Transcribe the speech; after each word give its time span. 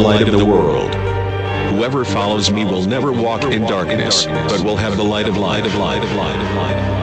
light 0.00 0.26
of 0.26 0.32
the 0.32 0.44
world. 0.44 0.94
Whoever 1.74 2.04
follows 2.04 2.50
me 2.50 2.64
will 2.64 2.82
never 2.82 3.12
walk 3.12 3.44
in 3.44 3.62
darkness, 3.62 4.24
but 4.24 4.64
will 4.64 4.76
have 4.76 4.96
the 4.96 5.04
light 5.04 5.28
of 5.28 5.36
light 5.36 5.66
of 5.66 5.74
light 5.74 6.02
of 6.02 6.10
light 6.14 6.40
of 6.40 6.56
light. 6.56 7.00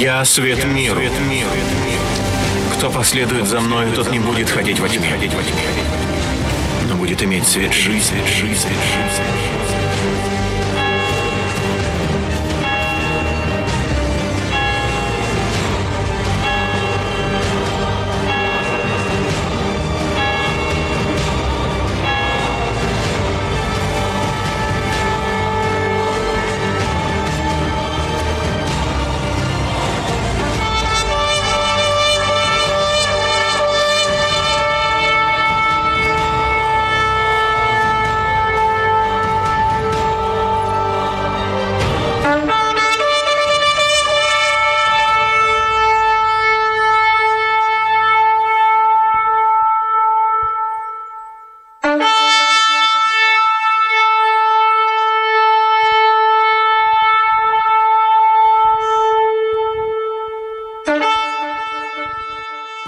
Я 0.00 0.24
свет 0.24 0.64
миру. 0.64 1.00
Кто 2.76 2.90
последует 2.90 3.46
за 3.46 3.60
мной, 3.60 3.90
тот 3.92 4.10
не 4.10 4.18
будет 4.20 4.50
ходить 4.50 4.78
во 4.78 4.88
тьме, 4.88 5.16
будет 7.14 7.22
иметь 7.22 7.44
цвет 7.44 7.72
жизни, 7.72 8.16
жизни, 8.26 8.26
жизни, 8.26 8.74
жизни. 8.92 10.33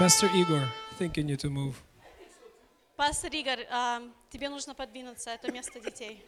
Pastor 0.07 0.29
Igor, 0.33 0.63
thinking 0.97 1.27
you 1.27 1.35
to 1.35 1.49
move. 1.49 1.75
Пастор 2.95 3.29
Игорь, 3.33 3.67
а, 3.69 4.01
тебе 4.29 4.47
нужно 4.47 4.73
подвинуться, 4.73 5.31
это 5.31 5.51
место 5.51 5.81
детей. 5.81 6.25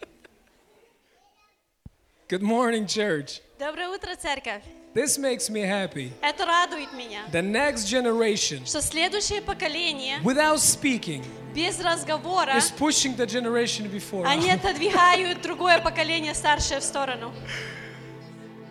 Good 2.28 2.42
morning, 2.42 2.86
church. 2.86 3.40
Доброе 3.58 3.88
утро, 3.88 4.18
церковь. 4.18 4.64
This 4.94 5.18
makes 5.18 5.50
me 5.50 5.64
happy. 5.64 6.12
Это 6.22 6.46
радует 6.46 6.92
меня, 6.92 7.22
The 7.32 7.42
next 7.42 7.86
generation, 7.86 8.66
что 8.66 8.82
следующее 8.82 9.42
поколение 9.42 10.20
without 10.26 10.58
speaking, 10.58 11.24
без 11.56 11.80
разговора, 11.80 12.58
is 12.58 12.74
pushing 12.78 13.16
the 13.16 13.26
generation 13.26 13.90
before. 13.90 14.26
они 14.26 14.52
отодвигают 14.52 15.42
другое 15.42 15.80
поколение 15.80 16.36
старшее 16.36 16.82
в 16.82 16.84
сторону. 16.84 17.34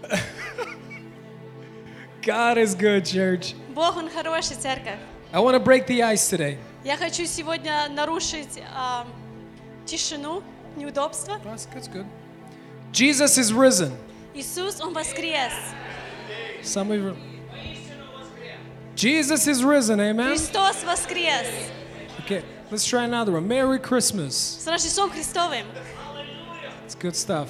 God 2.27 2.57
is 2.57 2.75
good, 2.75 3.05
church. 3.05 3.55
Бог, 3.73 3.97
Он 3.97 4.09
хороший, 4.09 4.55
церковь. 4.55 4.99
I 5.33 5.39
want 5.39 5.55
to 5.55 5.59
break 5.59 5.87
the 5.87 6.03
ice 6.03 6.29
today. 6.29 6.57
Я 6.83 6.97
хочу 6.97 7.25
сегодня 7.25 7.87
нарушить 7.89 8.61
а, 8.75 9.05
тишину, 9.85 10.43
неудобства. 10.75 11.39
That's, 11.43 11.65
that's 11.73 11.87
good. 11.87 12.05
Jesus 12.91 13.37
is 13.37 13.51
risen. 13.51 13.91
Иисус, 14.33 14.79
Он 14.81 14.93
воскрес. 14.93 15.53
Some 16.61 16.91
of 16.91 16.97
you. 16.97 17.15
Jesus 18.95 19.47
is 19.47 19.63
risen, 19.63 19.99
amen? 19.99 20.29
Христос 20.29 20.83
воскрес. 20.83 21.47
Okay, 22.19 22.43
let's 22.69 22.85
try 22.85 23.03
another 23.03 23.31
one. 23.33 23.47
Merry 23.47 23.79
Christmas. 23.79 24.35
С 24.35 24.67
Рождеством 24.67 25.09
Христовым. 25.09 25.65
It's 26.85 26.95
good 26.95 27.15
stuff. 27.15 27.49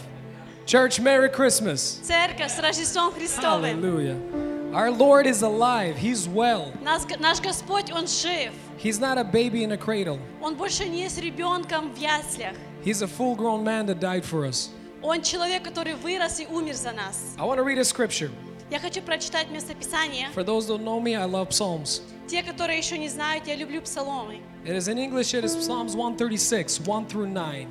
Church, 0.66 1.00
Merry 1.02 1.30
Christmas. 1.30 2.00
Церковь, 2.02 2.52
с 2.52 2.60
Рождеством 2.60 3.12
Христовым. 3.14 3.82
Hallelujah. 3.82 4.47
Our 4.74 4.90
Lord 4.90 5.28
is 5.28 5.44
alive. 5.44 5.98
He's 5.98 6.28
well. 6.28 6.74
Нас, 6.82 7.06
наш 7.20 7.40
Господь, 7.40 7.92
Он 7.92 8.08
жив. 8.08 8.54
He's 8.78 9.00
not 9.00 9.18
a 9.20 9.24
baby 9.24 9.64
in 9.64 9.72
a 9.72 9.78
cradle. 9.78 10.20
Он 10.42 10.56
больше 10.56 10.90
не 10.90 11.08
с 11.08 11.18
ребенком 11.20 11.94
в 11.94 11.98
яслях. 11.98 12.56
He's 12.84 13.02
a 13.04 13.08
full 13.08 13.36
grown 13.36 13.64
man 13.64 13.86
that 13.86 14.00
died 14.00 14.26
for 14.26 14.46
us. 14.46 14.70
Он 15.04 15.22
человек, 15.22 15.64
который 15.64 15.94
вырос 15.94 16.40
и 16.40 16.48
умер 16.48 16.74
за 16.74 16.92
нас. 16.92 17.36
I 17.38 17.44
want 17.44 17.60
to 17.60 17.64
read 17.64 17.78
a 17.78 17.84
scripture. 17.84 18.32
Я 18.72 18.80
хочу 18.80 19.02
прочитать 19.04 19.52
местописание. 19.52 20.30
For 20.34 20.44
those 20.44 20.68
who 20.68 20.80
don't 20.80 20.84
know 20.84 21.00
me, 21.00 21.16
I 21.16 21.26
love 21.26 21.52
Psalms. 21.52 22.02
Те, 22.28 22.42
которые 22.42 22.80
еще 22.80 22.98
не 22.98 23.10
знают, 23.10 23.46
я 23.46 23.56
люблю 23.56 23.80
псаломы. 23.82 24.40
It 24.66 24.76
is 24.76 24.88
in 24.88 24.98
English, 24.98 25.36
it 25.36 25.44
is 25.44 25.56
Psalms 25.56 25.96
136, 25.96 26.80
1 26.80 27.06
through 27.08 27.28
9. 27.28 27.68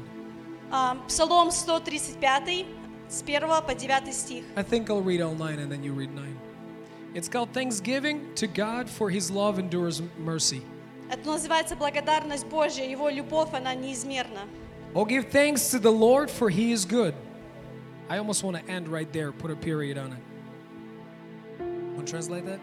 А, 0.71 0.97
Псалом 1.09 1.51
135, 1.51 2.67
с 3.09 3.23
1 3.23 3.63
по 3.67 3.75
9 3.75 4.15
стих. 4.15 4.45
I 4.55 4.63
think 4.63 4.89
I'll 4.89 5.03
read 5.03 5.21
all 5.21 5.35
9 5.35 5.59
and 5.59 5.69
then 5.69 5.83
you 5.83 5.93
read 5.93 6.15
9. 6.15 6.39
It's 7.17 7.29
called 7.29 7.53
Thanksgiving 7.53 8.33
to 8.37 8.47
God 8.47 8.89
for 8.89 9.11
His 9.11 9.31
love 9.31 9.59
endures 9.59 10.03
mercy. 10.19 10.63
Это 11.11 11.29
называется 11.29 11.77
благодарность 11.77 12.47
Божья, 12.47 12.89
Его 12.89 13.11
любовь, 13.11 13.51
она 13.53 13.75
неизмерна. 13.75 14.47
Oh, 14.95 15.05
give 15.05 15.31
thanks 15.31 15.71
to 15.71 15.79
the 15.79 15.91
Lord 15.93 16.31
for 16.31 16.49
He 16.51 16.73
is 16.73 16.85
good. 16.87 17.15
I 18.09 18.19
almost 18.19 18.43
want 18.43 18.57
to 18.57 18.71
end 18.71 18.89
right 18.89 19.11
there, 19.13 19.31
put 19.33 19.51
a 19.51 19.57
period 19.57 19.99
on 19.99 20.13
it. 20.13 20.19
Want 21.95 22.07
to 22.07 22.11
translate 22.13 22.47
that? 22.47 22.61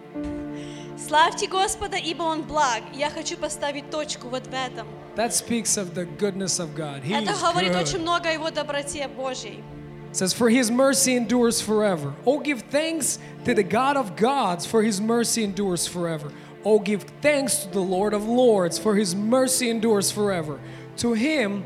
Славьте 0.97 1.47
Господа, 1.47 1.97
ибо 1.97 2.23
Он 2.23 2.41
благ. 2.43 2.83
Я 2.93 3.09
хочу 3.09 3.37
поставить 3.37 3.89
точку 3.91 4.27
вот 4.29 4.47
в 4.47 4.53
этом. 4.53 4.87
That 5.15 5.33
speaks 5.33 5.77
of 5.77 5.93
the 5.93 6.05
goodness 6.17 6.59
of 6.59 6.75
God. 6.75 7.03
He 7.03 7.13
Это 7.13 7.31
is 7.31 7.41
говорит 7.41 7.71
good. 7.73 7.81
очень 7.83 7.99
много 7.99 8.29
о 8.29 8.31
Его 8.33 8.49
доброте 8.49 9.07
Божьей. 9.07 9.63
It 10.14 10.18
says, 10.18 10.32
For 10.32 10.48
his 10.48 10.70
mercy 10.70 11.16
endures 11.16 11.60
forever. 11.60 12.14
Oh, 12.24 12.38
give 12.38 12.60
thanks 12.60 13.18
to 13.46 13.52
the 13.52 13.64
God 13.64 13.96
of 13.96 14.14
gods, 14.14 14.64
for 14.64 14.80
his 14.80 15.00
mercy 15.00 15.42
endures 15.42 15.88
forever. 15.88 16.30
Oh, 16.64 16.78
give 16.78 17.02
thanks 17.20 17.64
to 17.64 17.68
the 17.68 17.80
Lord 17.80 18.14
of 18.14 18.24
lords, 18.24 18.78
for 18.78 18.94
his 18.94 19.16
mercy 19.16 19.70
endures 19.70 20.12
forever. 20.12 20.60
To 20.98 21.14
him 21.14 21.64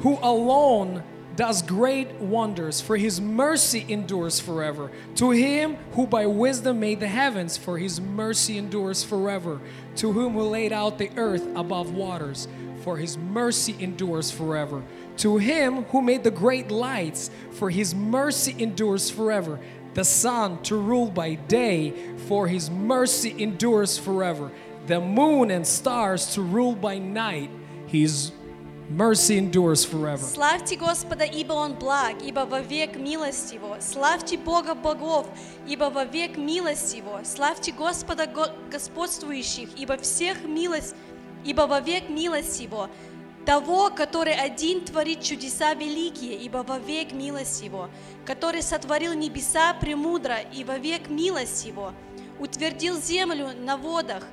who 0.00 0.18
alone 0.20 1.04
does 1.36 1.62
great 1.62 2.12
wonders, 2.16 2.82
for 2.82 2.98
his 2.98 3.18
mercy 3.18 3.86
endures 3.88 4.40
forever. 4.40 4.90
To 5.14 5.30
him 5.30 5.78
who 5.92 6.06
by 6.06 6.26
wisdom 6.26 6.78
made 6.80 7.00
the 7.00 7.08
heavens, 7.08 7.56
for 7.56 7.78
his 7.78 7.98
mercy 7.98 8.58
endures 8.58 9.02
forever. 9.04 9.58
To 9.96 10.12
whom 10.12 10.34
who 10.34 10.42
laid 10.42 10.74
out 10.74 10.98
the 10.98 11.10
earth 11.16 11.46
above 11.56 11.94
waters, 11.94 12.46
for 12.82 12.98
his 12.98 13.16
mercy 13.16 13.74
endures 13.80 14.30
forever. 14.30 14.82
To 15.17 15.37
him 15.37 15.83
who 15.91 16.01
made 16.01 16.23
the 16.23 16.31
great 16.31 16.71
lights, 16.71 17.29
for 17.51 17.69
his 17.69 17.93
mercy 17.93 18.55
endures 18.57 19.09
forever. 19.09 19.59
The 19.93 20.03
sun 20.03 20.61
to 20.63 20.75
rule 20.77 21.11
by 21.11 21.35
day, 21.35 21.93
for 22.27 22.47
his 22.47 22.69
mercy 22.69 23.35
endures 23.37 23.97
forever. 23.97 24.51
The 24.87 24.99
moon 24.99 25.51
and 25.51 25.67
stars 25.67 26.33
to 26.35 26.41
rule 26.41 26.75
by 26.75 26.97
night, 26.97 27.49
his 27.87 28.31
mercy 28.89 29.37
endures 29.37 29.85
forever. 29.85 30.25
Славьте 30.25 30.75
Господа, 30.75 31.25
ибо 31.25 31.53
Он 31.53 31.73
благ, 31.73 32.15
ибо 32.23 32.45
вовек 32.45 32.95
милость 32.95 33.53
Его. 33.53 33.77
Славьте 33.79 34.37
Бога 34.37 34.73
богов, 34.75 35.27
ибо 35.67 35.89
вовек 35.89 36.37
милость 36.37 36.95
Его. 36.95 37.19
Славьте 37.23 37.71
Господа 37.71 38.25
го- 38.27 38.51
господствующих, 38.71 39.69
ибо 39.77 39.97
всех 39.97 40.43
милость, 40.43 40.95
ибо 41.45 41.67
вовек 41.67 42.09
милость 42.09 42.59
Его. 42.59 42.89
Того, 43.46 43.90
который 43.90 44.34
один 44.34 44.84
творит 44.84 45.22
чудеса 45.22 45.72
великие, 45.74 46.36
ибо 46.36 46.64
вовек 46.64 47.12
милость 47.12 47.62
Его. 47.62 47.88
Который 48.24 48.60
сотворил 48.60 49.14
небеса 49.14 49.72
премудро, 49.74 50.38
и 50.52 50.64
вовек 50.64 51.08
милость 51.08 51.64
Его. 51.64 51.92
Утвердил 52.40 53.00
землю 53.00 53.50
на 53.56 53.76
водах, 53.76 54.24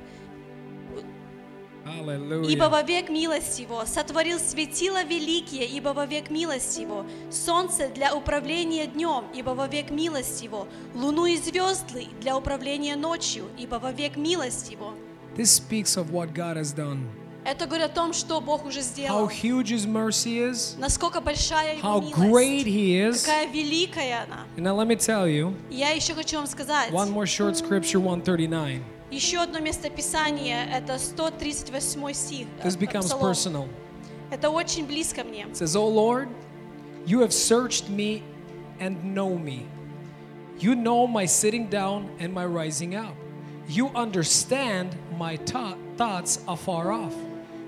Hallelujah. 1.86 2.50
Ибо 2.50 2.70
вовек 2.70 3.10
милость 3.10 3.60
Его, 3.60 3.86
сотворил 3.86 4.40
светила 4.40 5.04
великие, 5.04 5.66
ибо 5.66 5.90
вовек 5.90 6.30
милость 6.30 6.78
Его, 6.78 7.06
солнце 7.30 7.90
для 7.90 8.16
управления 8.16 8.88
днем, 8.88 9.26
ибо 9.34 9.50
вовек 9.50 9.92
милость 9.92 10.42
Его, 10.42 10.68
луну 10.96 11.26
и 11.26 11.36
звезды 11.38 12.08
для 12.22 12.38
управления 12.38 12.96
ночью, 12.96 13.46
ибо 13.58 13.76
вовек 13.76 14.16
милость 14.16 14.72
Его. 14.72 14.94
This 15.36 15.52
speaks 15.52 15.98
of 15.98 16.12
what 16.12 16.34
God 16.34 16.56
has 16.56 16.74
done. 16.74 17.23
Это 17.45 17.67
говорит 17.67 17.87
о 17.87 17.89
том, 17.89 18.13
что 18.13 18.41
Бог 18.43 18.67
уже 18.67 18.81
How 18.81 18.83
сделал. 18.83 19.29
huge 19.29 19.71
His 19.73 19.87
mercy 19.87 20.51
is, 20.51 20.77
Насколько 20.79 21.21
большая 21.23 21.77
Его 21.77 21.89
how 21.89 22.01
great 22.13 22.65
милость, 22.65 22.67
He 22.67 23.09
is. 23.09 23.21
какая 23.25 23.47
великая 23.51 24.25
она. 24.25 24.45
And 24.57 24.65
now 24.65 24.75
let 24.77 24.87
me 24.87 24.97
tell 24.97 25.27
you 25.27 25.55
И 25.71 25.77
я 25.77 25.91
еще 25.91 26.15
хочу 26.15 26.37
вам 26.37 26.47
сказать, 26.47 26.91
one 26.93 27.11
more 27.11 27.25
short 27.25 27.55
scripture 27.57 28.01
139. 28.01 28.83
еще 29.11 29.39
одно 29.39 29.61
местописание, 29.61 30.69
это 30.71 30.99
138 30.99 32.13
стих. 32.13 32.47
э, 32.63 32.67
This 32.69 32.77
becomes 32.79 33.07
Псалом. 33.07 33.23
personal. 33.31 33.69
Это 34.31 34.51
очень 34.51 34.85
близко 34.87 35.25
мне. 35.25 35.45
It 35.45 35.55
says, 35.57 35.75
"O 35.75 35.87
Lord, 35.89 36.29
you 37.07 37.21
have 37.21 37.33
searched 37.33 37.89
me 37.89 38.23
and 38.79 39.03
know 39.15 39.39
me. 39.39 39.63
You 40.61 40.75
know 40.75 41.07
my 41.07 41.25
sitting 41.25 41.71
down 41.71 42.09
and 42.21 42.35
my 42.35 42.45
rising 42.45 42.95
up. 42.95 43.15
You 43.69 43.89
understand 43.95 44.91
my 45.19 45.37
thought- 45.39 45.79
thoughts 45.97 46.41
afar 46.47 46.93
off. 46.93 47.15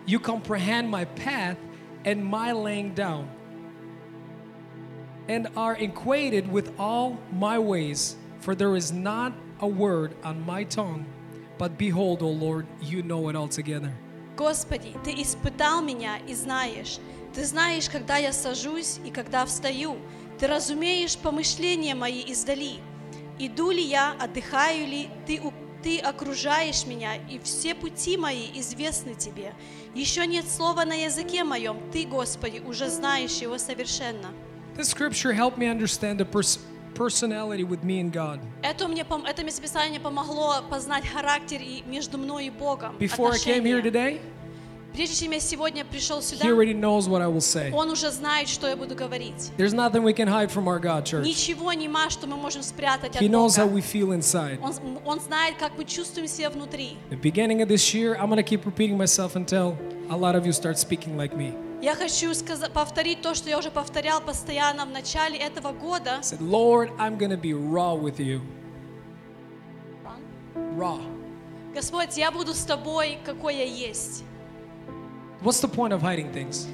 You 0.05 0.19
comprehend 0.19 0.89
my 0.89 1.05
path 1.05 1.57
and 2.05 2.23
my 2.23 2.51
laying 2.51 2.93
down, 2.93 3.27
and 5.27 5.47
are 5.55 5.73
acquainted 5.73 6.51
with 6.51 6.71
all 6.77 7.17
my 7.31 7.57
ways. 7.57 8.15
For 8.39 8.53
there 8.55 8.75
is 8.75 8.91
not 8.91 9.33
a 9.59 9.67
word 9.67 10.15
on 10.23 10.45
my 10.45 10.63
tongue, 10.65 11.05
but 11.57 11.77
behold, 11.77 12.21
O 12.21 12.29
Lord, 12.29 12.67
you 12.81 13.01
know 13.01 13.29
it 13.29 13.35
altogether." 13.35 13.91
Господи, 14.37 14.93
Ты 15.03 15.21
испытал 15.21 15.81
меня 15.81 16.17
и 16.27 16.33
знаешь. 16.33 16.99
Ты 17.33 17.45
знаешь, 17.45 17.89
когда 17.89 18.17
я 18.17 18.33
сажусь 18.33 18.99
и 19.05 19.09
когда 19.09 19.45
встаю. 19.45 19.97
Ты 20.39 20.47
разумеешь 20.47 21.17
помышления 21.17 21.95
мои 21.95 22.21
издали. 22.21 22.79
Иду 23.39 23.71
ли 23.71 23.81
я, 23.81 24.15
отдыхаю 24.19 24.87
ли, 24.87 25.09
Ты, 25.25 25.41
ты 25.81 25.99
окружаешь 25.99 26.85
меня, 26.85 27.15
и 27.15 27.39
все 27.39 27.75
пути 27.75 28.17
мои 28.17 28.47
известны 28.55 29.15
Тебе. 29.15 29.53
Еще 29.95 30.27
нет 30.27 30.45
слова 30.45 30.83
на 30.83 30.93
языке 30.93 31.45
моем, 31.45 31.79
Ты, 31.93 32.05
Господи, 32.05 32.59
уже 32.59 32.89
знаешь 32.89 33.37
его 33.37 33.57
совершенно. 33.57 34.27
This 34.75 34.89
scripture 34.89 35.31
helped 35.31 35.57
me 35.57 35.67
understand 35.69 36.17
the 36.17 36.25
pers- 36.25 36.59
personality 36.95 37.63
with 37.63 37.81
me 37.81 38.01
and 38.01 38.11
God. 38.11 38.41
Это, 38.61 38.89
мне, 38.89 39.05
это 39.25 39.43
местописание 39.45 40.01
помогло 40.01 40.55
познать 40.69 41.07
характер 41.07 41.61
и 41.61 41.81
между 41.87 42.17
мной 42.17 42.47
и 42.47 42.49
Богом. 42.49 42.97
Before 42.99 43.31
I 43.31 43.37
came 43.37 43.63
here 43.63 43.81
today, 43.81 44.19
Прежде 44.95 45.25
чем 45.25 45.31
я 45.31 45.41
сегодня 45.41 45.83
пришел 45.83 46.21
сюда, 46.21 46.45
He 46.45 46.49
already 46.49 46.73
knows 46.73 47.09
what 47.09 47.21
I 47.21 47.27
will 47.27 47.41
say. 47.41 47.69
Он 47.73 47.89
уже 47.91 48.11
знает, 48.11 48.47
что 48.47 48.67
я 48.67 48.77
буду 48.77 48.95
говорить. 48.95 49.51
There's 49.57 49.73
nothing 49.73 50.03
we 50.03 50.13
can 50.13 50.29
hide 50.29 50.49
from 50.49 50.69
our 50.69 50.79
God, 50.79 51.03
church. 51.03 51.25
Ничего 51.25 51.73
нема, 51.73 52.09
что 52.09 52.27
мы 52.27 52.37
можем 52.37 52.63
спрятать 52.63 53.15
He 53.15 53.25
от 53.25 53.31
knows 53.31 53.57
how 53.57 53.65
Бога. 53.65 53.75
we 53.77 53.81
feel 53.81 54.13
inside. 54.13 54.59
Он, 54.61 54.73
он 55.05 55.19
знает, 55.19 55.57
как 55.57 55.77
мы 55.77 55.83
чувствуем 55.83 56.29
себя 56.29 56.49
внутри. 56.49 56.97
The 57.09 57.19
beginning 57.21 57.61
of 57.61 57.67
this 57.67 57.93
year, 57.93 58.15
I'm 58.15 58.29
going 58.29 58.37
to 58.37 58.43
keep 58.43 58.65
repeating 58.65 58.97
myself 58.97 59.35
until 59.35 59.77
a 60.09 60.15
lot 60.15 60.35
of 60.35 60.45
you 60.45 60.53
start 60.53 60.77
speaking 60.79 61.17
like 61.17 61.35
me. 61.35 61.53
Я 61.81 61.93
хочу 61.95 62.33
сказа- 62.33 62.71
повторить 62.71 63.21
то, 63.21 63.35
что 63.35 63.49
я 63.49 63.59
уже 63.59 63.71
повторял 63.71 64.21
постоянно 64.21 64.85
в 64.85 64.91
начале 64.91 65.37
этого 65.37 65.73
года. 65.73 66.19
Said, 66.21 66.39
Lord, 66.39 66.89
I'm 66.97 67.17
to 67.19 67.37
be 67.37 67.53
raw 67.53 67.93
with 67.93 68.17
you. 68.17 68.39
Raw. 70.77 71.01
Господь, 71.73 72.15
я 72.15 72.31
буду 72.31 72.53
с 72.53 72.63
тобой, 72.63 73.17
какой 73.25 73.57
я 73.57 73.65
есть. 73.65 74.23
What's 75.44 75.60
the 75.60 75.68
point 75.68 75.92
of 75.92 76.02
hiding 76.02 76.32
things? 76.32 76.66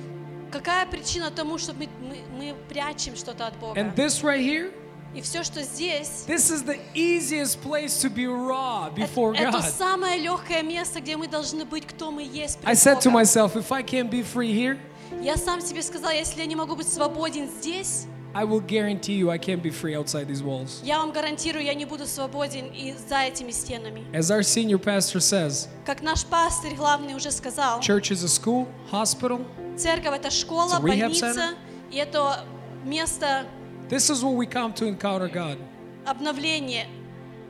Какая 0.51 0.87
причина 0.87 1.31
тому, 1.31 1.59
что 1.59 1.73
мы, 1.75 1.89
мы, 2.01 2.19
мы 2.39 2.55
прячем 2.69 3.17
что-то 3.17 3.47
от 3.47 3.57
Бога? 3.59 3.79
And 3.79 3.95
this 3.95 4.23
right 4.23 4.41
here, 4.41 4.73
И 5.15 5.21
все, 5.23 5.43
что 5.45 5.63
здесь, 5.63 6.25
this 6.27 6.51
is 6.51 6.63
the 6.65 6.79
easiest 6.95 7.63
place 7.63 8.01
to 8.03 8.11
be 8.11 8.27
raw 8.27 8.91
before 8.95 9.35
это, 9.35 9.49
это 9.49 9.59
God. 9.59 9.71
самое 9.79 10.19
легкое 10.21 10.63
место, 10.63 11.01
где 11.01 11.17
мы 11.17 11.27
должны 11.27 11.65
быть, 11.65 11.87
кто 11.87 12.11
мы 12.11 12.23
есть 12.23 12.59
I 12.65 12.75
пред 12.75 12.79
said 12.79 13.01
to 13.01 13.11
Богом. 13.11 13.23
myself, 13.23 13.57
if 13.57 13.71
I 13.73 13.83
can't 13.83 14.11
be 14.11 14.23
free 14.23 14.53
here, 14.53 14.79
Я 15.23 15.37
сам 15.37 15.61
себе 15.61 15.83
сказал, 15.83 16.11
если 16.11 16.41
я 16.41 16.47
не 16.47 16.57
могу 16.57 16.75
быть 16.77 16.89
свободен 16.89 17.49
здесь, 17.49 18.07
I 18.34 18.46
will 18.46 18.62
guarantee 18.62 19.16
you 19.16 19.30
I 19.30 19.38
can't 19.38 19.62
be 19.62 19.70
free 19.72 19.94
outside 19.94 20.28
these 20.28 20.42
walls. 20.42 20.82
я 20.84 21.00
вам 21.00 21.12
гарантирую, 21.12 21.66
я 21.66 21.74
не 21.74 21.86
буду 21.86 22.06
свободен 22.08 22.68
и 22.74 22.94
за 22.94 23.24
этими 23.24 23.52
стенами. 23.52 24.06
As 24.14 24.32
our 24.32 24.42
senior 24.42 24.78
pastor 24.80 25.20
says, 25.20 25.68
Как 25.86 26.02
наш 26.02 26.24
пастырь 26.26 26.76
главный 26.76 27.14
уже 27.16 27.32
сказал, 27.32 27.80
church 27.82 28.12
is 28.12 28.24
a 28.24 28.30
school, 28.30 28.68
hospital. 28.92 29.46
церковь 29.78 30.16
это 30.16 30.30
школа, 30.32 30.80
больница, 30.80 31.56
и 31.92 31.98
это 31.98 32.46
место 32.86 33.46
This 33.90 34.10
is 34.10 34.24
where 34.24 34.34
we 34.38 34.46
come 34.46 34.74
to 34.76 34.86
encounter 34.88 35.28
God. 35.28 35.58
обновления. 36.06 36.88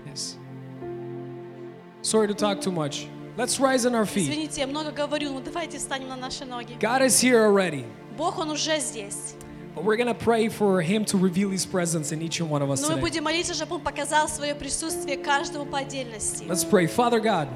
Yes. 0.08 0.36
Sorry 2.02 2.28
to 2.28 2.34
talk 2.34 2.60
too 2.62 2.72
much. 2.72 3.08
Let's 3.38 3.60
rise 3.60 3.86
on 3.86 3.94
our 3.94 4.06
feet. 4.08 4.24
Извините, 4.28 4.62
я 4.62 4.68
много 4.68 4.92
говорю, 4.92 5.32
но 5.32 5.40
давайте 5.40 5.78
встанем 5.78 6.10
на 6.10 6.16
наши 6.16 6.44
ноги. 6.46 6.74
God 6.80 7.02
is 7.04 7.22
here 7.22 7.46
already. 7.46 7.86
Бог, 8.18 8.40
Он 8.40 8.50
уже 8.50 8.80
здесь. 8.80 9.36
But 9.75 9.85
we're 9.85 9.97
going 9.97 10.07
to 10.09 10.15
pray 10.15 10.49
for 10.49 10.81
Him 10.81 11.05
to 11.07 11.19
reveal 11.19 11.51
His 11.51 11.67
presence 11.67 12.11
in 12.11 12.23
each 12.23 12.41
and 12.41 12.49
one 12.49 12.63
of 12.63 12.71
us 12.71 12.81
Но 12.81 12.89
мы 12.89 12.95
today. 12.95 13.01
будем 13.03 13.25
молиться, 13.25 13.55
чтобы 13.55 13.75
Он 13.75 13.81
показал 13.83 14.29
свое 14.29 14.55
присутствие 14.55 15.17
каждому 15.19 15.67
по 15.67 15.79
отдельности. 15.79 16.45
Let's 16.49 16.65
pray. 16.65 16.87
Father 16.87 17.21
God, 17.21 17.49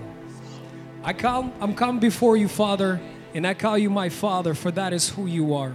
I 1.02 1.14
come, 1.14 1.52
I'm 1.60 1.74
come 1.74 1.98
before 1.98 2.36
you, 2.36 2.46
Father, 2.46 3.00
and 3.34 3.46
I 3.46 3.54
call 3.54 3.78
you 3.78 3.88
my 3.88 4.10
Father, 4.10 4.54
for 4.54 4.70
that 4.72 4.92
is 4.92 5.08
who 5.08 5.26
you 5.26 5.54
are. 5.54 5.74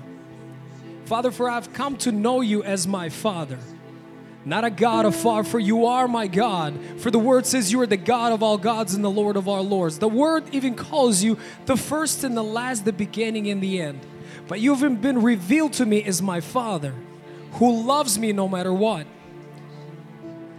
Father, 1.06 1.32
for 1.32 1.50
I've 1.50 1.74
come 1.74 1.98
to 1.98 2.12
know 2.12 2.42
you 2.42 2.64
as 2.64 2.88
my 2.88 3.10
Father. 3.10 3.58
Not 4.44 4.64
a 4.64 4.70
God 4.70 5.08
afar, 5.08 5.44
for 5.44 5.60
you 5.60 5.88
are 5.88 6.08
my 6.08 6.28
God. 6.28 6.80
For 6.98 7.10
the 7.10 7.18
word 7.18 7.48
says 7.48 7.72
you 7.72 7.82
are 7.82 7.88
the 7.88 7.98
God 7.98 8.32
of 8.32 8.44
all 8.44 8.60
gods 8.60 8.94
and 8.94 9.04
the 9.04 9.10
Lord 9.10 9.38
of 9.38 9.48
all 9.48 9.64
lords. 9.64 9.98
The 9.98 10.08
word 10.08 10.44
even 10.52 10.76
calls 10.76 11.24
you 11.24 11.40
the 11.66 11.76
first 11.76 12.24
and 12.24 12.38
the 12.38 12.44
last, 12.44 12.86
the 12.86 12.94
beginning 12.94 13.50
and 13.50 13.62
the 13.62 13.82
end. 13.82 14.06
But 14.51 14.59
you've 14.59 14.81
been 15.01 15.23
revealed 15.23 15.75
to 15.75 15.87
me 15.87 16.03
as 16.03 16.21
my 16.21 16.41
Father, 16.41 16.93
who 17.53 17.85
loves 17.85 18.19
me 18.19 18.33
no 18.33 18.49
matter 18.49 18.75
what. 18.75 19.07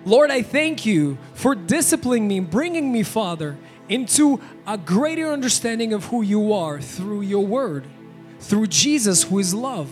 Lord, 0.05 0.31
I 0.31 0.43
thank 0.43 0.85
you 0.85 1.17
for 1.33 1.55
disciplining 1.55 2.25
me, 2.25 2.39
bringing 2.39 2.89
me, 2.89 3.03
Father, 3.03 3.57
into 3.89 4.39
a 4.65 4.77
greater 4.77 5.27
understanding 5.27 5.91
of 5.91 6.05
who 6.05 6.21
you 6.21 6.53
are 6.53 6.79
through 6.79 7.23
your 7.23 7.45
word, 7.45 7.83
through 8.39 8.67
Jesus, 8.67 9.23
who 9.23 9.39
is 9.39 9.53
love. 9.53 9.89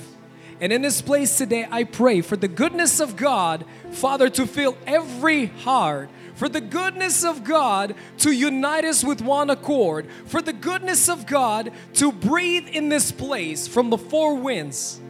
And 0.61 0.71
in 0.71 0.81
this 0.81 1.01
place 1.01 1.37
today, 1.37 1.67
I 1.69 1.83
pray 1.83 2.21
for 2.21 2.37
the 2.37 2.47
goodness 2.47 3.01
of 3.01 3.17
God, 3.17 3.65
Father, 3.91 4.29
to 4.29 4.47
fill 4.47 4.77
every 4.87 5.47
heart, 5.47 6.09
for 6.39 6.47
the 6.47 6.61
goodness 6.61 7.25
of 7.25 7.43
God 7.43 7.95
to 8.19 8.31
unite 8.31 8.85
us 8.85 9.03
with 9.03 9.21
one 9.21 9.49
accord, 9.49 10.07
for 10.25 10.41
the 10.41 10.53
goodness 10.53 11.09
of 11.09 11.25
God 11.25 11.73
to 11.95 12.13
breathe 12.13 12.69
in 12.69 12.87
this 12.87 13.11
place 13.11 13.67
from 13.67 13.89
the 13.89 13.97
four 13.97 14.35
winds. 14.35 15.01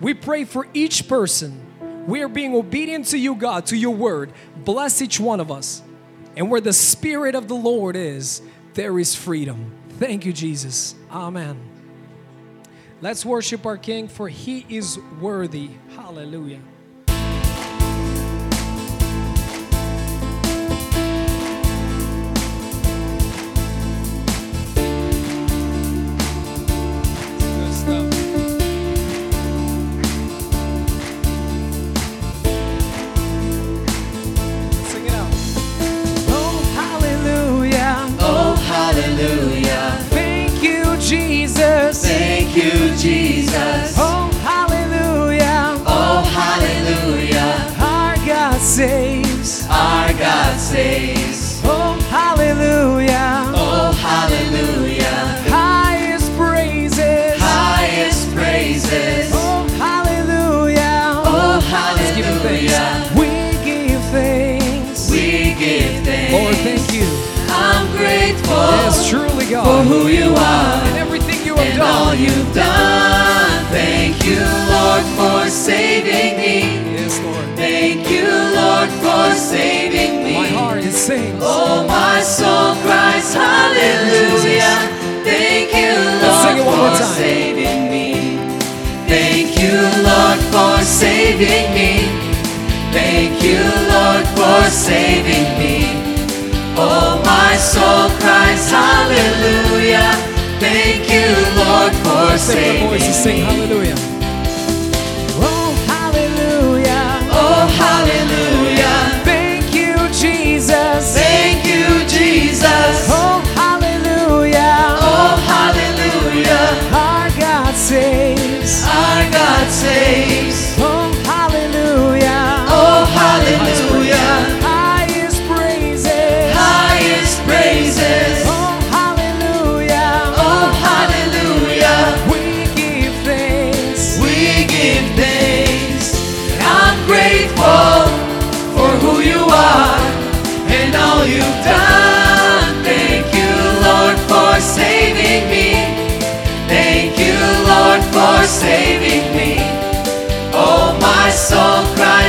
We 0.00 0.14
pray 0.14 0.44
for 0.44 0.68
each 0.72 1.08
person. 1.08 2.04
We 2.06 2.22
are 2.22 2.28
being 2.28 2.54
obedient 2.54 3.08
to 3.08 3.18
you, 3.18 3.34
God, 3.34 3.66
to 3.66 3.76
your 3.76 3.96
word. 3.96 4.32
Bless 4.58 5.02
each 5.02 5.18
one 5.18 5.40
of 5.40 5.50
us. 5.50 5.82
And 6.36 6.48
where 6.48 6.60
the 6.60 6.72
Spirit 6.72 7.34
of 7.34 7.48
the 7.48 7.56
Lord 7.56 7.96
is, 7.96 8.40
there 8.74 9.00
is 9.00 9.16
freedom. 9.16 9.72
Thank 9.98 10.24
you, 10.24 10.32
Jesus. 10.32 10.94
Amen. 11.10 11.60
Let's 13.00 13.26
worship 13.26 13.66
our 13.66 13.76
King, 13.76 14.06
for 14.06 14.28
he 14.28 14.64
is 14.68 14.96
worthy. 15.20 15.70
Hallelujah. 15.96 16.60
You've 72.32 72.54
done. 72.54 73.64
Thank 73.70 74.24
you, 74.24 74.40
Lord, 74.72 75.04
for 75.16 75.50
saving 75.50 76.36
me. 76.40 76.56
Yes, 76.96 77.20
Lord. 77.20 77.46
Thank 77.56 78.08
you, 78.10 78.26
Lord, 78.58 78.90
for 79.04 79.34
saving 79.34 80.24
me. 80.24 80.34
My 80.34 80.46
heart 80.46 80.78
is 80.78 80.96
sings. 80.96 81.40
Oh, 81.42 81.86
my 81.86 82.20
soul 82.22 82.74
cries 82.84 83.34
hallelujah. 83.34 84.76
Thank 85.24 85.74
you, 85.74 85.94
Lord, 86.22 86.58
it 86.58 86.66
one 86.66 86.78
more 86.78 86.96
for 86.96 87.04
saving 87.04 87.90
me. 87.90 88.08
Thank 89.06 89.58
you, 89.60 89.76
Lord, 90.08 90.40
for 90.52 90.82
saving 90.84 91.66
me. 91.76 91.92
Thank 92.92 93.42
you, 93.42 93.60
Lord, 93.92 94.26
for 94.36 94.70
saving 94.70 95.48
me. 95.60 95.76
Oh, 96.76 97.20
my 97.24 97.56
soul 97.56 98.08
cries 98.20 98.70
hallelujah. 98.70 99.71
receba 102.42 102.70
a 102.72 102.88
voz 102.88 103.02
Senhor. 103.14 103.61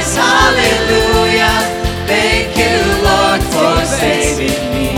Cries 0.04 0.16
hallelujah. 0.16 1.56
Thank 2.08 2.58
you, 2.58 2.76
Lord, 3.04 3.42
for 3.54 3.86
saving 3.86 4.72
me. 4.72 4.96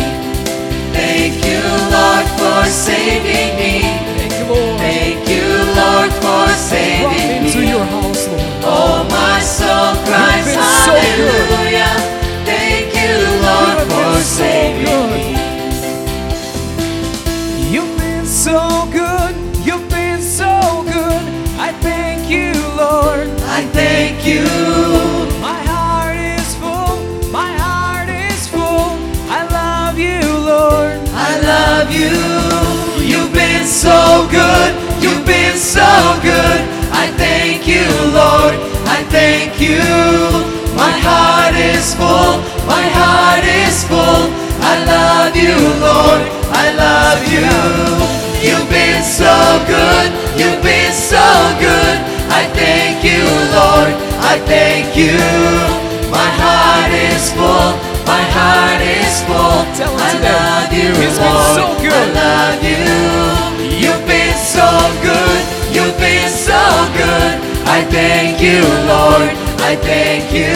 Thank 0.93 1.45
you, 1.45 1.61
Lord, 1.93 2.27
for 2.39 2.69
saving 2.69 3.44
I 23.57 23.63
thank 23.71 24.27
you. 24.27 24.43
My 25.39 25.55
heart 25.71 26.17
is 26.17 26.47
full. 26.59 26.99
My 27.31 27.51
heart 27.63 28.09
is 28.09 28.49
full. 28.51 28.91
I 29.31 29.47
love 29.47 29.95
you, 29.97 30.19
Lord. 30.51 30.99
I 31.15 31.31
love 31.39 31.87
you. 31.87 32.11
You've 32.99 33.31
been 33.31 33.65
so 33.65 34.27
good. 34.29 34.71
You've 34.99 35.25
been 35.25 35.55
so 35.55 35.87
good. 36.19 36.59
I 36.91 37.07
thank 37.15 37.65
you, 37.65 37.87
Lord. 38.11 38.59
I 38.91 38.99
thank 39.07 39.61
you. 39.63 39.79
My 40.75 40.91
heart 41.07 41.55
is 41.55 41.95
full. 41.95 42.35
My 42.67 42.85
heart 42.99 43.45
is 43.63 43.87
full. 43.87 44.23
I 44.59 44.75
love 44.83 45.33
you, 45.33 45.55
Lord. 45.79 46.21
I 46.51 46.65
love 46.75 47.21
you. 47.31 47.47
You've 48.43 48.69
been 48.69 49.01
so 49.01 49.31
good. 49.65 50.11
You've 50.35 50.61
been. 50.61 50.74
I 52.39 52.43
thank 52.59 53.03
you, 53.09 53.23
Lord. 53.57 53.91
I 54.31 54.35
thank 54.51 54.95
you. 54.97 55.17
My 56.11 56.29
heart 56.43 56.91
is 56.91 57.31
full. 57.37 57.71
My 58.11 58.23
heart 58.37 58.81
is 58.83 59.15
full. 59.27 59.61
I 60.07 60.11
love 60.27 60.69
you, 60.75 60.91
been 60.99 61.15
Lord. 61.15 61.55
so 61.59 61.65
good. 61.83 61.93
I 61.95 62.05
love 62.21 62.61
you. 62.71 62.83
You've 63.81 64.05
been 64.07 64.35
so 64.35 64.67
good. 65.07 65.41
You've 65.75 65.97
been 65.97 66.29
so 66.29 66.61
good. 66.99 67.31
I 67.67 67.79
thank 67.97 68.41
you, 68.41 68.61
Lord. 68.91 69.29
I 69.69 69.75
thank 69.89 70.31
you. 70.35 70.55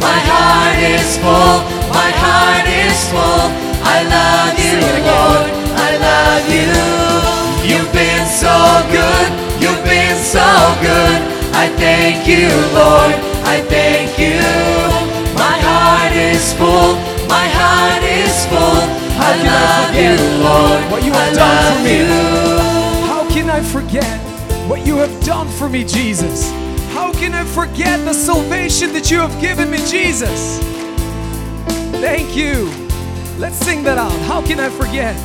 My 0.00 0.18
heart 0.30 0.78
is 0.94 1.18
full. 1.22 1.58
My 1.92 2.10
heart 2.22 2.66
is 2.66 2.98
full. 3.12 3.46
I 3.82 3.98
love 4.14 4.54
you, 4.58 4.70
Sing 4.70 4.86
it 4.86 4.96
again. 5.02 5.10
Lord. 5.10 5.46
I 5.86 5.90
love 6.08 6.44
you. 6.56 6.70
You've 7.70 7.92
been 7.92 8.24
so 8.26 8.54
good. 8.94 9.28
I 11.66 11.68
thank 11.70 12.28
you, 12.28 12.46
Lord. 12.78 13.14
I 13.44 13.60
thank 13.68 14.16
you. 14.20 14.38
My 15.34 15.58
heart 15.66 16.12
is 16.14 16.52
full. 16.54 16.94
My 17.28 17.48
heart 17.58 18.04
is 18.04 18.46
full. 18.46 18.82
I 19.18 19.34
can 19.34 19.50
I 19.50 19.58
love 19.66 19.94
you, 19.96 20.16
forget 20.16 20.42
Lord. 20.46 20.92
what 20.92 21.04
you 21.04 21.12
I 21.12 21.16
have 21.24 21.34
done 21.34 21.76
for 21.76 21.82
me? 21.82 21.98
you. 21.98 23.06
How 23.10 23.28
can 23.34 23.50
I 23.50 23.60
forget 23.60 24.20
what 24.68 24.86
you 24.86 24.94
have 24.98 25.24
done 25.24 25.48
for 25.58 25.68
me, 25.68 25.82
Jesus? 25.84 26.52
How 26.94 27.12
can 27.12 27.34
I 27.34 27.42
forget 27.42 27.98
the 28.04 28.14
salvation 28.14 28.92
that 28.92 29.10
you 29.10 29.18
have 29.18 29.36
given 29.40 29.68
me, 29.68 29.78
Jesus? 29.78 30.60
Thank 32.00 32.36
you. 32.36 32.70
Let's 33.38 33.56
sing 33.56 33.82
that 33.82 33.98
out. 33.98 34.16
How 34.30 34.40
can 34.40 34.60
I 34.60 34.68
forget? 34.70 35.16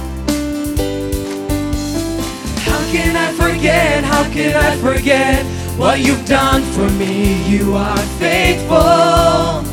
How 2.66 2.82
can 2.92 3.16
I 3.16 3.32
forget? 3.34 4.04
How 4.04 4.24
can 4.24 4.56
I 4.56 4.76
forget 4.78 5.46
what 5.78 6.00
you've 6.00 6.26
done 6.26 6.62
for 6.74 6.90
me? 6.92 7.42
You 7.50 7.76
are 7.76 7.98
faithful. 8.20 9.64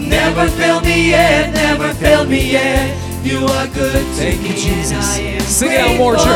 Never 0.00 0.48
failed 0.48 0.84
me 0.84 1.10
yet, 1.10 1.52
never 1.54 1.92
failed 1.94 2.28
me 2.28 2.52
yet. 2.52 2.96
You 3.24 3.44
are 3.46 3.66
good 3.68 3.92
to 3.92 4.22
Thank 4.22 4.42
me, 4.42 4.48
Jesus. 4.50 4.92
and 4.92 5.02
I 5.02 5.18
am 5.34 5.40
Sing 5.40 5.72
it 5.72 5.80
out 5.80 5.96
more, 5.96 6.14
church. 6.14 6.26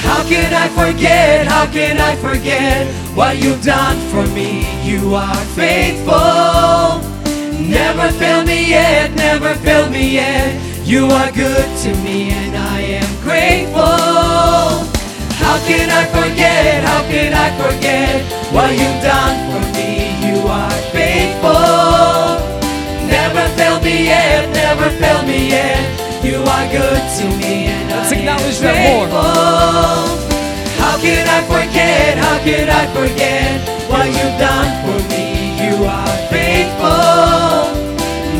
How 0.00 0.22
can 0.28 0.52
I 0.54 0.68
forget? 0.68 1.46
How 1.46 1.66
can 1.66 1.98
I 2.00 2.16
forget 2.16 2.86
what 3.14 3.36
you've 3.36 3.62
done 3.62 3.98
for 4.10 4.26
me? 4.34 4.64
You 4.82 5.14
are 5.14 5.36
faithful. 5.54 7.00
Never 7.60 8.08
failed 8.18 8.46
me 8.46 8.68
yet, 8.70 9.14
never 9.14 9.54
failed 9.56 9.90
me 9.92 10.14
yet. 10.14 10.58
You 10.84 11.06
are 11.06 11.30
good 11.32 11.68
to 11.84 11.94
me 12.02 12.30
and 12.30 12.56
I 12.56 12.80
am 12.80 13.20
grateful. 13.22 14.71
How 15.42 15.58
can 15.66 15.90
I 15.90 16.04
forget? 16.06 16.84
How 16.84 17.02
can 17.10 17.32
I 17.34 17.48
forget 17.62 18.22
what 18.54 18.70
you've 18.70 19.02
done 19.02 19.36
for 19.50 19.62
me? 19.76 19.90
You 20.26 20.46
are 20.46 20.70
faithful. 20.94 22.38
Never 23.06 23.44
failed 23.58 23.82
me 23.84 24.06
yet, 24.06 24.48
never 24.54 24.88
failed 25.00 25.26
me 25.26 25.50
yet. 25.50 25.82
You 26.24 26.38
are 26.54 26.66
good 26.70 27.02
to 27.18 27.24
me 27.40 27.66
and 27.74 27.90
Let's 27.90 28.12
I 28.12 28.16
acknowledge 28.16 28.58
am 28.62 28.70
that 28.70 28.78
more. 28.86 29.08
How 30.80 30.94
can 31.02 31.26
I 31.26 31.40
forget? 31.50 32.18
How 32.18 32.38
can 32.46 32.68
I 32.70 32.84
forget 32.94 33.58
what 33.90 34.06
you've 34.06 34.38
done 34.38 34.70
for 34.84 34.98
me? 35.10 35.26
You 35.62 35.74
are 35.84 36.16
faithful. 36.30 37.74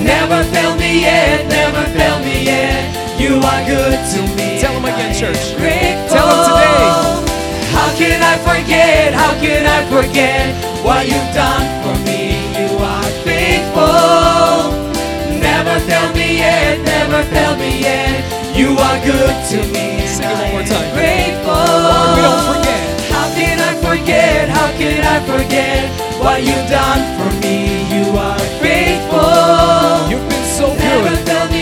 Never 0.02 0.44
failed 0.54 0.78
me 0.78 1.02
yet, 1.02 1.47
never 1.49 1.82
failed 1.97 2.25
me 2.25 2.44
yet. 2.44 3.01
You 3.23 3.38
are 3.38 3.62
good 3.64 3.99
to 4.12 4.21
me. 4.35 4.59
Tell 4.59 4.75
'em 4.75 4.85
and 4.85 4.95
again, 4.95 5.14
church. 5.14 5.55
Grateful. 5.55 6.17
Tell 6.17 6.26
'em 6.33 6.41
today. 6.50 6.87
How 7.76 7.88
can 8.00 8.19
I 8.33 8.35
forget? 8.49 9.14
How 9.14 9.33
can 9.45 9.62
I 9.64 9.81
forget 9.95 10.47
what 10.83 11.07
you've 11.07 11.33
done 11.33 11.67
for 11.83 11.95
me? 12.09 12.23
You 12.59 12.71
are 12.93 13.11
faithful. 13.29 14.75
Never 15.49 15.76
failed 15.87 16.14
me 16.17 16.29
yet, 16.45 16.81
never 16.95 17.23
failed 17.33 17.59
me 17.64 17.73
yet. 17.88 18.17
You 18.61 18.71
are 18.87 18.99
good 19.12 19.37
to 19.50 19.59
me. 19.75 19.87
Sing 20.14 20.29
it 20.29 20.38
one 20.43 20.50
more 20.55 20.67
time. 20.75 20.91
Grateful. 20.99 21.69
Lord, 21.87 22.11
we 22.17 22.23
don't 22.26 22.45
forget. 22.52 22.85
How 23.14 23.26
can 23.38 23.57
I 23.71 23.73
forget? 23.87 24.43
How 24.57 24.69
can 24.81 25.00
I 25.14 25.19
forget 25.33 25.81
what 26.25 26.38
you've 26.47 26.69
done 26.81 27.02
for 27.17 27.31
me? 27.43 27.57
You 27.95 28.05
are 28.26 28.43
faithful. 28.64 30.11
You've 30.11 30.29
been 30.33 30.47
so 30.59 30.67
Never 30.75 31.11
good. 31.11 31.62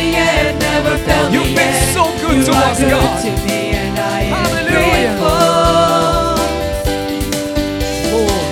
Failed 0.84 0.96
me 0.96 0.96
yet, 0.96 0.96
never 0.96 0.99
failed 1.04 1.32
You've 1.32 1.44
me 1.46 1.54
been 1.54 1.75
yet. 1.75 1.94
so 1.94 2.04
good 2.20 2.37
you 2.37 2.44
to 2.44 2.52
us, 2.52 2.78
good 2.80 2.90
God. 2.90 3.22
to 3.25 3.30
me, 3.46 3.60
and 3.75 3.99
I 3.99 4.20
am 4.22 4.32
Hallelujah. 4.32 5.14
grateful. 5.20 6.40
Lord. 8.12 8.46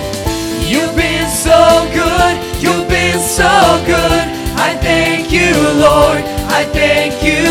You've 0.67 0.95
been 0.95 1.27
so 1.29 1.59
good, 1.93 2.33
you've 2.61 2.87
been 2.87 3.19
so 3.19 3.49
good. 3.85 4.25
I 4.59 4.75
thank 4.81 5.31
you, 5.31 5.53
Lord, 5.79 6.21
I 6.49 6.65
thank 6.73 7.23
you. 7.23 7.47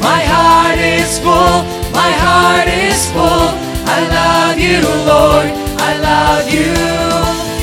My 0.00 0.20
heart 0.22 0.78
is 0.78 1.18
full, 1.18 1.64
my 1.92 2.10
heart 2.24 2.68
is 2.68 3.10
full. 3.12 3.50
I 3.86 4.00
love 4.06 4.58
you, 4.58 4.80
Lord, 5.06 5.48
I 5.80 5.92
love 5.98 6.46
you. 6.48 6.70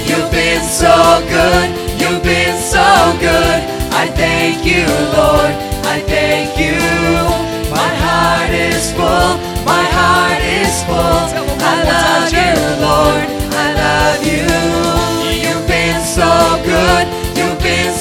You've 0.09 0.31
been 0.31 0.61
so 0.63 1.21
good, 1.29 1.67
you've 1.99 2.23
been 2.23 2.57
so 2.59 3.15
good. 3.19 3.59
I 3.93 4.07
thank 4.13 4.65
you, 4.65 4.85
Lord, 5.17 5.53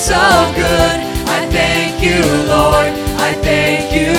so 0.07 0.15
good. 0.55 0.99
I 1.27 1.49
thank 1.51 2.01
you, 2.01 2.23
Lord. 2.47 2.95
I 3.19 3.33
thank 3.43 3.91
you. 3.91 4.15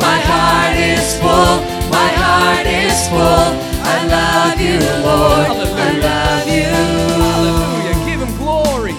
My 0.00 0.18
heart 0.24 0.74
is 0.74 1.18
full. 1.20 1.60
My 1.92 2.08
heart 2.16 2.66
is 2.66 2.96
full. 3.12 3.48
I 3.92 3.96
love 4.08 4.58
you, 4.58 4.80
Lord. 5.04 5.46
Hallelujah. 5.52 5.84
I 5.84 5.90
love 6.08 6.48
you. 6.48 6.72
Hallelujah. 7.20 7.96
Give 8.08 8.20
him 8.24 8.34
glory. 8.38 8.96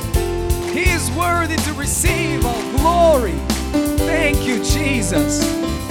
He 0.71 0.85
is 0.93 1.09
worthy 1.17 1.55
to 1.65 1.73
receive 1.73 2.45
all 2.45 2.61
glory. 2.77 3.33
Thank 4.05 4.45
you, 4.45 4.63
Jesus. 4.63 5.41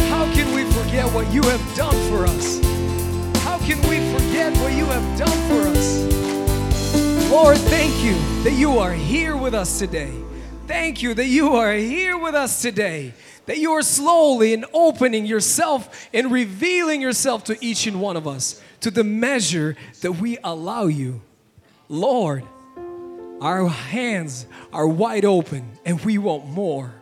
How 0.08 0.24
can 0.34 0.54
we 0.54 0.70
forget 0.70 1.12
what 1.12 1.26
you 1.32 1.42
have 1.42 1.64
done 1.74 1.98
for 2.08 2.26
us? 2.26 2.60
How 3.42 3.58
can 3.58 3.78
we 3.90 3.98
forget 4.14 4.56
what 4.58 4.72
you 4.72 4.84
have 4.86 5.18
done 5.18 5.38
for 5.50 5.66
us? 5.66 6.25
Lord, 7.36 7.58
thank 7.58 8.02
you 8.02 8.14
that 8.44 8.54
you 8.54 8.78
are 8.78 8.94
here 8.94 9.36
with 9.36 9.52
us 9.52 9.78
today. 9.78 10.10
Thank 10.66 11.02
you 11.02 11.12
that 11.12 11.26
you 11.26 11.54
are 11.56 11.74
here 11.74 12.16
with 12.16 12.34
us 12.34 12.62
today. 12.62 13.12
That 13.44 13.58
you 13.58 13.72
are 13.72 13.82
slowly 13.82 14.54
and 14.54 14.64
opening 14.72 15.26
yourself 15.26 16.08
and 16.14 16.32
revealing 16.32 17.02
yourself 17.02 17.44
to 17.44 17.58
each 17.60 17.86
and 17.86 18.00
one 18.00 18.16
of 18.16 18.26
us 18.26 18.62
to 18.80 18.90
the 18.90 19.04
measure 19.04 19.76
that 20.00 20.12
we 20.12 20.38
allow 20.42 20.86
you. 20.86 21.20
Lord, 21.90 22.42
our 23.42 23.68
hands 23.68 24.46
are 24.72 24.88
wide 24.88 25.26
open 25.26 25.72
and 25.84 26.02
we 26.06 26.16
want 26.16 26.46
more. 26.46 26.94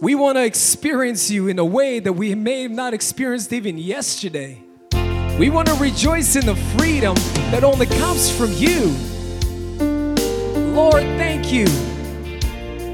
We 0.00 0.14
want 0.14 0.38
to 0.38 0.44
experience 0.44 1.30
you 1.30 1.48
in 1.48 1.58
a 1.58 1.66
way 1.66 2.00
that 2.00 2.14
we 2.14 2.34
may 2.34 2.62
have 2.62 2.72
not 2.72 2.94
experienced 2.94 3.52
even 3.52 3.76
yesterday. 3.76 4.62
We 5.38 5.50
want 5.50 5.68
to 5.68 5.74
rejoice 5.74 6.36
in 6.36 6.46
the 6.46 6.54
freedom 6.76 7.14
that 7.50 7.64
only 7.64 7.86
comes 7.86 8.30
from 8.30 8.52
you. 8.52 8.94
Lord, 10.72 11.02
thank 11.02 11.52
you. 11.52 11.66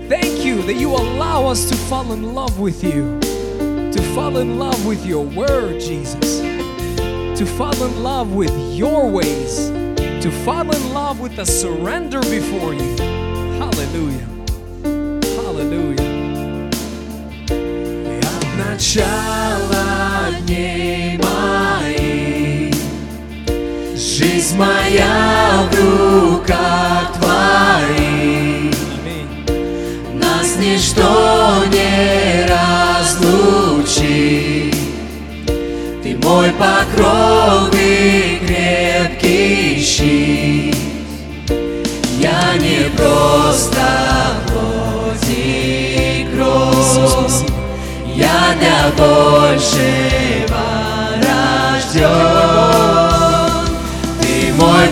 Thank 0.09 0.45
you 0.45 0.63
that 0.63 0.75
you 0.75 0.91
allow 0.91 1.47
us 1.47 1.69
to 1.69 1.77
fall 1.77 2.13
in 2.13 2.35
love 2.35 2.59
with 2.59 2.83
you, 2.83 3.21
to 3.21 4.03
fall 4.15 4.39
in 4.39 4.59
love 4.59 4.87
with 4.87 5.05
your 5.05 5.25
word, 5.25 5.81
Jesus, 5.81 6.41
to 6.41 7.45
fall 7.45 7.83
in 7.85 8.03
love 8.03 8.33
with 8.33 8.53
your 8.75 9.11
ways, 9.11 9.69
to 9.69 10.31
fall 10.45 10.75
in 10.75 10.95
love 10.95 11.21
with 11.21 11.37
the 11.37 11.45
surrender 11.45 12.21
before 12.21 12.73
you. 12.73 12.97
Hallelujah. 13.59 14.27
Hallelujah. 15.37 16.71
I'm 18.25 18.59
not 18.59 18.81
shy. 18.81 19.38
Моя 24.59 25.69
в 25.71 25.75
руках 25.77 27.13
Твоих. 27.19 28.75
Нас 30.15 30.57
ничто 30.59 31.65
не 31.73 32.45
разлучит 32.99 33.95
Ты 36.03 36.17
мой 36.23 36.51
покров 36.51 37.73
и 37.73 38.41
крепкий 38.45 39.81
щит 39.81 40.77
Я 42.19 42.55
не 42.59 42.91
просто 42.97 43.87
плоть 44.49 45.29
и 45.29 46.27
кровь. 46.35 47.45
Я 48.17 48.57
для 48.59 48.81
большего 48.97 50.65
рожден 51.23 52.48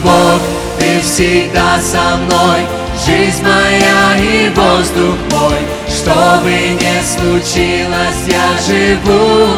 Бог, 0.07 0.41
Ты 0.79 1.01
всегда 1.01 1.79
со 1.81 2.17
мной. 2.17 2.61
Жизнь 3.05 3.43
моя 3.43 4.17
и 4.19 4.49
воздух 4.51 5.17
мой. 5.33 5.59
Что 5.89 6.41
бы 6.43 6.51
ни 6.51 6.97
случилось, 7.05 8.23
я 8.27 8.49
живу 8.67 9.49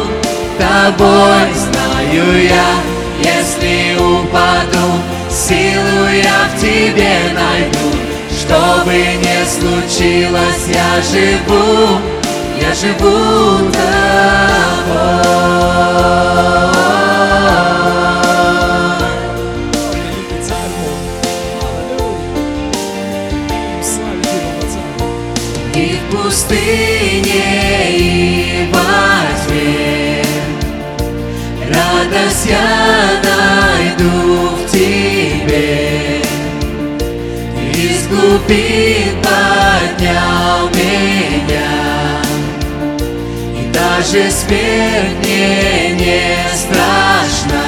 Тобой. 0.57 1.47
Знаю 1.53 2.43
я 2.43 2.69
Если 3.19 3.95
упаду, 3.95 4.87
силу 5.29 6.09
я 6.11 6.49
в 6.51 6.59
Тебе 6.59 7.15
найду. 7.33 7.87
Что 8.41 8.83
бы 8.85 8.93
ни 8.93 9.39
случилось, 9.45 10.65
я 10.67 11.01
живу 11.03 11.99
я 12.61 12.73
живу 12.73 13.71
тобой. 13.71 14.99
Пустыне, 26.49 27.89
и 27.89 28.69
во 28.73 28.81
тьме 29.45 30.23
Радость 31.67 32.45
я 32.45 33.21
найду 33.23 34.55
в 34.55 34.71
Тебе. 34.71 36.21
Глубин 38.09 39.21
поднял 39.21 40.67
меня. 40.73 42.21
И 43.55 43.71
даже 43.71 44.31
смерть 44.31 45.17
мне 45.19 45.91
не 45.91 46.35
страшна 46.55 47.67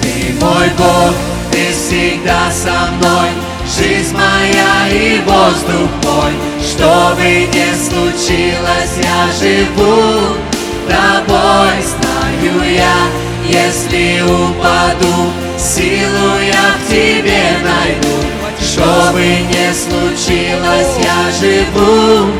Ты 0.00 0.34
мой 0.40 0.68
Бог, 0.78 1.14
Ты 1.50 1.72
всегда 1.72 2.50
со 2.52 2.92
мной. 2.92 3.30
Жизнь 3.76 4.16
моя 4.16 4.88
и 4.88 5.20
воздух 5.26 5.90
мой 6.04 6.57
Что 6.78 7.12
бы 7.16 7.24
ни 7.24 7.74
случилось, 7.74 8.98
я 9.02 9.32
живу. 9.36 10.36
Тобой 10.86 11.74
знаю 11.82 12.72
я 12.72 12.94
Если 13.44 14.22
упаду, 14.22 15.32
силу 15.58 16.38
я 16.40 16.76
в 16.78 16.88
Тебе 16.88 17.42
найду. 17.64 18.14
Что 18.60 19.12
бы 19.12 19.24
ни 19.24 19.72
случилось, 19.74 20.94
я 21.02 21.32
живу. 21.40 22.30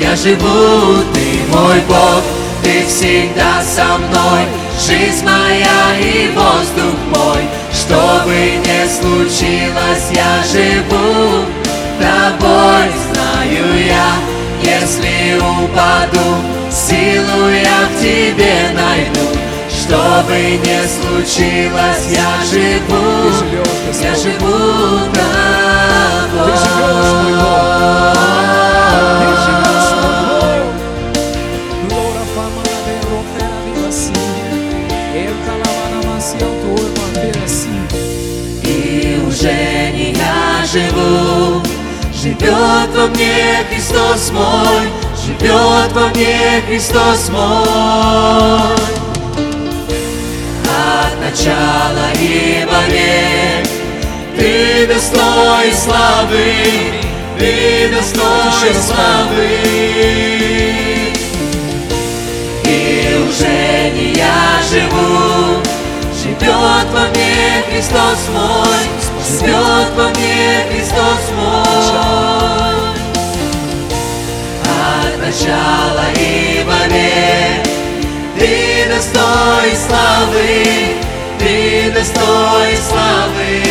Я 0.00 0.14
живу, 0.14 1.02
Ты 1.12 1.52
мой 1.52 1.80
Бог 1.88 2.22
Ты 2.62 2.86
всегда 2.86 3.60
со 3.60 3.98
мной. 3.98 4.44
Жизнь 4.78 5.24
моя 5.24 5.98
и 5.98 6.30
воздух 6.36 6.94
мой. 7.12 7.42
Что 7.72 8.22
бы 8.24 8.36
ни 8.36 8.86
случилось, 8.86 10.12
я 10.12 10.44
живу 10.44 11.59
тобой, 12.00 12.86
знаю 13.12 13.64
я, 13.86 14.10
если 14.62 15.38
упаду, 15.38 16.28
силу 16.70 17.48
я 17.50 17.88
в 17.88 18.00
тебе 18.00 18.54
найду. 18.74 19.26
Что 19.68 20.24
бы 20.26 20.34
ни 20.34 20.78
случилось, 20.86 22.06
я 22.10 22.30
живу, 22.50 23.04
я 24.02 24.14
живу 24.14 25.10
тобой. 25.12 25.30
И 38.62 39.20
уже 39.26 39.90
не 39.92 40.12
я 40.12 40.64
живу, 40.66 41.62
живет 42.20 42.90
во 42.94 43.06
мне 43.06 43.64
Христос 43.70 44.30
мой, 44.30 44.88
живет 45.24 45.92
во 45.92 46.08
мне 46.08 46.62
Христос 46.66 47.30
мой. 47.30 48.76
От 50.68 51.18
начала 51.18 52.12
и 52.20 52.66
вовек 52.70 53.66
Ты 54.36 54.86
достоин 54.86 55.74
славы, 55.74 56.54
Ты 57.38 57.88
достоин 57.94 58.74
славы. 58.74 59.48
И 62.64 63.16
уже 63.28 63.90
не 63.94 64.12
я 64.12 64.60
живу, 64.70 65.62
Живет 66.22 66.86
во 66.92 67.08
мне 67.08 67.64
Христос 67.70 68.28
мой, 68.34 68.99
Живет 69.30 69.90
во 69.96 70.08
мне 70.08 70.66
Христос 70.70 71.24
мой. 71.36 71.64
От 74.64 75.18
начала 75.20 76.06
и 76.16 76.64
вовек 76.64 77.64
Ты 78.36 78.88
достоин 78.92 79.76
славы, 79.86 80.96
Ты 81.38 81.92
достоин 81.92 82.78
славы. 82.88 83.62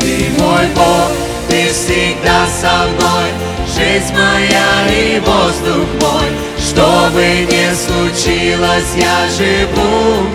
Ты 0.00 0.42
мой 0.42 0.66
Бог, 0.74 1.10
Ты 1.48 1.68
всегда 1.68 2.46
со 2.46 2.88
мной, 2.88 3.28
Жизнь 3.66 4.14
моя 4.14 4.88
и 4.88 5.20
воздух 5.20 5.86
мой, 6.00 6.30
Что 6.58 7.10
бы 7.12 7.22
ни 7.22 7.66
случилось, 7.74 8.94
я 8.96 9.28
живу. 9.36 10.26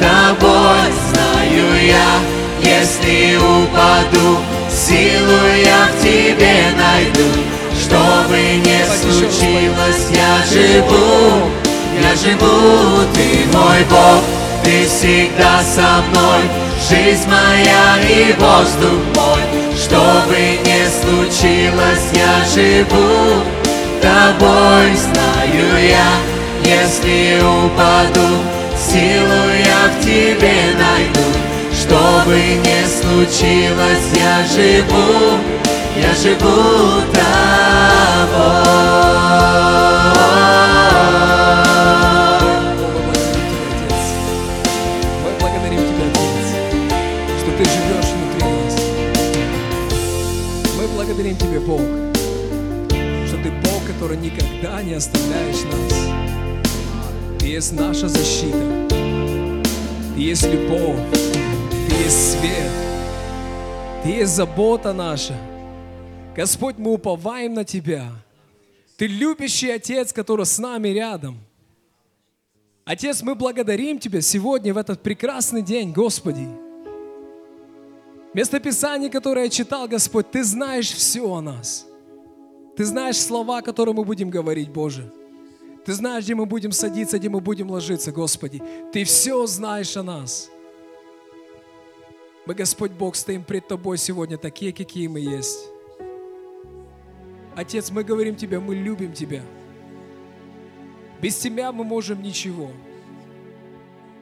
Тобой, 0.00 0.90
знаю 1.12 1.86
я, 1.86 2.39
если 2.62 3.36
упаду, 3.36 4.38
Силу 4.70 5.40
я 5.64 5.88
в 5.88 6.02
Тебе 6.02 6.70
найду, 6.76 7.28
Что 7.78 8.28
бы 8.28 8.38
ни 8.38 8.84
случилось, 8.86 10.06
я 10.10 10.44
живу, 10.46 11.50
я 12.00 12.14
живу, 12.14 13.04
Ты 13.12 13.56
мой 13.56 13.84
Бог, 13.90 14.22
Ты 14.62 14.86
всегда 14.86 15.60
со 15.62 16.02
мной, 16.08 16.42
Жизнь 16.88 17.28
моя 17.28 17.98
и 18.08 18.32
воздух 18.38 19.00
мой, 19.16 19.42
Что 19.76 20.22
бы 20.28 20.58
ни 20.64 20.86
случилось, 21.00 22.08
я 22.12 22.44
живу, 22.54 23.42
Тобой 24.00 24.96
знаю 24.96 25.88
я, 25.88 26.10
Если 26.64 27.40
упаду, 27.42 28.28
силу 28.78 29.50
я 29.64 29.90
в 29.90 30.04
тебе 30.04 30.74
найду. 30.78 31.39
Что 31.90 32.22
бы 32.24 32.36
ни 32.36 32.86
случилось, 32.86 34.12
я 34.14 34.44
живу, 34.46 35.40
я 36.00 36.14
живу 36.14 37.02
тобой. 37.12 37.24
Мы 45.24 45.30
благодарим 45.40 45.80
Тебя, 45.80 46.06
Отец. 46.12 46.48
Что 47.40 47.50
Ты 47.58 47.64
живешь 47.64 48.10
внутри 48.14 48.42
нас. 48.46 48.74
Мы 50.76 50.82
благодарим 50.94 51.36
Тебя, 51.36 51.58
Бог, 51.58 51.80
что 53.26 53.36
Ты 53.42 53.50
Бог, 53.64 53.84
который 53.88 54.16
никогда 54.16 54.80
не 54.84 54.92
оставляешь 54.94 55.64
нас. 55.72 55.98
Ты 57.40 57.46
есть 57.48 57.72
наша 57.72 58.06
защита. 58.06 58.86
Ты 60.14 60.20
есть 60.20 60.46
любовь. 60.46 61.00
Ты 62.00 62.04
есть 62.04 62.32
свет. 62.32 62.72
Ты 64.02 64.08
есть 64.08 64.32
забота 64.32 64.94
наша. 64.94 65.36
Господь, 66.34 66.78
мы 66.78 66.94
уповаем 66.94 67.52
на 67.52 67.62
Тебя. 67.62 68.10
Ты 68.96 69.06
любящий 69.06 69.68
Отец, 69.70 70.10
который 70.10 70.46
с 70.46 70.58
нами 70.58 70.88
рядом. 70.88 71.36
Отец, 72.86 73.20
мы 73.20 73.34
благодарим 73.34 73.98
Тебя 73.98 74.22
сегодня, 74.22 74.72
в 74.72 74.78
этот 74.78 75.02
прекрасный 75.02 75.60
день, 75.60 75.92
Господи. 75.92 76.48
Местописание, 78.32 79.10
которое 79.10 79.44
я 79.44 79.50
читал, 79.50 79.86
Господь, 79.86 80.30
Ты 80.30 80.42
знаешь 80.42 80.90
все 80.90 81.30
о 81.30 81.42
нас. 81.42 81.86
Ты 82.78 82.86
знаешь 82.86 83.18
слова, 83.18 83.60
которые 83.60 83.94
мы 83.94 84.06
будем 84.06 84.30
говорить, 84.30 84.70
Боже. 84.70 85.12
Ты 85.84 85.92
знаешь, 85.92 86.24
где 86.24 86.34
мы 86.34 86.46
будем 86.46 86.72
садиться, 86.72 87.18
где 87.18 87.28
мы 87.28 87.40
будем 87.40 87.70
ложиться, 87.70 88.10
Господи. 88.10 88.62
Ты 88.90 89.04
все 89.04 89.46
знаешь 89.46 89.98
о 89.98 90.02
нас. 90.02 90.48
Мы, 92.50 92.54
Господь 92.54 92.90
Бог, 92.90 93.14
стоим 93.14 93.44
пред 93.44 93.68
Тобой 93.68 93.96
сегодня 93.96 94.36
такие, 94.36 94.72
какие 94.72 95.06
мы 95.06 95.20
есть. 95.20 95.68
Отец, 97.54 97.92
мы 97.92 98.02
говорим 98.02 98.34
Тебе, 98.34 98.58
мы 98.58 98.74
любим 98.74 99.12
Тебя. 99.12 99.42
Без 101.22 101.38
Тебя 101.38 101.70
мы 101.70 101.84
можем 101.84 102.20
ничего. 102.20 102.72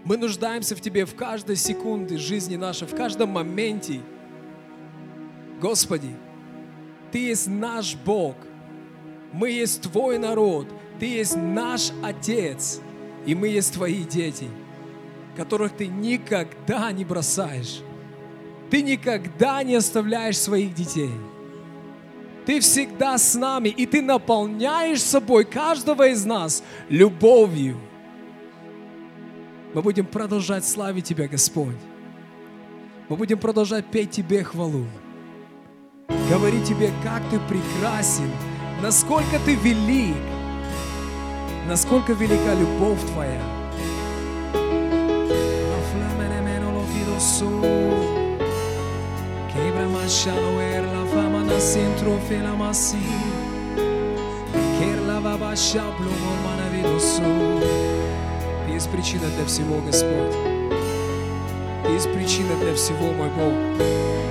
Мы 0.05 0.19
нуждаемся 0.19 0.77
в 0.77 0.81
Тебе 0.83 1.07
в 1.07 1.15
каждой 1.15 1.57
секунде 1.57 2.19
жизни 2.19 2.57
нашей, 2.57 2.87
в 2.87 2.95
каждом 2.95 3.31
моменте. 3.31 4.03
Господи, 5.59 6.15
Ты 7.11 7.29
есть 7.29 7.47
наш 7.47 7.97
Бог. 7.97 8.37
Мы 9.33 9.53
есть 9.53 9.81
Твой 9.81 10.19
народ. 10.19 10.67
Ты 11.01 11.07
есть 11.07 11.35
наш 11.35 11.93
Отец. 12.03 12.83
И 13.25 13.35
мы 13.35 13.49
есть 13.49 13.73
Твои 13.73 14.05
дети, 14.05 14.51
которых 15.35 15.75
Ты 15.75 15.87
никогда 15.87 16.93
не 16.93 17.07
бросаешь. 17.07 17.81
Ты 18.71 18.83
никогда 18.83 19.63
не 19.63 19.77
оставляешь 19.77 20.39
своих 20.39 20.75
детей. 20.75 21.11
Ты 22.47 22.61
всегда 22.61 23.19
с 23.19 23.35
нами, 23.35 23.69
и 23.69 23.87
Ты 23.87 24.03
наполняешь 24.03 25.03
собой 25.03 25.45
каждого 25.45 26.09
из 26.09 26.25
нас 26.25 26.63
любовью. 26.89 27.79
Мы 29.75 29.83
будем 29.83 30.07
продолжать 30.07 30.67
славить 30.67 31.05
Тебя, 31.05 31.29
Господь. 31.29 31.77
Мы 33.09 33.17
будем 33.17 33.39
продолжать 33.39 33.87
петь 33.87 34.11
Тебе 34.11 34.45
хвалу. 34.45 34.87
Говорить 36.31 36.65
Тебе, 36.65 36.91
как 37.03 37.23
Ты 37.31 37.39
прекрасен, 37.41 38.31
насколько 38.83 39.39
Ты 39.45 39.55
велик, 39.55 40.17
насколько 41.67 42.13
велика 42.13 42.55
любовь 42.55 43.01
Твоя. 43.13 43.59
Quebra 47.39 47.78
machado 50.08 50.60
er 50.62 50.84
la 50.84 51.06
fama 51.06 51.44
na 51.44 51.60
centro 51.60 52.18
fe 52.28 52.40
la 52.42 52.56
masi. 52.56 52.98
Кер 54.80 55.02
la 55.08 55.20
va 55.20 55.38
baixar 55.38 55.90
plumo 55.98 56.32
maravilhoso. 56.44 57.24
Ты 58.66 58.74
есть 58.74 58.90
причина 58.90 59.28
для 59.36 59.46
всего, 59.46 59.82
Господь. 59.86 60.36
Ты 61.84 61.92
есть 61.92 62.12
причина 62.14 62.56
для 62.62 62.74
всего, 62.76 63.12
мой 63.12 63.30
Бог. 63.30 64.27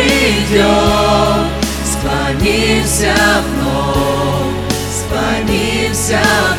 Придет. 0.00 1.46
Склонимся 1.84 3.14
вновь, 3.48 4.72
склонимся 4.90 6.20
вновь. 6.20 6.49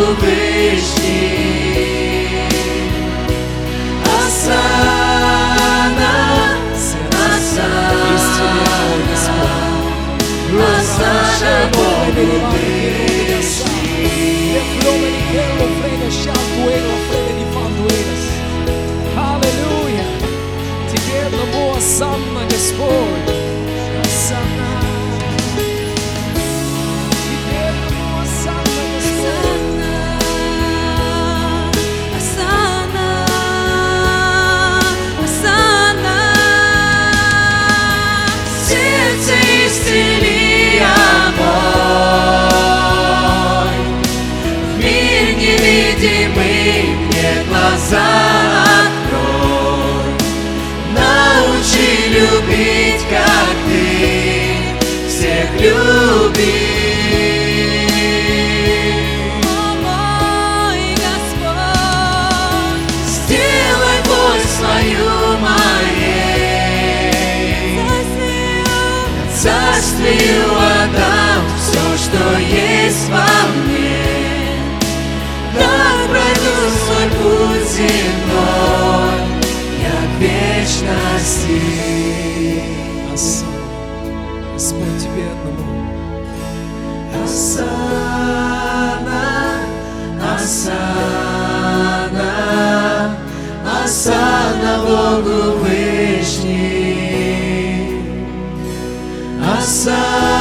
cobriste 0.00 1.18
a 4.02 4.30
sana 4.30 6.14
será 6.74 7.28
sana 7.52 8.14
a 10.58 10.82
sana 10.82 11.60
глаза 47.48 48.10
открой, 48.82 50.12
научи 50.94 51.90
любить, 52.08 53.02
как 53.08 53.56
ты 53.66 55.08
всех 55.08 55.48
любишь. 55.60 56.70
Царствию 69.42 70.44
отдам 70.54 71.42
все, 71.56 71.84
что 71.96 72.38
есть 72.38 73.08
во 73.08 73.39
Господь 76.70 77.12
будь 77.22 77.66
зі 77.68 77.82
мною, 77.82 79.26
як 79.82 80.10
вічності. 80.20 81.60
Аса, 83.14 83.44
Господь 84.52 84.98
тебе 84.98 85.24
одному. 85.32 85.86
Асана, 87.24 88.54
Асана, 90.34 91.12
Асана 93.84 94.74
Богу 94.86 95.38
вышний. 95.58 97.00
Асана, 99.58 100.39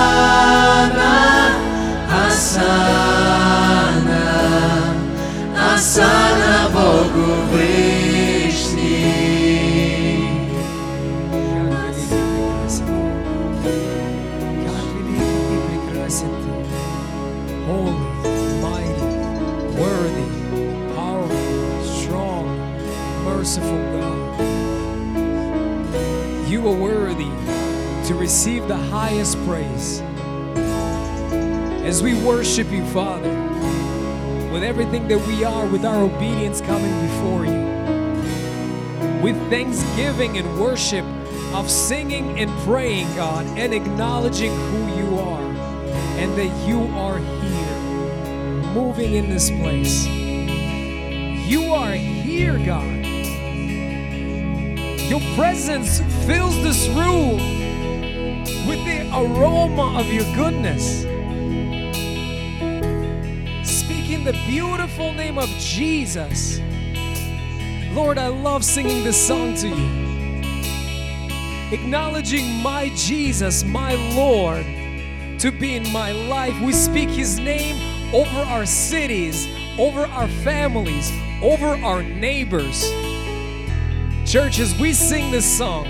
Асана 5.99 6.71
Богу 6.73 7.27
Вышний. 7.51 7.75
Как 11.67 11.95
велик 11.95 12.15
и 12.15 12.33
прекрасен. 12.39 13.11
Как 14.65 14.87
велик 14.95 15.35
и 15.51 15.59
прекрасен 15.67 16.33
Ты. 16.43 16.51
Holy, 17.67 17.99
mighty, 18.63 19.09
worthy, 19.77 20.29
powerful, 20.95 21.83
strong, 21.99 22.47
merciful 23.25 23.83
God. 23.95 24.19
You 26.49 26.61
are 26.69 26.77
worthy 26.77 27.33
to 28.07 28.15
receive 28.15 28.69
the 28.69 28.77
highest 28.77 29.37
praise. 29.45 30.03
As 31.85 32.01
we 32.01 32.15
worship 32.15 32.71
you, 32.71 32.85
Father, 32.87 33.38
with 34.60 34.68
everything 34.68 35.08
that 35.08 35.26
we 35.26 35.46
are, 35.46 35.66
with 35.68 35.86
our 35.86 36.04
obedience 36.04 36.60
coming 36.60 36.92
before 37.08 37.46
you, 37.46 39.22
with 39.24 39.38
thanksgiving 39.50 40.38
and 40.38 40.60
worship 40.60 41.06
of 41.54 41.72
singing 41.72 42.38
and 42.38 42.52
praying, 42.64 43.08
God, 43.16 43.46
and 43.58 43.74
acknowledging 43.74 44.52
who 44.52 44.98
you 44.98 45.18
are 45.18 45.46
and 46.20 46.38
that 46.38 46.68
you 46.68 46.82
are 46.98 47.20
here, 47.20 48.74
moving 48.74 49.14
in 49.14 49.30
this 49.30 49.50
place. 49.50 50.06
You 50.06 51.74
are 51.74 51.94
here, 51.94 52.58
God. 52.58 53.06
Your 55.08 55.22
presence 55.38 56.02
fills 56.28 56.62
this 56.64 56.90
room 56.90 57.38
with 58.68 58.84
the 58.84 59.10
aroma 59.14 59.98
of 59.98 60.12
your 60.12 60.26
goodness. 60.36 61.06
The 64.32 64.46
beautiful 64.46 65.12
name 65.12 65.40
of 65.40 65.50
Jesus. 65.58 66.60
Lord, 67.94 68.20
I 68.20 68.28
love 68.28 68.64
singing 68.64 69.04
this 69.04 69.18
song 69.18 69.56
to 69.56 69.68
you. 69.68 70.44
Acknowledging 71.72 72.62
my 72.62 72.90
Jesus, 72.90 73.64
my 73.64 73.96
Lord, 74.14 74.64
to 75.40 75.52
be 75.52 75.78
in 75.78 75.92
my 75.92 76.12
life. 76.12 76.54
We 76.62 76.74
speak 76.74 77.10
His 77.10 77.40
name 77.40 78.14
over 78.14 78.42
our 78.42 78.68
cities, 78.68 79.48
over 79.80 80.02
our 80.02 80.28
families, 80.28 81.12
over 81.42 81.66
our 81.84 82.04
neighbors. 82.04 82.88
Church, 84.26 84.60
as 84.60 84.80
we 84.80 84.94
sing 84.94 85.32
this 85.32 85.58
song, 85.58 85.88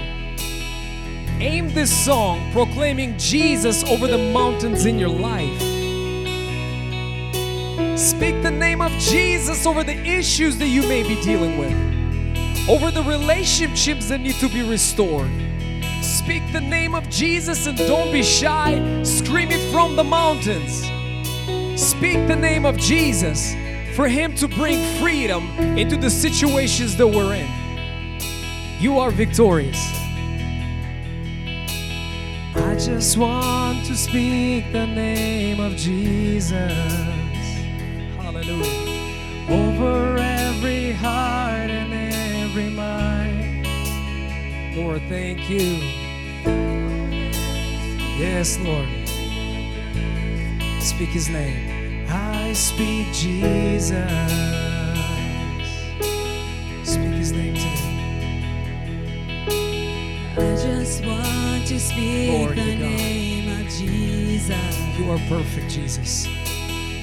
aim 1.42 1.74
this 1.74 1.92
song 1.92 2.54
proclaiming 2.54 3.18
Jesus 3.18 3.84
over 3.84 4.08
the 4.08 4.32
mountains 4.32 4.86
in 4.86 4.98
your 4.98 5.10
life. 5.10 5.69
Speak 8.00 8.42
the 8.44 8.50
name 8.50 8.82
of 8.82 8.94
Jesus 8.94 9.66
over 9.66 9.84
the 9.84 10.00
issues 10.08 10.58
that 10.60 10.68
you 10.68 10.84
may 10.84 11.04
be 11.04 11.22
dealing 11.22 11.58
with, 11.58 12.70
over 12.70 12.92
the 12.92 13.04
relationships 13.04 14.08
that 14.08 14.22
need 14.22 14.36
to 14.36 14.48
be 14.48 14.64
restored. 14.64 15.30
Speak 16.02 16.42
the 16.54 16.62
name 16.62 16.96
of 16.96 17.10
Jesus 17.10 17.68
and 17.68 17.78
don't 17.78 18.10
be 18.14 18.24
shy. 18.24 19.04
Scream 19.04 19.52
it 19.52 19.60
from 19.74 19.98
the 19.98 20.04
mountains. 20.06 20.80
Speak 21.80 22.26
the 22.30 22.38
name 22.38 22.66
of 22.66 22.78
Jesus 22.78 23.54
for 23.98 24.08
Him 24.08 24.34
to 24.36 24.48
bring 24.48 24.82
freedom 25.02 25.50
into 25.78 25.98
the 25.98 26.10
situations 26.10 26.96
that 26.96 27.06
we're 27.06 27.36
in. 27.36 28.22
You 28.80 28.98
are 28.98 29.12
victorious. 29.12 29.92
I 32.56 32.78
just 32.80 33.18
want 33.18 33.86
to 33.88 33.96
speak 33.98 34.72
the 34.72 34.88
name 34.88 35.60
of 35.60 35.76
Jesus. 35.76 37.19
Over 39.50 40.18
every 40.18 40.92
heart 40.92 41.70
and 41.70 41.94
every 41.94 42.70
mind. 42.70 43.66
Lord, 44.76 45.02
thank 45.10 45.50
you. 45.50 45.78
Yes, 48.18 48.60
Lord. 48.60 48.88
Speak 50.82 51.10
his 51.10 51.30
name. 51.30 52.06
I 52.10 52.54
speak 52.54 53.08
Jesus. 53.14 53.92
Speak 56.84 57.14
his 57.14 57.32
name 57.32 57.54
today. 57.56 57.86
I 60.38 60.56
just 60.56 61.04
want 61.06 61.66
to 61.68 61.80
speak 61.80 62.50
to 62.50 62.56
the 62.56 62.72
God. 62.72 62.80
name 62.80 63.62
of 63.62 63.68
Jesus 63.72 65.00
You 65.00 65.12
are 65.12 65.20
perfect, 65.28 65.70
Jesus. 65.72 66.28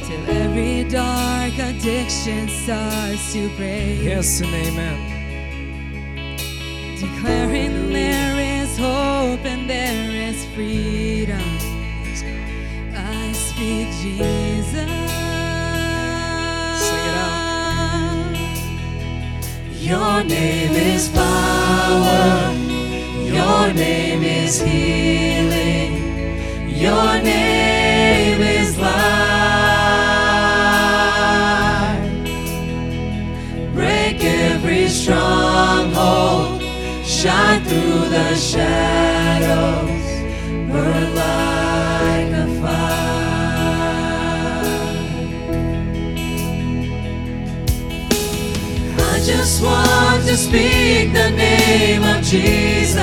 Till 0.07 0.31
every 0.31 0.85
dark 0.85 1.59
addiction 1.59 2.49
starts 2.49 3.33
to 3.33 3.49
break. 3.57 4.01
Yes 4.01 4.41
and 4.41 4.55
amen. 4.55 4.99
Declaring 6.97 7.93
there 7.93 8.63
is 8.63 8.79
hope 8.79 9.45
and 9.45 9.69
there 9.69 10.11
is 10.29 10.45
freedom. 10.55 11.43
I 12.95 13.33
speak 13.33 13.89
Jesus. 14.01 14.91
Sing 16.87 17.07
it 17.11 17.17
out. 17.27 18.37
Your 19.73 20.23
name 20.23 20.73
is 20.95 21.09
power. 21.09 22.53
Your 23.39 23.73
name 23.75 24.23
is 24.23 24.61
healing. 24.63 25.93
Your 26.69 27.21
name 27.23 27.66
Shine 37.27 37.65
through 37.65 38.09
the 38.09 38.37
shadows. 38.37 40.07
Burn 40.71 41.15
like 41.17 42.33
a 42.45 42.47
fire. 42.61 42.87
I 48.99 49.21
just 49.25 49.63
want 49.63 50.25
to 50.27 50.37
speak 50.37 51.13
the 51.13 51.31
name 51.31 52.03
of 52.05 52.23
Jesus 52.23 52.97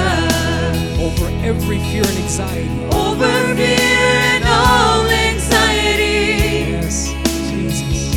Over 0.99 1.27
every 1.43 1.79
fear 1.89 2.03
and 2.05 2.17
anxiety. 2.19 2.69
over 2.95 3.55
fear 3.55 4.19
and 4.33 4.43
all 4.45 5.05
anxiety. 5.05 6.71
Yes, 6.71 7.11
Jesus. 7.49 8.15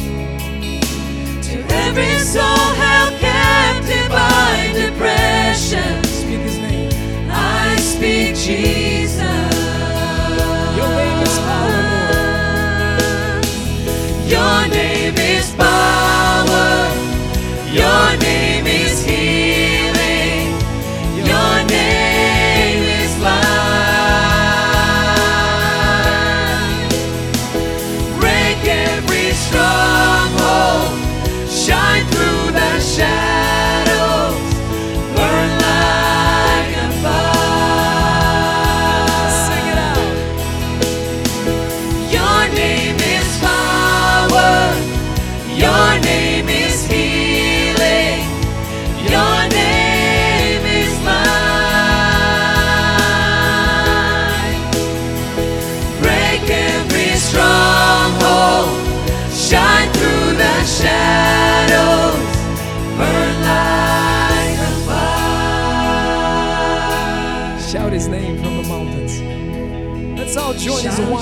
To 1.49 1.55
every 1.85 2.19
soul 2.21 2.67
held 2.83 3.15
captive 3.21 4.09
by 4.11 4.36
depression, 5.71 6.05
Speak 6.05 6.41
his 6.41 6.59
name. 6.59 6.91
I 7.31 7.77
speak 7.77 8.37
Jesus. 8.37 8.86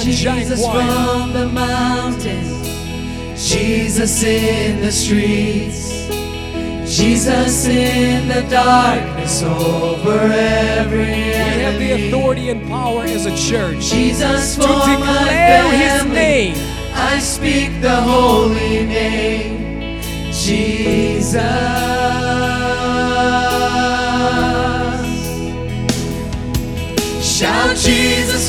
Jesus 0.05 0.61
from 0.67 1.33
the 1.33 1.49
mountains, 1.49 2.69
Jesus 3.51 4.23
in 4.23 4.83
the 4.83 4.93
streets, 4.93 6.09
Jesus 6.95 7.67
in 7.67 8.29
the 8.29 8.43
darkness 8.51 9.43
over 9.43 10.19
every 10.31 11.05
enemy. 11.05 11.57
We 11.57 11.63
have 11.63 11.79
the 11.79 12.09
authority 12.09 12.51
and 12.51 12.69
power 12.69 13.05
as 13.05 13.25
a 13.25 13.35
church 13.35 13.79
Jesus 13.79 14.57
to 14.57 14.61
declare 14.61 15.71
His 15.73 16.05
name. 16.13 16.55
I 16.93 17.19
speak 17.19 17.81
the 17.81 17.97
holy 17.97 18.85
name, 18.85 20.03
Jesus. 20.33 21.41
Shout 27.23 27.77
Jesus 27.77 28.24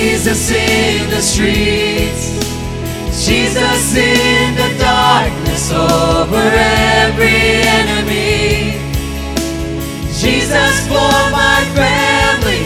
Jesus 0.00 0.50
in 0.50 1.10
the 1.10 1.20
streets, 1.20 2.32
Jesus 3.22 3.94
in 3.94 4.54
the 4.54 4.74
darkness 4.78 5.70
over 5.70 6.40
every 6.40 7.60
enemy. 7.78 8.80
Jesus 10.16 10.88
for 10.88 11.16
my 11.30 11.60
family, 11.76 12.64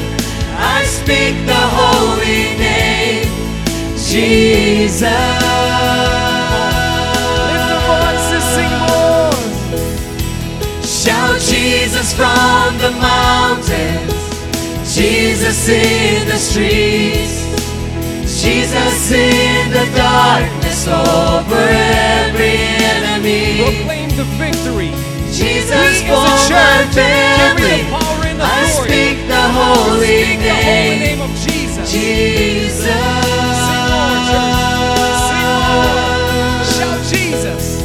I 0.59 0.85
speak 0.87 1.35
the 1.44 1.62
holy 1.79 2.57
name, 2.57 3.27
Jesus. 3.97 5.03
Lift 7.51 7.68
voices, 7.90 8.44
sing 8.55 8.75
more. 8.87 9.42
Shout 10.87 11.40
Jesus 11.40 12.14
from 12.14 12.79
the 12.79 12.92
mountains, 12.92 14.13
Jesus 14.94 15.68
in 15.68 16.28
the 16.28 16.37
streets, 16.38 17.42
Jesus 18.40 19.11
in 19.11 19.70
the 19.72 19.90
darkness 19.96 20.87
over 20.87 21.66
every 21.66 22.54
enemy. 22.94 23.59
Proclaim 23.59 24.11
the 24.11 24.22
victory. 24.38 24.92
Jesus 25.33 25.74
We 25.74 26.07
for 26.07 26.14
as 26.14 26.46
a 26.46 26.54
my 26.54 26.87
church 26.87 26.94
family, 26.94 27.83
the 27.83 27.90
power 27.90 28.22
and 28.22 28.38
I 28.40 28.70
speak 28.70 29.18
the 29.26 29.42
holy 29.59 30.07
Speak 30.07 30.38
the 30.38 30.54
holy 30.54 30.62
name, 30.62 30.98
name 31.02 31.20
of 31.22 31.30
Jesus. 31.42 31.90
Jesus. 31.90 32.87
Sing 32.87 33.83
more, 33.90 34.18
church. 34.30 34.62
Sing 35.26 35.50
more. 35.74 36.62
Shout 36.70 37.02
Jesus. 37.11 37.83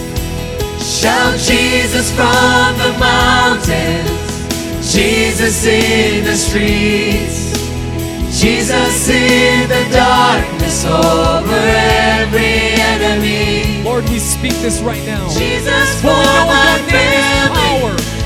Shout 0.77 1.33
Jesus 1.41 2.11
from 2.13 2.77
the 2.77 2.93
mountains, 3.01 4.13
Jesus 4.89 5.65
in 5.65 6.23
the 6.25 6.35
streets, 6.35 7.53
Jesus 8.41 9.09
in 9.09 9.69
the 9.69 9.85
darkness 9.91 10.85
over 10.85 11.55
every 11.55 12.73
enemy. 12.81 13.83
Lord, 13.83 14.09
we 14.09 14.19
speak 14.19 14.53
this 14.61 14.81
right 14.81 15.03
now. 15.05 15.29
Jesus 15.29 16.01
For 16.01 16.09
for 16.09 16.17
we 16.17 16.25
know 16.33 16.47
my 16.47 16.77
name 16.87 17.51
family. 17.53 17.81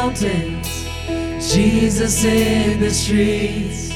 Mountains, 0.10 0.88
Jesus 1.54 2.24
in 2.24 2.80
the 2.80 2.90
streets, 2.90 3.90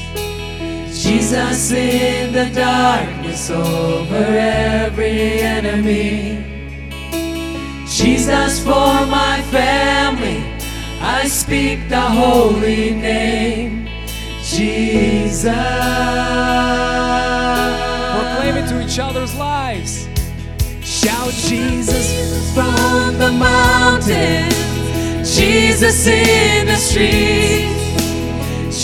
Jesus 1.02 1.72
in 1.72 2.32
the 2.32 2.50
darkness 2.54 3.50
over 3.50 4.14
every 4.14 5.40
enemy. 5.40 6.70
Jesus 7.88 8.62
for 8.62 9.06
my 9.06 9.42
family, 9.50 10.44
I 11.00 11.26
speak 11.26 11.88
the 11.88 12.00
holy 12.00 12.92
name, 12.92 13.88
Jesus. 14.44 15.52
proclaim 18.14 18.56
it 18.56 18.68
to 18.68 18.80
each 18.84 19.00
other's 19.00 19.34
lives. 19.34 20.08
Shout 20.80 21.32
Jesus 21.32 22.54
from 22.54 23.18
the 23.18 23.32
mountains, 23.32 24.63
Jesus 25.34 26.06
in 26.06 26.66
the 26.66 26.76
streets, 26.76 27.74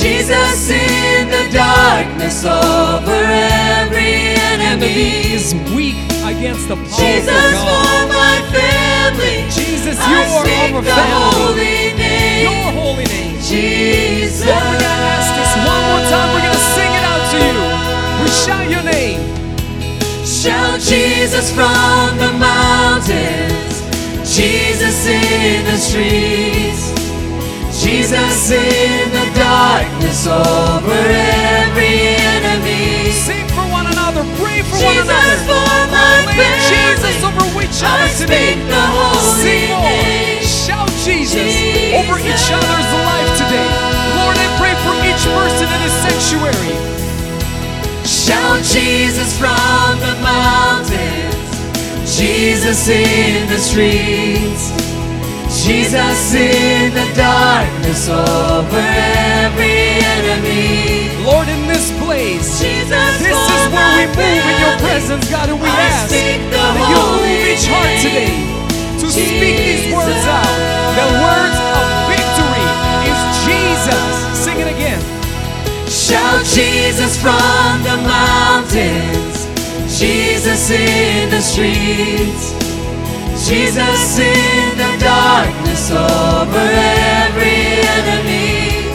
Jesus 0.00 0.70
in 0.70 1.28
the 1.30 1.48
darkness 1.52 2.44
over 2.44 3.22
every 3.24 4.34
Enemy 4.60 5.32
is 5.32 5.54
weak 5.74 5.96
against 6.24 6.68
the 6.68 6.76
powerful 6.76 6.98
Jesus 7.06 7.26
God. 7.26 7.54
for 7.64 8.08
my 8.12 8.36
family, 8.52 9.44
Jesus, 9.50 9.96
you 9.96 10.02
I 10.18 10.20
are 10.26 10.44
speak 10.44 10.74
our 10.74 10.82
the 10.82 10.90
family. 10.90 11.38
holy 11.38 11.78
name, 11.96 12.42
Your 12.42 12.72
holy 12.82 13.04
name. 13.04 13.36
Jesus. 13.40 14.44
Lord, 14.46 14.62
we're 14.62 14.80
gonna 14.82 15.16
ask 15.16 15.30
this 15.38 15.52
one 15.70 15.82
more 15.90 16.04
time. 16.10 16.28
We're 16.34 16.46
gonna 16.50 16.66
sing 16.74 16.92
it 16.98 17.04
out 17.12 17.24
to 17.30 17.36
you. 17.46 17.54
We 18.22 18.28
shout 18.44 18.66
your 18.70 18.82
name. 18.82 19.20
Shout 20.26 20.80
Jesus 20.80 21.46
from 21.54 22.18
the 22.18 22.32
mountains, 22.38 23.79
Jesus 24.30 25.06
in 25.08 25.64
the 25.66 25.76
streets, 25.78 26.94
Jesus 27.82 28.50
in 28.52 29.10
the 29.12 29.26
darkness 29.34 30.26
over 30.26 30.94
every 30.94 32.16
enemy. 32.38 33.10
Sing 33.12 33.46
for 33.50 33.66
one 33.72 33.86
another. 33.86 34.22
Pray 34.38 34.62
for 34.62 34.78
Jesus 34.78 34.86
one 34.86 34.96
another. 35.08 35.36
for 35.50 35.66
my 35.90 36.22
Proclaim 36.24 36.58
family. 36.62 36.70
Jesus 36.70 37.16
over 37.26 37.44
each 37.62 37.82
I 37.82 37.90
other 37.90 38.10
today. 38.18 38.54
the 38.70 38.82
holy 38.94 39.42
Sing 39.42 39.68
more. 39.68 39.82
name. 39.82 40.42
Shout 40.46 40.90
Jesus, 41.04 41.34
Jesus. 41.34 41.98
over 41.98 42.16
each 42.22 42.46
other's 42.54 42.90
life 43.10 43.30
today. 43.42 43.68
Lord, 44.22 44.36
I 44.38 44.48
pray 44.62 44.74
for 44.86 44.94
each 45.08 45.24
person 45.34 45.66
in 45.66 45.80
this 45.82 45.96
sanctuary. 46.06 46.74
Shout 48.06 48.62
Jesus 48.64 49.36
from 49.38 49.98
the 50.00 50.14
mountains, 50.22 51.29
Jesus 52.06 52.88
in 52.88 53.48
the 53.48 53.58
streets, 53.58 54.72
Jesus 55.64 56.34
in 56.34 56.94
the 56.94 57.06
darkness 57.14 58.08
over 58.08 58.84
every 59.44 60.00
enemy. 60.00 61.10
Lord, 61.24 61.48
in 61.48 61.68
this 61.68 61.92
place, 62.02 62.60
Jesus 62.60 63.18
this 63.20 63.36
is 63.36 63.62
where 63.72 63.92
we 63.98 64.06
move 64.16 64.44
in 64.50 64.56
your 64.60 64.76
presence, 64.80 65.28
God, 65.30 65.48
and 65.48 65.60
we 65.60 65.68
I 65.68 65.80
ask 65.88 66.10
that 66.10 66.74
you 66.90 67.00
move 67.20 67.44
each 67.46 67.66
heart 67.68 67.92
today 68.00 68.36
to 69.00 69.06
Speak 69.08 69.56
these 69.56 69.92
words 69.94 70.24
out. 70.28 70.56
The 70.92 71.08
words 71.24 71.58
of 71.72 71.84
victory 72.12 72.68
is 73.08 73.20
Jesus. 73.48 74.04
Sing 74.36 74.60
it 74.60 74.68
again. 74.68 75.00
Shout 75.88 76.44
Jesus 76.44 77.16
from 77.16 77.82
the 77.82 77.96
mountains, 78.04 79.39
Jesus 80.00 80.70
in 80.70 81.28
the 81.28 81.42
streets, 81.42 82.54
Jesus 83.46 84.18
in 84.18 84.78
the 84.78 84.96
darkness 84.98 85.90
over 85.90 86.68
every 87.28 87.84
enemy. 87.98 88.88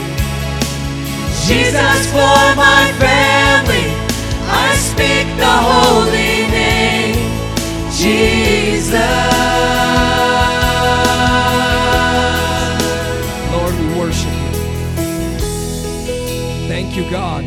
Jesus 1.45 2.07
for 2.09 2.55
my 2.57 2.91
family, 2.97 3.85
I 4.49 4.75
speak 4.77 5.27
the 5.37 5.55
holy 5.69 6.49
name, 6.49 7.29
Jesus. 7.93 8.95
Lord, 13.51 13.75
we 13.79 13.87
worship 13.99 14.33
you. 14.41 14.53
Thank 16.67 16.95
you, 16.97 17.07
God, 17.11 17.43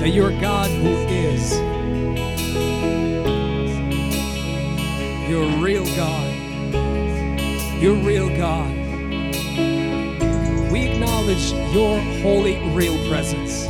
that 0.00 0.10
you're 0.12 0.36
God 0.40 0.53
God. 8.44 8.76
We 10.70 10.80
acknowledge 10.82 11.52
your 11.72 11.98
holy, 12.20 12.58
real 12.74 12.94
presence. 13.08 13.64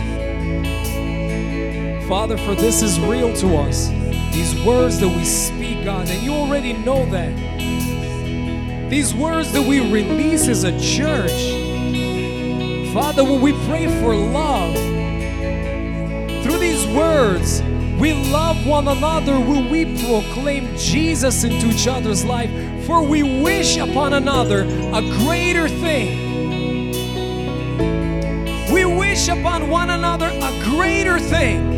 Father, 2.09 2.37
for 2.37 2.57
this 2.57 2.83
is 2.83 2.99
real 2.99 3.33
to 3.37 3.57
us. 3.59 3.91
These 4.33 4.61
words 4.65 4.99
that 4.99 5.07
we 5.07 5.25
speak, 5.25 5.85
God, 5.85 6.09
and 6.09 6.21
you 6.25 6.33
already 6.33 6.73
know 6.73 7.07
that. 7.11 8.91
These 8.91 9.15
words 9.15 9.53
that 9.53 9.63
we 9.63 9.79
release 9.79 10.49
as 10.49 10.65
a 10.65 10.73
church. 10.81 11.41
Father, 12.93 13.23
when 13.23 13.41
we 13.41 13.53
pray 13.69 13.87
for 14.01 14.13
love, 14.17 14.75
through 16.43 16.59
these 16.59 16.85
words, 16.89 17.61
we 17.99 18.13
love 18.13 18.67
one 18.67 18.89
another 18.89 19.39
when 19.39 19.71
we 19.71 19.85
proclaim 20.05 20.77
Jesus 20.77 21.45
into 21.45 21.69
each 21.69 21.87
other's 21.87 22.25
life, 22.25 22.51
for 22.87 23.03
we 23.03 23.23
wish 23.43 23.77
upon 23.77 24.13
another 24.15 24.63
a 24.63 25.01
greater 25.23 25.69
thing. 25.69 26.25
We 28.73 28.85
wish 28.85 29.29
upon 29.29 29.71
one 29.71 29.91
another 29.91 30.27
a 30.27 30.61
greater 30.65 31.21
thing. 31.21 31.73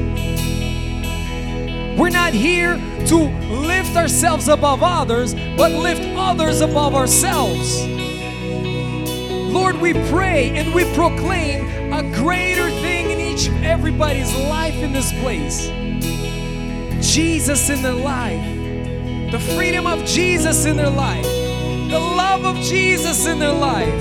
We're 1.99 2.09
not 2.09 2.33
here 2.33 2.77
to 3.07 3.17
lift 3.17 3.95
ourselves 3.97 4.49
above 4.49 4.83
others, 4.83 5.35
but 5.35 5.71
lift 5.71 6.03
others 6.17 6.63
above 6.63 6.95
ourselves. 6.95 7.87
Lord, 9.53 9.81
we 9.81 9.93
pray 10.11 10.51
and 10.57 10.75
we 10.75 10.85
proclaim 10.95 11.93
a 11.93 12.03
greater 12.15 12.71
thing 12.71 13.11
in 13.11 13.21
each 13.21 13.49
everybody's 13.63 14.35
life 14.35 14.75
in 14.75 14.93
this 14.93 15.13
place. 15.21 15.71
Jesus 17.17 17.71
in 17.71 17.81
their 17.81 17.95
life, 17.95 19.33
the 19.33 19.39
freedom 19.55 19.87
of 19.87 20.05
Jesus 20.05 20.67
in 20.67 20.77
their 20.77 20.91
life, 20.91 21.25
the 21.25 21.99
love 21.99 22.45
of 22.45 22.63
Jesus 22.63 23.25
in 23.27 23.39
their 23.39 23.55
life, 23.55 23.99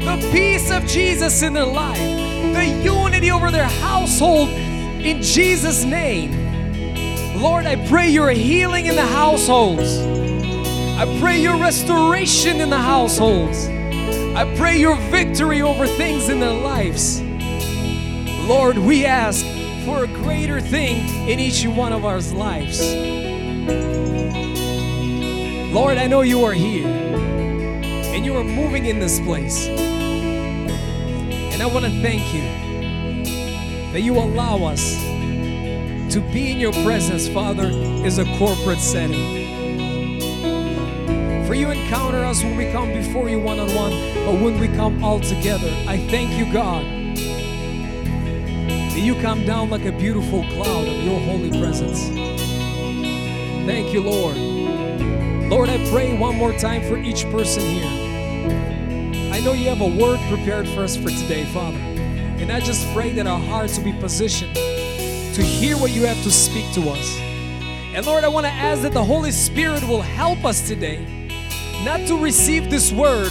the 0.00 0.28
peace 0.32 0.72
of 0.72 0.84
Jesus 0.84 1.42
in 1.42 1.52
their 1.52 1.64
life, 1.64 1.96
the 1.96 2.66
unity 2.82 3.30
over 3.30 3.52
their 3.52 3.68
household 3.68 4.48
in 4.48 5.22
Jesus' 5.22 5.84
name. 5.84 7.40
Lord, 7.40 7.66
I 7.66 7.76
pray 7.88 8.08
your 8.08 8.30
healing 8.30 8.86
in 8.86 8.96
the 8.96 9.06
households. 9.06 9.98
I 10.98 11.20
pray 11.20 11.40
your 11.40 11.58
restoration 11.58 12.60
in 12.60 12.68
the 12.68 12.78
households. 12.78 13.68
I 13.68 14.52
pray 14.56 14.76
your 14.76 14.96
victory 15.12 15.62
over 15.62 15.86
things 15.86 16.28
in 16.28 16.40
their 16.40 16.50
lives. 16.50 17.22
Lord, 18.48 18.76
we 18.76 19.06
ask 19.06 19.46
for 19.86 20.02
a 20.02 20.08
greater 20.08 20.60
thing 20.60 21.08
in 21.28 21.38
each 21.38 21.64
one 21.64 21.92
of 21.92 22.04
our 22.04 22.20
lives. 22.20 22.92
Lord, 25.72 25.96
I 25.96 26.08
know 26.08 26.22
you 26.22 26.44
are 26.44 26.52
here 26.52 26.88
and 26.88 28.24
you 28.24 28.36
are 28.36 28.42
moving 28.42 28.86
in 28.86 28.98
this 28.98 29.20
place. 29.20 29.68
And 29.68 31.62
I 31.62 31.66
want 31.66 31.84
to 31.84 31.92
thank 32.02 32.34
you 32.34 32.42
that 33.92 34.00
you 34.00 34.18
allow 34.18 34.64
us 34.64 34.96
to 36.12 36.20
be 36.32 36.50
in 36.50 36.58
your 36.58 36.72
presence, 36.72 37.28
Father, 37.28 37.68
is 38.04 38.18
a 38.18 38.24
corporate 38.38 38.80
setting. 38.80 39.46
For 41.46 41.54
you 41.54 41.70
encounter 41.70 42.24
us 42.24 42.42
when 42.42 42.56
we 42.56 42.72
come 42.72 42.92
before 42.92 43.28
you 43.28 43.38
one 43.38 43.60
on 43.60 43.72
one, 43.72 43.92
but 44.26 44.34
when 44.42 44.58
we 44.58 44.66
come 44.66 45.04
all 45.04 45.20
together, 45.20 45.70
I 45.86 45.96
thank 46.08 46.36
you, 46.36 46.52
God, 46.52 46.84
that 48.96 49.02
you 49.02 49.14
come 49.20 49.44
down 49.44 49.68
like 49.68 49.84
a 49.84 49.92
beautiful 49.92 50.42
cloud 50.44 50.88
of 50.88 51.04
your 51.04 51.20
holy 51.20 51.50
presence. 51.50 52.08
Thank 53.66 53.92
you, 53.92 54.00
Lord. 54.00 54.38
Lord, 55.50 55.68
I 55.68 55.76
pray 55.90 56.16
one 56.16 56.34
more 56.36 56.54
time 56.54 56.80
for 56.80 56.96
each 56.96 57.24
person 57.24 57.62
here. 57.62 57.84
I 59.34 59.40
know 59.40 59.52
you 59.52 59.68
have 59.68 59.82
a 59.82 59.86
word 59.86 60.18
prepared 60.30 60.66
for 60.68 60.80
us 60.80 60.96
for 60.96 61.10
today, 61.10 61.44
Father. 61.52 61.76
And 61.76 62.50
I 62.50 62.58
just 62.58 62.90
pray 62.94 63.12
that 63.12 63.26
our 63.26 63.38
hearts 63.38 63.76
will 63.76 63.84
be 63.84 63.92
positioned 63.92 64.54
to 64.54 65.42
hear 65.42 65.76
what 65.76 65.90
you 65.90 66.06
have 66.06 66.22
to 66.22 66.30
speak 66.30 66.72
to 66.72 66.88
us. 66.88 67.18
And 67.18 68.06
Lord, 68.06 68.24
I 68.24 68.28
want 68.28 68.46
to 68.46 68.52
ask 68.52 68.80
that 68.80 68.94
the 68.94 69.04
Holy 69.04 69.30
Spirit 69.30 69.86
will 69.86 70.00
help 70.00 70.42
us 70.46 70.66
today 70.66 71.04
not 71.84 72.00
to 72.08 72.16
receive 72.16 72.70
this 72.70 72.90
word 72.92 73.30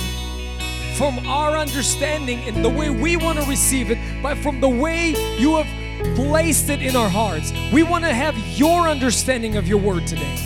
from 0.95 1.27
our 1.27 1.57
understanding 1.57 2.39
and 2.41 2.63
the 2.63 2.69
way 2.69 2.89
we 2.89 3.17
want 3.17 3.37
to 3.37 3.45
receive 3.49 3.91
it, 3.91 3.97
but 4.24 4.36
from 4.38 4.60
the 4.60 4.68
way 4.68 5.14
you 5.38 5.56
have 5.56 5.66
placed 6.14 6.70
it 6.70 6.82
in 6.82 6.96
our 6.96 7.08
hearts. 7.08 7.52
We 7.72 7.82
want 7.82 8.04
to 8.04 8.14
have 8.14 8.36
your 8.58 8.88
understanding 8.88 9.56
of 9.56 9.68
your 9.68 9.78
word 9.78 10.06
today. 10.06 10.36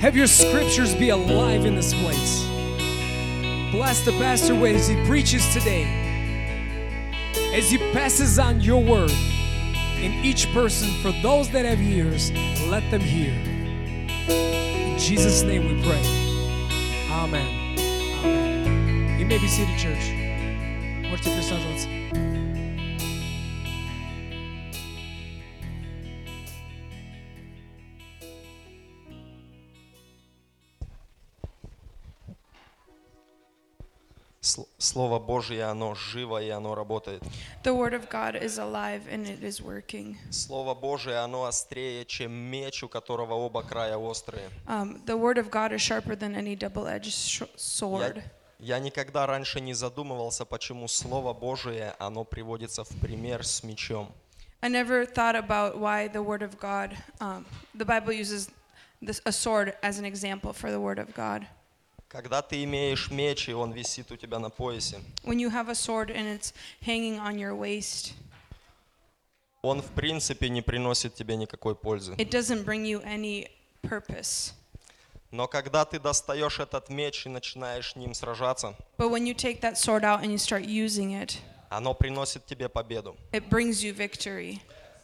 Have 0.00 0.16
your 0.16 0.26
scriptures 0.26 0.94
be 0.94 1.08
alive 1.10 1.64
in 1.64 1.74
this 1.74 1.92
place. 1.94 2.46
Bless 3.72 4.04
the 4.04 4.12
pastor 4.12 4.54
way 4.54 4.74
as 4.74 4.88
he 4.88 4.96
preaches 5.04 5.52
today, 5.52 5.84
as 7.54 7.70
he 7.70 7.78
passes 7.92 8.38
on 8.38 8.60
your 8.60 8.82
word 8.82 9.10
in 10.00 10.12
each 10.24 10.52
person. 10.52 10.88
For 11.02 11.12
those 11.22 11.50
that 11.50 11.64
have 11.64 11.80
ears, 11.80 12.32
let 12.68 12.88
them 12.90 13.00
hear. 13.00 13.32
In 14.28 14.98
Jesus' 14.98 15.42
name 15.42 15.64
we 15.64 15.82
pray. 15.82 16.02
Amen. 17.10 17.78
Amen. 18.24 19.18
You 19.18 19.26
may 19.26 19.38
be 19.38 19.48
seated, 19.48 19.76
church. 19.78 20.14
Можете 21.10 21.30
присаживаться. 21.30 22.01
Слово 34.83 35.17
Божье, 35.17 35.63
оно 35.63 35.95
живо 35.95 36.41
и 36.43 36.49
оно 36.49 36.75
работает. 36.75 37.23
The 37.63 37.73
Word 37.73 37.93
of 37.93 38.09
God 38.09 38.35
is 38.35 38.57
alive 38.59 39.07
and 39.09 39.25
it 39.25 39.41
is 39.41 39.61
working. 39.61 40.17
Слово 40.29 40.75
Божие, 40.75 41.23
оно 41.23 41.45
острее, 41.45 42.03
чем 42.05 42.33
меч, 42.33 42.83
у 42.83 42.89
которого 42.89 43.33
оба 43.33 43.63
края 43.63 43.97
острые. 43.97 44.49
Um, 44.67 45.01
the 45.05 45.17
Word 45.17 45.37
of 45.37 45.49
God 45.49 45.71
is 45.71 45.81
sharper 45.81 46.17
than 46.17 46.35
any 46.35 46.57
double 46.57 46.85
edged 46.85 47.13
sh- 47.13 47.43
sword. 47.55 48.21
Я, 48.59 48.75
я 48.75 48.79
никогда 48.79 49.25
раньше 49.25 49.61
не 49.61 49.73
задумывался, 49.73 50.43
почему 50.43 50.89
Слово 50.89 51.33
Божие, 51.33 51.95
оно 51.97 52.25
приводится 52.25 52.83
в 52.83 52.89
пример 52.99 53.45
с 53.45 53.63
мечом. 53.63 54.11
I 54.61 54.67
never 54.69 55.05
thought 55.05 55.35
about 55.35 55.77
why 55.77 56.09
the 56.09 56.21
Word 56.21 56.41
of 56.41 56.59
God, 56.59 56.97
um, 57.21 57.45
the 57.73 57.85
Bible 57.85 58.11
uses 58.11 58.49
this, 59.01 59.21
a 59.25 59.31
sword 59.31 59.75
as 59.81 59.97
an 59.97 60.03
example 60.03 60.51
for 60.51 60.71
the 60.71 60.79
Word 60.81 60.99
of 60.99 61.13
God. 61.13 61.47
Когда 62.13 62.43
ты 62.43 62.63
имеешь 62.63 63.09
меч, 63.09 63.49
и 63.49 63.53
он 63.53 63.71
висит 63.71 64.11
у 64.11 64.15
тебя 64.15 64.37
на 64.37 64.49
поясе, 64.51 65.01
When 65.23 65.39
you 65.39 65.49
have 65.49 65.67
a 65.67 65.73
sword 65.75 66.11
and 66.11 66.27
it's 66.27 66.53
hanging 66.85 67.17
on 67.19 67.37
your 67.39 67.55
waist, 67.57 68.13
он 69.63 69.81
в 69.81 69.91
принципе 69.95 70.49
не 70.49 70.61
приносит 70.61 71.15
тебе 71.15 71.35
никакой 71.35 71.73
пользы. 71.75 72.13
it 72.19 72.29
doesn't 72.29 72.63
bring 72.65 72.85
you 72.85 73.01
any 73.03 73.49
purpose. 73.81 74.53
Но 75.31 75.47
когда 75.47 75.83
ты 75.85 75.99
достаешь 75.99 76.59
этот 76.59 76.89
меч 76.89 77.25
и 77.25 77.29
начинаешь 77.29 77.95
ним 77.95 78.13
сражаться, 78.13 78.75
But 78.99 79.09
when 79.09 79.25
you 79.25 79.33
take 79.33 79.61
that 79.61 79.77
sword 79.79 80.03
out 80.03 80.21
and 80.21 80.31
you 80.31 80.37
start 80.37 80.65
using 80.65 81.13
it, 81.19 81.39
оно 81.71 81.95
приносит 81.95 82.45
тебе 82.45 82.69
победу. 82.69 83.17
it 83.31 83.49
brings 83.49 83.83
you 83.83 83.91
victory. 83.91 84.59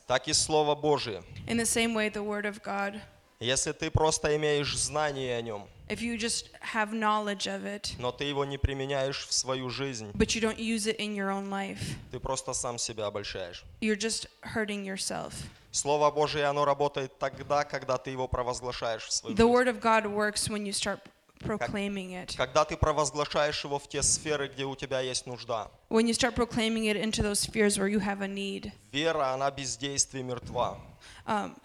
Так 0.05 0.27
и 0.27 0.33
Слово 0.33 0.75
Божие. 0.75 1.23
In 1.47 1.57
the 1.57 1.65
same 1.65 1.95
way, 1.95 2.09
the 2.09 2.23
Word 2.23 2.45
of 2.45 2.61
God, 2.61 3.01
Если 3.39 3.71
ты 3.71 3.89
просто 3.89 4.35
имеешь 4.35 4.77
знание 4.77 5.37
о 5.37 5.41
нем, 5.41 5.67
if 5.88 6.00
you 6.00 6.16
just 6.16 6.48
have 6.60 6.92
knowledge 6.92 7.46
of 7.46 7.64
it, 7.64 7.94
но 7.98 8.10
ты 8.12 8.24
его 8.24 8.44
не 8.44 8.58
применяешь 8.58 9.26
в 9.26 9.32
свою 9.32 9.70
жизнь, 9.70 10.10
but 10.12 10.34
you 10.34 10.40
don't 10.40 10.58
use 10.58 10.86
it 10.86 10.96
in 10.98 11.14
your 11.14 11.30
own 11.30 11.48
life, 11.50 11.80
ты 12.10 12.18
просто 12.18 12.52
сам 12.54 12.78
себя 12.78 13.06
обольщаешь. 13.06 13.64
you're 13.80 13.96
just 13.96 14.26
hurting 14.42 14.84
yourself. 14.84 15.32
Слово 15.72 16.10
Божие, 16.12 16.44
оно 16.44 16.64
работает 16.64 17.18
тогда, 17.18 17.64
когда 17.64 17.98
ты 17.98 18.10
его 18.10 18.28
провозглашаешь 18.28 19.04
в 19.04 19.12
свою 19.12 19.34
The 19.36 19.42
жизнь. 19.42 19.52
word 19.52 19.68
of 19.68 19.80
God 19.80 20.06
works 20.06 20.48
when 20.48 20.64
you 20.64 20.72
start 20.72 21.00
proclaiming 21.40 22.12
it. 22.14 22.36
Когда 22.36 22.64
ты 22.64 22.76
провозглашаешь 22.76 23.64
его 23.64 23.78
в 23.78 23.88
те 23.88 24.02
сферы, 24.02 24.48
где 24.48 24.64
у 24.64 24.76
тебя 24.76 25.00
есть 25.00 25.26
нужда. 25.26 25.68
When 25.90 26.06
you 26.06 26.14
start 26.14 26.34
proclaiming 26.36 26.84
it 26.86 26.96
into 26.96 27.22
those 27.22 27.40
spheres 27.40 27.76
where 27.78 27.88
you 27.88 27.98
have 28.00 28.22
a 28.22 28.28
need. 28.28 28.72
Вера, 28.92 29.34
она 29.34 29.50
без 29.50 29.76
действий 29.76 30.22
мертва. 30.22 30.78
Um, 31.26 31.56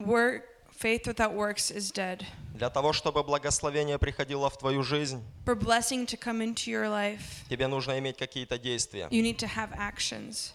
work, 0.00 0.42
faith 0.74 1.06
without 1.06 1.34
works 1.34 1.70
is 1.70 1.90
dead. 1.92 2.24
Для 2.54 2.68
того, 2.70 2.92
чтобы 2.92 3.22
благословение 3.22 3.98
приходило 3.98 4.48
в 4.50 4.58
твою 4.58 4.82
жизнь, 4.82 5.22
For 5.44 5.54
blessing 5.54 6.06
to 6.06 6.16
come 6.18 6.40
into 6.42 6.70
your 6.70 6.88
life, 6.88 7.44
тебе 7.48 7.66
нужно 7.68 7.98
иметь 7.98 8.16
какие-то 8.16 8.58
действия. 8.58 9.08
you 9.10 9.22
need 9.22 9.38
to 9.38 9.46
have 9.46 9.72
actions. 9.76 10.52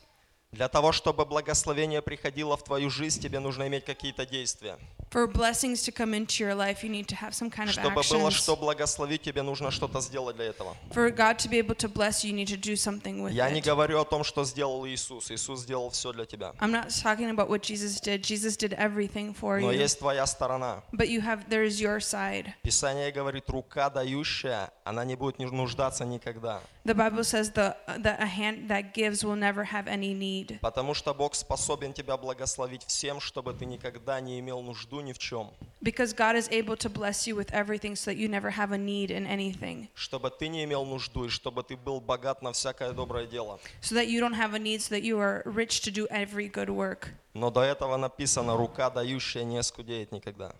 Для 0.53 0.68
того, 0.68 0.90
чтобы 0.90 1.24
благословение 1.26 2.03
приходило 2.03 2.57
в 2.57 2.64
твою 2.64 2.90
жизнь, 2.90 3.22
тебе 3.22 3.38
нужно 3.38 3.68
иметь 3.68 3.84
какие-то 3.84 4.26
действия. 4.26 4.78
For 5.12 5.26
blessings 5.26 5.82
to 5.84 5.92
come 5.92 6.12
into 6.14 6.44
your 6.44 6.55
life, 6.55 6.82
you 6.84 6.88
need 6.88 7.07
to 7.09 7.16
have 7.16 7.34
some 7.34 7.51
kind 7.51 7.68
of 7.68 7.72
Чтобы 7.72 8.03
было 8.09 8.30
что 8.32 8.57
благословить, 8.57 9.22
тебе 9.22 9.42
нужно 9.42 9.70
что-то 9.70 10.01
сделать 10.01 10.36
для 10.36 10.46
этого. 10.46 10.76
For 10.92 11.11
God 11.14 11.38
to 11.38 11.48
be 11.48 11.59
able 11.59 11.76
to 11.76 11.88
bless 11.88 12.24
you, 12.24 12.30
you 12.30 12.34
need 12.34 12.48
to 12.48 12.57
do 12.57 12.74
something 12.76 13.22
with 13.22 13.32
Я 13.32 13.48
не 13.51 13.61
it. 13.61 13.64
говорю 13.64 14.01
о 14.01 14.05
том, 14.05 14.24
что 14.24 14.44
сделал 14.44 14.84
Иисус. 14.86 15.30
Иисус 15.30 15.61
сделал 15.61 15.90
все 15.90 16.12
для 16.12 16.26
тебя. 16.26 16.53
I'm 16.61 16.72
not 16.72 16.88
talking 16.90 17.30
about 17.30 17.48
what 17.48 17.62
Jesus 17.62 18.01
did. 18.01 18.22
Jesus 18.22 18.57
did 18.57 18.72
everything 18.74 19.32
for 19.34 19.61
Но 19.61 19.70
you. 19.72 19.78
есть 19.78 20.01
твоя 20.01 20.26
сторона. 20.26 20.82
But 20.92 21.09
you 21.09 21.20
have 21.20 21.48
there 21.48 21.64
is 21.64 21.80
your 21.80 21.98
side. 22.01 22.53
Писание 22.62 23.12
говорит, 23.12 23.48
рука 23.51 23.88
дающая, 23.88 24.70
она 24.91 25.05
не 25.05 25.14
будет 25.14 25.38
нуждаться 25.38 26.05
никогда. 26.05 26.61
The 26.84 26.95
Bible 26.95 27.22
says 27.22 27.53
the 27.53 27.76
that 28.03 28.20
a 28.20 28.26
hand 28.26 28.68
that 28.68 28.93
gives 28.93 29.24
will 29.24 29.36
never 29.36 29.64
have 29.64 29.86
any 29.86 30.12
need. 30.12 30.59
Потому 30.61 30.95
что 30.95 31.14
Бог 31.14 31.34
способен 31.34 31.93
тебя 31.93 32.16
благословить 32.16 32.84
всем, 32.86 33.20
чтобы 33.20 33.55
ты 33.55 33.66
никогда 33.66 34.20
не 34.20 34.41
имел 34.41 34.61
нужду 34.62 35.01
ни 35.01 35.12
в 35.12 35.18
чем. 35.18 35.51
Because 35.80 36.12
God 36.12 36.36
is 36.36 36.49
able 36.51 36.76
to 36.76 36.91
bless 36.91 37.26
you 37.26 37.36
with 37.36 37.53
everything 37.53 37.95
so 37.95 38.11
that 38.11 38.16
you 38.16 38.28
never 38.28 38.51
have 38.51 38.72
a 38.72 38.78
need 38.78 39.11
in 39.11 39.26
anything. 39.26 39.88
Чтобы 39.95 40.30
ты 40.30 40.49
не 40.49 40.64
имел 40.64 40.84
нужду, 40.84 41.26
и 41.26 41.28
чтобы 41.28 41.62
ты 41.62 41.76
был 41.76 42.01
богат 42.01 42.43
на 42.43 42.53
всякое 42.53 42.93
доброе 42.93 43.26
дело. 43.26 43.61
So 43.80 43.95
that 43.95 44.09
you 44.09 44.20
don't 44.20 44.34
have 44.34 44.55
a 44.55 44.59
need, 44.59 44.80
so 44.80 44.95
that 44.95 45.03
you 45.03 45.18
are 45.20 45.43
rich 45.45 45.82
to 45.82 45.93
do 45.93 46.09
every 46.11 46.49
good 46.49 46.68
work. 46.68 47.09
Но 47.34 47.51
до 47.51 47.62
этого 47.62 47.97
написано, 47.97 48.57
рука 48.57 48.91
дающая 48.91 49.45
не 49.45 49.62
скудеет 49.62 50.11
никогда. 50.11 50.53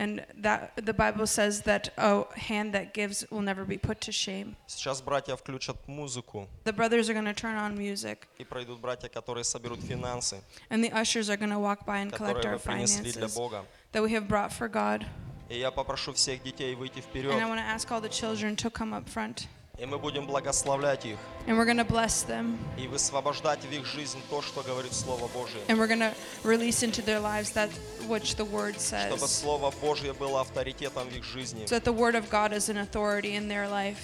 And 0.00 0.24
that 0.42 0.76
the 0.76 0.92
Bible 0.94 1.26
says 1.26 1.62
that 1.62 1.90
a 1.96 2.22
hand 2.38 2.72
that 2.72 2.94
gives 2.94 3.24
will 3.32 3.40
never 3.42 3.64
be 3.64 3.76
put 3.76 4.00
to 4.02 4.12
shame. 4.12 4.54
Сейчас 4.68 5.02
братья 5.02 5.34
включат 5.34 5.76
музыку, 5.88 6.46
The 6.62 6.72
brothers 6.72 7.10
are 7.10 7.14
going 7.14 7.24
to 7.24 7.34
turn 7.34 7.56
on 7.56 7.76
music, 7.76 8.28
и 8.38 8.44
пройдут 8.44 8.78
братья, 8.80 9.08
которые 9.08 9.42
соберут 9.42 9.80
финансы, 9.80 10.40
and 10.70 10.84
the 10.84 10.92
ushers 10.92 11.28
are 11.28 11.36
going 11.36 11.50
to 11.50 11.58
walk 11.58 11.84
by 11.84 11.98
and 11.98 12.12
collect 12.12 12.36
которые 12.36 12.52
our 12.52 12.58
вы 12.58 12.62
принесли 12.62 13.10
для 13.10 13.26
finances 13.26 13.34
Бога. 13.34 13.64
that 13.90 14.00
we 14.00 14.12
have 14.12 14.28
brought 14.28 14.52
for 14.52 14.68
God. 14.68 15.04
И 15.48 15.58
я 15.58 15.72
попрошу 15.72 16.12
всех 16.12 16.44
детей 16.44 16.76
выйти 16.76 16.98
And 17.00 17.02
I 17.02 17.02
вперед, 17.02 17.32
want 17.48 17.58
to 17.58 17.64
ask 17.64 17.90
all 17.90 18.00
the 18.00 18.08
children 18.08 18.54
to 18.54 18.70
come 18.70 18.92
up 18.94 19.08
front, 19.08 19.48
и 19.78 19.86
мы 19.86 19.98
будем 19.98 20.26
благословлять 20.26 21.04
их 21.06 21.18
and 21.46 21.56
we're 21.56 21.64
going 21.64 21.76
to 21.78 21.84
bless 21.84 22.24
them, 22.26 22.58
и 22.76 22.88
высвобождать 22.88 23.60
в 23.64 23.70
их 23.72 23.86
жизнь 23.86 24.18
то, 24.28 24.42
что 24.42 24.62
говорит 24.62 24.92
Слово 24.92 25.28
Божие. 25.28 25.62
and 25.68 25.78
we're 25.78 25.86
going 25.86 26.00
to 26.00 26.12
release 26.42 26.82
into 26.82 27.00
their 27.02 27.20
lives 27.20 27.50
that 27.52 27.70
which 28.08 28.34
the 28.36 28.44
Word 28.44 28.74
Чтобы 28.76 29.18
says, 29.18 29.40
Слово 29.40 29.72
Божье 29.80 30.12
было 30.12 30.40
авторитетом 30.40 31.08
в 31.08 31.16
их 31.16 31.24
жизни. 31.24 31.64
so 31.66 31.78
that 31.78 31.84
the 31.84 31.92
Word 31.92 32.14
of 32.16 32.28
God 32.28 32.52
is 32.52 32.68
an 32.68 32.78
authority 32.78 33.36
in 33.36 33.48
their 33.48 33.68
life. 33.68 34.00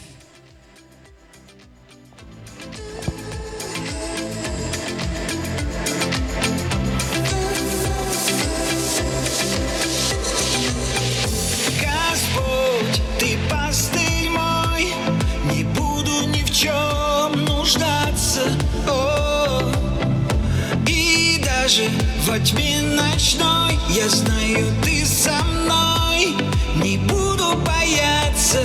Даже 21.70 21.88
во 22.26 22.39
тьме 22.39 22.82
ночной 22.82 23.78
я 23.89 24.09
знаю, 24.09 24.65
Ты 24.84 25.05
со 25.05 25.32
мной, 25.43 26.36
не 26.84 26.97
буду 26.97 27.55
бояться. 27.57 28.59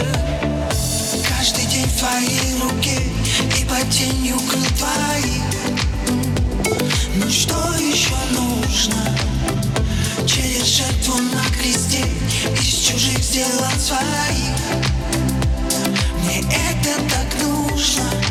Каждый 1.28 1.66
день 1.66 1.84
в 1.84 1.98
Твоей 1.98 2.54
руке 2.62 3.02
и 3.60 3.64
под 3.66 3.90
тенью 3.90 4.36
Твоих. 4.78 5.42
Ну 7.16 7.30
что 7.30 7.74
еще 7.78 8.14
нужно? 8.32 9.18
Через 10.26 10.64
жертву 10.64 11.18
на 11.18 11.44
кресте 11.54 12.06
Из 12.58 12.88
чужих 12.88 13.18
сделал 13.18 13.70
своих 13.78 14.56
Мне 16.22 16.38
это 16.40 16.94
так 17.10 17.42
нужно 17.42 18.23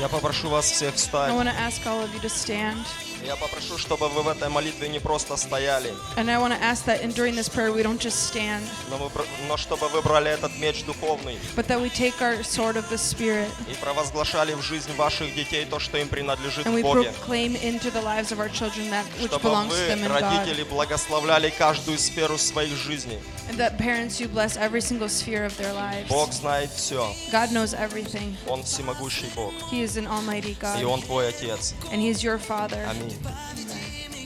Я 0.00 0.08
попрошу 0.08 0.48
вас 0.48 0.70
всех 0.70 0.94
I 0.94 0.96
встать. 0.96 1.32
want 1.34 1.48
to 1.48 1.54
ask 1.58 1.84
all 1.86 2.00
of 2.02 2.14
you 2.14 2.20
to 2.20 2.28
stand. 2.30 2.78
Я 3.25 3.35
попрошу, 3.37 3.77
чтобы 3.77 4.09
вы 4.09 4.21
в 4.21 4.27
этой 4.27 4.49
молитве 4.49 4.89
не 4.89 4.99
просто 4.99 5.37
стояли, 5.37 5.93
And 6.17 6.29
I 6.29 6.37
want 6.37 6.51
to 6.53 6.61
ask 6.61 6.83
that 6.85 7.01
in, 7.01 7.11
during 7.13 7.35
this 7.35 7.47
prayer 7.47 7.71
we 7.71 7.81
don't 7.81 7.99
just 7.99 8.27
stand, 8.29 8.63
но, 8.89 8.97
вы 8.97 9.09
бр- 9.09 9.25
но 9.47 9.55
чтобы 9.57 9.87
вы 9.87 10.01
брали 10.01 10.29
этот 10.31 10.51
меч 10.57 10.83
духовный 10.83 11.37
but 11.55 11.67
that 11.67 11.79
we 11.79 11.89
take 11.89 12.19
our 12.21 12.43
sword 12.43 12.75
of 12.75 12.89
the 12.89 12.97
Spirit 12.97 13.47
и 13.71 13.75
провозглашали 13.75 14.53
в 14.53 14.61
жизнь 14.61 14.93
ваших 14.95 15.33
детей 15.35 15.65
то, 15.65 15.79
что 15.79 15.97
им 15.97 16.09
принадлежит 16.09 16.65
and 16.65 16.71
в 16.73 16.75
we 16.75 16.81
Боге. 16.83 17.11
proclaim 17.25 17.55
into 17.55 17.89
the 17.91 18.01
lives 18.01 18.31
of 18.31 18.39
our 18.39 18.49
children 18.49 18.89
that 18.89 19.05
which 19.21 19.31
Чтобы 19.31 19.43
belongs 19.49 19.69
to 19.69 19.75
вы, 19.75 19.87
them 19.87 20.03
in 20.03 20.09
God. 20.09 20.21
родители, 20.21 20.63
благословляли 20.63 21.49
каждую 21.49 21.97
сферу 21.97 22.37
своих 22.37 22.75
жизней. 22.75 23.19
And 23.49 23.57
that 23.57 23.77
parents, 23.77 24.19
you 24.21 24.27
bless 24.29 24.55
every 24.57 24.81
single 24.81 25.09
sphere 25.09 25.45
of 25.45 25.55
their 25.57 25.73
lives. 25.73 26.07
Бог 26.09 26.31
знает 26.33 26.69
все. 26.71 27.05
God 27.31 27.51
knows 27.51 27.73
everything. 27.73 28.35
Он 28.47 28.63
всемогущий 28.63 29.27
Бог. 29.35 29.53
He 29.71 29.81
is 29.83 29.97
an 29.97 30.07
almighty 30.07 30.51
И 30.51 30.55
God. 30.59 30.83
Он 30.85 31.01
твой 31.01 31.29
Отец. 31.29 31.73
And 31.91 31.99
He 32.01 32.09
is 32.09 32.23
your 32.23 32.37
Father. 32.37 32.85
Аминь. 32.89 33.12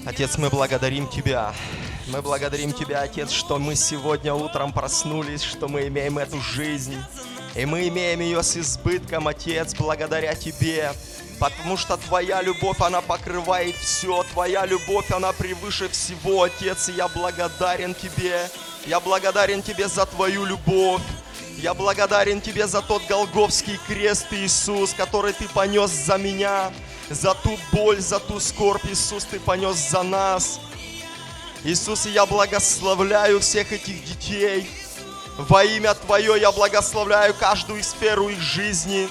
Отец, 0.05 0.37
мы 0.37 0.49
благодарим 0.49 1.07
Тебя. 1.07 1.53
Мы 2.07 2.21
благодарим 2.21 2.71
Тебя, 2.71 3.01
Отец, 3.01 3.31
что 3.31 3.59
мы 3.59 3.75
сегодня 3.75 4.33
утром 4.33 4.71
проснулись, 4.71 5.41
что 5.41 5.67
мы 5.67 5.87
имеем 5.87 6.17
эту 6.17 6.39
жизнь. 6.39 6.95
И 7.55 7.65
мы 7.65 7.87
имеем 7.87 8.21
ее 8.21 8.43
с 8.43 8.55
избытком, 8.55 9.27
Отец, 9.27 9.75
благодаря 9.75 10.33
Тебе. 10.35 10.93
Потому 11.39 11.75
что 11.75 11.97
Твоя 11.97 12.41
любовь, 12.41 12.79
она 12.79 13.01
покрывает 13.01 13.75
все. 13.75 14.23
Твоя 14.31 14.65
любовь, 14.65 15.11
она 15.11 15.33
превыше 15.33 15.89
всего, 15.89 16.43
Отец. 16.43 16.89
И 16.89 16.93
я 16.93 17.07
благодарен 17.09 17.93
Тебе. 17.93 18.49
Я 18.85 18.99
благодарен 18.99 19.61
Тебе 19.61 19.87
за 19.87 20.05
Твою 20.05 20.45
любовь. 20.45 21.01
Я 21.57 21.73
благодарен 21.73 22.39
Тебе 22.39 22.67
за 22.67 22.81
тот 22.81 23.01
Голговский 23.09 23.79
крест, 23.87 24.27
Иисус, 24.31 24.93
который 24.93 25.33
Ты 25.33 25.49
понес 25.49 25.89
за 25.89 26.17
меня, 26.17 26.71
за 27.09 27.33
ту 27.33 27.57
боль, 27.71 27.99
за 27.99 28.19
ту 28.19 28.39
скорбь, 28.39 28.85
Иисус, 28.85 29.25
Ты 29.25 29.39
понес 29.39 29.75
за 29.89 30.03
нас. 30.03 30.59
Иисус, 31.63 32.05
и 32.05 32.11
я 32.11 32.25
благословляю 32.25 33.39
всех 33.39 33.71
этих 33.71 34.03
детей. 34.03 34.69
Во 35.37 35.63
имя 35.63 35.93
Твое 35.93 36.39
я 36.39 36.51
благословляю 36.51 37.33
каждую 37.33 37.83
сферу 37.83 38.29
их 38.29 38.39
жизни. 38.39 39.07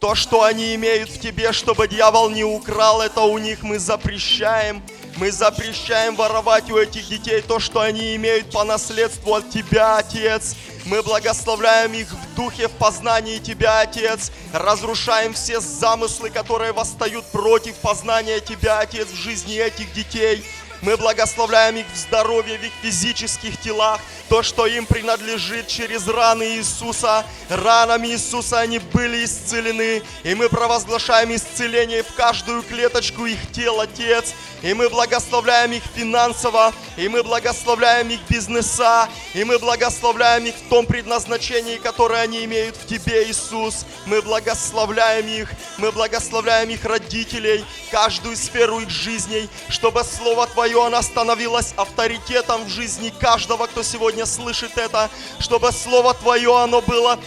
То, 0.00 0.14
что 0.14 0.42
они 0.42 0.74
имеют 0.74 1.10
в 1.10 1.20
Тебе, 1.20 1.52
чтобы 1.52 1.88
дьявол 1.88 2.30
не 2.30 2.44
украл, 2.44 3.00
это 3.00 3.20
у 3.20 3.38
них 3.38 3.62
мы 3.62 3.78
запрещаем. 3.78 4.82
Мы 5.16 5.30
запрещаем 5.30 6.16
воровать 6.16 6.70
у 6.70 6.78
этих 6.78 7.06
детей 7.06 7.42
то, 7.42 7.58
что 7.58 7.80
они 7.80 8.16
имеют 8.16 8.50
по 8.50 8.64
наследству 8.64 9.34
от 9.34 9.50
Тебя, 9.50 9.98
Отец. 9.98 10.56
Мы 10.86 11.02
благословляем 11.02 11.92
их 11.92 12.08
в 12.10 12.34
духе, 12.34 12.68
в 12.68 12.72
познании 12.72 13.38
Тебя, 13.38 13.80
Отец. 13.80 14.32
Разрушаем 14.52 15.34
все 15.34 15.60
замыслы, 15.60 16.30
которые 16.30 16.72
восстают 16.72 17.26
против 17.26 17.74
познания 17.76 18.40
Тебя, 18.40 18.80
Отец, 18.80 19.08
в 19.08 19.14
жизни 19.14 19.56
этих 19.56 19.92
детей. 19.92 20.44
Мы 20.82 20.96
благословляем 20.96 21.76
их 21.76 21.86
в 21.92 21.96
здоровье, 21.96 22.58
в 22.58 22.64
их 22.64 22.72
физических 22.82 23.58
телах. 23.60 24.00
То, 24.28 24.42
что 24.42 24.66
им 24.66 24.84
принадлежит 24.84 25.68
через 25.68 26.08
раны 26.08 26.56
Иисуса. 26.56 27.24
Ранами 27.48 28.08
Иисуса 28.08 28.58
они 28.58 28.80
были 28.80 29.24
исцелены. 29.24 30.02
И 30.24 30.34
мы 30.34 30.48
провозглашаем 30.48 31.34
исцеление 31.34 32.02
в 32.02 32.12
каждую 32.14 32.62
клеточку 32.64 33.26
их 33.26 33.52
тела, 33.52 33.84
Отец. 33.84 34.34
И 34.62 34.74
мы 34.74 34.88
благословляем 34.88 35.72
их 35.72 35.82
финансово, 35.94 36.72
и 36.96 37.08
мы 37.08 37.24
благословляем 37.24 38.08
их 38.10 38.20
бизнеса, 38.28 39.08
и 39.34 39.42
мы 39.42 39.58
благословляем 39.58 40.46
их 40.46 40.54
в 40.54 40.68
том 40.68 40.86
предназначении, 40.86 41.78
которое 41.78 42.22
они 42.22 42.44
имеют 42.44 42.76
в 42.76 42.86
Тебе, 42.86 43.28
Иисус. 43.28 43.84
Мы 44.06 44.22
благословляем 44.22 45.26
их, 45.26 45.50
мы 45.78 45.90
благословляем 45.90 46.70
их 46.70 46.84
родителей, 46.84 47.64
каждую 47.90 48.36
сферу 48.36 48.78
их 48.78 48.90
жизней, 48.90 49.48
чтобы 49.68 50.04
Слово 50.04 50.46
Твое, 50.46 50.71
оно 50.80 51.02
становилось 51.02 51.74
авторитетом 51.76 52.64
в 52.64 52.68
жизни 52.68 53.12
каждого, 53.20 53.66
кто 53.66 53.82
сегодня 53.82 54.26
слышит 54.26 54.78
это, 54.78 55.10
чтобы 55.38 55.72
Слово 55.72 56.14
Твое, 56.14 56.56
оно 56.58 56.80
было 56.80 57.18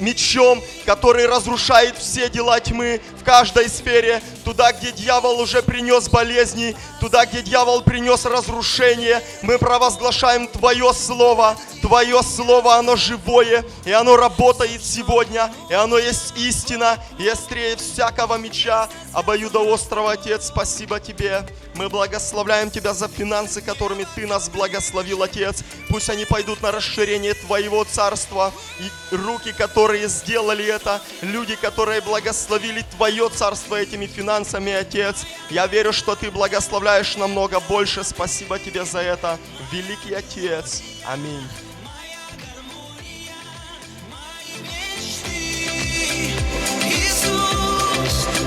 мечом, 0.00 0.62
который 0.86 1.26
разрушает 1.26 1.96
все 1.98 2.28
дела 2.28 2.60
тьмы 2.60 3.00
каждой 3.28 3.68
сфере, 3.68 4.22
туда, 4.42 4.72
где 4.72 4.90
дьявол 4.90 5.38
уже 5.38 5.62
принес 5.62 6.08
болезни, 6.08 6.74
туда, 6.98 7.26
где 7.26 7.42
дьявол 7.42 7.82
принес 7.82 8.24
разрушение, 8.24 9.22
мы 9.42 9.58
провозглашаем 9.58 10.48
Твое 10.48 10.94
Слово, 10.94 11.54
Твое 11.82 12.22
Слово, 12.22 12.76
оно 12.76 12.96
живое, 12.96 13.66
и 13.84 13.92
оно 13.92 14.16
работает 14.16 14.82
сегодня, 14.82 15.52
и 15.68 15.74
оно 15.74 15.98
есть 15.98 16.32
истина, 16.38 16.96
и 17.18 17.28
острее 17.28 17.76
всякого 17.76 18.38
меча, 18.38 18.88
обоюдоострого, 19.12 20.12
Отец, 20.12 20.46
спасибо 20.46 20.98
Тебе. 20.98 21.46
Мы 21.74 21.88
благословляем 21.88 22.70
Тебя 22.70 22.94
за 22.94 23.08
финансы, 23.08 23.60
которыми 23.60 24.06
Ты 24.14 24.26
нас 24.26 24.48
благословил, 24.48 25.22
Отец. 25.22 25.62
Пусть 25.88 26.10
они 26.10 26.24
пойдут 26.24 26.62
на 26.62 26.72
расширение 26.72 27.34
Твоего 27.34 27.84
Царства. 27.84 28.52
И 28.80 29.14
руки, 29.14 29.52
которые 29.52 30.08
сделали 30.08 30.64
это, 30.64 31.00
люди, 31.22 31.54
которые 31.56 32.00
благословили 32.00 32.84
Твое 32.96 33.17
Царство 33.26 33.74
этими 33.74 34.06
финансами, 34.06 34.72
Отец. 34.72 35.26
Я 35.50 35.66
верю, 35.66 35.92
что 35.92 36.14
Ты 36.14 36.30
благословляешь 36.30 37.16
намного 37.16 37.58
больше. 37.58 38.04
Спасибо 38.04 38.58
Тебе 38.58 38.84
за 38.84 39.00
это, 39.00 39.38
великий 39.72 40.14
Отец. 40.14 40.82
Аминь. 41.04 41.42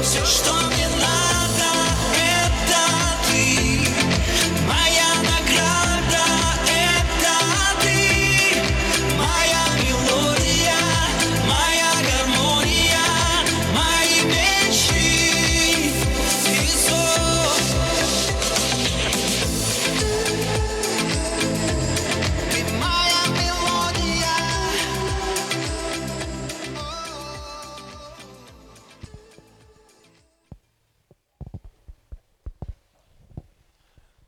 Все, 0.02 0.26
что 0.26 0.54
мне 0.54 0.88
надо, 0.88 1.01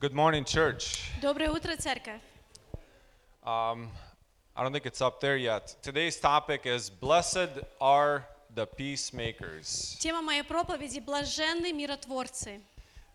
Good 0.03 0.15
morning, 0.15 0.45
church. 0.45 1.11
Доброе 1.21 1.51
утро, 1.51 1.77
церковь. 1.77 2.21
Um, 3.45 3.89
I 4.55 4.63
don't 4.63 4.73
think 4.73 4.87
it's 4.87 5.01
up 5.01 5.21
there 5.21 5.37
yet. 5.37 5.75
Today's 5.83 6.19
topic 6.21 6.67
is 6.67 6.91
Blessed 6.91 7.65
are 7.81 8.25
the 8.55 8.67
peacemakers, 8.67 9.97
Тема 10.01 10.23
моей 10.23 10.43
проповеди 10.43 11.01
«Блаженны 11.01 11.73
миротворцы», 11.73 12.61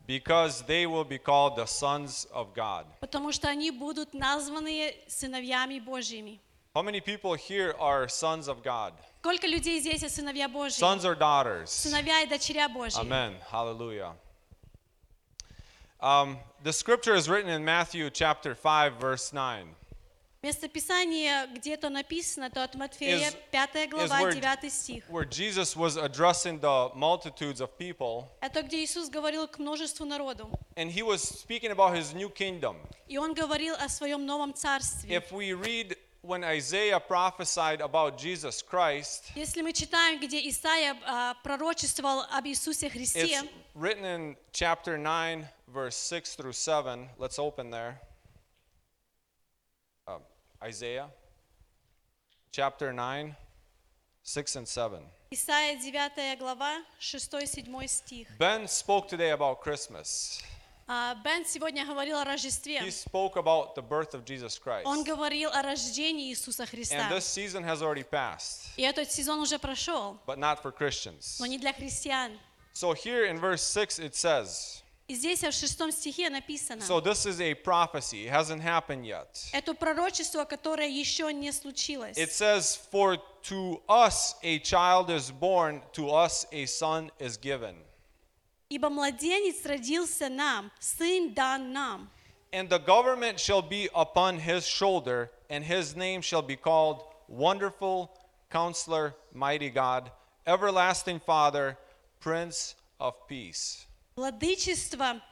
because 0.08 0.62
they 0.64 0.86
will 0.86 1.04
be 1.06 1.18
called 1.18 1.56
the 1.56 1.66
sons 1.66 2.26
of 2.34 2.54
God. 2.54 2.86
потому 3.00 3.32
что 3.32 3.48
они 3.50 3.72
будут 3.72 4.14
названы 4.14 4.94
сыновьями 5.08 5.80
Божьими. 5.80 6.40
How 6.76 6.82
many 6.82 7.00
people 7.02 7.34
here 7.36 7.76
are 7.80 8.08
sons 8.08 8.48
of 8.48 8.64
God? 8.64 8.94
Сколько 9.22 9.48
людей 9.48 9.80
здесь 9.80 10.02
есть 10.02 10.16
сыновья 10.16 10.50
Божьи? 10.50 10.82
Sons 10.82 11.06
or 11.06 11.16
daughters? 11.16 11.70
Сыновья 11.70 12.22
и 12.22 12.28
дочеря 12.28 12.68
Божьи. 12.68 13.00
Amen. 13.00 13.36
Hallelujah. 13.52 14.14
Um, 16.02 16.38
the 16.64 16.72
scripture 16.74 17.16
is 17.16 17.28
written 17.30 17.50
in 17.50 17.64
Matthew 17.64 18.10
chapter 18.10 18.56
5, 18.56 18.94
verse 19.00 19.34
9. 19.34 19.76
Местописание 20.44 21.48
где-то 21.56 21.90
написано, 21.90 22.50
то 22.50 22.64
от 22.64 22.76
Матфея, 22.76 23.30
Is- 23.30 23.36
5 23.52 23.76
is 23.86 23.90
глава, 23.90 24.20
where- 24.22 24.34
9 24.34 24.70
стих. 24.70 25.06
Where 25.10 25.24
Jesus 25.24 25.74
was 25.76 25.96
addressing 25.96 26.60
the 26.60 26.92
multitudes 26.96 27.62
of 27.62 27.78
people, 27.78 28.28
Это 28.42 28.62
где 28.62 28.84
Иисус 28.84 29.10
говорил 29.10 29.48
к 29.48 29.58
множеству 29.58 30.06
народу. 30.06 30.50
and 30.76 30.92
he 30.92 31.02
was 31.02 31.22
speaking 31.22 31.72
about 31.72 31.96
his 31.96 32.14
new 32.14 32.30
kingdom. 32.30 32.76
И 33.08 33.18
Он 33.18 33.34
говорил 33.34 33.76
о 33.76 33.88
своем 33.88 34.26
новом 34.26 34.54
царстве. 34.54 35.16
If 35.16 35.32
we 35.32 35.54
read 35.54 35.98
when 36.24 36.44
Isaiah 36.44 37.00
prophesied 37.00 37.80
about 37.80 38.18
Jesus 38.18 38.62
Christ, 38.62 39.32
Если 39.36 39.62
мы 39.62 39.72
читаем, 39.72 40.20
где 40.20 40.40
Исаия 40.50 40.98
а, 41.06 41.36
пророчествовал 41.44 42.26
об 42.30 42.46
Иисусе 42.46 42.90
Христе, 42.90 43.24
it's 43.24 43.48
written 43.76 44.04
in 44.04 44.36
chapter 44.52 44.98
9, 44.98 45.48
verse 45.78 45.96
6 45.96 46.36
through 46.36 46.54
7. 46.54 47.10
Let's 47.18 47.40
open 47.40 47.72
there. 47.72 48.00
Uh, 50.08 50.20
Isaiah 50.64 51.10
chapter 52.52 52.94
9, 52.94 53.36
6 54.24 54.56
and 54.56 54.68
7. 54.68 55.00
Исаия 55.32 55.76
9 55.80 56.38
глава, 56.38 56.84
6-7 57.00 57.88
стих. 57.88 58.28
Ben 58.38 58.68
spoke 58.68 59.08
today 59.08 59.32
about 59.32 59.62
Christmas. 59.62 60.42
А, 60.88 61.16
Бен 61.24 61.46
сегодня 61.46 61.86
говорил 61.86 62.18
о 62.20 62.26
Рождестве. 62.26 62.80
He 62.80 62.92
spoke 62.92 63.38
about 63.38 63.74
the 63.74 63.82
birth 63.82 64.14
of 64.14 64.26
Jesus 64.26 64.60
Christ. 64.60 64.86
Он 64.86 65.04
говорил 65.04 65.50
о 65.52 65.62
рождении 65.62 66.30
Иисуса 66.30 66.64
And 66.64 66.70
Христа. 66.70 67.10
this 67.10 67.26
season 67.26 67.64
has 67.64 67.82
already 67.82 68.04
passed, 68.04 68.70
И 68.78 68.84
этот 68.84 69.10
сезон 69.12 69.40
уже 69.40 69.58
прошел, 69.58 70.20
but 70.28 70.38
not 70.38 70.62
for 70.62 70.72
Christians. 70.72 71.38
но 71.40 71.46
не 71.46 71.58
для 71.58 71.74
христиан. 71.74 72.38
So 72.74 72.94
here 72.94 73.26
in 73.26 73.40
verse 73.40 73.64
6 73.64 74.00
it 74.00 74.14
says, 74.14 74.84
И 74.84 74.87
здесь 75.10 75.44
в 75.44 75.52
шестом 75.52 75.92
стихе 75.92 76.30
написано, 76.30 76.82
So 76.82 77.00
this 77.02 77.26
is 77.26 77.40
a 77.42 77.54
prophecy. 77.54 78.26
It 78.28 78.32
hasn't 78.32 78.62
happened 78.62 79.06
yet. 79.06 79.28
это 79.52 79.74
пророчество, 79.74 80.46
которое 80.46 80.88
еще 80.88 81.32
не 81.34 81.52
случилось. 81.52 82.18
It 82.18 82.32
says, 82.32 82.78
For 82.92 83.18
to 83.44 83.82
us 83.88 84.36
a 84.44 84.60
child 84.60 85.10
is 85.10 85.32
born, 85.32 85.82
to 85.94 86.10
us 86.10 86.46
a 86.52 86.66
son 86.66 87.12
is 87.20 87.38
given. 87.38 87.76
Ибо 88.70 88.90
младенец 88.90 89.66
родился 89.66 90.30
нам, 90.30 90.72
сын 90.80 91.34
дан 91.34 91.72
нам. 91.74 92.10
And 92.52 92.70
the 92.70 92.80
government 92.80 93.40
shall 93.40 93.62
be 93.62 93.90
upon 93.96 94.38
his 94.40 94.66
shoulder, 94.68 95.32
and 95.50 95.64
his 95.64 95.96
name 95.96 96.22
shall 96.22 96.42
be 96.44 96.56
called 96.56 97.04
Wonderful 97.28 98.12
Counselor, 98.50 99.16
Mighty 99.34 99.70
God, 99.70 100.12
Everlasting 100.46 101.20
Father, 101.20 101.78
Prince 102.20 102.76
of 103.00 103.14
Peace. 103.28 103.86
Владычество 104.19 105.23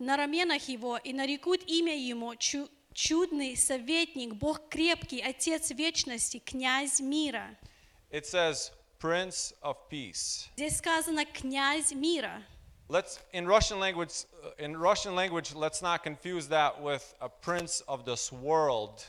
на 0.00 0.16
раменах 0.16 0.68
его, 0.68 0.96
и 0.96 1.12
нарекут 1.12 1.62
имя 1.68 1.96
ему 1.96 2.34
чу- 2.34 2.68
чудный 2.92 3.56
советник, 3.56 4.34
Бог 4.34 4.68
крепкий, 4.68 5.20
Отец 5.20 5.70
вечности, 5.70 6.40
князь 6.40 6.98
мира. 6.98 7.56
It 8.10 8.26
says, 8.26 8.72
Prince 8.98 9.54
of 9.62 9.76
Peace. 9.88 10.48
Здесь 10.56 10.78
сказано 10.78 11.24
князь 11.24 11.92
мира. 11.92 12.42
Let's 12.88 13.20
in 13.32 13.46
Russian 13.46 13.78
language 13.78 14.24
uh, 14.42 14.50
in 14.58 14.76
Russian 14.76 15.14
language 15.14 15.54
let's 15.54 15.80
not 15.80 16.02
confuse 16.02 16.48
that 16.48 16.82
with 16.82 17.14
a 17.20 17.28
prince 17.28 17.80
of 17.86 18.04
this 18.04 18.32
world. 18.32 19.04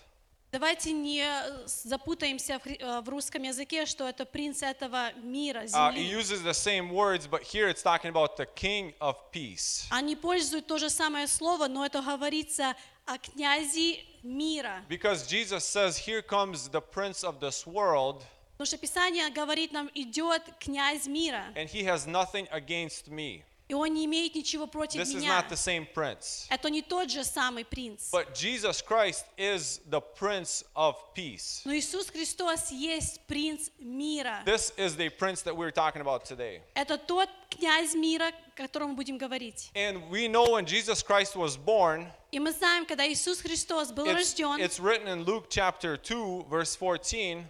Давайте 0.53 0.91
не 0.91 1.23
э, 1.25 1.65
запутаемся 1.65 2.59
в, 2.59 2.67
э, 2.67 3.01
в 3.01 3.09
русском 3.09 3.41
языке, 3.41 3.87
что 3.87 4.07
это 4.07 4.23
принц 4.23 4.61
этого 4.61 5.11
мира, 5.13 5.63
he 5.63 5.67
земли. 5.67 6.11
uses 6.13 6.43
the 6.43 6.53
same 6.53 6.91
words, 6.91 7.25
but 7.27 7.41
here 7.41 7.67
it's 7.67 7.81
talking 7.81 8.11
about 8.11 8.37
the 8.37 8.45
king 8.53 8.93
of 8.99 9.15
peace. 9.31 9.85
Они 9.89 10.15
пользуют 10.15 10.67
то 10.67 10.77
же 10.77 10.91
самое 10.91 11.25
слово, 11.27 11.67
но 11.67 11.83
это 11.83 12.03
говорится 12.03 12.75
о 13.07 13.17
князе 13.17 14.01
мира. 14.21 14.85
Because 14.87 15.25
Jesus 15.27 15.65
says, 15.65 15.97
Here 15.97 16.21
comes 16.21 16.69
the 16.69 16.81
prince 16.81 17.23
of 17.23 17.39
this 17.39 17.65
world, 17.65 18.21
Потому 18.55 18.67
что 18.67 18.77
Писание 18.77 19.31
говорит 19.31 19.71
нам, 19.71 19.89
идет 19.95 20.43
князь 20.59 21.07
мира, 21.07 21.51
and 21.55 21.67
he 21.67 21.83
has 21.83 22.05
nothing 22.05 22.47
against 22.51 23.07
me. 23.07 23.41
И 23.68 23.74
он 23.74 23.92
не 23.92 24.06
имеет 24.06 24.34
ничего 24.34 24.66
против 24.66 24.98
This 24.98 25.14
is 25.14 25.20
меня. 25.20 25.42
not 25.42 25.50
the 25.50 25.56
same 25.56 25.86
prince. 25.92 26.46
Это 26.48 26.70
не 26.70 26.80
тот 26.80 27.10
же 27.10 27.22
самый 27.22 27.66
принц. 27.66 28.10
But 28.10 28.34
Jesus 28.34 28.80
Christ 28.80 29.26
is 29.36 29.80
the 29.90 30.00
prince 30.00 30.64
of 30.74 30.96
peace. 31.14 31.60
Но 31.66 31.74
Иисус 31.74 32.08
Христос 32.08 32.70
есть 32.70 33.20
принц 33.26 33.68
мира. 33.78 34.42
This 34.46 34.72
is 34.78 34.96
the 34.96 35.10
prince 35.10 35.42
that 35.42 35.54
we're 35.54 35.70
talking 35.70 36.00
about 36.00 36.24
today. 36.24 36.62
Это 36.74 36.96
тот 36.96 37.28
князь 37.50 37.94
мира, 37.94 38.28
о 38.28 38.56
котором 38.56 38.90
мы 38.90 38.96
будем 38.96 39.18
говорить. 39.18 39.70
And 39.74 40.08
we 40.08 40.28
know 40.28 40.52
when 40.52 40.64
Jesus 40.64 41.02
Christ 41.02 41.36
was 41.36 41.58
born, 41.58 42.10
И 42.30 42.38
мы 42.38 42.52
знаем, 42.52 42.86
когда 42.86 43.06
Иисус 43.06 43.42
Христос 43.42 43.92
был 43.92 44.06
it's, 44.06 44.14
рожден, 44.14 44.60
it's 44.60 44.80
written 44.80 45.08
in 45.08 45.24
Luke 45.24 45.48
chapter 45.50 45.98
2, 45.98 46.46
verse 46.48 46.74
14. 46.74 47.44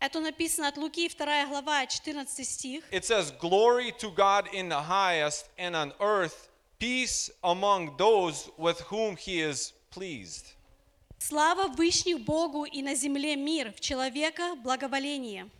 это 0.00 0.20
написано 0.20 0.68
от 0.68 0.76
Луки 0.76 1.08
2 1.08 1.46
глава, 1.46 1.86
14 1.86 2.48
стих. 2.48 2.84
It 2.90 3.04
says, 3.04 3.32
Glory 3.38 3.92
to 4.00 4.10
God 4.10 4.48
in 4.52 4.68
the 4.68 4.82
highest, 4.82 5.48
and 5.58 5.76
on 5.76 5.92
earth 6.00 6.48
peace 6.78 7.30
among 7.44 7.96
those 7.98 8.50
with 8.56 8.80
whom 8.90 9.16
he 9.16 9.40
is 9.40 9.72
pleased. 9.90 10.56
Слава 11.18 11.68
Вышних 11.68 12.24
Богу 12.24 12.64
и 12.64 12.82
на 12.82 12.94
земле 12.94 13.36
мир, 13.36 13.72
в 13.72 13.80
человека 13.80 14.56
благоволение. 14.56 15.50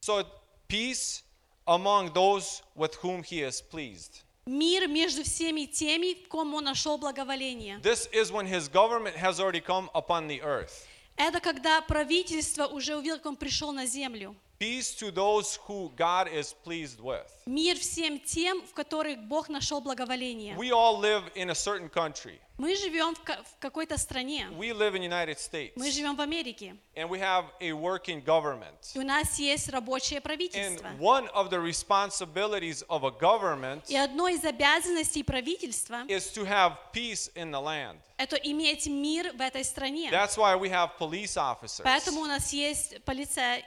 So, 0.00 0.26
peace 0.68 1.22
among 1.66 2.12
those 2.12 2.62
with 2.74 2.96
whom 2.96 3.22
he 3.22 3.42
is 3.42 3.62
pleased. 3.62 4.24
Мир 4.46 4.88
между 4.88 5.22
всеми 5.22 5.66
теми, 5.66 6.24
в 6.24 6.28
ком 6.28 6.54
он 6.54 6.64
нашел 6.64 6.98
благоволение. 6.98 7.78
This 7.82 8.08
is 8.12 8.32
when 8.32 8.46
his 8.46 8.68
government 8.68 9.14
has 9.14 9.38
already 9.38 9.60
come 9.60 9.88
upon 9.94 10.26
the 10.26 10.42
earth. 10.42 10.88
Это 11.16 11.40
когда 11.40 11.80
правительство 11.80 12.66
уже 12.66 12.96
увидел, 12.96 13.16
как 13.16 13.26
он 13.26 13.36
пришел 13.36 13.72
на 13.72 13.86
землю. 13.86 14.36
Peace 14.59 14.95
to 14.95 15.11
those 15.11 15.59
who 15.67 15.91
God 15.97 16.29
is 16.29 16.53
pleased 16.53 17.01
with. 17.01 17.25
Мир 17.45 17.75
всем 17.77 18.19
тем, 18.21 18.61
в 18.65 18.73
которых 18.73 19.19
Бог 19.27 19.49
нашел 19.49 19.81
благоволение. 19.81 20.55
We 20.55 20.71
all 20.71 20.97
live 20.97 21.23
in 21.35 21.49
a 21.49 21.55
certain 21.55 21.89
country. 21.89 22.39
Мы 22.57 22.73
живем 22.77 23.13
в, 23.15 23.21
ка- 23.21 23.43
в 23.43 23.59
какой-то 23.59 23.97
стране. 23.97 24.47
We 24.57 24.71
live 24.71 24.95
in 24.95 25.01
the 25.01 25.09
United 25.09 25.39
States. 25.39 25.73
Мы 25.75 25.91
живем 25.91 26.15
в 26.15 26.21
Америке. 26.21 26.77
And 26.95 27.09
we 27.09 27.19
have 27.19 27.47
a 27.59 27.71
working 27.73 28.23
government. 28.23 28.77
И 28.93 28.99
у 28.99 29.03
нас 29.03 29.37
есть 29.37 29.67
рабочее 29.67 30.19
And 30.19 30.23
правительство. 30.23 30.89
one 30.99 31.27
of 31.33 31.49
the 31.49 31.59
responsibilities 31.59 32.81
of 32.87 33.03
a 33.03 33.11
government 33.11 33.83
И 33.89 33.97
одно 33.97 34.29
из 34.29 34.43
обязанностей 34.45 35.23
правительства 35.23 36.05
is 36.07 36.31
to 36.31 36.45
have 36.45 36.77
peace 36.93 37.29
in 37.35 37.51
the 37.51 37.59
land. – 37.61 38.17
это 38.17 38.37
иметь 38.37 38.87
мир 38.87 39.33
в 39.33 39.41
этой 39.41 39.65
стране. 39.65 40.09
That's 40.11 40.37
why 40.37 40.55
we 40.55 40.69
have 40.69 40.97
police 40.97 41.35
officers. 41.35 41.83
Поэтому 41.83 42.21
у 42.21 42.25
нас 42.25 42.53
есть 42.53 43.03
полиция, 43.03 43.61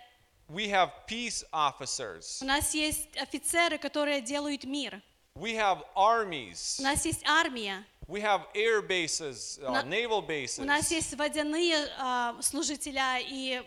We 0.48 0.68
have 0.70 0.90
peace 1.06 1.44
officers. 1.52 2.38
у 2.40 2.46
нас 2.46 2.72
есть 2.74 3.06
офицеры, 3.16 3.76
которые 3.78 4.20
делают 4.22 4.64
мир. 4.64 5.00
We 5.34 5.54
have 5.54 5.84
armies. 5.94 6.80
У 6.80 6.82
нас 6.82 7.04
есть 7.04 7.22
армия, 7.26 7.84
We 8.08 8.22
have 8.22 8.46
air 8.54 8.80
bases, 8.80 9.58
uh, 9.62 9.70
На- 9.70 9.82
naval 9.82 10.22
bases. 10.26 10.60
у 10.62 10.64
нас 10.64 10.90
есть 10.90 11.14
водяные 11.14 11.86
а, 11.98 12.34
служителя 12.40 13.18
и 13.20 13.62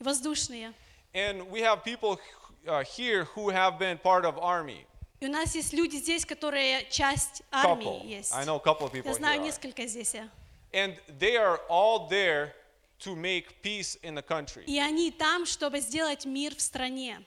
воздушные. 0.00 0.72
And 1.12 1.50
we 1.50 1.60
have 1.60 1.84
people 1.84 2.18
uh, 2.66 2.82
here 2.84 3.24
who 3.34 3.50
have 3.50 3.78
been 3.78 3.98
part 3.98 4.24
of 4.24 4.38
army. 4.38 4.86
И 5.20 5.26
у 5.26 5.30
нас 5.30 5.54
есть 5.54 5.72
люди 5.72 5.96
здесь, 5.96 6.24
которые 6.24 6.88
часть 6.90 7.42
армии 7.50 7.84
Couple. 7.84 8.06
есть. 8.06 8.32
I 8.32 8.44
know 8.44 8.56
a 8.56 8.60
couple 8.60 8.86
of 8.86 8.92
people 8.92 9.08
Я 9.08 9.14
знаю 9.14 9.40
here 9.40 9.42
are. 9.42 9.46
несколько 9.46 9.86
здесь. 9.86 10.14
э. 10.14 10.28
And 10.72 10.96
they 11.18 11.36
are 11.36 11.60
all 11.68 12.08
there 12.08 12.52
to 13.03 13.15
make 13.15 13.61
peace 13.61 13.95
in 14.01 14.15
the 14.15 14.21
country. 14.21 14.63
И 14.65 14.79
они 14.79 15.11
там, 15.11 15.45
чтобы 15.45 15.79
сделать 15.79 16.25
мир 16.25 16.55
в 16.55 16.61
стране. 16.61 17.23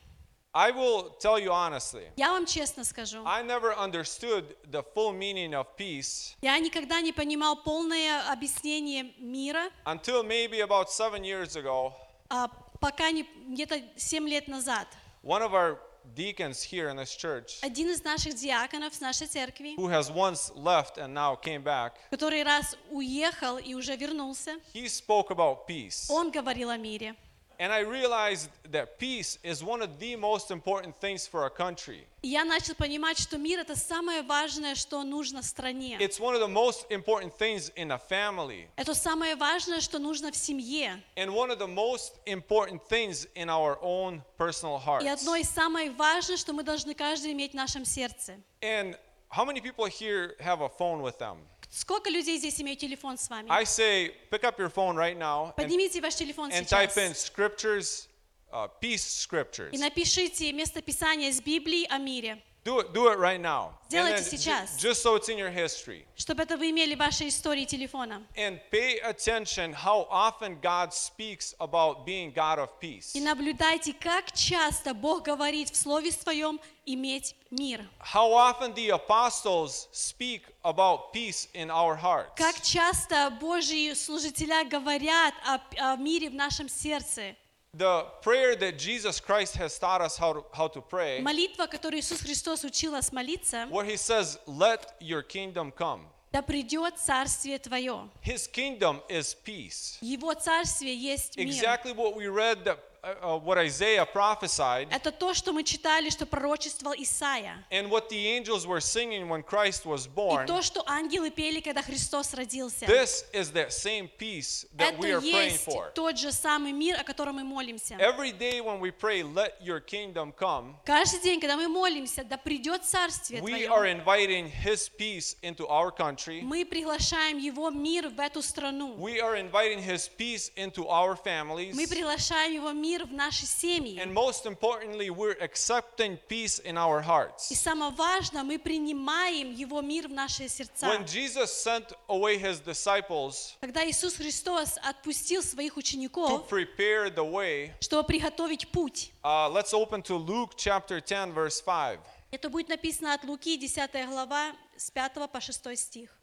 I 0.53 0.71
will 0.73 1.15
tell 1.19 1.39
you 1.39 1.51
honestly, 1.51 2.11
Я 2.17 2.33
вам 2.33 2.47
честно 2.47 2.83
скажу, 2.85 3.23
I 3.27 3.43
never 3.43 3.75
understood 3.77 4.57
the 4.71 4.83
full 4.95 5.13
meaning 5.13 5.53
of 5.53 5.67
peace 5.77 6.35
я 6.41 6.59
никогда 6.59 7.03
не 7.03 7.13
понимал 7.13 7.57
полное 7.63 8.33
объяснение 8.33 9.13
мира, 9.19 9.71
until 9.85 10.23
maybe 10.23 10.61
about 10.61 10.89
seven 10.91 11.23
years 11.23 11.57
ago. 11.57 11.93
а, 12.31 12.49
пока 12.81 13.11
не 13.11 13.27
где-то 13.49 13.83
7 13.97 14.27
лет 14.27 14.49
назад. 14.49 14.89
One 15.23 15.43
of 15.43 15.53
our 15.53 15.79
deacons 16.15 16.63
here 16.63 16.89
in 16.89 16.97
this 16.97 17.15
church, 17.17 17.59
Один 17.63 17.91
из 17.91 18.03
наших 18.05 18.35
диаконов 18.35 18.95
с 18.95 19.01
нашей 19.01 19.27
церкви, 19.27 19.75
who 19.77 19.89
has 19.89 20.11
once 20.11 20.53
left 20.55 20.99
and 20.99 21.13
now 21.15 21.37
came 21.41 21.63
back, 21.63 21.93
который 22.11 22.43
раз 22.43 22.77
уехал 22.91 23.59
и 23.59 23.75
уже 23.75 23.97
вернулся, 23.97 24.57
he 24.75 24.87
spoke 24.87 25.29
about 25.31 25.67
peace. 25.67 26.07
он 26.09 26.31
говорил 26.31 26.71
о 26.71 26.77
мире. 26.77 27.15
And 27.62 27.72
I 27.72 27.82
realized 27.82 28.50
that 28.72 28.98
peace 28.98 29.38
is 29.44 29.64
one 29.64 29.84
of 29.84 30.00
the 30.00 30.16
most 30.16 30.50
important 30.50 31.00
things 31.00 31.28
for 31.28 31.46
a 31.46 31.50
country. 31.52 32.08
И 32.24 32.30
я 32.30 32.44
начал 32.44 32.74
понимать, 32.74 33.20
что 33.20 33.38
мир 33.38 33.60
это 33.60 33.76
самое 33.76 34.24
важное, 34.24 34.74
что 34.74 35.04
нужно 35.04 35.44
стране. 35.44 35.96
It's 36.00 36.20
one 36.20 36.34
of 36.34 36.40
the 36.40 36.48
most 36.48 36.88
important 36.90 37.38
things 37.38 37.70
in 37.76 37.92
a 37.92 38.00
family. 38.00 38.68
Это 38.78 38.96
самое 38.96 39.36
важное, 39.36 39.80
что 39.80 40.00
нужно 40.00 40.32
в 40.32 40.36
семье. 40.36 41.04
And 41.16 41.36
one 41.36 41.52
of 41.52 41.60
the 41.60 41.68
most 41.68 42.14
important 42.26 42.82
things 42.90 43.28
in 43.36 43.48
our 43.48 43.78
own 43.84 44.24
personal 44.40 44.78
И 44.80 44.84
hearts. 44.84 45.22
одно 45.22 45.36
из 45.36 45.48
самых 45.48 45.96
важных, 45.96 46.40
что 46.40 46.54
мы 46.54 46.64
должны 46.64 46.96
каждый 46.96 47.32
иметь 47.34 47.52
в 47.52 47.56
нашем 47.56 47.86
сердце. 47.86 48.38
And 48.62 48.98
how 49.30 49.46
many 49.46 49.62
people 49.62 49.86
here 49.86 50.36
have 50.40 50.62
a 50.62 50.70
phone 50.70 51.04
with 51.04 51.20
them? 51.20 51.38
Сколько 51.77 52.09
людей 52.09 52.39
здесь 52.39 52.59
имеют 52.59 52.81
телефон 52.81 53.19
с 53.19 53.29
вами? 53.29 53.51
I 53.51 53.65
say, 53.65 54.15
pick 54.31 54.45
up 54.45 54.59
your 54.59 54.71
phone 54.71 54.97
right 54.97 55.15
now 55.15 55.49
and, 55.49 55.57
Поднимите 55.57 56.01
ваш 56.01 56.15
телефон 56.15 56.51
and 56.51 56.67
type 56.67 56.91
сейчас 56.91 56.97
in 56.97 57.15
scriptures, 57.15 58.09
uh, 58.51 58.67
peace 58.81 59.05
scriptures. 59.05 59.69
и 59.73 59.77
напишите 59.79 60.53
местописание 60.53 61.29
из 61.29 61.43
Библии 61.43 61.87
о 61.91 61.99
мире, 61.99 62.43
Do 62.65 62.81
it, 62.81 62.95
do 62.95 63.09
it 63.13 63.19
right 63.19 63.41
now. 63.41 63.75
Ju- 63.91 63.99
сейчас. 64.23 64.79
just 64.79 65.03
so 65.03 65.17
it's 65.17 65.29
in 65.29 65.37
your 65.37 65.51
history. 65.51 66.07
чтобы 66.17 66.45
это 66.45 66.57
вы 66.57 66.71
имели 66.71 66.95
в 66.95 66.99
вашей 66.99 67.29
истории 67.29 67.67
телефона. 67.67 68.27
And 68.37 68.59
pay 68.73 68.99
attention 69.01 69.75
how 69.75 70.07
often 70.11 70.59
God 70.63 70.95
speaks 70.95 71.55
about 71.61 72.07
being 72.07 72.33
God 72.33 72.59
of 72.59 72.71
peace. 72.81 73.15
И 73.15 73.21
наблюдайте, 73.21 73.93
как 73.93 74.33
часто 74.33 74.95
Бог 74.95 75.25
говорит 75.25 75.69
в 75.69 75.77
Слове 75.77 76.11
Своем 76.11 76.59
иметь 76.87 77.35
мир. 77.51 77.85
How 78.01 78.33
often 78.33 78.73
the 78.75 78.91
apostles 78.91 79.89
speak 79.93 80.43
about 80.65 81.13
peace 81.13 81.49
in 81.53 81.71
our 81.71 81.97
hearts. 81.97 82.33
Как 82.37 82.63
часто 82.63 83.31
Божьи 83.41 83.93
служителя 83.95 84.65
говорят 84.65 85.35
о, 85.45 85.61
о 85.79 85.97
мире 85.97 86.31
в 86.31 86.35
нашем 86.35 86.69
сердце. 86.69 87.37
The 87.75 88.07
prayer 88.23 88.57
that 88.57 88.79
Jesus 88.79 89.21
Christ 89.21 89.55
has 89.57 89.79
taught 89.79 90.01
us 90.01 90.17
how 90.17 90.33
to, 90.33 90.45
how 90.53 90.67
to 90.69 90.81
pray, 90.81 91.21
Молитва, 91.21 91.67
которую 91.67 92.01
Иисус 92.01 92.21
Христос 92.23 92.65
учил 92.65 92.93
нас 92.93 93.13
молиться, 93.13 93.69
where 93.71 93.85
he 93.85 93.97
says, 93.97 94.39
Let 94.47 94.95
your 95.01 95.23
kingdom 95.23 95.71
come. 95.73 96.07
да 96.33 96.43
придет 96.43 96.99
Царствие 96.99 97.59
Твое. 97.59 98.09
His 98.23 98.47
kingdom 98.47 99.03
is 99.09 99.35
peace. 99.45 99.99
Его 100.01 100.33
Царствие 100.35 100.95
есть 100.95 101.37
мир. 101.37 101.49
Exactly 101.49 101.93
what 101.93 102.17
we 102.17 102.29
read, 102.29 102.65
that, 102.65 102.79
uh, 103.06 103.16
uh, 103.34 103.38
what 103.40 103.58
Isaiah 103.58 104.06
prophesied, 104.06 104.88
Это 104.92 105.12
то, 105.12 105.34
что 105.34 105.52
мы 105.54 105.64
читали, 105.64 106.12
что 106.12 106.28
пророчествовал 106.28 106.94
Исаия. 107.00 107.66
and 107.72 107.90
what 107.90 108.10
the 108.10 108.28
angels 108.28 108.68
were 108.68 108.80
singing 108.80 109.28
when 109.28 109.42
Christ 109.42 109.88
was 109.88 110.06
И 110.06 110.10
born. 110.10 110.46
то, 110.46 110.62
что 110.62 110.84
ангелы 110.88 111.32
пели, 111.32 111.62
когда 111.62 111.82
Христос 111.82 112.36
родился. 112.36 112.86
This 112.86 113.26
is 113.34 113.52
that 113.54 113.74
same 113.74 114.08
peace 114.20 114.68
that 114.78 115.00
we 115.00 115.10
Это 115.10 115.18
are 115.18 115.22
praying 115.22 115.52
есть 115.52 115.66
for. 115.66 115.90
тот 115.96 116.20
же 116.20 116.32
самый 116.32 116.74
мир, 116.74 117.00
о 117.00 117.04
котором 117.04 117.38
мы 117.38 117.44
молимся. 117.44 117.96
Every 117.96 118.32
day 118.32 118.62
when 118.62 118.80
we 118.80 118.92
pray, 118.92 119.24
Let 119.24 119.56
your 119.64 119.80
kingdom 119.80 120.32
come, 120.32 120.76
Каждый 120.86 121.22
день, 121.22 121.40
когда 121.40 121.58
мы 121.58 121.68
молимся, 121.68 122.24
да 122.24 122.38
придет 122.38 122.86
Царствие 122.86 123.42
we 123.42 123.66
are 123.66 123.80
Твое, 123.84 123.94
inviting 124.00 124.52
his 124.52 124.88
peace 124.90 125.36
into 125.42 125.66
our 125.68 125.90
country. 125.92 126.42
мы 126.44 126.64
приглашаем 126.66 127.40
Его 127.40 127.72
мир 127.72 128.10
в 128.10 128.20
эту 128.20 128.44
страну. 128.44 128.96
We 129.00 129.20
are 129.20 129.36
inviting 129.36 129.80
his 129.82 130.08
peace 130.08 130.52
into 130.56 130.88
our 130.88 131.16
Мы 131.16 131.24
families. 131.24 131.90
приглашаем 131.90 132.54
Его 132.54 132.72
мир 132.74 132.92
в 133.05 133.13
наши 133.13 133.47
семьи. 133.47 133.99
And 133.99 134.13
most 134.13 134.47
importantly, 134.47 135.11
we're 135.11 135.37
accepting 135.41 136.19
peace 136.29 136.61
in 136.65 136.77
our 136.77 137.03
И 137.51 137.55
самое 137.55 137.93
важное, 137.93 138.43
мы 138.43 138.59
принимаем 138.59 139.53
Его 139.53 139.83
мир 139.83 140.09
в 140.09 140.13
наши 140.13 140.49
сердца. 140.49 140.87
When 140.87 141.05
Jesus 141.05 141.53
sent 141.53 141.93
away 142.09 142.39
his 142.39 142.61
disciples 142.61 143.55
Когда 143.61 143.85
Иисус 143.89 144.17
Христос 144.17 144.79
отпустил 144.83 145.43
своих 145.43 145.75
to 145.75 145.79
учеников, 145.79 146.49
prepare 146.49 147.11
the 147.11 147.25
way, 147.25 147.73
чтобы 147.81 148.05
приготовить 148.05 148.69
путь, 148.69 149.13
uh, 149.23 149.49
let's 149.49 149.73
open 149.73 150.03
to 150.03 150.17
Luke 150.17 150.57
chapter 150.57 151.01
10, 151.01 151.33
verse 151.35 151.61
5. 151.61 151.99
это 152.31 152.49
будет 152.49 152.69
написано 152.69 153.15
от 153.15 153.25
Луки, 153.25 153.57
10 153.57 154.07
глава, 154.09 154.53
с 154.77 154.91
5 154.91 155.31
по 155.31 155.41
6 155.41 155.77
стих. 155.77 156.17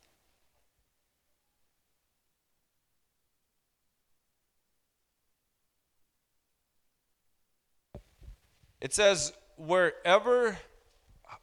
It 8.82 8.94
says, 8.94 9.32
wherever, 9.56 10.56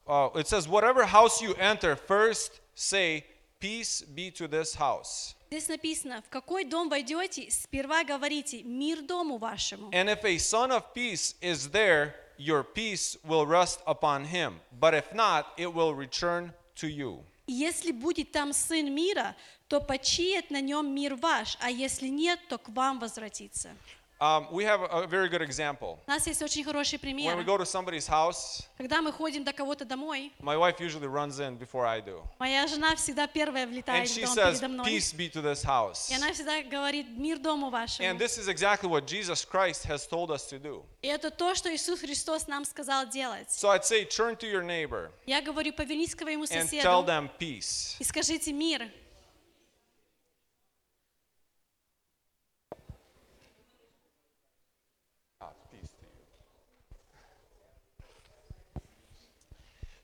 uh, 0.07 0.29
it 0.35 0.47
says, 0.47 0.67
whatever 0.67 1.05
house 1.05 1.41
you 1.41 1.53
enter, 1.55 1.95
first 1.95 2.61
say, 2.75 3.25
peace 3.59 4.01
be 4.01 4.31
to 4.31 4.47
this 4.47 4.75
house. 4.75 5.35
Здесь 5.51 5.67
написано, 5.67 6.21
в 6.21 6.29
какой 6.29 6.65
дом 6.65 6.89
войдете, 6.89 7.49
сперва 7.49 8.03
говорите, 8.03 8.63
мир 8.63 9.01
дому 9.01 9.37
вашему. 9.37 9.89
And 9.91 10.09
if 10.09 10.23
a 10.25 10.37
son 10.37 10.71
of 10.71 10.93
peace 10.93 11.35
is 11.41 11.69
there, 11.69 12.15
your 12.37 12.63
peace 12.63 13.17
will 13.23 13.45
rest 13.45 13.79
upon 13.87 14.25
him, 14.25 14.59
but 14.79 14.93
if 14.93 15.13
not, 15.13 15.47
it 15.57 15.73
will 15.73 15.93
return 15.93 16.53
to 16.75 16.87
you. 16.87 17.23
И 17.47 17.53
Если 17.53 17.91
будет 17.91 18.31
там 18.31 18.53
Сын 18.53 18.93
мира, 18.93 19.35
то 19.67 19.79
почиет 19.79 20.49
на 20.49 20.61
нем 20.61 20.93
мир 20.93 21.15
ваш, 21.15 21.57
а 21.61 21.69
если 21.69 22.07
нет, 22.07 22.39
то 22.49 22.57
к 22.57 22.69
вам 22.69 22.99
возвратится. 22.99 23.75
Um, 24.20 24.48
we 24.52 24.64
have 24.64 24.82
a, 24.82 25.06
very 25.06 25.30
good 25.30 25.40
example. 25.40 25.98
У 26.06 26.10
нас 26.10 26.26
есть 26.26 26.42
очень 26.42 26.62
хороший 26.62 26.98
When 26.98 27.16
we 27.16 27.22
пример. 27.24 27.42
go 27.42 27.56
to 27.56 27.64
somebody's 27.64 28.06
house, 28.06 28.62
Когда 28.76 29.00
мы 29.00 29.12
ходим 29.12 29.44
до 29.44 29.54
кого-то 29.54 29.86
домой, 29.86 30.30
my 30.42 30.58
wife 30.58 30.78
usually 30.78 31.06
runs 31.06 31.40
in 31.40 31.56
before 31.56 31.86
I 31.86 32.02
do. 32.02 32.22
моя 32.38 32.66
жена 32.66 32.94
всегда 32.96 33.26
первая 33.26 33.64
And 33.64 33.72
влетает 33.72 34.06
в 34.06 34.12
she 34.12 34.26
says. 34.26 34.60
Peace 34.84 35.14
be 35.14 35.30
to 35.30 35.40
this 35.40 35.62
house. 35.62 36.10
И 36.10 36.14
она 36.14 36.34
всегда 36.34 36.62
говорит, 36.62 37.06
мир 37.16 37.38
дому 37.38 37.70
вашему. 37.70 38.06
And 38.06 38.18
this 38.18 38.36
is 38.36 38.48
exactly 38.48 38.90
what 38.90 39.06
Jesus 39.06 39.42
Christ 39.46 39.84
has 39.86 40.06
told 40.06 40.30
us 40.30 40.46
to 40.50 40.58
do. 40.58 40.84
И 41.00 41.08
это 41.08 41.30
то, 41.30 41.54
что 41.54 41.74
Иисус 41.74 42.00
Христос 42.00 42.46
нам 42.46 42.66
сказал 42.66 43.06
делать. 43.06 43.48
So 43.48 43.70
I'd 43.70 43.86
say, 43.86 44.04
turn 44.04 44.36
to 44.36 44.46
your 44.46 44.62
neighbor 44.62 45.10
Я 45.24 45.40
говорю, 45.40 45.72
повернись 45.72 46.14
к 46.14 46.18
твоему 46.18 46.44
and 46.44 46.68
tell 46.68 47.02
соседу 47.02 47.06
them 47.06 47.30
peace. 47.38 47.96
и 47.98 48.04
скажите 48.04 48.52
мир. 48.52 48.86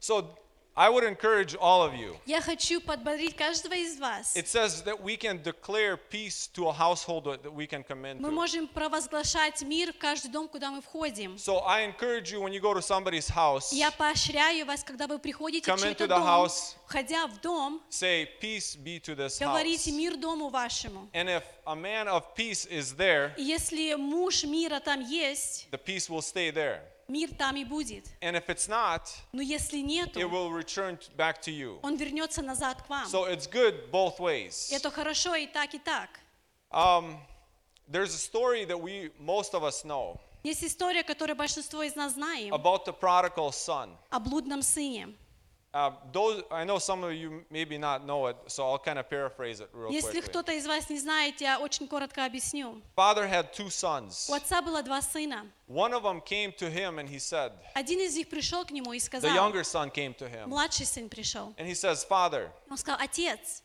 So 0.06 0.24
I 0.76 0.88
would 0.88 1.02
encourage 1.04 1.56
all 1.56 1.82
of 1.82 1.94
you. 1.94 2.16
Я 2.26 2.40
хочу 2.40 2.80
подбодрить 2.80 3.34
каждого 3.34 3.72
из 3.74 3.98
вас. 3.98 4.36
It 4.36 4.46
says 4.46 4.84
that 4.84 5.02
we 5.02 5.16
can 5.16 5.42
declare 5.42 5.96
peace 5.96 6.46
to 6.54 6.68
a 6.68 6.72
household 6.72 7.24
that 7.24 7.52
we 7.52 7.66
can 7.66 7.82
come 7.82 8.02
Мы 8.02 8.10
into. 8.10 8.30
можем 8.30 8.68
провозглашать 8.68 9.62
мир 9.62 9.92
в 9.92 9.98
каждый 9.98 10.30
дом, 10.30 10.46
куда 10.48 10.70
мы 10.70 10.80
входим. 10.80 11.34
So 11.38 11.64
I 11.66 11.86
encourage 11.90 12.30
you 12.30 12.40
when 12.40 12.52
you 12.52 12.60
go 12.60 12.72
to 12.72 12.82
somebody's 12.82 13.28
house, 13.28 13.72
Я 13.72 13.90
поощряю 13.90 14.64
вас, 14.66 14.84
когда 14.84 15.08
вы 15.08 15.18
приходите 15.18 15.74
в 15.74 15.80
чей-то 15.80 16.06
дом, 16.06 16.22
house. 16.22 16.76
входя 16.86 17.26
в 17.26 17.40
дом, 17.40 17.82
say, 17.90 18.28
Peace 18.40 18.76
be 18.76 19.00
to 19.00 19.16
this 19.16 19.40
говорите 19.40 19.90
house. 19.90 19.96
мир 19.96 20.16
дому 20.16 20.50
вашему. 20.50 21.08
And 21.14 21.28
if 21.28 21.42
a 21.66 21.74
man 21.74 22.06
of 22.06 22.22
peace 22.36 22.64
is 22.66 22.94
there, 22.94 23.32
если 23.38 23.94
муж 23.94 24.44
мира 24.44 24.78
там 24.78 25.00
есть, 25.00 25.68
the 25.72 25.78
peace 25.82 26.08
will 26.08 26.22
stay 26.22 26.52
there. 26.52 26.82
Мир 27.08 27.30
там 27.34 27.56
и 27.56 27.64
будет. 27.64 28.04
And 28.20 28.34
if 28.36 28.46
it's 28.48 28.68
not, 28.68 29.02
Но 29.32 29.40
если 29.42 29.80
it 29.80 29.86
нету, 29.86 30.20
will 30.28 30.50
return 30.52 30.96
t- 30.98 31.08
back 31.16 31.40
to 31.42 31.50
you. 31.52 31.78
он 31.82 31.96
вернется 31.96 32.42
назад 32.42 32.82
к 32.82 32.88
вам. 32.88 33.06
So 33.06 33.24
it's 33.30 33.46
good 33.50 33.90
both 33.90 34.18
ways. 34.18 34.70
Это 34.72 34.90
хорошо 34.90 35.34
и 35.34 35.46
так, 35.46 35.74
и 35.74 35.78
так. 35.78 36.08
Um, 36.70 37.16
there's 37.88 38.14
a 38.14 38.18
story 38.18 38.64
that 38.64 38.78
we, 38.80 39.10
most 39.18 39.54
of 39.54 39.62
us 39.64 39.84
know, 39.84 40.18
Есть 40.42 40.62
история, 40.64 41.02
которую 41.02 41.34
большинство 41.36 41.82
из 41.82 41.96
нас 41.96 42.12
знаем, 42.14 42.54
about 42.54 42.84
the 42.84 42.92
prodigal 42.92 43.50
son. 43.52 43.96
о 44.10 44.20
блудном 44.20 44.62
сыне. 44.62 45.14
Uh, 45.73 45.91
those, 46.11 46.43
I 46.51 46.65
know 46.65 46.79
some 46.79 47.01
of 47.05 47.13
you 47.13 47.45
maybe 47.49 47.77
not 47.77 48.05
know 48.05 48.27
it, 48.27 48.35
so 48.47 48.69
I'll 48.69 48.77
kind 48.77 48.99
of 48.99 49.09
paraphrase 49.09 49.61
it 49.61 49.69
real 49.71 49.89
Если 49.89 50.19
quickly. 50.19 50.29
кто-то 50.29 50.51
из 50.51 50.67
вас 50.67 50.89
не 50.89 50.99
знает, 50.99 51.39
я 51.39 51.59
очень 51.59 51.87
коротко 51.87 52.25
объясню. 52.25 52.81
Father 52.97 53.25
had 53.25 53.53
two 53.53 53.69
sons. 53.69 54.27
У 54.29 54.33
отца 54.33 54.61
было 54.61 54.83
два 54.83 55.01
сына. 55.01 55.49
One 55.69 55.93
of 55.93 56.03
them 56.03 56.19
came 56.19 56.51
to 56.57 56.69
him 56.69 56.99
and 56.99 57.07
he 57.07 57.19
said, 57.19 57.53
Один 57.73 57.99
из 58.01 58.17
них 58.17 58.27
пришел 58.27 58.65
к 58.65 58.71
нему 58.71 58.91
и 58.91 58.97
the 58.97 58.99
сказал, 58.99 59.31
younger 59.33 59.63
son 59.63 59.89
came 59.89 60.13
to 60.17 60.27
him, 60.29 60.47
младший 60.47 60.85
сын 60.85 61.07
пришел. 61.07 61.53
and 61.57 61.65
he 61.65 61.73
says, 61.73 62.03
Father, 62.03 62.51
Он 62.69 62.77
сказал, 62.77 62.99
отец, 62.99 63.63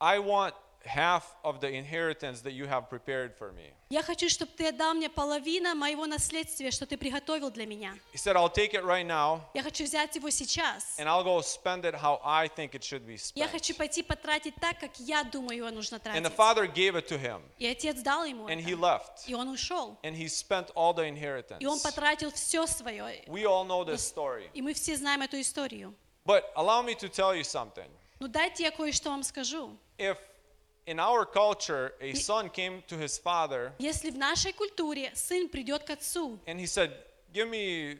I 0.00 0.18
want 0.18 0.54
half 0.85 1.35
of 1.43 1.59
the 1.59 1.69
inheritance 1.71 2.41
that 2.41 2.53
you 2.53 2.65
have 2.67 2.89
prepared 2.89 3.33
for 3.37 3.51
me. 3.51 3.73
я 3.89 4.01
хочу, 4.03 4.29
чтобы 4.29 4.51
ты 4.55 4.67
отдал 4.69 4.93
мне 4.93 5.09
половину 5.09 5.73
моего 5.75 6.05
наследствия, 6.05 6.71
что 6.71 6.85
ты 6.85 6.97
приготовил 6.97 7.49
для 7.51 7.65
меня. 7.65 7.97
He 8.13 8.17
said, 8.17 8.35
I'll 8.35 8.49
take 8.51 8.73
it 8.73 8.83
right 8.83 9.05
now 9.05 9.41
Я 9.53 9.63
хочу 9.63 9.83
взять 9.83 10.15
его 10.15 10.29
сейчас. 10.29 10.95
and 10.99 11.07
I'll 11.07 11.23
go 11.23 11.41
spend 11.41 11.85
it 11.85 11.95
how 11.95 12.19
I 12.23 12.47
think 12.47 12.73
it 12.75 12.83
should 12.83 13.05
be 13.05 13.17
Я 13.35 13.45
spent. 13.45 13.51
хочу 13.51 13.75
пойти 13.75 14.03
потратить 14.03 14.55
так, 14.61 14.79
как 14.79 14.99
я 14.99 15.23
думаю, 15.23 15.57
его 15.57 15.71
нужно 15.71 15.95
And 15.97 16.23
the 16.25 16.29
тратить. 16.29 16.35
father 16.35 16.67
gave 16.67 16.95
it 16.95 17.07
to 17.07 17.17
him 17.19 17.41
И 17.57 17.65
отец 17.67 18.01
дал 18.01 18.23
ему 18.25 18.47
and 18.47 18.63
he 18.63 18.75
left 18.75 19.27
И 19.27 19.33
он 19.33 19.49
ушел. 19.49 19.97
and 20.03 20.15
he 20.15 20.27
spent 20.27 20.71
all 20.75 20.93
the 20.93 21.03
И 21.05 21.09
он 21.09 21.15
inheritance. 21.17 21.83
потратил 21.83 22.31
все 22.31 22.65
свое. 22.67 23.23
We 23.27 23.45
all 23.45 23.65
know 23.65 23.83
this 23.83 24.01
story. 24.01 24.49
И 24.53 24.61
мы 24.61 24.73
все 24.73 24.95
знаем 24.95 25.21
эту 25.21 25.39
историю. 25.41 25.93
But 26.25 26.43
allow 26.55 26.81
me 26.83 26.95
to 26.95 27.07
tell 27.09 27.35
you 27.35 27.43
something. 27.43 27.87
Ну 28.19 28.27
дайте 28.27 28.63
я 28.63 28.71
кое-что 28.71 29.09
вам 29.09 29.23
скажу. 29.23 29.77
If 29.97 30.17
in 30.86 30.98
our 30.98 31.24
culture 31.24 31.92
a 32.00 32.14
son 32.14 32.48
came 32.50 32.82
to 32.88 32.96
his 32.96 33.18
father 33.18 33.72
Если 33.78 34.10
в 34.10 34.18
нашей 34.18 34.52
культуре 34.52 35.12
сын 35.14 35.48
придет 35.48 35.84
к 35.84 35.90
отцу 35.90 36.38
and 36.46 36.58
he 36.58 36.66
said, 36.66 36.92
"Give 37.32 37.48
me 37.48 37.98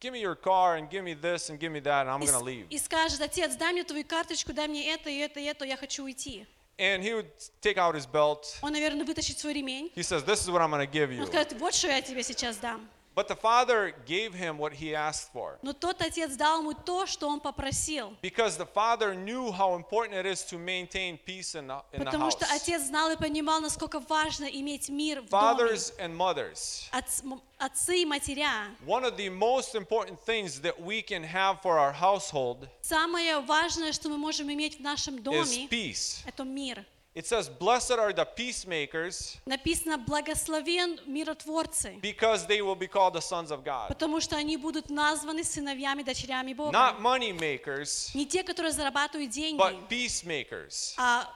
give 0.00 0.12
me 0.12 0.20
your 0.20 0.34
car 0.36 0.76
and 0.76 0.90
give 0.90 1.02
me 1.02 1.14
this 1.14 1.48
and 1.48 1.58
give 1.58 1.72
me 1.72 1.80
that 1.80 2.06
and 2.06 2.10
I'm 2.10 2.22
и, 2.22 2.26
going 2.26 2.38
to 2.38 2.38
с- 2.38 2.42
leave." 2.42 2.66
и 2.68 2.78
скажет, 2.78 3.20
отец, 3.20 3.56
дай 3.56 3.72
мне 3.72 3.84
твою 3.84 4.04
карточку, 4.04 4.52
дай 4.52 4.68
мне 4.68 4.92
это, 4.92 5.08
и 5.08 5.16
это, 5.18 5.40
и 5.40 5.44
это, 5.44 5.64
я 5.64 5.76
хочу 5.76 6.04
уйти. 6.04 6.46
And 6.78 7.02
he 7.02 7.14
would 7.14 7.30
take 7.62 7.78
out 7.78 7.94
his 7.94 8.06
belt. 8.06 8.58
Он, 8.60 8.72
наверное, 8.72 9.06
вытащит 9.06 9.38
свой 9.38 9.54
ремень. 9.54 9.90
He 9.96 10.02
says, 10.02 10.24
"This 10.24 10.42
is 10.44 10.50
what 10.50 10.60
I'm 10.60 10.70
going 10.70 10.86
to 10.86 10.92
give 10.92 11.10
you." 11.10 11.22
Он 11.22 11.26
скажет, 11.26 11.54
вот 11.54 11.74
что 11.74 11.88
я 11.88 12.02
тебе 12.02 12.22
сейчас 12.22 12.58
дам. 12.58 12.86
But 13.14 13.28
the 13.28 13.34
father 13.34 13.94
gave 14.04 14.34
him 14.34 14.58
what 14.58 14.74
he 14.74 14.94
asked 14.94 15.32
for. 15.32 15.58
Но 15.62 15.72
тот 15.72 16.02
отец 16.02 16.36
дал 16.36 16.60
ему 16.60 16.74
то, 16.74 17.06
что 17.06 17.28
он 17.30 17.40
попросил. 17.40 18.14
Because 18.20 18.58
the 18.58 18.66
father 18.66 19.14
knew 19.14 19.50
how 19.52 19.74
important 19.74 20.12
it 20.18 20.26
is 20.26 20.44
to 20.50 20.58
maintain 20.58 21.18
peace 21.24 21.54
in 21.54 21.66
the, 21.66 21.82
in 21.94 22.00
the 22.00 22.04
Потому 22.04 22.30
что 22.30 22.44
house. 22.44 22.60
отец 22.60 22.82
знал 22.82 23.10
и 23.10 23.16
понимал, 23.16 23.62
насколько 23.62 24.00
важно 24.00 24.44
иметь 24.44 24.90
мир 24.90 25.22
в 25.22 25.30
доме. 25.30 25.42
Fathers 25.42 25.94
and 25.98 26.14
mothers, 26.14 26.90
Отц- 26.92 27.24
м- 27.24 27.40
Отцы 27.58 28.02
и 28.02 28.04
матеря. 28.04 28.66
one 28.86 29.04
of 29.06 29.16
the 29.16 29.30
most 29.30 29.74
important 29.74 30.20
things 30.26 30.60
that 30.60 30.78
we 30.78 31.00
can 31.00 31.24
have 31.24 31.62
for 31.62 31.78
our 31.78 31.92
household 31.94 32.68
Самое 32.82 33.40
важное, 33.40 33.92
что 33.92 34.10
мы 34.10 34.18
можем 34.18 34.52
иметь 34.52 34.76
в 34.78 34.82
нашем 34.82 35.14
is 35.16 35.22
доме, 35.22 35.68
peace. 35.70 36.18
это 36.26 36.44
мир. 36.44 36.84
It 37.13 37.25
says, 37.25 37.49
Blessed 37.49 37.91
are 37.91 38.13
the 38.13 38.23
peacemakers, 38.25 39.37
Написано, 39.45 39.97
благословен 39.97 40.97
миротворцы, 41.05 41.99
because 42.01 42.47
they 42.47 42.61
will 42.61 42.75
be 42.75 42.87
called 42.87 43.13
the 43.13 43.21
sons 43.21 43.51
of 43.51 43.65
God. 43.65 43.89
потому 43.89 44.21
что 44.21 44.37
они 44.37 44.55
будут 44.55 44.89
названы 44.89 45.43
сыновьями, 45.43 46.03
дочерями 46.03 46.53
Бога. 46.53 46.71
Not 46.71 47.01
money 47.01 47.33
makers, 47.33 48.11
Не 48.15 48.25
те, 48.25 48.43
которые 48.43 48.71
зарабатывают 48.71 49.29
деньги, 49.29 49.59
but 49.59 49.89
peacemakers. 49.89 50.93
а 50.97 51.27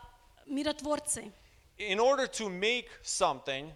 миротворцы. 0.45 1.30
In 1.78 1.99
order 1.99 2.26
to 2.26 2.47
make 2.47 2.88
something, 3.03 3.69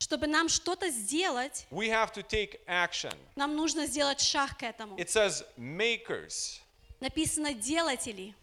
Чтобы 0.00 0.26
нам 0.26 0.50
что-то 0.50 0.90
сделать, 0.90 1.66
we 1.70 1.88
have 1.88 2.12
to 2.12 2.22
take 2.22 2.60
action. 2.68 3.14
нам 3.36 3.56
нужно 3.56 3.86
сделать 3.86 4.20
шаг 4.20 4.58
к 4.58 4.62
этому. 4.64 4.96
It 4.98 5.08
says 5.08 5.42
makers. 5.56 6.60
Написано 7.00 7.54
делатели. 7.54 8.34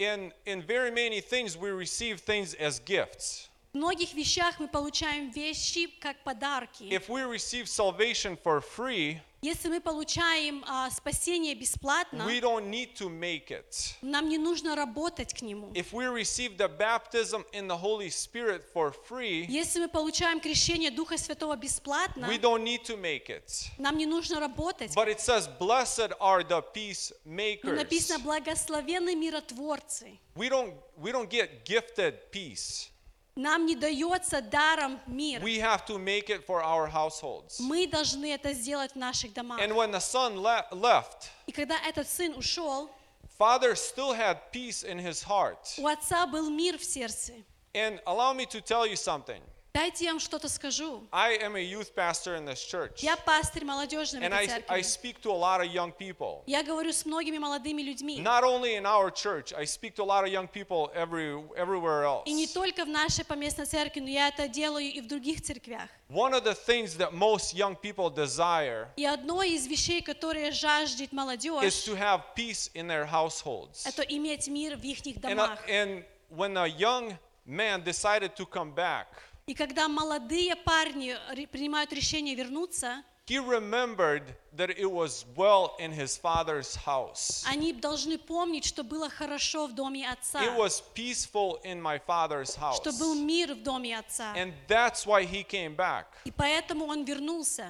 In, 0.00 0.32
in 0.44 0.62
very 0.62 0.90
many 0.90 1.20
things, 1.20 1.56
we 1.56 1.70
receive 1.70 2.20
things 2.20 2.54
as 2.54 2.80
gifts. 2.80 3.48
В 3.72 3.78
многих 3.78 4.14
вещах 4.14 4.58
мы 4.58 4.68
получаем 4.68 5.30
вещи 5.30 5.88
как 6.00 6.16
подарки. 6.24 6.84
If 6.84 7.08
we 7.08 7.22
receive 7.24 7.68
salvation 7.68 8.36
for 8.36 8.60
free, 8.60 9.20
Если 9.43 9.69
мы 9.69 9.81
получаем 9.81 10.63
а, 10.67 10.91
спасение 10.91 11.55
бесплатно, 11.55 12.27
we 12.27 12.39
don't 12.39 12.69
need 12.69 12.93
to 12.93 13.09
make 13.09 13.47
it. 13.49 13.95
нам 14.03 14.29
не 14.29 14.37
нужно 14.37 14.75
работать 14.75 15.33
к 15.33 15.41
нему. 15.41 15.71
If 15.73 15.93
we 15.93 16.05
receive 16.05 16.57
the 16.57 16.67
baptism 16.69 17.43
in 17.51 17.67
the 17.67 17.75
Holy 17.75 18.09
Spirit 18.11 18.63
for 18.71 18.93
free, 19.09 19.47
Если 19.49 19.79
мы 19.79 19.87
получаем 19.87 20.39
крещение 20.39 20.91
Духа 20.91 21.17
Святого 21.17 21.55
бесплатно, 21.55 22.27
we 22.27 22.39
don't 22.39 22.63
need 22.63 22.83
to 22.83 22.95
make 23.01 23.29
it. 23.29 23.65
нам 23.79 23.97
не 23.97 24.05
нужно 24.05 24.39
работать. 24.39 24.93
But 24.95 25.07
it 25.07 25.19
says, 25.19 25.47
Blessed 25.59 26.13
are 26.19 26.43
the 26.43 26.61
Но 26.61 26.65
peacemakers. 26.75 27.75
написано 27.75 28.19
благословенные 28.19 29.15
миротворцы. 29.15 30.19
We 30.35 30.49
don't, 30.49 30.75
we 30.95 31.11
don't 31.11 31.29
get 31.31 31.65
gifted 31.65 32.31
peace. 32.31 32.91
Нам 33.36 33.66
не 33.66 33.76
дается 33.76 34.40
даром 34.40 34.98
мир. 35.06 35.42
We 35.42 35.58
have 35.58 35.84
to 35.86 35.98
make 35.98 36.30
it 36.30 36.46
for 36.46 36.62
our 36.62 36.86
households. 36.90 37.60
Мы 37.60 37.86
должны 37.86 38.32
это 38.32 38.54
сделать 38.54 38.92
в 38.92 38.96
наших 38.96 39.34
домах. 39.34 39.60
And 39.60 39.72
when 39.74 39.90
the 39.90 40.00
son 40.00 40.40
le- 40.40 40.66
left, 40.72 41.28
И 41.46 41.52
когда 41.52 41.76
этот 41.86 42.08
сын 42.08 42.34
ушел, 42.34 42.88
father 43.38 43.74
still 43.76 44.14
had 44.14 44.38
peace 44.52 44.82
in 44.84 44.98
his 44.98 45.22
heart. 45.22 45.58
у 45.78 45.86
отца 45.86 46.26
был 46.26 46.48
мир 46.48 46.78
в 46.78 46.84
сердце. 46.84 47.34
And 47.74 48.00
allow 48.06 48.32
me 48.32 48.46
to 48.46 48.62
tell 48.62 48.86
you 48.86 48.96
something. 48.96 49.42
Дайте 49.73 50.03
я 50.03 50.11
вам 50.11 50.19
что-то 50.19 50.49
скажу. 50.49 51.01
I 51.13 51.37
am 51.37 51.55
a 51.55 51.61
youth 51.63 51.95
pastor 51.95 52.35
in 52.35 52.43
this 52.45 52.59
church. 52.59 53.01
Я 53.01 53.15
пастырь 53.15 53.63
молодежный 53.63 54.19
в 54.19 54.23
And 54.23 54.33
этой 54.33 54.33
I, 54.33 54.43
I 54.43 54.81
церкви. 54.81 54.81
speak 54.81 55.21
to 55.21 55.31
a 55.31 55.37
lot 55.37 55.61
of 55.61 55.71
young 55.71 55.93
people. 55.93 56.43
Я 56.45 56.61
говорю 56.61 56.91
с 56.91 57.05
многими 57.05 57.37
молодыми 57.37 57.81
людьми. 57.81 58.19
Not 58.21 58.43
only 58.43 58.75
in 58.75 58.85
our 58.85 59.09
church, 59.09 59.53
I 59.53 59.63
speak 59.63 59.95
to 59.95 60.03
a 60.03 60.05
lot 60.05 60.25
of 60.25 60.29
young 60.29 60.49
people 60.49 60.91
every, 60.93 61.41
everywhere 61.55 62.03
else. 62.03 62.23
И 62.25 62.33
не 62.33 62.47
только 62.47 62.83
в 62.83 62.89
нашей 62.89 63.23
поместной 63.23 63.65
церкви, 63.65 64.01
но 64.01 64.09
я 64.09 64.27
это 64.27 64.49
делаю 64.49 64.91
и 64.91 64.99
в 64.99 65.07
других 65.07 65.41
церквях. 65.41 65.87
One 66.09 66.33
of 66.33 66.43
the 66.43 66.53
things 66.53 66.97
that 66.97 67.13
most 67.13 67.53
young 67.53 67.77
people 67.77 68.09
desire 68.13 68.89
И 68.97 69.05
одно 69.05 69.41
из 69.41 69.67
вещей, 69.67 70.01
которые 70.01 70.51
жаждет 70.51 71.13
is 71.13 71.13
молодежь, 71.13 71.85
to 71.85 71.95
have 71.95 72.23
peace 72.35 72.69
in 72.73 72.87
their 72.87 73.05
households. 73.09 73.85
это 73.85 74.01
иметь 74.01 74.49
мир 74.49 74.75
в 74.75 74.83
их 74.83 74.99
And, 75.05 75.15
uh, 75.15 75.29
домах. 75.29 75.59
and 75.69 76.03
when 76.29 76.57
a 76.57 76.67
young 76.67 77.17
man 77.45 77.81
decided 77.85 78.35
to 78.35 78.45
come 78.45 78.73
back, 78.75 79.07
И 79.51 79.53
когда 79.53 79.89
молодые 79.89 80.55
парни 80.55 81.13
принимают 81.47 81.91
решение 81.91 82.35
вернуться, 82.35 83.03
he 83.27 83.37
remembered 83.37 84.23
that 84.55 84.69
it 84.69 84.89
was 84.89 85.25
well 85.35 85.75
in 85.77 85.91
his 85.91 86.15
father's 86.15 86.73
house. 86.85 87.43
Они 87.45 87.73
должны 87.73 88.17
помнить, 88.17 88.63
что 88.63 88.85
было 88.85 89.09
хорошо 89.09 89.67
в 89.67 89.75
доме 89.75 90.09
отца, 90.09 90.41
It 90.41 90.55
was 90.55 90.81
peaceful 90.95 91.59
in 91.65 91.81
my 91.81 91.99
father's 91.99 92.55
house. 92.55 92.77
что 92.77 92.93
был 92.93 93.13
мир 93.13 93.53
в 93.53 93.61
доме 93.61 93.99
отца. 93.99 94.33
And 94.37 94.53
that's 94.69 95.05
why 95.05 95.25
he 95.25 95.43
came 95.43 95.75
back. 95.75 96.05
И 96.23 96.31
поэтому 96.31 96.85
он 96.85 97.03
вернулся. 97.03 97.69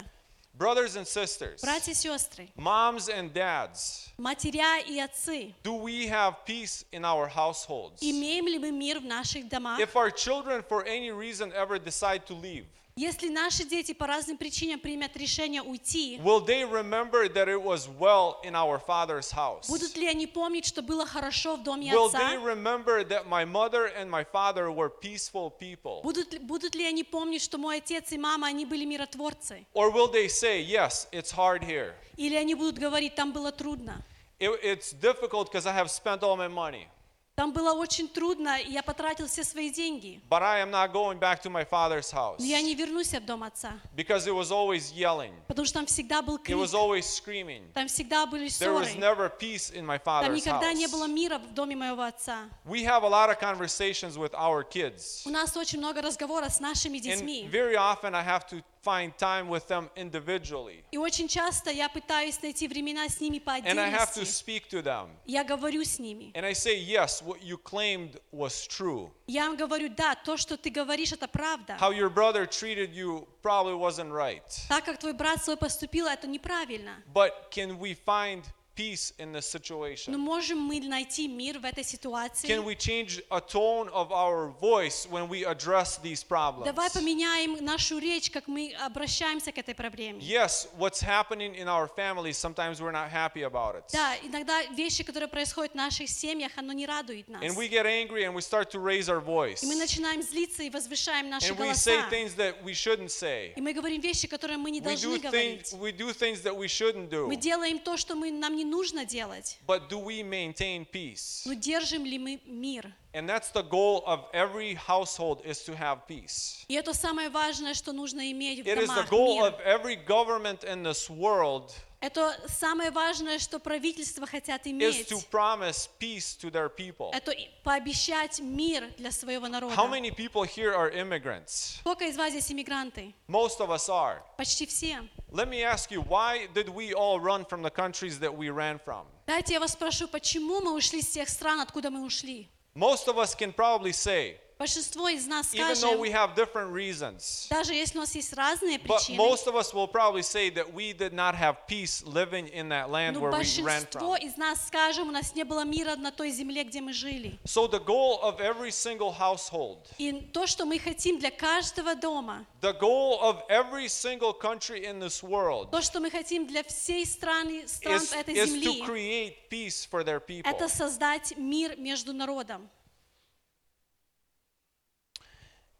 Brothers 0.54 0.96
and 0.96 1.06
sisters, 1.06 1.60
Братья 1.60 1.90
и 1.90 1.94
сестры, 1.94 2.48
moms 2.56 3.10
and 3.10 3.30
dads, 3.30 4.08
матеря 4.16 4.80
и 4.80 4.98
отцы, 4.98 5.54
do 5.62 5.74
we 5.74 6.06
have 6.08 6.46
peace 6.46 6.82
in 6.92 7.04
our 7.04 7.28
households? 7.28 8.00
имеем 8.00 8.46
ли 8.46 8.58
мы 8.58 8.70
мир 8.70 9.00
в 9.00 9.04
наших 9.04 9.48
домах? 9.48 9.78
If 9.78 9.94
our 9.96 10.10
children, 10.10 10.62
for 10.66 10.82
any 10.86 11.10
reason, 11.10 11.52
ever 11.52 11.78
decide 11.78 12.24
to 12.26 12.34
leave, 12.34 12.64
Если 13.01 13.29
наши 13.29 13.63
дети 13.63 13.93
по 13.93 14.05
разным 14.05 14.37
причинам 14.37 14.79
примут 14.79 15.17
решение 15.17 15.63
уйти, 15.63 16.19
will 16.23 16.39
they 16.45 16.63
remember 16.63 17.27
that 17.27 17.47
it 17.47 17.59
was 17.59 17.89
well 17.99 18.35
in 18.43 18.53
our 18.53 18.77
father's 18.77 19.31
house? 19.31 19.67
будут 19.67 19.97
ли 19.97 20.07
они 20.07 20.27
помнить, 20.27 20.67
что 20.67 20.83
было 20.83 21.03
хорошо 21.07 21.55
в 21.55 21.63
доме 21.63 21.91
Will 21.91 22.11
they 22.11 22.35
отца? 22.35 22.45
remember 22.45 23.03
that 23.03 23.25
my 23.27 23.43
mother 23.43 23.87
and 23.97 24.07
my 24.07 24.23
father 24.23 24.69
were 24.71 24.87
peaceful 24.91 25.49
people? 25.49 26.03
Будут, 26.03 26.39
будут 26.43 26.75
ли 26.75 26.85
они 26.85 27.03
помнить, 27.03 27.41
что 27.41 27.57
мой 27.57 27.77
отец 27.77 28.11
и 28.11 28.19
мама, 28.19 28.45
они 28.49 28.67
были 28.67 28.85
миротворцы? 28.85 29.65
Or 29.73 29.89
will 29.91 30.07
they 30.11 30.27
say, 30.27 30.61
yes, 30.61 31.07
it's 31.11 31.31
hard 31.31 31.63
here. 31.63 31.95
Или 32.17 32.35
они 32.35 32.53
будут 32.53 32.77
говорить, 32.77 33.15
там 33.15 33.31
было 33.31 33.51
трудно. 33.51 34.05
It- 34.39 34.59
it's 34.61 34.93
difficult 34.93 35.51
because 35.51 35.65
I 35.65 35.73
have 35.73 35.89
spent 35.89 36.21
all 36.21 36.37
my 36.37 36.47
money, 36.47 36.87
Там 37.35 37.53
было 37.53 37.71
очень 37.73 38.09
трудно, 38.09 38.59
и 38.59 38.71
я 38.71 38.83
потратил 38.83 39.25
все 39.27 39.43
свои 39.45 39.71
деньги. 39.71 40.21
but 40.29 40.41
I 40.43 40.59
am 40.61 40.69
not 40.69 40.91
going 40.91 41.17
back 41.17 41.41
to 41.43 41.49
my 41.49 41.63
father's 41.63 42.11
house 42.11 42.35
Но 42.39 42.45
я 42.45 42.61
не 42.61 42.75
вернусь 42.75 43.13
в 43.13 43.25
дом 43.25 43.43
отца, 43.43 43.79
because 43.95 44.27
it 44.27 44.33
was 44.35 44.51
always 44.51 44.91
yelling, 44.93 45.31
потому 45.47 45.65
что 45.65 45.75
там 45.75 45.85
всегда 45.85 46.21
был 46.21 46.35
it 46.35 46.43
крик, 46.43 46.57
was 46.57 46.73
always 46.73 47.03
screaming. 47.05 47.71
там 47.73 47.87
всегда 47.87 48.25
были 48.25 48.47
There 48.47 48.73
was 48.73 48.89
ссоры, 48.89 48.99
never 48.99 49.29
peace 49.39 49.71
in 49.73 49.85
my 49.85 49.97
там 49.97 50.25
father's 50.25 50.35
никогда 50.35 50.73
не 50.73 50.87
было 50.87 51.07
мира 51.07 51.39
в 51.39 51.53
доме 51.53 51.75
моего 51.77 52.03
отца. 52.03 52.49
We 52.65 52.83
have 52.83 53.03
a 53.03 53.09
lot 53.09 53.29
of 53.29 53.39
conversations 53.39 54.17
with 54.17 54.33
our 54.33 54.63
kids, 54.63 55.21
У 55.25 55.29
нас 55.29 55.55
очень 55.55 55.79
много 55.79 56.01
разговоров 56.01 56.51
с 56.53 56.59
нашими 56.59 56.97
and 56.97 57.01
детьми. 57.01 57.49
very 57.49 57.77
often 57.77 58.13
I 58.13 58.23
have 58.23 58.45
to 58.49 58.61
find 58.82 59.12
time 59.18 59.48
with 59.48 59.66
them 59.66 59.88
individually, 59.96 60.84
И 60.92 60.98
очень 60.98 61.28
часто 61.28 61.70
я 61.70 61.88
пытаюсь 61.88 62.40
найти 62.42 62.68
времена 62.68 63.08
с 63.08 63.20
ними 63.20 63.38
по 63.38 63.50
and 63.58 63.78
I 63.78 63.90
have 63.90 64.12
to 64.14 64.20
отдельности. 64.20 64.44
speak 64.44 64.68
to 64.70 64.82
them. 64.82 65.08
Я 65.26 65.42
говорю 65.44 65.82
с 65.84 65.98
ними. 65.98 66.30
And 66.34 66.44
I 66.44 66.52
say, 66.52 66.76
yes, 66.78 67.20
what 67.22 67.42
you 67.42 67.58
claimed 67.58 68.20
was 68.32 68.66
true. 68.66 69.10
Я 69.26 69.46
им 69.46 69.56
говорю, 69.56 69.88
да, 69.88 70.14
то, 70.14 70.36
что 70.36 70.56
ты 70.56 70.70
говоришь, 70.70 71.12
это 71.12 71.26
правда. 71.28 71.76
How 71.80 71.90
your 71.92 72.08
brother 72.10 72.46
treated 72.46 72.92
you 72.94 73.26
probably 73.42 73.74
wasn't 73.74 74.10
right. 74.12 74.42
Так 74.68 74.84
как 74.84 74.98
твой 74.98 75.12
брат 75.12 75.42
свой 75.44 75.56
поступил, 75.56 76.06
это 76.06 76.26
неправильно. 76.26 77.02
But 77.12 77.50
can 77.50 77.78
we 77.78 77.94
find 78.06 78.44
peace 78.81 79.13
in 79.19 79.31
this 79.31 79.53
Но 79.53 79.59
situation? 79.59 80.17
можем 80.17 80.59
мы 80.59 80.79
найти 80.81 81.27
мир 81.27 81.59
в 81.59 81.65
этой 81.65 81.83
ситуации? 81.83 82.47
Can 82.47 82.63
we 82.63 82.75
change 82.75 83.21
a 83.29 83.39
tone 83.39 83.89
of 83.89 84.11
our 84.11 84.49
voice 84.59 85.07
when 85.09 85.27
we 85.29 85.45
address 85.45 85.97
these 86.01 86.23
problems? 86.23 86.65
Давай 86.65 86.89
поменяем 86.89 87.63
нашу 87.63 87.99
речь, 87.99 88.29
как 88.29 88.47
мы 88.47 88.73
обращаемся 88.85 89.51
к 89.51 89.57
этой 89.57 89.75
проблеме. 89.75 90.19
Yes, 90.19 90.67
what's 90.77 91.01
happening 91.01 91.55
in 91.55 91.67
our 91.67 91.87
families, 91.87 92.37
sometimes 92.37 92.81
we're 92.81 92.91
not 92.91 93.09
happy 93.09 93.43
about 93.43 93.75
it. 93.75 93.83
Да, 93.93 94.15
иногда 94.23 94.63
вещи, 94.75 95.03
которые 95.03 95.27
происходят 95.29 95.73
в 95.73 95.75
наших 95.75 96.09
семьях, 96.09 96.51
оно 96.57 96.73
не 96.73 96.85
радует 96.85 97.27
нас. 97.27 97.41
And 97.43 97.55
we 97.55 97.67
get 97.67 97.85
angry 97.85 98.23
and 98.23 98.33
we 98.33 98.41
start 98.41 98.71
to 98.71 98.79
raise 98.79 99.09
our 99.09 99.21
voice. 99.21 99.63
И 99.63 99.67
мы 99.67 99.75
начинаем 99.75 100.21
злиться 100.21 100.63
и 100.63 100.69
возвышаем 100.69 101.29
наши 101.29 101.51
And 101.51 101.57
we 101.57 101.73
say 101.73 101.97
голоса. 101.97 102.09
things 102.09 102.35
that 102.35 102.63
we 102.63 102.73
shouldn't 102.73 103.11
say. 103.11 103.53
И 103.55 103.61
мы 103.61 103.73
говорим 103.73 104.01
вещи, 104.01 104.27
которые 104.27 104.57
мы 104.57 104.71
не 104.71 104.81
We 104.81 104.85
должны 104.85 105.17
do, 105.17 105.21
говорить. 105.21 105.71
things, 105.71 105.79
we 105.79 105.91
do 105.91 106.13
things 106.13 106.41
that 106.41 106.55
we 106.55 106.67
shouldn't 106.67 107.09
do. 107.09 107.27
Мы 107.27 107.35
делаем 107.35 107.79
то, 107.79 107.97
что 107.97 108.15
мы, 108.15 108.31
нам 108.31 108.55
не 108.55 108.65
нужно 108.70 109.04
делать. 109.04 109.58
But 109.66 109.88
do 109.88 109.98
we 109.98 110.22
maintain 110.22 110.84
peace? 110.90 111.42
Но 111.44 111.54
держим 111.54 112.04
ли 112.04 112.18
мы 112.18 112.40
мир? 112.46 112.92
And 113.12 113.28
that's 113.28 113.50
the 113.50 113.62
goal 113.62 114.02
of 114.06 114.26
every 114.34 114.74
household 114.74 115.40
is 115.44 115.64
to 115.64 115.74
have 115.74 116.06
peace. 116.06 116.64
И 116.68 116.74
это 116.74 116.92
самое 116.92 117.30
важное, 117.30 117.74
что 117.74 117.92
нужно 117.92 118.30
иметь 118.30 118.60
в 118.64 118.66
It 118.66 118.78
is 118.78 118.88
the 118.88 119.04
домах. 119.04 119.10
goal 119.10 119.36
мир. 119.42 119.52
of 119.52 119.60
every 119.60 119.96
government 119.96 120.64
in 120.64 120.82
this 120.82 121.08
world 121.08 121.72
Это 122.01 122.35
самое 122.47 122.89
важное, 122.89 123.37
что 123.37 123.59
правительства 123.59 124.25
хотят 124.25 124.65
is 124.65 124.71
иметь. 124.71 125.07
to 125.07 125.21
promise 125.29 125.87
peace 125.99 126.35
to 126.35 126.49
their 126.49 126.67
people. 126.67 127.11
Это 127.13 127.31
пообещать 127.63 128.39
мир 128.39 128.91
для 128.97 129.11
своего 129.11 129.47
народа. 129.47 129.75
How 129.75 129.87
many 129.87 130.09
people 130.09 130.43
here 130.43 130.73
are 130.73 130.89
immigrants? 130.91 131.77
Сколько 131.81 132.05
из 132.05 132.17
вас 132.17 132.31
здесь 132.31 132.51
иммигранты? 132.51 133.13
Most 133.27 133.59
of 133.59 133.69
us 133.69 133.87
are. 133.87 134.23
Почти 134.35 134.65
все. 134.65 135.07
Let 135.31 135.47
me 135.47 135.61
ask 135.63 135.91
you, 135.91 136.01
why 136.01 136.47
did 136.55 136.69
we 136.69 136.93
all 136.93 137.19
run 137.19 137.45
from 137.45 137.61
the 137.61 137.69
countries 137.69 138.19
that 138.19 138.35
we 138.35 138.49
ran 138.49 138.79
from? 138.83 139.05
Дайте 139.27 139.53
я 139.53 139.59
вас 139.59 139.73
спрошу, 139.73 140.07
почему 140.07 140.59
мы 140.59 140.73
ушли 140.73 141.03
с 141.03 141.09
тех 141.09 141.29
стран, 141.29 141.61
откуда 141.61 141.91
мы 141.91 142.03
ушли? 142.03 142.49
Most 142.73 143.07
of 143.07 143.19
us 143.19 143.35
can 143.35 143.53
probably 143.53 143.91
say, 143.91 144.37
Большинство 144.61 145.09
из 145.09 145.25
нас 145.25 145.55
even 145.55 145.73
though 145.81 145.97
we 145.97 146.11
have 146.11 146.35
different 146.35 146.71
reasons, 146.71 147.47
даже 147.49 147.73
если 147.73 147.97
у 147.97 148.01
нас 148.01 148.13
есть 148.13 148.31
разные 148.33 148.77
but 148.77 148.99
причины, 148.99 149.17
most 149.17 149.47
of 149.47 149.55
us 149.55 149.73
will 149.73 149.87
probably 149.87 150.21
say 150.21 150.51
that 150.51 150.71
we 150.71 150.93
did 150.93 151.13
not 151.13 151.33
have 151.33 151.65
peace 151.65 152.03
living 152.05 152.47
in 152.47 152.69
that 152.69 152.91
land 152.91 153.17
where 153.17 153.31
we 153.31 153.37
ran 153.37 153.39
большинство 153.39 154.15
from. 154.15 154.23
из 154.23 154.37
нас 154.37 154.67
скажем, 154.67 155.09
у 155.09 155.11
нас 155.11 155.33
не 155.33 155.43
было 155.43 155.65
мира 155.65 155.95
на 155.95 156.11
той 156.11 156.29
земле, 156.29 156.63
где 156.63 156.79
мы 156.79 156.93
жили. 156.93 157.39
So 157.43 157.67
the 157.67 157.79
goal 157.79 158.19
of 158.21 158.39
every 158.39 158.69
single 158.69 159.11
household, 159.11 159.87
И 159.97 160.11
то, 160.31 160.45
что 160.45 160.65
мы 160.65 160.77
хотим 160.77 161.17
для 161.17 161.31
каждого 161.31 161.95
дома, 161.95 162.45
the 162.61 162.77
goal 162.79 163.19
of 163.19 163.41
every 163.49 163.87
single 163.87 164.31
country 164.31 164.85
in 164.85 164.99
this 164.99 165.23
world 165.23 165.71
то, 165.71 165.81
что 165.81 165.99
мы 165.99 166.11
хотим 166.11 166.45
для 166.45 166.61
всей 166.61 167.07
страны, 167.07 167.67
стран 167.67 167.95
is, 167.95 168.13
этой 168.13 168.35
is 168.35 168.53
to 168.53 168.61
земли, 168.61 168.83
create 168.85 169.49
peace 169.49 169.87
for 169.89 170.03
their 170.03 170.19
people. 170.19 170.47
это 170.47 170.69
создать 170.69 171.35
мир 171.35 171.75
между 171.77 172.13
народом. 172.13 172.69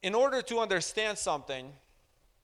In 0.02 0.14
order 0.14 0.42
to 0.42 0.59
understand 0.61 1.18
something, 1.18 1.72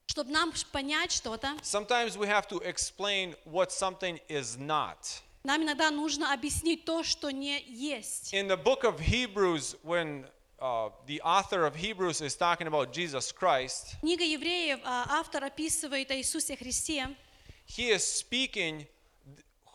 Чтобы 0.07 0.31
нам 0.31 0.51
понять 0.71 1.11
что-то, 1.11 1.57
sometimes 1.61 2.17
we 2.17 2.27
have 2.27 2.47
to 2.47 2.59
explain 2.59 3.35
what 3.45 3.71
something 3.71 4.19
is 4.27 4.57
not. 4.57 5.21
нам 5.45 5.63
иногда 5.63 5.91
нужно 5.91 6.33
объяснить 6.33 6.85
то, 6.85 7.03
что 7.03 7.29
не 7.31 7.61
есть. 7.63 8.33
In 8.33 8.47
the 8.47 8.57
book 8.57 8.83
of 8.83 8.99
Hebrews, 8.99 9.75
when 9.83 10.25
uh, 10.59 10.89
the 11.05 11.21
author 11.21 11.65
of 11.65 11.75
Hebrews 11.75 12.21
is 12.21 12.35
talking 12.35 12.67
about 12.67 12.91
Jesus 12.93 13.31
Christ, 13.31 13.95
Книга 14.01 14.23
Евреев, 14.23 14.79
а, 14.83 15.05
автор 15.19 15.43
описывает 15.45 16.11
о 16.11 16.15
Иисусе 16.15 16.55
Христе, 16.57 17.15
he 17.65 17.89
is 17.91 18.03
speaking 18.03 18.85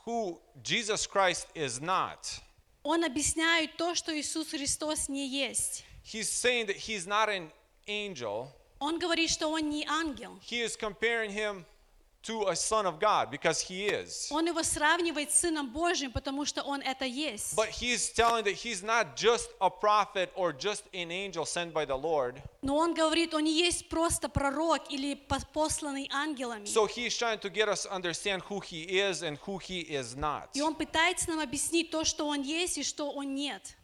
who 0.05 0.39
Jesus 0.63 1.07
Christ 1.07 1.47
is 1.55 1.81
not. 1.81 2.41
он 2.83 3.05
объясняет 3.05 3.77
то, 3.77 3.95
что 3.95 4.19
Иисус 4.19 4.49
Христос 4.51 5.09
не 5.09 5.27
есть. 5.29 5.85
He's 6.05 6.29
saying 6.31 6.67
that 6.67 6.77
he's 6.77 7.07
not 7.07 7.29
an 7.29 7.51
angel. 7.88 8.48
Он 8.80 9.00
говорит, 9.00 9.30
что 9.30 9.48
он 9.50 9.70
не 9.70 9.86
ангел. 9.86 10.38
He 10.42 10.62
is 10.62 10.76
comparing 10.76 11.32
him 11.32 11.66
to 12.24 12.48
a 12.48 12.56
son 12.56 12.86
of 12.86 13.00
God 13.00 13.30
because 13.30 13.60
he 13.62 13.86
is. 13.88 14.30
Он 14.32 14.46
его 14.48 14.64
сравнивает 14.64 15.32
с 15.32 15.40
Сыном 15.42 15.72
Божьим, 15.74 16.12
потому 16.12 16.46
что 16.46 16.62
он 16.64 16.82
это 16.82 17.06
есть. 17.06 17.54
But 17.56 17.70
he's 17.70 18.10
telling 18.14 18.44
that 18.46 18.56
he's 18.56 18.82
not 18.82 19.16
just 19.16 19.50
a 19.60 19.70
prophet 19.70 20.32
or 20.36 20.54
just 20.54 20.84
an 20.94 21.12
angel 21.12 21.46
sent 21.46 21.74
by 21.74 21.86
the 21.86 21.96
Lord. 21.96 22.42
Но 22.62 22.78
он 22.78 22.94
говорит, 22.94 23.34
он 23.34 23.44
не 23.44 23.54
есть 23.58 23.90
просто 23.90 24.30
пророк 24.30 24.90
или 24.90 25.16
по- 25.16 25.40
посланный 25.54 26.10
ангелами. 26.12 26.66
So 26.66 26.86
he's 26.88 27.16
trying 27.18 27.40
to 27.40 27.50
get 27.50 27.68
us 27.68 27.84
to 27.84 27.92
understand 27.94 28.42
who 28.50 28.62
he 28.62 28.84
is 28.84 29.22
and 29.22 29.38
who 29.46 29.58
he 29.60 29.82
is 29.82 30.16
not. 30.16 30.50
И 30.54 30.62
он 30.62 30.76
пытается 30.76 31.30
нам 31.30 31.40
объяснить 31.42 31.92
то, 31.92 32.06
что 32.06 32.26
он 32.28 32.42
есть 32.42 32.78
и 32.78 32.84
что 32.84 33.12
он 33.12 33.36
нет. 33.36 33.76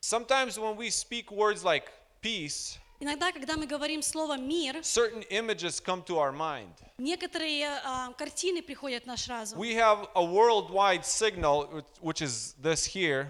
Sometimes 0.00 0.58
when 0.58 0.76
we 0.76 0.90
speak 0.90 1.30
words 1.30 1.64
like 1.64 1.90
peace, 2.22 2.78
Иногда, 3.04 3.32
когда 3.32 3.58
мы 3.58 3.66
говорим 3.66 4.00
слово 4.00 4.38
«мир», 4.38 4.76
certain 4.82 5.22
images 5.28 5.78
come 5.78 6.02
to 6.06 6.16
our 6.16 6.32
mind. 6.32 6.72
некоторые 6.96 7.68
а, 7.84 8.10
картины 8.14 8.62
приходят 8.62 9.02
в 9.02 9.06
наш 9.06 9.28
разум. 9.28 9.58
We 9.60 9.74
have 9.74 10.08
a 10.14 10.22
worldwide 10.24 11.04
signal, 11.04 11.84
which- 12.00 12.22
is 12.22 12.54
this 12.62 12.86
here. 12.86 13.26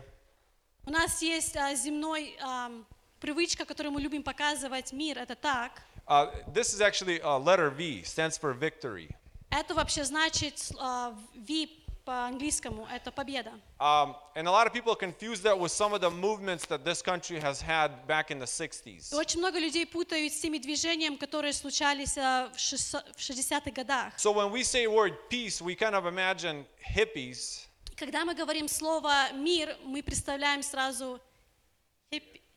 У 0.87 0.93
нас 0.93 1.21
есть 1.23 1.57
а, 1.57 1.75
земной 1.75 2.37
ам, 2.41 2.87
привычка, 3.19 3.65
которую 3.65 3.93
мы 3.93 4.01
любим 4.01 4.23
показывать 4.23 4.93
мир, 4.93 5.19
это 5.19 5.35
так. 5.35 5.83
This 6.07 6.73
is 6.73 6.81
actually 6.81 7.21
uh, 7.21 7.37
letter 7.37 7.71
V, 7.71 8.03
stands 8.05 8.39
for 8.39 8.55
victory. 8.57 9.11
Это 9.51 9.75
вообще 9.75 10.05
значит 10.05 10.71
а, 10.79 11.19
V 11.35 11.69
по-английскому, 12.05 12.87
это 12.91 13.11
победа. 13.11 13.53
Um, 13.81 14.15
and 14.35 14.47
a 14.47 14.51
lot 14.51 14.67
of 14.67 14.73
people 14.73 14.95
confuse 14.95 15.41
that 15.43 15.59
with 15.59 15.73
some 15.73 15.93
of 15.93 16.01
the 16.01 16.11
movements 16.11 16.67
that 16.67 16.85
this 16.85 17.03
country 17.03 17.41
has 17.41 17.61
had 17.61 18.07
back 18.07 18.31
in 18.31 18.39
the 18.39 18.47
60s. 18.47 19.13
И 19.13 19.15
очень 19.17 19.41
много 19.41 19.59
людей 19.59 19.87
путают 19.87 20.33
с 20.33 20.41
теми 20.41 20.59
движениями, 20.59 21.17
которые 21.17 21.53
случались 21.53 22.17
а, 22.19 22.51
в 22.55 22.59
шестьсот- 22.59 23.05
в 23.17 23.21
60-х 23.21 23.71
годах. 23.71 24.13
So 24.19 24.33
when 24.33 24.51
we 24.51 24.63
say 24.63 24.87
word 24.87 25.15
peace, 25.31 25.61
we 25.63 25.75
kind 25.75 25.95
of 25.95 26.07
imagine 26.07 26.65
hippies 26.95 27.67
Когда 27.97 28.25
мы 28.25 28.35
говорим 28.35 28.67
слово 28.69 29.33
«мир», 29.33 29.77
мы 29.85 30.03
представляем 30.03 30.63
сразу 30.63 31.21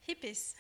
хиппис, 0.05 0.55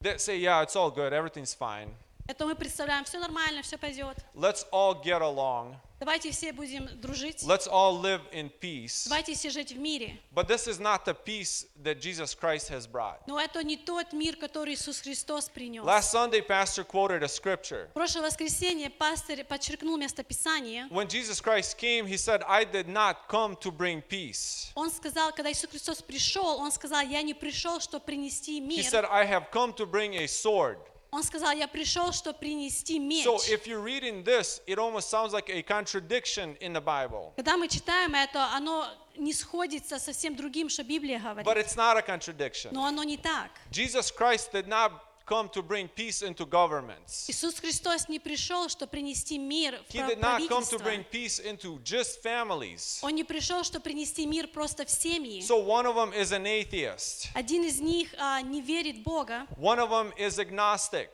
that 0.00 0.20
say, 0.20 0.36
yeah, 0.38 0.62
it's 0.62 0.76
all 0.76 0.90
good, 0.90 1.12
everything's 1.12 1.54
fine. 1.54 1.88
Это 2.26 2.46
мы 2.46 2.54
представляем, 2.54 3.04
все 3.04 3.18
нормально, 3.18 3.62
все 3.62 3.76
пойдет. 3.76 4.16
Let's 4.34 4.64
all 4.72 5.02
get 5.02 5.20
along. 5.20 5.74
Давайте 5.98 6.32
все 6.32 6.52
будем 6.52 6.88
дружить. 7.00 7.42
Let's 7.44 7.68
all 7.68 8.00
live 8.00 8.22
in 8.32 8.50
peace. 8.60 9.04
Давайте 9.06 9.34
все 9.34 9.50
жить 9.50 9.70
в 9.70 9.78
мире. 9.78 10.18
But 10.34 10.48
this 10.48 10.66
is 10.66 10.80
not 10.80 11.04
the 11.04 11.14
peace 11.14 11.66
that 11.84 12.00
Jesus 12.00 12.34
Christ 12.34 12.68
has 12.70 12.88
brought. 12.88 13.20
Но 13.28 13.40
это 13.40 13.62
не 13.62 13.76
тот 13.76 14.12
мир, 14.12 14.34
который 14.34 14.74
Иисус 14.74 15.00
Христос 15.00 15.48
принес. 15.48 15.84
Last 15.84 16.12
Sunday, 16.12 16.40
Pastor 16.44 16.82
quoted 16.84 17.22
a 17.22 17.28
scripture. 17.28 17.88
Прошлое 17.94 18.24
воскресенье 18.24 18.90
пастор 18.90 19.44
подчеркнул 19.44 19.96
местописание. 19.96 20.88
When 20.90 21.06
Jesus 21.06 21.40
Christ 21.40 21.78
came, 21.78 22.06
he 22.06 22.16
said, 22.16 22.42
I 22.48 22.64
did 22.64 22.88
not 22.88 23.28
come 23.28 23.54
to 23.60 23.70
bring 23.70 24.02
peace. 24.02 24.72
Он 24.74 24.90
сказал, 24.90 25.32
когда 25.32 25.52
Иисус 25.52 25.70
Христос 25.70 26.02
пришел, 26.02 26.58
он 26.58 26.72
сказал, 26.72 27.02
я 27.02 27.22
не 27.22 27.34
пришел, 27.34 27.78
чтобы 27.78 28.04
принести 28.04 28.58
He 28.58 28.66
мир. 28.66 28.84
said, 28.84 29.04
I 29.08 29.24
have 29.24 29.52
come 29.52 29.72
to 29.74 29.86
bring 29.86 30.14
a 30.16 30.26
sword. 30.26 30.78
Он 31.12 31.22
сказал, 31.22 31.52
я 31.52 31.68
пришел, 31.68 32.10
чтобы 32.12 32.38
принести 32.38 32.98
меч. 32.98 33.26
So 33.26 33.36
if 33.50 33.66
you're 33.66 33.82
reading 33.82 34.24
this, 34.24 34.62
it 34.66 34.78
almost 34.78 35.10
sounds 35.10 35.34
like 35.34 35.50
a 35.50 35.62
contradiction 35.62 36.56
in 36.60 36.72
the 36.72 36.80
Bible. 36.80 37.34
Когда 37.36 37.58
мы 37.58 37.68
читаем 37.68 38.14
это, 38.14 38.48
оно 38.54 38.88
не 39.18 39.34
сходится 39.34 39.98
со 39.98 40.12
всем 40.12 40.34
другим, 40.36 40.70
что 40.70 40.82
Библия 40.84 41.18
But 41.18 41.44
говорит. 41.44 41.66
it's 41.66 41.76
not 41.76 41.98
a 41.98 42.02
contradiction. 42.02 42.70
Но 42.72 42.86
оно 42.86 43.02
не 43.04 43.18
так. 43.18 43.50
Jesus 43.70 44.10
Christ 44.10 44.52
did 44.52 44.66
not 44.66 44.92
come 45.26 45.48
to 45.50 45.62
bring 45.62 45.88
peace 45.88 46.22
into 46.22 46.44
governments. 46.46 47.28
Иисус 47.28 47.58
Христос 47.60 48.08
не 48.08 48.18
пришел, 48.18 48.68
чтобы 48.68 48.90
принести 48.90 49.38
мир 49.38 49.80
в 49.88 49.94
He 49.94 49.98
прав- 49.98 50.10
did 50.10 50.18
not 50.20 50.40
come 50.48 50.62
to 50.64 50.78
правительство. 50.78 50.84
bring 50.84 51.04
peace 51.10 51.38
into 51.40 51.78
just 51.82 52.22
families. 52.22 52.98
Он 53.02 53.14
не 53.14 53.24
пришел, 53.24 53.62
чтобы 53.64 53.84
принести 53.84 54.26
мир 54.26 54.48
просто 54.48 54.84
в 54.84 54.90
семьи. 54.90 55.40
So 55.40 55.56
one 55.64 55.86
of 55.86 55.94
them 55.96 56.12
is 56.12 56.32
an 56.32 56.44
atheist. 56.46 57.28
Один 57.34 57.64
из 57.64 57.80
них 57.80 58.08
а, 58.18 58.40
не 58.42 58.60
верит 58.60 59.02
Бога, 59.02 59.46
One 59.58 59.78
of 59.78 59.90
them 59.90 60.12
is 60.18 60.38
agnostic. 60.38 61.10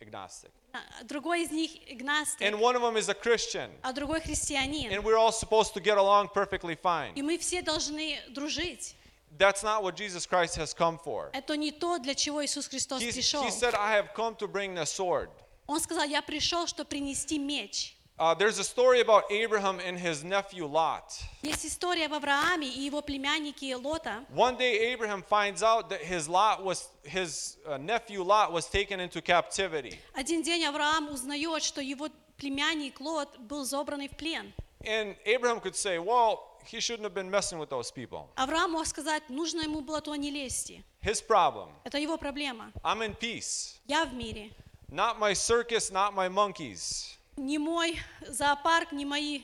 Agnostic. 0.00 0.50
а 0.72 1.02
другой 1.04 1.42
из 1.44 1.50
них 1.50 1.70
игнастик, 1.90 2.42
And 2.42 2.60
one 2.60 2.76
of 2.76 2.82
them 2.82 2.96
is 2.96 3.08
a 3.08 3.14
Christian. 3.14 3.70
а 3.82 3.92
другой 3.92 4.20
христианин. 4.20 4.92
And 4.92 5.02
we're 5.02 5.16
all 5.16 5.32
supposed 5.32 5.72
to 5.74 5.80
get 5.80 5.96
along 5.98 6.28
perfectly 6.32 6.74
И 6.74 6.76
fine. 6.76 7.14
мы 7.22 7.38
все 7.38 7.62
должны 7.62 8.20
дружить. 8.28 8.94
That's 9.37 9.63
not 9.63 9.81
what 9.83 9.95
Jesus 9.95 10.25
Christ 10.27 10.55
has 10.57 10.73
come 10.73 10.97
for. 10.97 11.29
Это 11.33 11.57
не 11.57 11.71
то, 11.71 11.97
для 11.97 12.13
чего 12.13 12.43
Иисус 12.45 12.67
Христос 12.67 13.01
He, 13.01 13.11
пришел. 13.11 13.43
he 13.43 13.51
said, 13.51 13.73
I 13.73 13.93
have 13.95 14.13
come 14.13 14.35
to 14.35 14.47
bring 14.47 14.75
the 14.75 14.85
sword. 14.85 15.29
Он 15.67 15.79
сказал, 15.79 16.05
я 16.05 16.21
пришел, 16.21 16.67
чтобы 16.67 16.89
принести 16.89 17.39
меч. 17.39 17.95
Uh, 18.19 18.35
there's 18.35 18.59
a 18.59 18.63
story 18.63 19.01
about 19.01 19.23
Abraham 19.31 19.79
and 19.79 19.97
his 19.97 20.23
nephew 20.23 20.67
Lot. 20.67 21.19
Есть 21.41 21.65
история 21.65 22.05
об 22.05 22.13
Аврааме 22.13 22.67
и 22.67 22.81
его 22.81 23.01
племяннике 23.01 23.75
Лота. 23.75 24.23
One 24.35 24.55
day 24.55 24.93
Abraham 24.93 25.23
finds 25.23 25.63
out 25.63 25.89
that 25.89 26.01
his 26.01 26.29
Lot 26.29 26.63
was 26.63 26.89
his 27.03 27.57
uh, 27.65 27.77
nephew 27.77 28.21
Lot 28.21 28.51
was 28.51 28.67
taken 28.67 28.99
into 28.99 29.19
captivity. 29.19 29.99
Один 30.13 30.43
день 30.43 30.63
Авраам 30.63 31.09
узнает, 31.09 31.63
что 31.63 31.81
его 31.81 32.07
племянник 32.37 32.99
Лот 33.01 33.35
был 33.39 33.65
забранный 33.65 34.09
в 34.09 34.15
плен. 34.15 34.53
And 34.85 35.15
Abraham 35.25 35.59
could 35.59 35.75
say, 35.75 35.97
well, 35.97 36.46
he 36.67 36.79
shouldn't 36.79 37.03
have 37.03 37.13
been 37.13 37.29
messing 37.29 37.59
with 37.59 37.69
those 37.69 37.91
people. 37.91 38.29
Авраам 38.35 38.71
мог 38.71 38.85
сказать, 38.85 39.29
нужно 39.29 39.61
ему 39.61 39.81
было 39.81 40.01
то 40.01 40.15
не 40.15 40.31
лезти. 40.31 40.83
His 41.01 41.21
problem. 41.21 41.69
Это 41.83 41.97
его 41.97 42.17
проблема. 42.17 42.71
I'm 42.83 43.01
in 43.01 43.15
peace. 43.15 43.79
Я 43.87 44.05
в 44.05 44.13
мире. 44.13 44.51
Not 44.91 45.19
my 45.19 45.33
circus, 45.33 45.91
not 45.91 46.13
my 46.13 46.29
monkeys. 46.29 47.17
Не 47.35 47.57
мой 47.57 47.99
зоопарк, 48.21 48.91
не 48.91 49.05
мои. 49.05 49.43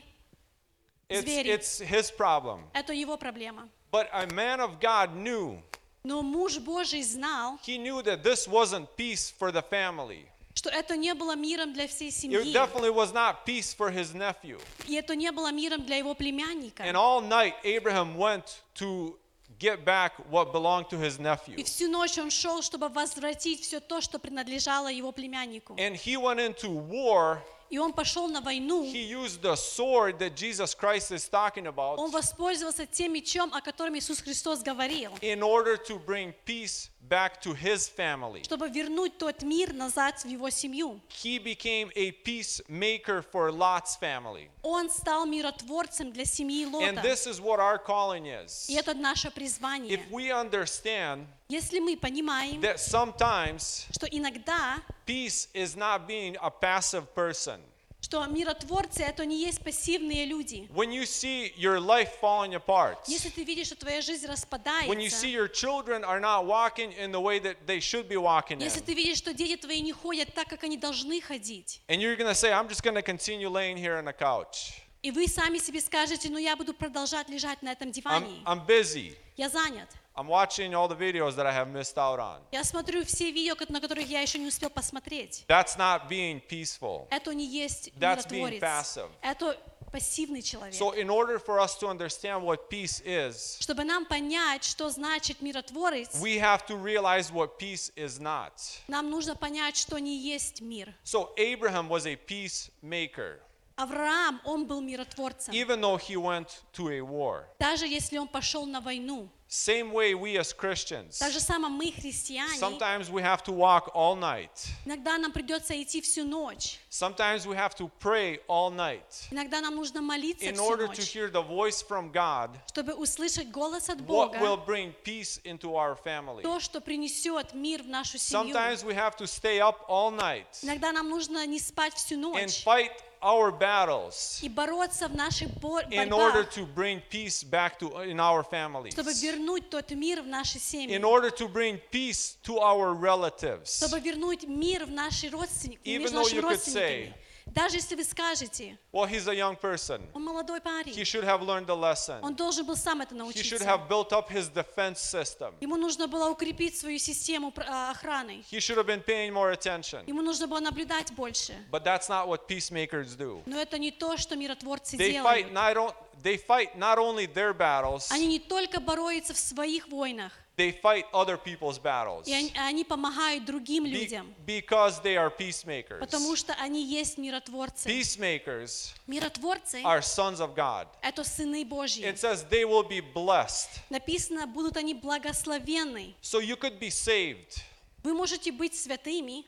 It's, 1.08 1.22
Звери. 1.22 1.50
it's 1.50 1.80
his 1.80 2.10
problem. 2.10 2.64
Это 2.72 2.92
его 2.92 3.16
проблема. 3.16 3.68
But 3.90 4.08
a 4.12 4.26
man 4.28 4.60
of 4.60 4.78
God 4.78 5.14
knew, 5.16 5.60
Но 6.04 6.22
муж 6.22 6.58
Божий 6.58 7.02
знал, 7.02 7.58
he 7.62 7.76
knew 7.76 8.00
that 8.02 8.22
this 8.22 8.46
wasn't 8.48 8.88
peace 8.96 9.30
for 9.30 9.50
the 9.50 9.62
family. 9.62 10.26
Что 10.55 10.69
это 10.69 10.95
не 10.95 11.13
было 11.13 11.35
миром 11.35 11.73
для 11.73 11.87
всей 11.87 12.09
It 12.09 12.13
семьи. 12.13 12.53
definitely 12.53 12.89
was 12.89 13.13
not 13.13 13.45
peace 13.45 13.73
for 13.75 13.91
his 13.91 14.13
nephew. 14.15 14.59
И 14.87 14.95
это 14.95 15.15
не 15.15 15.31
было 15.31 15.51
миром 15.51 15.85
для 15.85 15.97
его 15.97 16.15
племянника. 16.15 16.83
And 16.83 16.95
all 16.95 17.21
night, 17.21 17.53
Abraham 17.63 18.17
went 18.17 18.61
to 18.75 19.17
get 19.59 19.85
back 19.85 20.13
what 20.29 20.51
belonged 20.53 20.89
to 20.89 20.97
his 20.97 21.19
nephew. 21.19 21.55
И 21.57 21.63
всю 21.63 21.89
ночь 21.89 22.17
он 22.17 22.31
шел, 22.31 22.61
чтобы 22.61 22.87
возвратить 22.89 23.61
все 23.61 23.79
то, 23.79 23.99
что 24.01 24.17
принадлежало 24.17 24.87
его 24.91 25.11
племяннику. 25.11 25.75
And 25.75 25.93
he 25.95 26.15
went 26.15 26.39
into 26.39 26.69
war. 26.69 27.41
И 27.69 27.77
он 27.79 27.93
пошел 27.93 28.27
на 28.29 28.41
войну. 28.41 28.83
He 28.83 29.09
used 29.09 29.41
the 29.41 29.55
sword 29.55 30.19
that 30.19 30.35
Jesus 30.35 30.73
Christ 30.75 31.11
is 31.11 31.27
talking 31.27 31.65
about 31.67 31.97
Он 31.97 32.11
воспользовался 32.11 32.85
тем 32.85 33.13
мечом, 33.13 33.51
о 33.53 33.59
котором 33.59 33.97
Иисус 33.97 34.21
Христос 34.21 34.61
говорил, 34.61 35.11
in 35.21 35.41
order 35.41 35.75
to 35.75 35.99
bring 36.05 36.33
peace 36.45 36.89
back 37.08 37.40
to 37.40 37.52
his 37.54 37.88
family. 37.88 38.42
чтобы 38.44 38.68
вернуть 38.68 39.18
тот 39.18 39.42
мир 39.42 39.72
назад 39.72 40.20
в 40.22 40.28
его 40.28 40.48
семью. 40.50 41.00
He 41.08 41.38
became 41.38 41.90
a 41.96 42.12
peacemaker 42.12 43.22
for 43.22 43.50
Lot's 43.50 43.96
family. 44.00 44.48
Он 44.62 44.88
стал 44.90 45.26
миротворцем 45.26 46.12
для 46.12 46.24
семьи 46.24 46.64
And 46.64 46.72
Лота. 46.96 47.02
this 47.02 47.26
is 47.26 47.40
what 47.40 47.58
our 47.58 47.78
calling 47.78 48.26
is. 48.26 48.66
И 48.68 48.74
это 48.74 48.94
наше 48.94 49.30
призвание. 49.30 49.94
If 49.96 50.10
we 50.10 50.30
understand 50.30 51.26
Если 51.48 51.80
мы 51.80 51.96
понимаем, 51.96 52.60
that 52.60 52.78
sometimes 52.78 53.86
что 53.92 54.06
иногда, 54.06 54.80
peace 55.06 55.48
is 55.52 55.74
not 55.76 56.06
being 56.06 56.36
a 56.40 56.50
passive 56.50 57.12
person. 57.14 57.60
Что 58.05 58.23
миротворцы 58.27 59.01
это 59.01 59.25
не 59.25 59.41
есть 59.41 59.61
пассивные 59.63 60.25
люди. 60.25 60.67
When 60.71 60.91
you 60.91 61.05
see 61.05 61.51
your 61.57 61.79
life 61.79 62.11
falling 62.21 62.53
apart, 62.53 62.97
Если 63.07 63.29
ты 63.29 63.43
видишь, 63.43 63.67
что 63.67 63.75
твоя 63.77 63.99
жизнь 64.01 64.25
when 64.27 64.99
you 64.99 65.09
see 65.09 65.25
распадается, 65.25 65.27
your 65.27 65.47
children 65.47 66.03
are 66.03 66.19
not 66.19 66.45
walking 66.45 66.93
in 66.93 67.11
the 67.11 67.19
way 67.19 67.39
that 67.39 67.65
they 67.65 67.79
should 67.79 68.07
be 68.07 68.15
walking 68.15 68.59
in, 68.59 68.63
если 68.63 68.81
ты 68.81 68.93
видишь, 68.93 69.17
что 69.17 69.33
дети 69.33 69.57
твои 69.57 69.81
не 69.81 69.91
ходят 69.91 70.31
так, 70.35 70.47
как 70.47 70.63
они 70.63 70.77
должны 70.77 71.19
ходить, 71.19 71.81
and 71.87 71.99
you're 71.99 72.15
going 72.15 72.27
to 72.27 72.35
say, 72.35 72.53
I'm 72.53 72.67
just 72.67 72.83
going 72.83 72.95
to 72.95 73.01
continue 73.01 73.49
laying 73.49 73.75
here 73.75 73.97
on 73.97 74.05
the 74.05 74.13
couch. 74.13 74.73
и 75.01 75.09
вы 75.09 75.27
сами 75.27 75.57
себе 75.57 75.81
скажете, 75.81 76.29
ну 76.29 76.37
я 76.37 76.55
буду 76.55 76.75
продолжать 76.75 77.27
лежать 77.27 77.63
на 77.63 77.71
этом 77.71 77.89
I'm, 77.89 77.91
диване, 77.91 78.43
I'm 78.45 78.67
busy. 78.67 79.15
я 79.35 79.49
занят. 79.49 79.89
I'm 80.17 80.27
watching 80.27 80.73
all 80.73 80.87
the 80.87 80.95
videos 80.95 81.35
that 81.35 81.45
I 81.45 81.51
have 81.51 81.67
missed 81.67 81.97
out 81.97 82.19
on. 82.19 82.39
Я 82.51 82.63
смотрю 82.63 83.03
все 83.03 83.31
видео, 83.31 83.55
на 83.67 83.81
которых 83.81 84.07
я 84.07 84.21
еще 84.21 84.39
не 84.39 84.47
успел 84.47 84.69
посмотреть. 84.69 85.43
That's 85.47 85.77
not 85.77 86.07
being 86.09 86.41
peaceful. 86.47 87.07
Это 87.11 87.33
не 87.33 87.45
есть 87.45 87.91
That's 87.99 88.25
being 88.25 88.59
passive. 88.61 89.09
Это 89.21 89.57
пассивный 89.91 90.41
человек. 90.41 90.73
So, 90.73 90.91
in 90.91 91.09
order 91.09 91.37
for 91.37 91.59
us 91.59 91.77
to 91.79 91.87
understand 91.87 92.43
what 92.43 92.69
peace 92.69 93.01
is, 93.05 93.57
Чтобы 93.59 93.83
нам 93.83 94.05
понять, 94.05 94.63
что 94.63 94.89
значит 94.89 95.41
миротворец, 95.41 96.15
we 96.21 96.37
have 96.39 96.65
to 96.65 96.75
realize 96.75 97.31
what 97.31 97.57
peace 97.59 97.91
is 97.97 98.19
not. 98.19 98.53
нам 98.87 99.09
нужно 99.09 99.35
понять, 99.35 99.75
что 99.75 99.97
не 99.99 100.17
есть 100.17 100.61
мир. 100.61 100.93
So, 101.03 101.33
Abraham 101.37 101.89
was 101.89 102.05
a 102.05 102.15
peacemaker, 102.15 103.39
Авраам, 103.77 104.39
он 104.45 104.65
был 104.65 104.79
миротворцем. 104.79 105.53
even 105.53 105.81
though 105.81 105.97
he 105.97 106.15
went 106.15 106.61
to 106.73 106.89
a 106.89 107.01
war. 107.01 107.45
Даже 107.59 107.85
если 107.85 108.17
он 108.17 108.27
пошел 108.29 108.65
на 108.65 108.79
войну. 108.79 109.29
Same 109.52 109.92
way 109.92 110.14
we 110.14 110.38
as 110.38 110.52
Christians. 110.52 111.18
Так 111.18 111.32
же 111.32 111.40
самое 111.40 111.72
мы, 111.74 111.90
христиане, 111.90 112.56
Sometimes 112.56 113.10
we 113.10 113.20
have 113.20 113.42
to 113.42 113.50
walk 113.52 113.90
all 113.96 114.14
night. 114.14 114.68
иногда 114.84 115.18
нам 115.18 115.32
придется 115.32 115.74
идти 115.82 116.00
всю 116.00 116.22
ночь. 116.24 116.78
Sometimes 116.88 117.46
we 117.46 117.56
have 117.56 117.74
to 117.74 117.90
pray 117.98 118.38
all 118.46 118.70
night 118.70 119.26
Иногда 119.32 119.60
нам 119.60 119.74
нужно 119.74 120.00
молиться 120.02 120.44
in 120.46 120.54
всю 120.54 120.62
order 120.62 120.86
to 120.86 121.00
ночь, 121.00 121.12
hear 121.16 121.28
the 121.28 121.42
voice 121.42 121.82
from 121.82 122.12
God, 122.12 122.50
чтобы 122.68 122.94
услышать 122.94 123.50
голос 123.50 123.88
от 123.88 123.98
what 124.02 124.38
will 124.40 124.56
Бога, 124.56 124.64
bring 124.66 124.94
peace 125.02 125.40
into 125.42 125.74
our 125.74 125.96
family. 125.96 126.42
то, 126.42 126.60
что 126.60 126.80
принесет 126.80 127.52
мир 127.52 127.82
в 127.82 127.88
нашу 127.88 128.18
семью. 128.18 128.54
Sometimes 128.54 128.84
we 128.84 128.94
have 128.94 129.16
to 129.16 129.26
stay 129.26 129.58
up 129.58 129.84
all 129.88 130.12
night 130.12 130.46
Иногда 130.62 130.92
нам 130.92 131.10
нужно 131.10 131.44
не 131.48 131.58
спать 131.58 131.94
всю 131.94 132.14
and 132.14 132.20
ночь 132.20 132.64
fight 132.64 132.92
our 133.24 133.50
battles 133.52 134.38
и 134.42 134.48
бороться 134.48 135.06
в 135.08 135.14
наших 135.14 135.50
бо- 135.60 135.80
in 135.90 136.10
order 136.10 136.42
борьбах, 136.44 136.54
to 136.56 136.66
bring 136.74 137.02
peace 137.10 137.42
back 137.44 137.78
to 137.78 137.90
in 138.06 138.18
our 138.18 138.42
families. 138.42 138.92
чтобы 138.94 139.12
вернуть 139.12 139.68
тот 139.68 139.90
мир 139.90 140.22
в 140.22 140.26
наши 140.26 140.58
семьи, 140.58 140.96
In 140.96 141.02
order 141.04 141.30
to 141.30 141.46
bring 141.48 141.78
peace 141.92 142.36
to 142.44 142.58
our 142.58 142.94
relatives. 142.94 143.76
чтобы 143.76 144.00
вернуть 144.00 144.44
мир 144.48 144.86
в 144.86 144.90
наши 144.90 145.28
родственники, 145.28 145.80
Even 145.84 146.02
между 146.02 146.16
though 146.16 146.22
нашими 146.22 146.38
you 146.38 146.42
could 146.42 146.50
родственниками. 146.50 147.14
Даже 147.47 147.77
если 147.77 147.95
вы 147.95 148.03
скажете, 148.03 148.77
Well, 148.91 149.05
he's 149.07 149.27
a 149.27 149.33
young 149.33 149.55
person. 149.55 150.01
он 150.13 150.23
молодой 150.23 150.59
He 150.59 150.63
парень, 150.63 150.93
should 151.05 151.23
have 151.23 151.41
learned 151.41 151.67
the 151.67 151.75
lesson. 151.75 152.19
он 152.21 152.35
должен 152.35 152.65
был 152.65 152.75
сам 152.75 153.01
это 153.01 153.13
He 153.13 153.17
should 153.17 153.59
научиться. 153.59 153.65
have 153.65 153.87
built 153.87 154.11
up 154.11 154.29
his 154.29 154.49
defense 154.49 154.99
system. 154.99 155.53
Ему 155.61 155.77
нужно 155.77 156.07
было 156.07 156.29
укрепить 156.29 156.77
свою 156.77 156.97
систему 156.97 157.53
а, 157.57 157.91
охраны. 157.91 158.43
He 158.51 158.59
should 158.59 158.77
have 158.77 158.87
been 158.87 159.03
paying 159.03 159.31
more 159.31 159.51
attention. 159.53 160.03
Ему 160.07 160.21
нужно 160.21 160.47
было 160.47 160.59
наблюдать 160.59 161.11
больше. 161.13 161.53
But 161.71 161.83
that's 161.83 162.09
not 162.09 162.27
what 162.27 162.47
peacemakers 162.47 163.15
do. 163.15 163.41
Но 163.45 163.59
это 163.59 163.77
не 163.77 163.91
то, 163.91 164.17
что 164.17 164.35
миротворцы 164.35 164.97
They 164.97 165.21
fight 165.21 165.51
делают. 165.51 165.53
not, 165.53 165.77
on, 165.77 165.93
they 166.23 166.37
fight 166.37 166.75
not 166.77 166.97
only 166.97 167.27
their 167.31 167.53
battles, 167.53 168.11
Они 168.11 168.25
не 168.27 168.39
только 168.39 168.79
борются 168.79 169.33
в 169.33 169.37
своих 169.37 169.87
войнах, 169.87 170.31
they 170.57 170.71
fight 170.71 171.05
other 171.13 171.37
people's 171.37 171.77
battles. 171.77 172.27
и 172.27 172.51
они, 172.55 172.83
помогают 172.83 173.45
другим 173.45 173.85
людям, 173.85 174.33
because 174.45 175.01
they 175.01 175.15
are 175.15 175.29
peacemakers. 175.29 175.99
потому 175.99 176.35
что 176.35 176.53
они 176.53 176.83
есть 176.83 177.17
миротворцы. 177.17 177.89
Peacemakers 177.89 178.93
Миротворцы 179.07 179.81
are 179.83 180.01
sons 180.01 180.39
of 180.39 180.55
God.— 180.55 180.87
это 181.01 181.23
сыны 181.23 181.65
Божьи. 181.65 182.03
It 182.05 182.17
says 182.17 182.45
they 182.49 182.63
will 182.63 182.87
be 182.87 183.01
blessed. 183.01 183.81
Написано, 183.89 184.47
будут 184.47 184.77
они 184.77 184.93
благословенны. 184.93 186.15
So 186.21 186.39
you 186.39 186.55
could 186.55 186.79
be 186.79 186.89
saved, 186.89 187.61
Вы 188.03 188.13
можете 188.13 188.51
быть 188.51 188.75
святыми, 188.75 189.45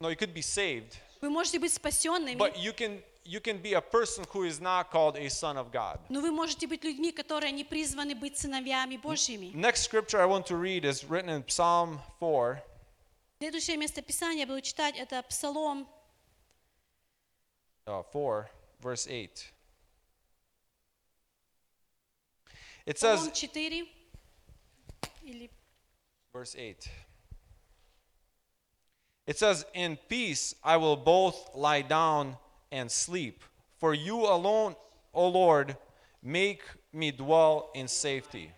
No, 0.00 0.08
you 0.10 0.16
could 0.16 0.32
be 0.34 0.42
saved, 0.42 0.96
Вы 1.20 1.30
можете 1.30 1.58
быть 1.58 1.72
спасенными, 1.72 2.36
but 2.36 2.56
you 2.56 2.72
can 2.72 3.02
you 3.23 3.39
can 3.41 3.57
be 3.57 3.73
a 3.73 3.81
person 3.81 4.23
who 4.31 4.43
is 4.43 4.61
not 4.61 4.89
called 4.89 5.17
a 5.17 5.29
son 5.29 5.57
of 5.57 5.71
God. 5.71 5.99
но 6.09 6.21
вы 6.21 6.31
можете 6.31 6.67
быть 6.67 6.83
людьми, 6.83 7.11
которые 7.11 7.51
не 7.51 7.63
призваны 7.63 8.15
быть 8.15 8.37
сыновьями 8.37 8.97
Божьими. 8.97 9.51
Next 9.53 9.83
scripture 9.83 10.19
I 10.19 10.25
want 10.25 10.45
to 10.47 10.55
read 10.55 10.85
is 10.85 11.03
written 11.03 11.29
in 11.29 11.43
Psalm 11.47 11.99
4, 12.19 12.61
Следующее 13.39 13.77
местописание 13.77 14.41
я 14.41 14.47
буду 14.47 14.61
читать, 14.61 14.97
это 14.97 15.21
Псалом 15.23 15.87
uh, 17.85 18.03
4, 18.11 18.49
verse 18.81 19.05
8. 19.05 19.53
It 22.87 22.95
Псалом 22.95 23.25
says, 23.25 23.31
4, 23.31 23.85
или 25.23 25.49
verse 26.33 26.55
8. 26.55 26.89
It 29.27 29.37
says, 29.37 29.65
In 29.73 29.97
peace 30.07 30.55
I 30.63 30.77
will 30.77 30.95
both 30.95 31.49
lie 31.53 31.81
down 31.81 32.37
and 32.71 32.91
sleep, 32.91 33.43
for 33.77 33.93
you 33.93 34.25
alone, 34.25 34.75
O 35.13 35.27
Lord, 35.27 35.77
make 36.21 36.61
me 36.91 37.11
dwell 37.11 37.71
in 37.75 37.87
safety. 37.87 38.51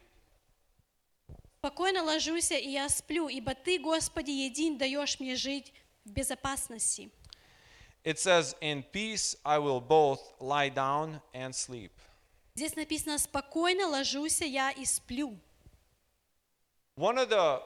«Спокойно 1.62 2.04
ложусь, 2.04 2.52
и 2.52 2.72
я 2.72 2.88
сплю, 2.88 3.28
ибо 3.28 3.54
Ты, 3.54 3.80
Господи, 3.80 4.32
един 4.32 4.78
даешь 4.78 5.20
мне 5.20 5.36
жить 5.36 5.74
в 6.06 6.12
безопасности». 6.12 7.12
It 8.06 8.18
says, 8.18 8.56
In 8.62 8.84
peace 8.94 9.36
I 9.44 9.60
will 9.60 9.82
both 9.82 10.22
lie 10.40 10.70
down 10.70 11.22
and 11.34 11.54
sleep. 11.54 11.92
Здесь 12.56 12.76
написано 12.76 13.18
«Спокойно 13.18 13.88
ложусь 13.88 14.42
я 14.42 14.72
и 14.72 14.86
сплю». 14.86 15.38
One 16.96 17.18
of 17.18 17.30
the 17.30 17.62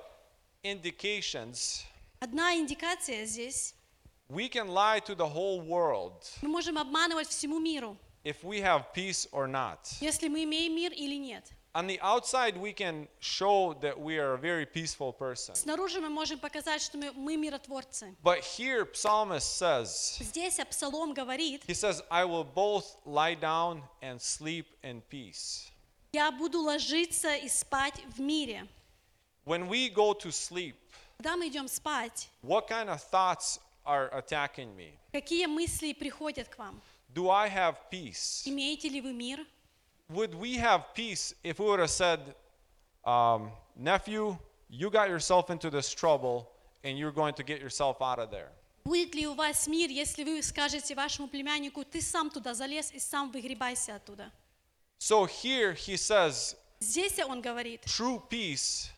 indications 0.64 1.86
Одна 2.20 2.56
индикация 2.56 3.26
здесь. 3.26 3.76
we 4.30 4.50
can 4.50 4.68
lie 4.68 5.00
to 5.00 5.16
the 5.16 5.28
whole 5.28 5.62
world 5.62 6.28
Мы 6.42 6.50
можем 6.50 6.78
обманывать 6.78 7.28
всему 7.28 7.60
миру, 7.60 7.98
if 8.24 8.44
we 8.44 8.62
have 8.62 8.94
peace 8.94 9.28
or 9.32 9.48
not. 9.48 9.80
если 10.02 10.28
мы 10.28 10.44
имеем 10.44 10.76
мир 10.76 10.92
или 10.92 11.16
нет. 11.16 11.52
On 11.76 11.88
the 11.88 12.00
outside, 12.02 12.56
we 12.56 12.72
can 12.72 13.08
show 13.20 13.74
that 13.82 14.00
we 14.00 14.20
are 14.20 14.36
a 14.36 14.38
very 14.38 14.64
peaceful 14.66 15.12
person. 15.12 15.56
Снаружи 15.56 16.00
мы 16.00 16.10
можем 16.10 16.38
показать, 16.38 16.84
что 16.84 17.00
мы, 17.00 17.12
мы 17.14 17.36
миротворцы. 17.36 18.16
But 18.24 18.42
here, 18.44 18.86
Psalmist 18.86 19.58
says, 19.58 20.20
Здесь 20.20 20.60
Псалом 20.70 21.16
говорит, 21.16 21.64
He 21.66 21.74
says, 21.74 22.04
I 22.12 22.26
will 22.26 22.44
both 22.44 22.96
lie 23.06 23.34
down 23.34 23.82
and 24.04 24.22
sleep 24.22 24.68
in 24.84 25.02
peace. 25.10 25.72
«Я 26.12 26.32
буду 26.32 26.60
ложиться 26.62 27.36
и 27.36 27.50
спать 27.50 28.00
в 28.16 28.20
мире». 28.22 28.68
When 29.46 29.68
we 29.68 29.90
go 29.90 30.14
to 30.14 30.32
sleep, 30.32 30.76
Когда 31.18 31.36
мы 31.36 31.48
идем 31.48 31.68
спать, 31.68 32.30
what 32.44 32.68
kind 32.68 32.88
of 32.88 33.02
thoughts 33.02 33.60
are 33.88 34.10
attacking 34.14 34.76
me? 34.76 34.94
какие 35.12 35.46
мысли 35.46 35.94
приходят 35.94 36.50
к 36.50 36.58
вам? 36.58 36.82
Do 37.14 37.30
I 37.30 37.48
have 37.50 37.76
peace? 37.92 38.44
Имеете 38.46 38.90
ли 38.90 39.02
вы 39.02 39.14
мир? 39.14 39.46
Would 40.10 40.36
we 40.36 40.58
have 40.58 40.94
peace 40.94 41.34
if 41.44 41.60
we 41.60 41.66
would 41.66 41.80
have 41.80 41.90
said, 41.90 42.36
um, 43.06 43.52
Nephew, 43.76 44.38
you 44.70 44.90
got 44.90 45.10
yourself 45.10 45.50
into 45.50 45.70
this 45.70 45.94
trouble 45.94 46.50
and 46.84 46.98
you're 46.98 47.12
going 47.12 47.34
to 47.36 47.44
get 47.44 47.60
yourself 47.62 48.02
out 48.02 48.20
of 48.20 48.30
there? 48.32 48.52
Будет 48.86 49.16
ли 49.16 49.26
у 49.28 49.34
вас 49.34 49.68
мир, 49.68 49.90
если 49.90 50.24
вы 50.24 50.44
скажете 50.44 50.94
вашему 50.94 51.30
племяннику, 51.30 51.86
ты 51.86 52.02
сам 52.02 52.30
туда 52.30 52.54
залез 52.54 52.92
и 52.92 53.00
сам 53.00 53.32
выгребайся 53.32 53.96
оттуда? 53.96 54.32
So 55.00 55.26
here 55.26 55.74
he 55.74 55.96
says, 55.96 56.56
Здесь 56.80 57.18
он 57.20 57.42
говорит, 57.42 57.86
true 57.86 58.22
peace, 58.30 58.90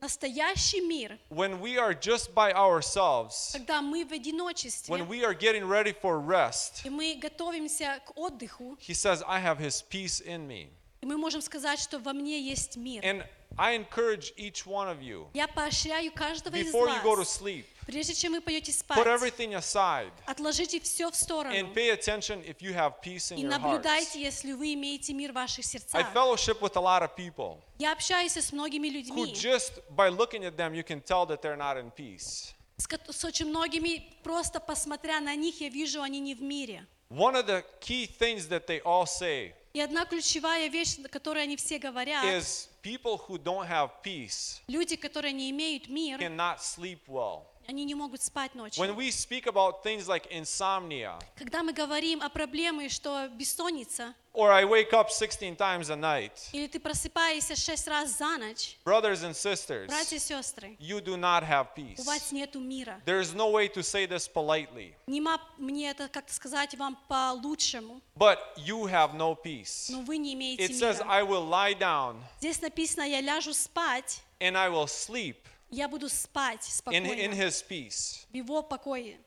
настоящий 0.00 0.80
мир, 0.80 1.18
when 1.30 1.60
we 1.60 1.78
are 1.78 1.94
just 1.94 2.34
by 2.34 2.52
ourselves, 2.52 3.52
когда 3.52 3.80
мы 3.80 4.04
в 4.04 4.12
одиночестве, 4.12 4.94
when 4.94 5.08
we 5.08 5.24
are 5.24 5.34
getting 5.34 5.66
ready 5.66 5.92
for 5.92 6.18
rest, 6.20 6.84
и 6.84 6.90
мы 6.90 7.14
готовимся 7.20 8.00
к 8.06 8.16
отдыху, 8.16 8.76
he 8.80 8.94
says, 8.94 9.22
I 9.26 9.40
have 9.40 9.58
his 9.58 9.82
peace 9.82 10.20
in 10.20 10.46
me. 10.46 10.68
и 11.00 11.06
мы 11.06 11.16
можем 11.16 11.40
сказать, 11.42 11.78
что 11.80 11.98
во 11.98 12.12
мне 12.12 12.40
есть 12.40 12.76
мир. 12.76 13.02
And 13.02 13.24
I 13.56 13.76
encourage 13.76 14.32
each 14.36 14.66
one 14.66 14.88
of 14.88 15.00
you, 15.00 15.28
Я 15.32 15.46
поощряю 15.48 16.12
каждого 16.12 16.56
из 16.56 16.72
before 16.72 16.88
you 16.88 17.02
go 17.02 17.14
to 17.14 17.18
вас, 17.18 17.40
sleep, 17.40 17.64
прежде 17.89 18.13
чем 18.13 18.33
вы 18.33 18.41
пойдете 18.41 18.71
спать, 18.71 18.97
put 18.97 19.07
everything 19.07 19.53
aside 19.55 20.11
отложите 20.27 20.79
все 20.79 21.09
в 21.09 21.15
сторону 21.15 21.55
and 21.55 21.73
pay 21.73 21.89
attention 21.91 22.43
if 22.45 22.61
you 22.61 22.73
have 22.73 23.01
peace 23.01 23.31
in 23.31 23.39
и 23.39 23.43
your 23.43 23.49
наблюдайте, 23.49 24.21
если 24.21 24.51
вы 24.51 24.73
имеете 24.75 25.13
мир 25.13 25.31
в 25.31 25.35
ваших 25.35 25.65
I 25.65 25.69
сердцах. 25.69 26.13
fellowship 26.13 26.59
with 26.61 26.75
a 26.75 26.81
lot 26.81 27.01
of 27.01 27.15
people 27.15 27.59
Я 27.79 27.93
общаюсь 27.93 28.37
с 28.37 28.51
многими 28.51 28.89
who 28.89 28.93
людьми, 28.93 29.33
just 29.33 29.81
by 29.95 30.09
looking 30.09 30.43
at 30.43 30.55
them, 30.55 30.73
you 30.75 30.83
can 30.83 31.01
tell 31.01 31.25
that 31.25 31.41
they're 31.41 31.57
not 31.57 31.77
in 31.77 31.91
peace. 31.91 32.53
с 32.77 33.25
очень 33.25 33.47
многими, 33.47 34.07
просто 34.23 34.59
посмотря 34.59 35.19
на 35.19 35.35
них, 35.35 35.59
я 35.59 35.69
вижу, 35.69 36.01
они 36.01 36.19
не 36.19 36.35
в 36.35 36.41
мире. 36.41 36.85
One 37.09 37.35
of 37.35 37.47
the 37.47 37.63
key 37.81 38.05
things 38.05 38.47
that 38.49 38.67
they 38.67 38.81
all 38.83 39.05
say 39.07 39.53
И 39.73 39.81
одна 39.81 40.05
ключевая 40.05 40.67
вещь, 40.69 40.97
о 41.03 41.07
которой 41.07 41.43
они 41.43 41.57
все 41.57 41.79
говорят, 41.79 42.23
is 42.23 42.67
people 42.83 43.17
who 43.27 43.37
don't 43.37 43.67
have 43.67 43.89
peace 44.03 44.61
люди, 44.67 44.95
которые 44.95 45.33
не 45.33 45.49
имеют 45.49 45.89
мир, 45.89 46.19
cannot 46.19 46.59
sleep 46.59 46.99
well. 47.07 47.45
Они 47.69 47.85
не 47.85 47.93
могут 47.93 48.21
спать 48.21 48.55
ночью. 48.55 48.83
When 48.83 48.95
we 48.95 49.11
speak 49.11 49.45
about 49.45 49.83
things 49.83 50.07
like 50.07 50.27
insomnia, 50.31 51.19
Когда 51.37 51.61
мы 51.61 51.71
говорим 51.71 52.21
о 52.21 52.29
проблеме, 52.29 52.89
что 52.89 53.27
бессонница, 53.29 54.15
or 54.33 54.49
I 54.51 54.63
wake 54.63 54.91
up 54.91 55.09
16 55.11 55.55
times 55.55 55.89
a 55.91 55.95
night, 55.95 56.31
или 56.51 56.65
ты 56.67 56.79
просыпаешься 56.79 57.55
шесть 57.55 57.87
раз 57.87 58.17
за 58.17 58.37
ночь, 58.37 58.77
brothers 58.83 59.21
and 59.23 59.35
sisters, 59.35 59.85
братья 59.87 60.15
и 60.15 60.19
сестры, 60.19 60.75
you 60.79 60.99
do 60.99 61.15
not 61.15 61.43
have 61.47 61.67
у 61.75 61.79
peace. 61.79 62.03
вас 62.05 62.31
нету 62.31 62.59
мира. 62.59 62.99
There's 63.05 63.35
no 63.35 63.51
way 63.51 63.67
to 63.71 63.83
say 63.83 64.07
this 64.07 64.27
politely, 64.27 64.95
Нема 65.05 65.39
мне 65.59 65.91
это 65.91 66.07
как-то 66.09 66.33
сказать 66.33 66.73
вам 66.75 66.97
по-лучшему, 67.07 68.01
but 68.15 68.39
you 68.57 68.85
have 68.85 69.13
no 69.13 69.35
peace. 69.39 69.91
но 69.91 70.01
вы 70.01 70.17
не 70.17 70.33
имеете 70.33 70.63
It 70.65 70.71
says, 70.71 70.97
мира. 70.97 71.07
I 71.07 71.21
will 71.23 71.47
lie 71.47 71.77
down 71.77 72.17
Здесь 72.39 72.61
написано, 72.61 73.03
я 73.03 73.21
ляжу 73.21 73.53
спать, 73.53 74.21
and 74.39 74.57
I 74.57 74.69
will 74.69 74.87
sleep 74.87 75.35
я 75.69 75.87
буду 75.87 76.09
спать 76.09 76.61
in, 76.87 77.03
in 77.03 77.03
спокойно, 77.05 77.33
his 77.33 77.63
peace. 77.67 78.25
в 78.31 78.35
его 78.35 78.61
покое. 78.63 79.17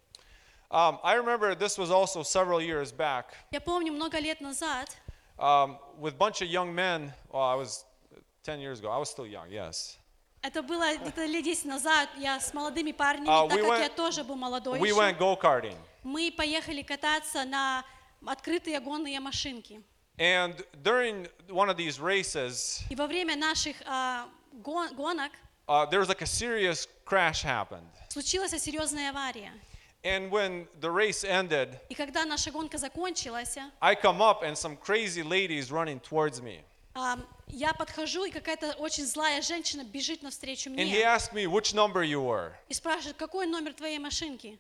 Um, 0.70 0.98
I 1.05 1.14
remember 1.16 1.55
this 1.55 1.77
was 1.77 1.90
also 1.90 2.23
several 2.23 2.60
years 2.60 2.90
back 2.93 3.27
Я 3.51 3.60
помню, 3.60 3.93
много 3.93 4.19
лет 4.19 4.40
назад 4.40 4.89
um, 5.39 5.77
with 5.98 6.14
a 6.14 6.19
bunch 6.19 6.40
of 6.40 6.48
young 6.48 6.74
men. 6.74 7.12
Well, 7.31 7.43
I 7.43 7.55
was 7.55 7.85
10 8.44 8.59
years 8.60 8.81
ago. 8.81 8.90
I 8.90 8.97
was 8.98 9.10
still 9.10 9.27
young, 9.27 9.51
yes. 9.51 9.98
Это 10.43 10.60
было 10.62 10.97
где-то 10.97 11.24
лет 11.27 11.44
10 11.44 11.66
назад. 11.66 12.09
Я 12.19 12.40
с 12.40 12.52
молодыми 12.55 12.93
парнями, 12.93 13.28
Uh, 13.28 13.48
так 13.48 13.59
we 13.59 13.62
как 13.62 13.70
went- 13.70 13.82
я 13.82 13.89
тоже 13.90 14.24
был 14.24 14.35
молодой 14.36 14.78
We 14.81 14.89
еще. 14.89 14.97
went 14.97 15.19
go 15.19 15.36
karting. 15.40 15.77
Мы 16.02 16.32
поехали 16.32 16.82
кататься 16.82 17.44
на 17.44 17.85
открытые 18.27 18.81
гонные 18.81 19.20
машинки. 19.20 19.82
And 20.19 20.55
during 20.82 21.28
one 21.48 21.69
of 21.70 21.77
these 21.77 22.01
races, 22.01 22.81
И 22.90 22.97
во 22.97 23.06
время 23.06 23.36
наших 23.36 23.77
а, 23.86 24.27
гон- 24.52 24.94
гонок 24.97 25.32
uh, 25.69 25.87
there 25.87 26.01
was 26.01 26.09
like 26.09 26.23
a 26.23 26.27
serious 26.27 26.87
crash 27.05 27.43
happened. 27.43 27.87
случилась 28.09 28.53
серьезная 28.63 29.11
авария. 29.11 29.53
And 30.05 30.31
when 30.33 30.67
the 30.81 30.91
race 30.91 31.23
ended, 31.25 31.79
И 31.89 31.95
когда 31.95 32.25
наша 32.25 32.51
гонка 32.51 32.77
закончилась, 32.79 33.57
I 33.81 33.95
come 33.95 34.21
up 34.21 34.43
and 34.43 34.57
some 34.57 34.77
crazy 34.77 35.23
ladies 35.23 35.71
running 35.71 36.01
towards 36.01 36.43
me. 36.43 36.61
а, 36.95 37.19
я 37.49 37.73
подхожу, 37.73 38.25
и 38.25 38.31
какая-то 38.31 38.73
очень 38.79 39.07
злая 39.07 39.41
женщина 39.43 39.85
бежит 39.85 40.23
навстречу 40.23 40.71
And 40.71 40.77
he 40.77 40.85
мне 40.85 41.03
asked 41.03 41.33
me 41.33 41.47
which 41.47 41.73
number 41.73 42.03
you 42.03 42.21
were. 42.21 42.53
и 42.69 42.75
спрашивает, 42.75 43.17
какой 43.17 43.47
номер 43.47 43.75
твоей 43.75 43.99
машинки? 43.99 44.59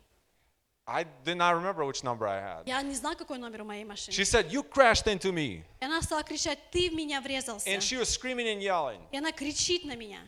I 0.86 1.04
did 1.24 1.36
not 1.36 1.54
remember 1.54 1.84
which 1.84 2.02
number 2.02 2.26
I 2.26 2.40
had. 2.40 2.62
Я 2.66 2.82
не 2.82 2.94
знал, 2.94 3.14
какой 3.14 3.38
номер 3.38 3.62
у 3.62 3.64
моей 3.64 3.84
машинки. 3.84 4.18
She 4.18 4.24
said, 4.24 4.50
You 4.50 4.62
crashed 4.68 5.06
into 5.06 5.32
me. 5.32 5.62
И 5.80 5.84
она 5.84 6.02
стала 6.02 6.22
кричать, 6.24 6.58
ты 6.72 6.90
в 6.90 6.94
меня 6.94 7.20
врезался. 7.20 7.68
And 7.68 7.78
she 7.80 7.96
was 7.96 8.08
screaming 8.08 8.46
and 8.46 8.60
yelling. 8.60 9.00
И 9.12 9.16
она 9.18 9.30
кричит 9.32 9.84
на 9.84 9.94
меня. 9.94 10.18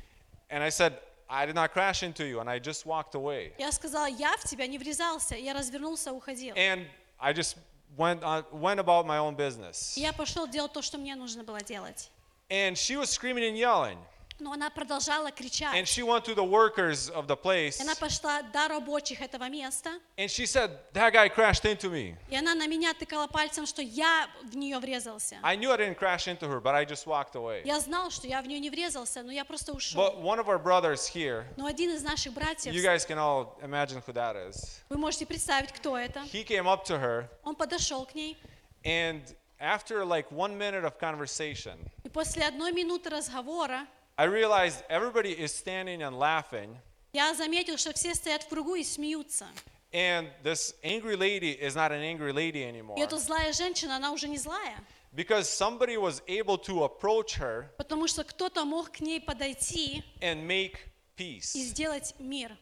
And 0.50 0.64
I 0.64 0.70
said, 0.70 1.00
I 1.30 1.46
did 1.46 1.56
not 1.56 1.72
crash 1.74 2.02
into 2.02 2.26
you. 2.26 2.40
And 2.40 2.50
I 2.50 2.60
just 2.60 2.86
walked 2.86 3.16
away. 3.16 3.54
Я 3.60 3.72
сказала, 3.72 4.08
я 4.08 4.36
в 4.38 4.44
тебя 4.44 4.66
не 4.68 4.78
врезался. 4.78 5.36
И 5.36 5.44
я 5.44 5.54
развернулся, 5.54 6.12
уходил. 6.12 6.56
And 6.56 6.88
I 7.20 7.34
just 7.34 7.58
went, 7.98 8.24
on, 8.24 8.44
went 8.52 8.80
about 8.80 9.06
my 9.06 9.18
own 9.18 9.36
business. 9.36 9.96
И 9.98 10.02
я 10.02 10.14
пошел 10.14 10.48
делать 10.48 10.74
то, 10.74 10.82
что 10.82 10.98
мне 10.98 11.16
нужно 11.16 11.44
было 11.44 11.62
делать. 11.62 12.10
And 12.50 12.76
she 12.76 12.98
was 12.98 13.10
screaming 13.10 13.44
and 13.44 13.58
yelling. 13.58 13.98
Но 14.41 14.53
она 14.53 14.69
продолжала 14.69 15.29
And 15.29 15.35
кричать. 15.37 15.87
she 15.89 16.03
went 16.03 16.25
to 16.25 16.35
the 16.35 16.43
workers 16.43 17.09
of 17.09 17.29
the 17.29 17.37
place. 17.37 17.81
Она 17.81 17.95
пошла 17.95 18.43
до 18.43 18.67
рабочих 18.67 19.21
этого 19.23 19.49
места. 19.49 19.91
And 20.17 20.29
she 20.29 20.45
said, 20.45 20.71
That 20.93 21.13
guy 21.13 21.29
crashed 21.29 21.65
into 21.65 21.89
me. 21.89 22.17
И 22.29 22.37
она 22.37 22.55
на 22.57 22.67
меня 22.67 22.93
тыкала 22.95 23.29
пальцем, 23.29 23.65
что 23.65 23.81
я 23.81 24.29
в 24.43 24.57
нее 24.57 24.81
врезался. 24.81 25.39
I 25.43 25.57
knew 25.57 25.71
I 25.71 25.77
didn't 25.77 25.97
crash 25.99 26.27
into 26.27 26.49
her, 26.49 26.61
but 26.61 26.75
I 26.75 26.85
just 26.85 27.07
walked 27.07 27.37
away. 27.37 27.63
Я 27.65 27.79
знал, 27.79 28.11
что 28.11 28.27
я 28.27 28.43
в 28.43 28.47
нее 28.49 28.59
не 28.59 28.71
врезался, 28.71 29.23
но 29.23 29.31
я 29.31 29.45
просто 29.45 29.71
But 29.73 29.77
ушел. 29.77 30.03
one 30.21 30.41
of 30.41 30.49
our 30.49 30.59
brothers 30.59 31.07
here, 31.07 31.45
Но 31.57 31.67
один 31.67 31.91
из 31.93 32.03
наших 32.03 32.33
братьев, 32.33 32.73
you 32.75 32.83
guys 32.83 33.07
can 33.07 33.19
all 33.19 33.57
imagine 33.63 34.03
who 34.05 34.13
that 34.13 34.35
is. 34.35 34.81
вы 34.89 34.97
можете 34.99 35.27
представить, 35.27 35.71
кто 35.73 35.97
это. 35.97 36.21
He 36.33 36.45
came 36.45 36.67
up 36.67 36.85
to 36.87 36.99
her, 37.01 37.29
Он 37.45 37.55
подошел 37.55 38.05
к 38.05 38.17
ней, 38.17 38.37
and 38.85 39.23
after 39.61 40.05
like 40.05 40.29
one 40.33 40.59
minute 40.59 40.83
of 40.85 40.99
conversation, 40.99 41.79
и 42.03 42.09
после 42.09 42.43
одной 42.45 42.73
минуты 42.73 43.11
разговора 43.11 43.87
I 44.18 44.26
realized 44.26 44.84
everybody 44.90 45.32
is 45.32 45.54
standing 45.54 46.02
and 46.02 46.18
laughing. 46.18 46.78
я 47.14 47.34
заметил, 47.34 47.78
что 47.78 47.94
все 47.94 48.14
стоят 48.14 48.44
в 48.44 48.48
кругу 48.50 48.76
и 48.76 48.84
смеются. 48.84 49.48
And 49.92 50.30
this 50.44 50.76
angry 50.84 51.16
lady 51.16 51.52
is 51.60 51.76
not 51.76 51.92
an 51.92 52.02
angry 52.04 52.32
lady 52.32 52.64
anymore 52.64 52.96
И 52.98 53.02
эта 53.02 53.18
злая 53.18 53.52
женщина, 53.54 53.96
она 53.96 54.12
уже 54.12 54.28
не 54.28 54.38
злая, 54.38 54.78
because 55.16 55.50
somebody 55.50 55.98
was 55.98 56.22
able 56.28 56.58
to 56.58 56.84
approach 56.84 57.36
her 57.40 57.72
потому 57.78 58.08
что 58.08 58.24
кто-то 58.24 58.66
мог 58.66 58.92
к 58.92 59.00
ней 59.00 59.20
подойти 59.20 60.04
and 60.22 60.46
make 60.46 60.78
и 61.18 61.40
peace. 61.40 61.54
сделать 61.56 62.14
мир. 62.20 62.56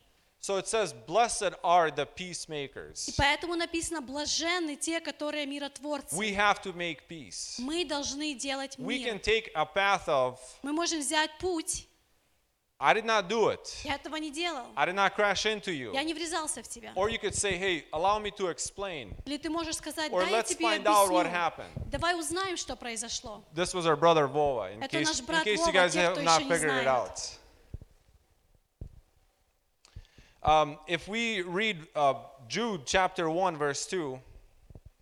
So 0.44 0.56
it 0.56 0.66
says, 0.66 0.92
Blessed 0.92 1.54
are 1.62 1.92
the 1.92 2.02
И 2.02 2.16
peacemakers. 2.16 3.14
поэтому 3.16 3.54
написано, 3.54 4.00
блаженны 4.02 4.74
те, 4.74 4.98
которые 5.00 5.46
миротворцы. 5.46 6.16
We 6.16 6.34
have 6.34 6.60
to 6.62 6.72
make 6.74 7.06
peace. 7.08 7.54
Мы 7.60 7.84
должны 7.84 8.34
делать 8.34 8.76
We 8.76 8.98
мир. 8.98 9.08
can 9.14 9.20
take 9.20 9.52
a 9.54 9.64
path 9.64 10.08
of, 10.08 10.38
Мы 10.62 10.72
можем 10.72 10.98
взять 10.98 11.30
путь. 11.38 11.86
I 12.80 12.92
did 12.94 13.04
not 13.04 13.28
do 13.28 13.50
it. 13.50 13.60
Я 13.84 13.94
этого 13.94 14.16
не 14.16 14.32
делал. 14.32 14.66
I 14.74 14.84
did 14.84 14.96
not 14.96 15.14
crash 15.14 15.46
into 15.46 15.70
you. 15.70 15.92
Я 15.94 16.02
не 16.02 16.12
врезался 16.12 16.64
в 16.64 16.68
тебя. 16.68 16.92
Or 16.96 17.08
you 17.08 17.20
could 17.20 17.36
say, 17.36 17.56
hey, 17.56 17.84
allow 17.92 18.18
me 18.18 18.32
to 18.32 18.48
explain. 18.48 19.14
Или 19.24 19.36
ты 19.36 19.48
можешь 19.48 19.76
сказать, 19.76 20.10
Or 20.10 20.22
дай 20.24 20.32
я 20.32 20.38
let's 20.40 20.48
тебе 20.48 20.64
find 20.66 20.84
out 20.88 21.08
what 21.08 21.24
объясню. 21.26 21.38
happened. 21.38 21.88
Давай 21.92 22.18
узнаем, 22.18 22.56
что 22.56 22.74
произошло. 22.74 23.44
This 23.54 23.72
was 23.74 23.86
our 23.86 23.94
brother 23.94 24.26
Vova, 24.26 24.74
in 24.74 24.82
Это 24.82 24.96
case, 24.98 25.04
наш 25.04 25.20
in 25.20 25.24
брат 25.26 25.46
case 25.46 25.58
you 25.58 25.66
Вова, 25.66 25.72
guys 25.72 25.92
те, 25.92 26.00
have 26.00 26.12
кто 26.14 26.22
not 26.22 26.40
еще 26.40 26.44
не 26.48 26.50
figured 26.50 26.78
it 26.78 26.82
знает. 26.82 26.86
out. 26.88 27.38
Um, 30.43 30.77
if 30.87 31.07
we 31.07 31.41
read 31.41 31.87
uh, 31.95 32.13
Jude 32.47 32.85
chapter 32.85 33.29
1, 33.29 33.57
verse 33.57 33.85
2, 33.87 34.19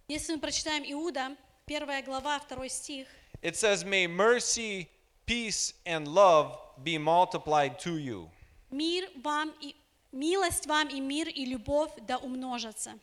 Если 0.08 0.34
мы 0.34 0.40
прочитаем 0.40 0.84
Иуда, 0.84 1.36
первая 1.66 2.02
глава, 2.04 2.40
второй 2.40 2.70
стих, 2.70 3.08
it 3.42 3.56
says, 3.56 3.84
May 3.84 4.08
mercy, 4.08 4.88
peace, 5.26 5.74
and 5.86 6.08
love 6.08 6.58
be 6.84 6.98
multiplied 6.98 7.80
to 7.80 7.98
you. 7.98 8.30
мир 8.72 9.08
вам 9.24 9.54
и 9.62 9.76
милость 10.12 10.68
вам 10.68 10.88
и 10.90 11.00
мир 11.00 11.28
и 11.28 11.46
любовь 11.46 11.92
да 12.08 12.18
умножатся. 12.18 12.98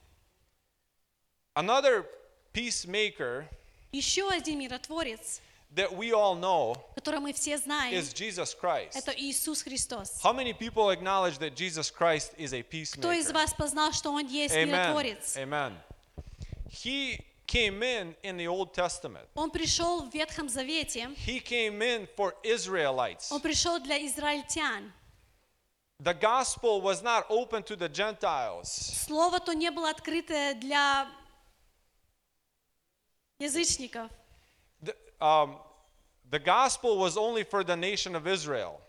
Another 1.54 2.06
peacemaker 2.52 3.46
Еще 3.92 4.26
один 4.28 4.58
миротворец, 4.58 5.40
that 5.75 5.95
we 5.95 6.11
all 6.13 6.35
know 6.35 6.75
который 6.95 7.19
мы 7.19 7.33
все 7.33 7.57
знаем, 7.57 7.93
is 7.93 8.13
Jesus 8.13 8.53
Christ. 8.53 8.95
это 8.95 9.13
Иисус 9.15 9.61
Христос. 9.63 10.19
How 10.21 10.33
many 10.33 10.53
people 10.53 10.89
acknowledge 10.89 11.37
that 11.39 11.55
Jesus 11.55 11.89
Christ 11.91 12.33
is 12.37 12.53
a 12.53 12.63
Кто 12.63 13.11
из 13.11 13.27
peacemaker? 13.27 13.33
вас 13.33 13.53
познал, 13.53 13.91
что 13.91 14.11
Он 14.11 14.25
есть 14.27 14.55
Amen. 14.55 14.67
миротворец? 14.67 15.37
Amen. 15.37 15.73
He 16.69 17.19
came 17.47 17.81
in 17.81 18.15
in 18.23 18.37
the 18.37 18.47
Old 18.47 18.73
Testament. 18.73 19.25
Он 19.35 19.49
пришел 19.51 20.03
в 20.03 20.13
Ветхом 20.13 20.49
Завете, 20.49 21.09
He 21.25 21.39
came 21.39 21.81
in 21.81 22.07
for 22.15 22.33
Israelites. 22.43 23.31
Он 23.31 23.41
пришел 23.41 23.79
для 23.79 23.97
израильтян. 24.05 24.91
The 25.99 26.13
gospel 26.13 26.79
was 26.81 27.01
not 27.01 27.25
open 27.29 27.63
to 27.63 27.75
the 27.75 27.89
Gentiles. 27.89 28.67
Слово 29.07 29.39
то 29.39 29.53
не 29.53 29.71
было 29.71 29.89
открытое 29.89 30.53
для 30.53 31.07
язычников. 33.39 34.11
The, 35.20 35.24
um, 35.26 35.56
the 36.30 36.38
gospel 36.38 36.98
was 36.98 37.16
only 37.16 37.44
for 37.44 37.62
the 37.64 37.76
nation 37.76 38.14
of 38.14 38.26
Israel. 38.26 38.80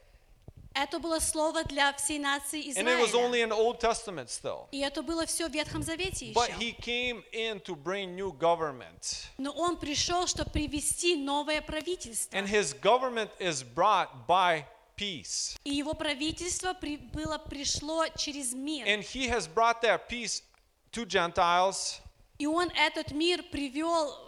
Это 0.76 0.98
было 1.00 1.20
слово 1.20 1.64
для 1.66 1.94
всей 1.94 2.18
нации 2.18 2.74
And 2.76 2.88
it 2.88 2.98
was 3.00 3.10
Израиля. 3.12 3.26
only 3.28 3.42
in 3.42 3.50
the 3.50 3.56
Old 3.56 3.80
Testament 3.80 4.30
still. 4.32 4.68
И 4.72 4.80
это 4.80 5.04
было 5.04 5.28
все 5.28 5.48
в 5.48 5.52
Ветхом 5.54 5.84
Завете 5.84 6.32
But 6.34 6.50
еще. 6.50 6.58
he 6.60 6.72
came 6.74 7.24
in 7.32 7.60
to 7.62 7.76
bring 7.76 8.16
new 8.16 8.32
government. 8.34 9.28
Но 9.38 9.52
он 9.52 9.78
пришел, 9.78 10.26
чтобы 10.26 10.50
привести 10.50 11.16
новое 11.16 11.62
правительство. 11.62 12.36
And 12.36 12.48
his 12.48 12.74
government 12.74 13.30
is 13.40 13.62
brought 13.64 14.26
by 14.28 14.66
peace. 14.98 15.56
И 15.64 15.70
его 15.76 15.94
правительство 15.94 16.74
при- 16.74 16.98
было, 16.98 17.38
пришло 17.38 18.08
через 18.18 18.54
мир. 18.54 18.88
And 18.88 19.04
he 19.04 19.28
has 19.30 19.48
brought 19.48 19.82
that 19.84 20.08
peace 20.10 20.42
to 20.94 21.06
Gentiles. 21.06 22.00
И 22.40 22.48
он 22.48 22.72
этот 22.76 23.12
мир 23.12 23.44
привел 23.44 24.27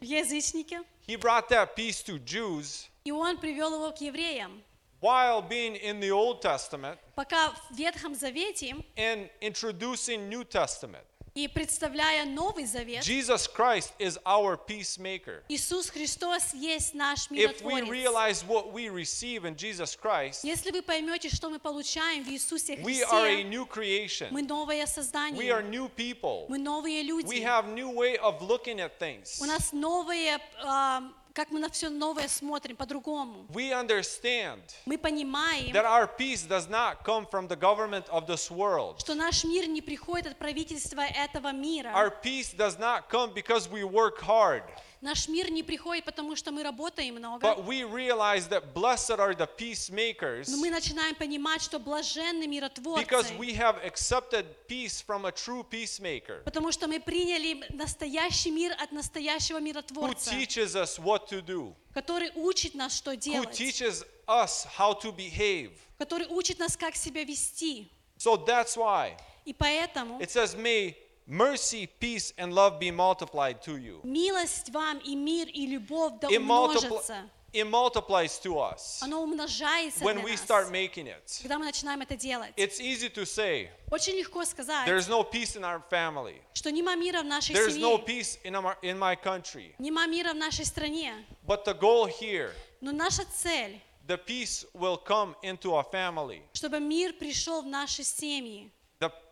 язычники. 0.00 0.78
He 1.06 1.16
brought 1.16 1.48
that 1.48 1.74
peace 1.76 2.02
to 2.02 2.18
Jews 2.18 2.88
И 3.04 3.10
он 3.10 3.38
привел 3.38 3.74
его 3.74 3.90
к 3.92 4.00
евреям. 4.00 4.62
while 5.00 5.40
being 5.40 5.76
in 5.76 5.98
the 6.00 6.10
Old 6.10 6.42
Testament 6.42 6.98
Пока 7.14 7.50
в 7.70 7.76
Ветхом 7.76 8.14
Завете 8.14 8.74
and 8.96 9.30
introducing 9.40 10.28
New 10.28 10.44
Testament. 10.44 11.04
и 11.35 11.49
представляя 11.49 12.25
Новый 12.25 12.65
Завет, 12.65 13.03
Jesus 13.03 13.45
Christ 13.53 13.91
is 13.99 14.17
our 14.25 14.55
peacemaker. 14.57 15.43
Иисус 15.49 15.89
Христос 15.89 16.53
есть 16.53 16.93
наш 16.93 17.27
If 17.29 17.61
we 17.61 17.81
миротворец. 17.81 17.89
realize 17.89 18.43
what 18.47 18.71
we 18.71 18.87
receive 18.87 19.43
in 19.43 19.53
Jesus 19.57 19.97
Christ, 19.97 20.45
Если 20.45 20.71
вы 20.71 20.81
поймете, 20.81 21.27
что 21.29 21.49
мы 21.49 21.59
получаем 21.59 22.23
в 22.23 22.29
Иисусе 22.29 22.75
we 22.77 23.01
are 23.03 23.25
a 23.27 23.35
Христе, 23.35 23.43
new 23.49 23.65
creation. 23.65 24.27
мы 24.31 24.43
новое 24.43 24.77
We 24.77 24.83
are 24.83 24.87
создание, 24.87 25.61
new 25.63 25.89
people. 25.89 26.45
мы 26.47 26.57
новые 26.57 27.01
We 27.01 27.07
люди. 27.09 27.41
have 27.41 27.67
new 27.67 27.89
way 27.91 28.15
of 28.17 28.41
looking 28.41 28.79
at 28.79 28.97
things. 28.97 29.37
У 29.41 29.45
нас 29.45 29.73
новые, 29.73 30.39
а, 30.63 31.03
как 31.40 31.50
мы 31.50 31.58
на 31.58 31.70
все 31.70 31.88
новое 31.88 32.28
смотрим, 32.28 32.76
по-другому. 32.76 33.46
We 33.48 33.72
understand 33.72 34.60
Мы 34.84 34.98
понимаем, 34.98 35.72
that 35.72 35.86
our 35.86 36.06
peace 36.06 36.46
does 36.46 36.68
not 36.68 37.02
come 37.02 37.26
from 37.26 37.48
the 37.48 37.56
government 37.56 38.06
of 38.10 38.26
this 38.26 38.50
world. 38.50 39.00
что 39.00 39.14
наш 39.14 39.44
мир 39.44 39.66
не 39.66 39.80
приходит 39.80 40.32
от 40.32 40.38
правительства 40.38 41.00
этого 41.00 41.50
мира. 41.52 41.92
Our 41.94 42.12
peace 42.22 42.54
does 42.54 42.78
not 42.78 43.08
come 43.08 43.32
because 43.32 43.70
we 43.70 43.84
work 43.84 44.20
hard, 44.20 44.64
Наш 45.00 45.28
мир 45.28 45.50
не 45.50 45.62
приходит, 45.62 46.04
потому 46.04 46.36
что 46.36 46.52
мы 46.52 46.62
работаем 46.62 47.14
много. 47.14 47.40
but 47.40 47.64
we 47.64 47.84
realize 47.84 48.48
that 48.48 48.74
blessed 48.74 49.18
are 49.18 49.34
the 49.34 49.48
peacemakers 49.56 50.48
Но 50.48 50.58
мы 50.58 50.68
начинаем 50.70 51.14
понимать, 51.14 51.62
что 51.62 51.78
блаженны 51.78 52.44
because 52.44 52.46
миротворцы, 52.46 53.38
we 53.38 53.54
have 53.54 53.82
accepted 53.82 54.44
peace 54.68 55.00
from 55.00 55.24
a 55.24 55.32
true 55.32 55.64
peacemaker 55.64 56.42
потому 56.44 56.70
что 56.70 56.86
мы 56.86 57.00
приняли 57.00 57.64
настоящий 57.74 58.50
мир 58.50 58.72
от 58.78 58.92
настоящего 58.92 59.58
who 59.58 59.62
миротворца, 59.62 60.30
teaches 60.32 60.76
us 60.76 60.98
what 60.98 61.26
to 61.28 61.40
do, 61.40 61.74
который 61.94 62.30
учит 62.34 62.74
нас, 62.74 62.94
что 62.94 63.12
who 63.12 63.16
делать, 63.16 63.58
teaches 63.58 64.04
us 64.28 64.66
how 64.76 64.92
to 64.92 65.12
behave. 65.16 65.72
который 65.98 66.26
учит 66.28 66.58
нас, 66.58 66.76
как 66.76 66.94
себя 66.94 67.24
вести. 67.24 67.88
So 68.18 68.36
that's 68.36 68.76
why 68.76 69.16
И 69.46 69.54
поэтому 69.54 70.20
it 70.20 70.30
says, 70.30 70.54
May 70.54 70.94
mercy, 71.29 71.87
peace, 71.99 72.33
and 72.37 72.53
love 72.53 72.79
be 72.79 72.91
multiplied 72.91 73.61
to 73.63 73.77
you. 73.77 73.99
милость 74.03 74.69
вам 74.71 74.99
и 74.99 75.15
мир 75.15 75.47
и 75.47 75.65
любовь 75.67 76.13
да 76.21 76.27
It, 76.29 76.39
multipli- 76.39 76.85
умножатся. 76.87 77.29
it 77.53 77.65
multiplies 77.69 78.37
to 78.39 78.59
us 78.59 78.99
Оно 79.01 79.23
умножается 79.23 80.03
when 80.03 80.15
для 80.15 80.23
we 80.25 80.31
нас, 80.31 80.41
start 80.41 80.69
making 80.71 81.07
it. 81.07 81.39
когда 81.41 81.57
мы 81.57 81.65
начинаем 81.65 82.01
это 82.01 82.15
делать. 82.15 82.53
It's 82.57 82.79
easy 82.79 83.09
to 83.09 83.25
say, 83.25 83.69
Очень 83.89 84.13
легко 84.17 84.43
сказать, 84.45 84.87
there's 84.87 85.07
no 85.07 85.23
peace 85.23 85.55
in 85.55 85.63
our 85.63 85.81
family. 85.89 86.41
что 86.53 86.71
нема 86.71 86.95
мира 86.95 87.21
в 87.21 87.25
нашей 87.25 87.55
There's 87.55 87.77
no 87.77 87.97
семье, 87.97 88.05
peace 88.05 88.37
in, 88.43 88.53
our, 88.55 88.75
in 88.83 88.99
my 88.99 89.15
country. 89.15 89.73
нема 89.79 90.05
мира 90.05 90.33
в 90.33 90.35
нашей 90.35 90.65
стране. 90.65 91.13
But 91.47 91.65
the 91.65 91.73
goal 91.73 92.05
here, 92.07 92.51
Но 92.81 92.91
наша 92.91 93.23
цель, 93.25 93.81
the 94.07 94.17
peace 94.23 94.63
will 94.75 94.97
come 94.97 95.33
into 95.41 95.75
a 95.77 95.83
family. 95.83 96.43
чтобы 96.53 96.79
мир 96.79 97.13
пришел 97.13 97.63
в 97.63 97.65
наши 97.65 98.03
семьи. 98.03 98.69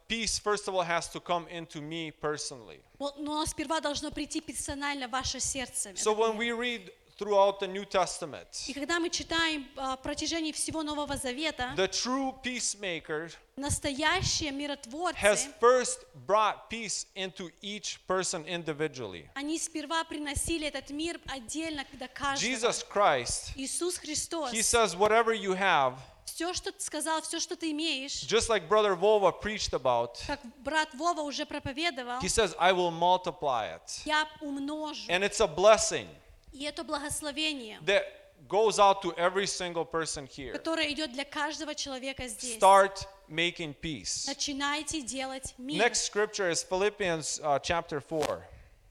The 0.10 0.15
peace, 0.15 0.38
first 0.38 0.68
of 0.68 0.76
all, 0.76 0.84
has 0.84 1.10
to 1.10 1.19
come 1.19 1.47
into 1.47 1.81
me 1.81 2.11
personally. 2.11 2.80
Вот, 2.99 3.18
Но 3.18 3.43
сперва 3.45 3.80
должно 3.81 4.11
прийти 4.11 4.41
персонально 4.41 5.07
в 5.07 5.11
ваше 5.11 5.39
сердце. 5.39 5.93
So 5.95 6.14
when 6.14 6.38
we 6.38 6.51
read 6.51 6.91
throughout 7.18 7.60
the 7.60 7.68
New 7.68 7.85
Testament, 7.85 8.47
И 8.68 8.73
когда 8.73 8.99
мы 8.99 9.10
читаем 9.10 9.65
а, 9.77 9.95
в 9.95 10.01
протяжении 10.01 10.51
всего 10.51 10.84
Нового 10.84 11.15
Завета, 11.18 11.73
the 11.76 11.88
true 11.88 12.34
peacemaker 12.43 13.31
настоящие 13.55 14.49
has 14.49 14.55
миротворцы, 14.55 15.49
first 15.60 16.05
brought 16.27 16.69
peace 16.69 17.05
into 17.15 17.51
each 17.61 17.99
person 18.07 18.45
individually. 18.45 19.30
они 19.35 19.57
сперва 19.57 20.03
приносили 20.03 20.68
этот 20.68 20.89
мир 20.91 21.19
отдельно 21.27 21.85
для 21.93 22.07
каждого. 22.07 22.51
Jesus 22.51 22.84
Christ, 22.88 23.51
Иисус 23.55 23.97
Христос, 23.97 24.51
He 24.51 24.61
says, 24.61 24.95
whatever 24.95 25.34
you 25.34 25.53
have, 25.53 25.95
все, 26.39 26.55
что 26.55 26.70
ты 26.70 26.81
сказал, 26.81 27.20
все, 27.20 27.40
что 27.40 27.56
ты 27.56 27.73
имеешь, 27.73 28.23
just 28.23 28.48
like 28.48 28.69
Brother 28.69 28.94
Vova 28.94 29.32
preached 29.32 29.73
about, 29.73 30.24
как 30.24 30.39
брат 30.59 30.89
Вова 30.94 31.23
уже 31.23 31.44
проповедовал, 31.44 32.20
He 32.20 32.28
says, 32.28 32.55
I 32.60 32.73
will 32.73 32.93
multiply 32.93 33.74
it. 33.74 34.02
я 34.05 34.28
умножу. 34.40 35.10
And 35.10 35.24
it's 35.24 35.40
a 35.40 35.48
blessing 35.48 36.06
И 36.52 36.62
это 36.62 36.85
благословение, 36.85 37.81
that 37.85 38.05
goes 38.47 38.78
out 38.78 39.02
to 39.02 39.12
every 39.16 39.47
single 39.48 39.85
person 39.85 40.28
here. 40.28 40.52
которое 40.52 40.93
идет 40.93 41.12
для 41.12 41.24
каждого 41.24 41.74
человека 41.74 42.28
здесь. 42.28 42.56
Start 42.56 43.05
making 43.28 43.74
peace. 43.74 44.28
Начинайте 44.28 45.02
делать 45.02 45.55
мир. 45.59 45.82
Next 45.82 46.05
scripture 46.05 46.48
is 46.48 46.62
Philippians 46.62 47.40
uh, 47.43 47.59
chapter 47.60 48.01
4, 48.01 48.44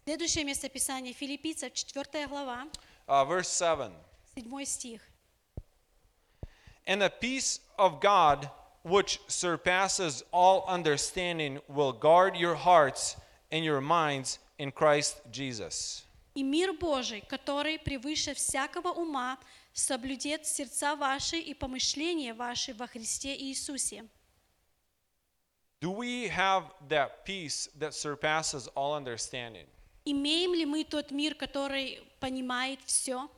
Следующее 0.04 0.44
местописание 0.44 1.14
Филиппийцев, 1.14 1.74
4 1.74 2.28
глава, 2.28 2.68
uh, 3.08 3.26
verse 3.26 3.48
7. 3.48 3.94
7 4.36 4.66
стих. 4.66 5.00
And 6.87 7.01
the 7.01 7.11
peace 7.11 7.61
of 7.79 8.01
God, 8.01 8.51
which 8.83 9.21
surpasses 9.29 10.25
all 10.33 10.65
understanding, 10.67 11.61
will 11.69 11.93
guard 11.93 12.37
your 12.37 12.55
hearts 12.55 13.17
and 13.51 13.65
your 13.65 13.81
minds 13.81 14.39
in 14.59 14.73
Christ 14.73 15.21
Jesus. 15.31 16.05
И 16.35 16.43
мир 16.43 16.73
Божий, 16.73 17.23
который 17.29 17.79
превыше 17.79 18.35
всякого 18.35 18.89
ума, 18.89 19.39
соблюдет 19.75 20.47
сердца 20.47 20.97
ваши 20.97 21.39
и 21.39 21.55
помышления 21.55 22.35
ваши 22.35 22.73
во 22.73 22.87
Христе 22.87 23.37
Иисусе. 23.37 24.05
Do 25.81 25.91
we 25.91 26.29
have 26.29 26.71
that 26.89 27.25
peace 27.25 27.69
that 27.79 27.93
surpasses 27.93 28.69
all 28.75 28.95
understanding? 28.95 29.67
Имеем 30.05 30.55
ли 30.55 30.65
мы 30.65 30.85
тот 30.85 31.11
мир, 31.11 31.35
который 31.35 32.01
понимает 32.21 32.81
все? 32.87 33.29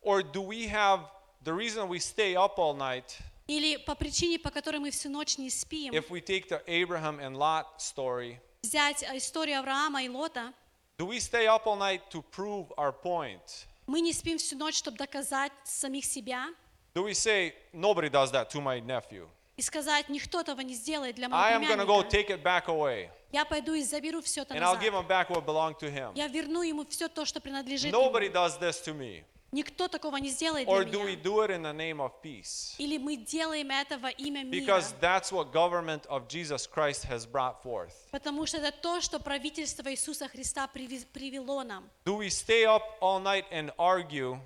Or 0.00 0.22
do 0.22 0.42
we 0.42 0.66
have 0.68 1.00
the 1.47 1.53
reason 1.53 1.87
we 1.87 1.97
stay 1.99 2.35
up 2.35 2.59
all 2.59 2.75
night 2.75 3.17
Или 3.47 3.77
по 3.77 3.95
причине, 3.95 4.37
по 4.37 4.49
которой 4.51 4.79
мы 4.79 4.91
всю 4.91 5.09
ночь 5.09 5.37
не 5.37 5.49
спим, 5.49 5.93
if 5.93 6.09
we 6.09 6.19
take 6.21 6.49
the 6.49 6.61
Abraham 6.67 7.19
and 7.19 7.37
Lot 7.37 7.65
story? 7.79 8.37
взять 8.61 9.01
э, 9.03 9.17
историю 9.17 9.59
Авраама 9.59 10.03
и 10.03 10.09
Лота, 10.09 10.53
Do 10.97 11.05
we 11.07 11.17
stay 11.19 11.45
up 11.47 11.65
all 11.65 11.77
night 11.77 12.01
to 12.11 12.21
prove 12.35 12.67
our 12.77 12.91
point? 12.91 13.65
мы 13.87 14.01
не 14.01 14.11
спим 14.11 14.37
всю 14.37 14.57
ночь, 14.57 14.75
чтобы 14.75 14.97
доказать 14.97 15.53
самих 15.63 16.03
себя 16.05 16.49
Do 16.93 17.03
we 17.05 17.13
say, 17.13 17.53
nobody 17.73 18.09
does 18.09 18.31
that 18.31 18.49
to 18.49 18.59
my 18.61 18.81
nephew? 18.81 19.27
и 19.55 19.61
сказать, 19.61 20.09
никто 20.09 20.41
этого 20.41 20.59
не 20.61 20.73
сделает 20.75 21.15
для 21.15 21.27
I 21.31 21.53
am 21.53 21.61
моего 21.61 21.73
going 21.73 21.79
to 21.79 21.85
go 21.85 22.03
племянника. 22.03 22.17
take 22.17 22.29
it 22.29 22.43
back 22.43 22.65
away 22.67 23.09
Я 23.31 23.45
пойду 23.45 23.73
и 23.73 23.83
заберу 23.83 24.21
все 24.21 24.41
это 24.41 24.53
and 24.53 24.61
I'll 24.61 24.77
give 24.77 24.91
назад. 24.91 25.05
him 25.05 25.07
back 25.07 25.29
what 25.29 25.45
belonged 25.45 25.79
to 25.79 25.89
him. 25.89 26.11
Я 26.15 26.27
верну 26.27 26.61
ему 26.63 26.85
все 26.85 27.07
то, 27.07 27.23
что 27.23 27.39
принадлежит 27.39 27.93
Nobody 27.93 28.25
ему. 28.25 28.33
does 28.35 28.59
this 28.59 28.81
to 28.83 28.93
me. 28.93 29.23
Никто 29.51 29.87
такого 29.87 30.17
не 30.17 30.29
сделает 30.29 30.67
Or 30.67 30.83
для 30.83 30.93
do 30.99 31.03
we 31.05 31.15
меня. 31.15 31.23
do 31.23 31.41
it 31.41 31.51
in 31.51 31.61
the 31.61 31.73
name 31.73 31.99
of 32.01 32.11
peace? 32.21 32.75
Или 32.77 32.97
мы 32.97 33.15
делаем 33.15 33.71
это 33.71 33.97
во 33.97 34.09
имя 34.09 34.43
мира. 34.43 34.65
Because 34.65 34.93
that's 34.99 35.31
what 35.31 35.51
government 35.53 36.05
of 36.07 36.27
Jesus 36.27 36.67
Christ 36.67 37.05
has 37.05 37.25
brought 37.25 37.63
forth. 37.63 37.93
Потому 38.11 38.45
что 38.45 38.57
это 38.57 38.71
то, 38.71 38.99
что 38.99 39.19
правительство 39.19 39.89
Иисуса 39.89 40.27
Христа 40.27 40.67
привело 40.67 41.63
нам. 41.63 41.89
Do 42.05 42.17
we 42.17 42.27
stay 42.29 42.65
up 42.65 42.83
all 43.01 43.21
night 43.21 43.45
and 43.51 43.71
argue 43.77 44.37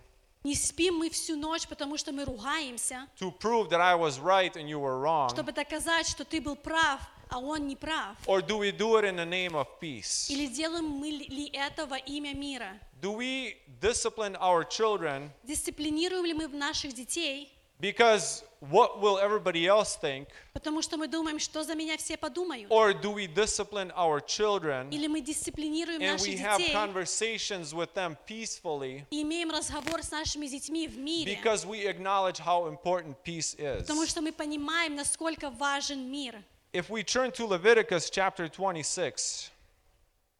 Не 0.44 0.56
спим 0.56 0.96
мы 0.98 1.12
всю 1.12 1.36
ночь, 1.36 1.68
потому 1.68 1.98
что 1.98 2.12
мы 2.12 2.26
ругаемся, 2.26 3.08
to 3.20 3.32
prove 3.32 3.70
that 3.70 3.80
I 3.80 3.94
was 3.94 4.20
right 4.20 4.56
and 4.56 4.68
you 4.68 4.80
were 4.80 5.00
wrong? 5.00 5.30
чтобы 5.30 5.52
доказать, 5.52 6.08
что 6.08 6.26
ты 6.26 6.42
был 6.42 6.56
прав, 6.56 7.00
а 7.32 7.40
он 7.40 7.66
не 7.66 7.76
прав. 7.76 8.18
Or 8.28 8.42
do 8.42 8.58
we 8.58 8.72
do 8.72 8.98
it 8.98 9.06
in 9.06 9.16
the 9.16 9.26
name 9.26 9.56
of 9.56 9.68
peace? 9.80 10.30
Или 10.30 10.48
делаем 10.48 10.86
мы 10.86 11.10
ли 11.10 11.50
это 11.54 11.86
во 11.86 11.98
имя 11.98 12.36
мира? 12.36 12.78
Do 13.02 13.14
we 13.14 13.56
discipline 13.80 14.36
our 14.36 14.64
children 14.64 15.32
Дисциплинируем 15.44 16.26
ли 16.26 16.34
мы 16.34 16.48
наших 16.50 16.94
детей, 16.94 17.50
because 17.80 18.44
what 18.60 19.00
will 19.00 19.18
everybody 19.18 19.66
else 19.66 19.96
think? 19.96 20.28
потому 20.54 20.82
что 20.82 20.98
мы 20.98 21.08
думаем, 21.08 21.40
что 21.40 21.64
за 21.64 21.74
меня 21.74 21.96
все 21.98 22.18
подумают? 22.18 22.70
Or 22.70 22.94
do 22.94 23.14
we 23.14 23.28
discipline 23.28 23.92
our 23.96 24.20
children 24.20 24.90
Или 24.92 25.08
мы 25.08 25.22
дисциплинируем 25.22 26.02
and 26.02 26.12
наших 26.12 26.28
we 26.28 26.38
have 26.38 26.58
детей 26.58 26.74
conversations 26.74 27.74
with 27.74 27.94
them 27.94 28.18
peacefully 28.28 29.06
и 29.10 29.22
имеем 29.22 29.52
разговор 29.52 30.04
с 30.04 30.12
нашими 30.12 30.48
детьми 30.48 30.86
в 30.90 30.98
мире? 30.98 31.34
because 31.34 31.66
we 31.66 31.88
acknowledge 31.88 32.40
how 32.40 32.68
important 32.68 33.16
peace 33.24 33.56
is? 33.58 33.80
Потому 33.88 34.06
что 34.06 34.22
мы 34.22 34.34
понимаем, 34.34 34.96
насколько 34.96 35.50
важен 35.50 36.12
мир. 36.12 36.44
If 36.73 36.91
we 36.91 37.03
turn 37.03 37.33
to 37.33 37.47
Leviticus 37.47 38.11
chapter 38.11 38.49
26, 38.49 39.51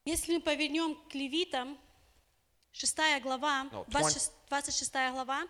Если 0.05 0.35
мы 0.35 0.41
повернем 0.41 0.95
к 1.09 1.15
Левитам, 1.15 1.77
6 2.71 3.21
глава, 3.21 3.67
No, 3.71 3.85
26, 3.89 4.31
26 4.49 5.11
глава, 5.11 5.47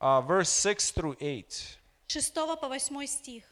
uh, 0.00 0.20
verse 0.20 0.50
6 0.50 0.92
through 0.92 1.16
8. 1.18 1.78
6 2.06 2.34
по 2.60 2.68
8 2.68 3.06
стих. 3.06 3.44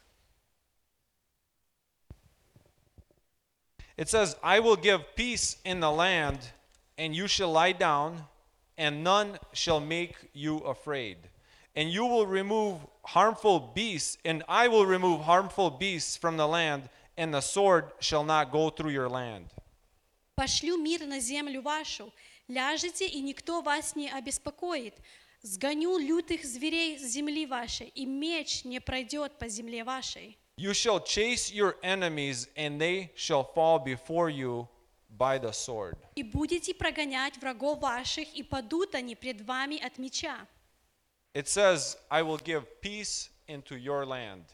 It 3.97 4.09
says, 4.09 4.35
I 4.43 4.59
will 4.59 4.75
give 4.75 5.15
peace 5.15 5.57
in 5.65 5.79
the 5.79 5.91
land, 5.91 6.51
and 6.97 7.15
you 7.15 7.27
shall 7.27 7.51
lie 7.51 7.71
down, 7.71 8.27
and 8.77 9.03
none 9.03 9.39
shall 9.53 9.79
make 9.79 10.15
you 10.33 10.59
afraid. 10.59 11.17
And 11.75 11.91
you 11.91 12.05
will 12.05 12.25
remove 12.25 12.79
harmful 13.03 13.59
beasts, 13.59 14.17
and 14.25 14.43
I 14.47 14.67
will 14.67 14.85
remove 14.85 15.21
harmful 15.21 15.69
beasts 15.69 16.17
from 16.17 16.35
the 16.35 16.47
land, 16.47 16.89
and 17.15 17.33
the 17.33 17.41
sword 17.41 17.91
shall 17.99 18.23
not 18.23 18.51
go 18.51 18.69
through 18.71 18.91
your 18.91 19.09
land. 19.09 19.45
«Пошлю 20.35 20.77
мир 20.77 21.05
на 21.05 21.19
землю 21.19 21.61
вашу, 21.61 22.11
ляжете, 22.47 23.07
и 23.07 23.21
никто 23.21 23.61
вас 23.61 23.95
не 23.95 24.09
обеспокоит. 24.09 24.95
Сгоню 25.41 25.97
лютых 25.97 26.43
зверей 26.43 26.97
с 26.97 27.03
земли 27.03 27.45
вашей, 27.45 27.87
и 27.89 28.05
меч 28.05 28.65
не 28.65 28.79
пройдет 28.79 29.37
по 29.37 29.47
земле 29.47 29.83
вашей. 29.83 30.37
You 30.57 30.73
shall 30.73 30.99
chase 30.99 31.51
your 31.51 31.77
enemies, 31.83 32.49
and 32.55 32.81
they 32.81 33.11
shall 33.15 33.43
fall 33.53 33.77
before 33.77 34.29
you 34.29 34.67
by 35.17 35.39
the 35.39 35.51
sword. 35.51 35.97
И 36.15 36.23
будете 36.23 36.73
прогонять 36.73 37.37
врагов 37.37 37.79
ваших, 37.79 38.27
и 38.35 38.41
падут 38.41 38.95
они 38.95 39.15
пред 39.15 39.41
вами 39.41 39.77
от 39.77 39.97
меча». 39.99 40.47
It 41.33 41.47
says, 41.47 41.97
I 42.09 42.23
will 42.23 42.37
give 42.37 42.65
peace 42.81 43.29
into 43.47 43.75
your 43.75 44.05
land. 44.05 44.45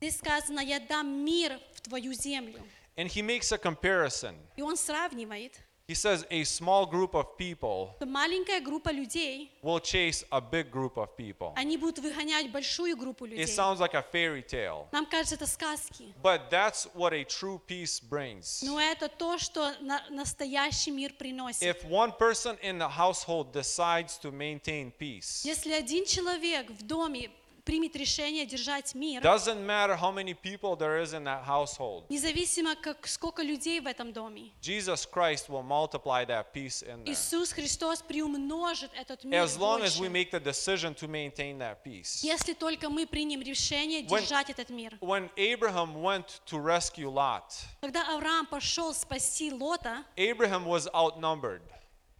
Здесь 0.00 0.18
сказано, 0.18 0.60
«Я 0.60 0.80
дам 0.80 1.24
мир 1.24 1.58
в 1.74 1.80
твою 1.80 2.12
землю». 2.12 2.60
And 2.96 3.08
he 3.08 3.22
makes 3.22 3.52
a 3.52 3.58
comparison. 3.58 4.36
И 4.56 4.62
он 4.62 4.76
сравнивает, 4.76 5.60
He 5.88 5.94
says, 5.94 6.24
A 6.30 6.44
small 6.44 6.86
group 6.86 7.12
of 7.14 7.36
people 7.36 7.90
что 7.96 8.06
маленькая 8.06 8.60
группа 8.60 8.90
людей, 8.90 9.50
will 9.62 9.80
chase 9.80 10.24
a 10.30 10.40
big 10.40 10.70
group 10.70 10.94
of 10.96 11.08
people. 11.18 11.52
они 11.56 11.76
будут 11.76 11.98
выгонять 11.98 12.50
большую 12.52 12.96
группу 12.96 13.26
людей. 13.26 13.44
It 13.44 13.48
sounds 13.48 13.78
like 13.80 13.92
a 13.94 14.00
fairy 14.02 14.42
tale, 14.42 14.86
Нам 14.92 15.04
кажется, 15.06 15.34
это 15.34 15.46
сказки. 15.46 16.14
but 16.22 16.48
that's 16.50 16.86
what 16.94 17.12
a 17.12 17.24
true 17.24 17.60
peace 17.66 18.00
brings. 18.00 18.62
Но 18.62 18.80
это 18.80 19.08
то, 19.08 19.36
что 19.38 19.74
на- 19.80 20.06
настоящий 20.08 20.92
мир 20.92 21.12
приносит. 21.14 21.62
If 21.62 21.84
one 21.84 22.16
person 22.16 22.56
in 22.62 22.78
the 22.78 22.88
household 22.88 23.52
decides 23.52 24.16
to 24.22 24.30
maintain 24.30 24.92
peace, 24.96 25.42
Если 25.44 25.72
один 25.72 26.06
человек 26.06 26.70
в 26.70 26.86
доме 26.86 27.28
примет 27.67 27.97
решение 27.97 28.45
держать 28.45 28.95
мир, 28.95 29.21
doesn't 29.21 29.65
matter 29.65 29.97
how 29.97 30.09
many 30.09 30.33
people 30.33 30.77
there 30.77 31.01
is 31.01 31.13
in 31.13 31.25
that 31.25 31.43
household, 31.43 32.05
независимо 32.07 32.75
как 32.77 33.05
сколько 33.05 33.43
людей 33.43 33.81
в 33.81 33.87
этом 33.87 34.13
доме, 34.13 34.53
Jesus 34.61 35.05
Christ 35.05 35.49
will 35.49 35.63
multiply 35.63 36.23
that 36.23 36.53
peace 36.53 36.81
in 36.81 37.03
there. 37.03 37.11
Иисус 37.11 37.51
Христос 37.51 38.01
приумножит 38.01 38.89
этот 38.95 39.25
мир 39.25 39.43
As 39.43 39.57
long 39.57 39.83
as 39.83 39.99
we 39.99 40.07
make 40.07 40.31
the 40.31 40.39
decision 40.39 40.95
to 40.95 41.09
maintain 41.09 41.57
that 41.59 41.83
peace. 41.83 42.23
Если 42.23 42.53
только 42.53 42.89
мы 42.89 43.05
примем 43.05 43.41
решение 43.41 44.01
держать 44.01 44.49
этот 44.49 44.69
мир. 44.69 44.97
When 45.01 45.29
Abraham 45.35 46.01
went 46.01 46.39
to 46.45 46.57
rescue 46.57 47.09
Lot, 47.11 47.53
Когда 47.81 48.15
Авраам 48.15 48.45
пошел 48.45 48.93
спасти 48.93 49.51
Лота, 49.51 50.05
Abraham 50.15 50.65
was 50.65 50.87
outnumbered. 50.93 51.61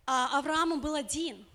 а 0.06 0.38
Аврааму 0.40 0.82
был 0.82 0.96
один. 0.96 1.46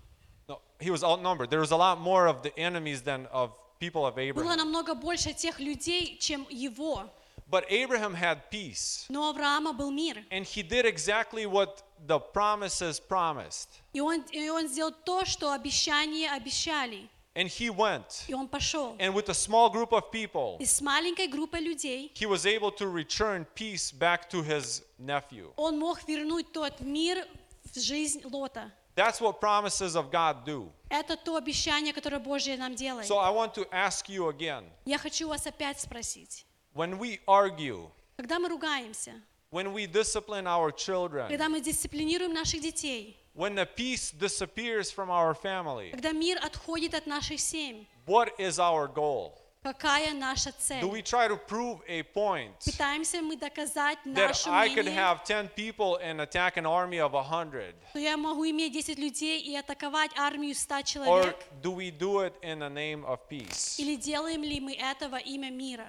He 0.79 0.89
was 0.89 1.03
outnumbered. 1.03 1.49
There 1.49 1.61
was 1.61 1.71
a 1.71 1.77
lot 1.77 2.01
more 2.01 2.27
of 2.27 2.41
the 2.41 2.51
enemies 2.59 3.03
than 3.03 3.27
of 3.27 3.51
people 3.83 4.05
of 4.05 4.15
Было 4.15 4.21
Abraham. 4.23 4.57
намного 4.57 4.95
больше 4.95 5.33
тех 5.33 5.59
людей, 5.59 6.17
чем 6.19 6.45
его. 6.49 7.09
But 7.49 7.65
Abraham 7.69 8.15
had 8.15 8.49
peace. 8.49 9.05
Но 9.09 9.29
Авраама 9.29 9.73
был 9.73 9.91
мир. 9.91 10.23
And 10.31 10.45
he 10.45 10.63
did 10.63 10.85
exactly 10.85 11.45
what 11.45 11.83
the 12.07 12.19
promises 12.19 12.99
promised. 12.99 13.69
И 13.93 13.99
он, 13.99 14.21
и 14.31 14.49
он 14.49 14.67
сделал 14.67 14.91
то, 15.05 15.25
что 15.25 15.51
обещания 15.51 16.31
обещали. 16.31 17.09
And 17.35 17.47
he 17.47 17.69
went. 17.69 18.23
И 18.27 18.33
он 18.33 18.47
пошел. 18.47 18.95
And 18.99 19.13
with 19.13 19.29
a 19.29 19.33
small 19.33 19.69
group 19.69 19.91
of 19.91 20.11
people, 20.11 20.57
И 20.59 20.65
с 20.65 20.81
маленькой 20.81 21.27
группой 21.27 21.61
людей 21.61 22.11
he 22.15 22.25
was 22.27 22.45
able 22.45 22.71
to 22.71 22.87
return 22.87 23.45
peace 23.55 23.91
back 23.91 24.29
to 24.29 24.41
his 24.43 24.81
nephew. 24.97 25.51
он 25.57 25.77
мог 25.77 26.07
вернуть 26.07 26.51
тот 26.53 26.79
мир 26.79 27.27
в 27.73 27.79
жизнь 27.79 28.21
Лота. 28.25 28.71
That's 28.94 29.20
what 29.20 29.40
promises 29.40 29.94
of 29.94 30.10
God 30.10 30.44
do. 30.44 30.72
Это 30.90 31.16
то 31.16 31.36
обещание, 31.36 31.92
которое 31.92 32.18
Божье 32.18 32.56
нам 32.56 32.74
делает. 32.74 33.06
So 33.06 33.18
I 33.18 33.30
want 33.30 33.54
to 33.54 33.66
ask 33.70 34.08
you 34.08 34.28
again 34.28 34.64
Я 34.84 34.98
хочу 34.98 35.28
вас 35.28 35.46
опять 35.46 35.80
спросить. 35.80 36.44
when 36.74 36.98
we 36.98 37.20
argue, 37.26 37.90
Когда 38.16 38.38
мы 38.38 38.48
ругаемся, 38.48 39.12
when 39.50 39.72
we 39.72 39.86
discipline 39.86 40.46
our 40.46 40.72
children, 40.72 41.28
когда 41.28 41.48
мы 41.48 41.60
дисциплинируем 41.60 42.32
наших 42.34 42.60
детей, 42.60 43.16
when 43.34 43.54
the 43.54 43.66
peace 43.66 44.10
disappears 44.10 44.90
from 44.90 45.10
our 45.10 45.32
family, 45.32 45.90
когда 45.92 46.10
мир 46.12 46.38
отходит 46.42 46.94
от 46.94 47.06
наших 47.06 47.38
семей, 47.38 47.86
what 48.06 48.30
is 48.38 48.58
our 48.58 48.88
goal? 48.88 49.38
Какая 49.63 50.13
наша 50.13 50.49
Do 50.49 50.55
цель? 50.59 50.83
we 50.83 51.01
try 51.01 51.27
to 51.27 51.37
prove 51.37 51.81
a 51.87 52.03
point 52.03 52.53
Пытаемся 52.65 53.21
мы 53.21 53.37
доказать 53.37 53.97
that 54.05 54.27
наше 54.27 54.49
I 54.49 54.67
could 54.69 54.85
мнение, 54.85 54.93
have 54.95 55.23
10 55.23 55.49
people 55.55 55.97
and 56.03 56.21
attack 56.21 56.57
an 56.57 56.65
army 56.65 56.99
of 56.99 57.13
100? 57.13 57.73
что 57.91 57.99
я 57.99 58.17
могу 58.17 58.45
иметь 58.49 58.73
10 58.73 58.99
людей 58.99 59.39
и 59.41 59.55
атаковать 59.55 60.11
армию 60.17 60.53
100 60.53 60.75
Or 60.75 60.83
человек? 60.83 61.37
do 61.61 61.71
we 61.71 61.89
do 61.91 62.19
it 62.19 62.33
in 62.41 62.59
the 62.59 62.69
name 62.69 63.03
of 63.05 63.19
peace? 63.29 63.79
Или 63.79 63.95
делаем 63.95 64.43
ли 64.43 64.59
мы 64.59 64.75
это 64.75 65.07
во 65.09 65.19
имя 65.19 65.49
мира? 65.49 65.87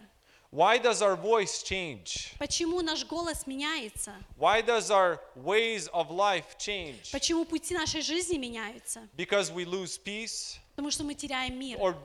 Why 0.53 0.79
does 0.79 1.03
our 1.03 1.17
voice 1.17 1.65
change? 1.65 2.33
Почему 2.39 2.81
наш 2.81 3.05
голос 3.07 3.45
меняется? 3.45 4.13
Why 4.39 4.63
does 4.63 4.89
our 4.89 5.19
ways 5.35 5.89
of 5.93 6.13
life 6.13 6.57
change? 6.59 7.11
Почему 7.11 7.45
пути 7.45 7.75
нашей 7.75 8.03
жизни 8.03 8.39
меняются? 8.39 9.09
Because 9.17 9.51
we 9.53 9.65
lose 9.65 9.99
peace? 9.99 10.59
Потому 10.77 10.93
что 10.93 11.03
мы 11.03 11.15
теряем 11.15 11.59
мир. 11.59 11.77
Or 11.81 11.97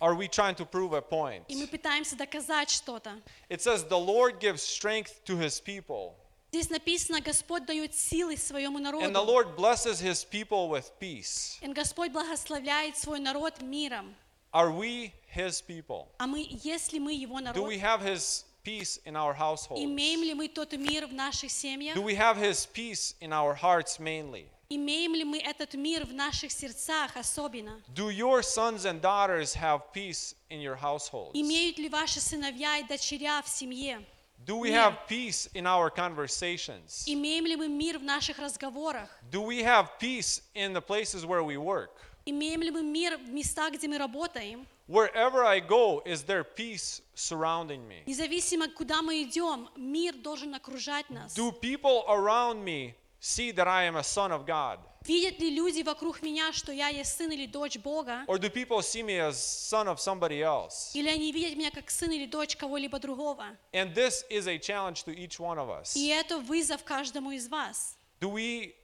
are 0.00 0.14
we 0.14 0.28
trying 0.28 0.54
to 0.56 0.64
prove 0.64 0.92
a 0.92 1.02
point? 1.02 1.44
И 1.48 1.56
мы 1.56 1.66
пытаемся 1.66 2.16
доказать 2.16 2.70
что-то. 2.70 3.20
It 3.48 3.60
says, 3.60 3.84
The 3.84 3.98
Lord 3.98 4.40
gives 4.40 4.62
strength 4.62 5.24
to 5.24 5.36
his 5.36 5.60
people, 5.60 6.14
Здесь 6.52 6.70
написано, 6.70 7.20
Господь 7.20 7.66
дает 7.66 7.94
силы 7.94 8.36
своему 8.36 8.78
and 8.78 8.86
the 8.86 8.92
народу. 8.92 9.26
Lord 9.26 9.56
blesses 9.56 10.00
his 10.00 10.24
people 10.24 10.70
with 10.70 10.90
peace. 10.98 11.58
И 11.60 11.66
Господь 11.68 12.12
благословляет 12.12 12.96
свой 12.96 13.20
народ 13.20 13.60
миром. 13.60 14.14
Are 14.52 14.70
we 14.70 15.12
his 15.34 15.60
people? 15.60 16.08
А 16.18 16.26
мы, 16.26 16.46
если 16.62 16.98
мы 16.98 17.12
его 17.12 17.38
Do 17.40 17.44
народ, 17.44 17.68
we 17.68 17.78
have 17.78 18.00
his 18.00 18.44
peace 18.66 18.98
in 19.04 19.16
our 19.16 19.34
households? 19.34 19.82
Имеем 19.82 20.22
ли 20.22 20.34
мы 20.34 20.48
тот 20.48 20.72
мир 20.72 21.06
в 21.06 21.12
наших 21.12 21.50
семьях? 21.50 21.96
Do 21.96 22.02
we 22.02 22.14
have 22.14 22.36
His 22.36 22.66
peace 22.66 23.14
in 23.20 23.32
our 23.32 23.54
hearts 23.54 23.98
mainly? 23.98 24.46
Имеем 24.73 25.13
ли 25.15 25.25
мы 25.25 25.37
этот 25.37 25.73
мир 25.73 26.05
в 26.05 26.13
наших 26.13 26.49
сердцах 26.49 27.17
особенно? 27.17 27.81
Do 27.93 28.09
your 28.09 28.41
sons 28.41 28.85
and 28.85 29.01
daughters 29.01 29.53
have 29.53 29.91
peace 29.93 30.33
in 30.49 30.61
your 30.61 30.77
households? 30.77 31.31
Имеют 31.33 31.77
ли 31.77 31.89
ваши 31.89 32.21
сыновья 32.21 32.77
и 32.77 32.83
дочеря 32.83 33.41
в 33.41 33.49
семье? 33.49 34.01
Do 34.45 34.57
we 34.57 34.71
have 34.71 34.95
peace 35.09 35.49
in 35.53 35.65
our 35.65 35.93
conversations? 35.93 37.03
Имеем 37.05 37.45
ли 37.47 37.57
мы 37.57 37.67
мир 37.67 37.99
в 37.99 38.03
наших 38.03 38.39
разговорах? 38.39 39.09
Do 39.29 39.43
we 39.45 39.61
have 39.61 39.99
peace 39.99 40.41
in 40.55 40.71
the 40.71 40.81
places 40.81 41.25
where 41.25 41.43
we 41.43 41.57
work? 41.57 41.91
Имеем 42.25 42.61
ли 42.61 42.71
мы 42.71 42.81
мир 42.81 43.17
в 43.17 43.29
местах, 43.29 43.73
где 43.73 43.89
мы 43.89 43.97
работаем? 43.97 44.65
Wherever 44.87 45.43
I 45.43 45.59
go, 45.59 46.01
is 46.05 46.23
there 46.23 46.45
peace 46.45 47.01
surrounding 47.13 47.85
me? 47.89 48.03
Независимо, 48.05 48.69
куда 48.69 49.01
мы 49.01 49.23
идем, 49.23 49.67
мир 49.75 50.15
должен 50.15 50.55
окружать 50.55 51.09
нас. 51.09 51.35
Do 51.35 51.51
people 51.51 52.05
around 52.07 52.63
me 52.63 52.93
see 53.21 53.51
that 53.51 53.67
I 53.67 53.83
am 53.83 53.95
a 53.95 54.03
son 54.03 54.31
of 54.31 54.45
God? 54.45 54.79
Видят 55.03 55.39
ли 55.39 55.49
люди 55.49 55.81
вокруг 55.81 56.21
меня, 56.21 56.51
что 56.51 56.71
я 56.71 56.89
есть 56.89 57.17
сын 57.17 57.31
или 57.31 57.45
дочь 57.45 57.77
Бога? 57.77 58.23
Or 58.27 58.37
do 58.37 58.49
people 58.49 58.81
see 58.81 59.01
me 59.01 59.17
as 59.17 59.37
son 59.37 59.87
of 59.87 59.99
somebody 59.99 60.41
else? 60.41 60.91
Или 60.93 61.09
они 61.09 61.31
видят 61.31 61.55
меня 61.57 61.71
как 61.71 61.89
сын 61.89 62.11
или 62.11 62.25
дочь 62.25 62.55
кого-либо 62.55 62.99
другого? 62.99 63.57
And 63.73 63.95
this 63.95 64.23
is 64.29 64.47
a 64.47 64.57
challenge 64.57 65.03
to 65.05 65.15
each 65.15 65.39
one 65.39 65.57
of 65.57 65.69
us. 65.69 65.95
И 65.95 66.07
это 66.07 66.39
вызов 66.39 66.83
каждому 66.83 67.31
из 67.31 67.47
вас. 67.47 67.97
Do 68.19 68.29
we 68.29 68.75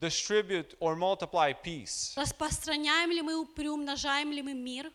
distribute 0.00 0.76
or 0.80 0.94
multiply 0.96 1.52
peace? 1.52 2.14
Распространяем 2.16 3.10
ли 3.10 3.22
мы, 3.22 3.46
приумножаем 3.46 4.32
ли 4.32 4.42
мы 4.42 4.54
мир? 4.54 4.90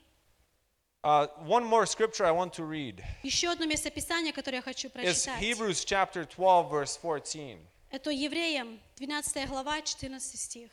Uh, 1.04 1.28
one 1.48 1.66
more 1.66 1.88
scripture 1.88 2.26
I 2.26 2.32
want 2.32 2.54
to 2.54 2.64
read 2.64 3.04
Еще 3.24 3.50
одно 3.50 3.66
местописание, 3.66 4.32
которое 4.32 4.58
я 4.58 4.62
хочу 4.62 4.90
прочитать. 4.90 5.40
Hebrews 5.42 5.84
chapter 5.84 6.26
12, 6.26 6.70
verse 6.70 6.96
14. 6.96 7.60
Это 7.92 8.10
Евреям, 8.10 8.80
12 8.98 9.48
глава, 9.50 9.82
14 9.82 10.40
стих. 10.40 10.72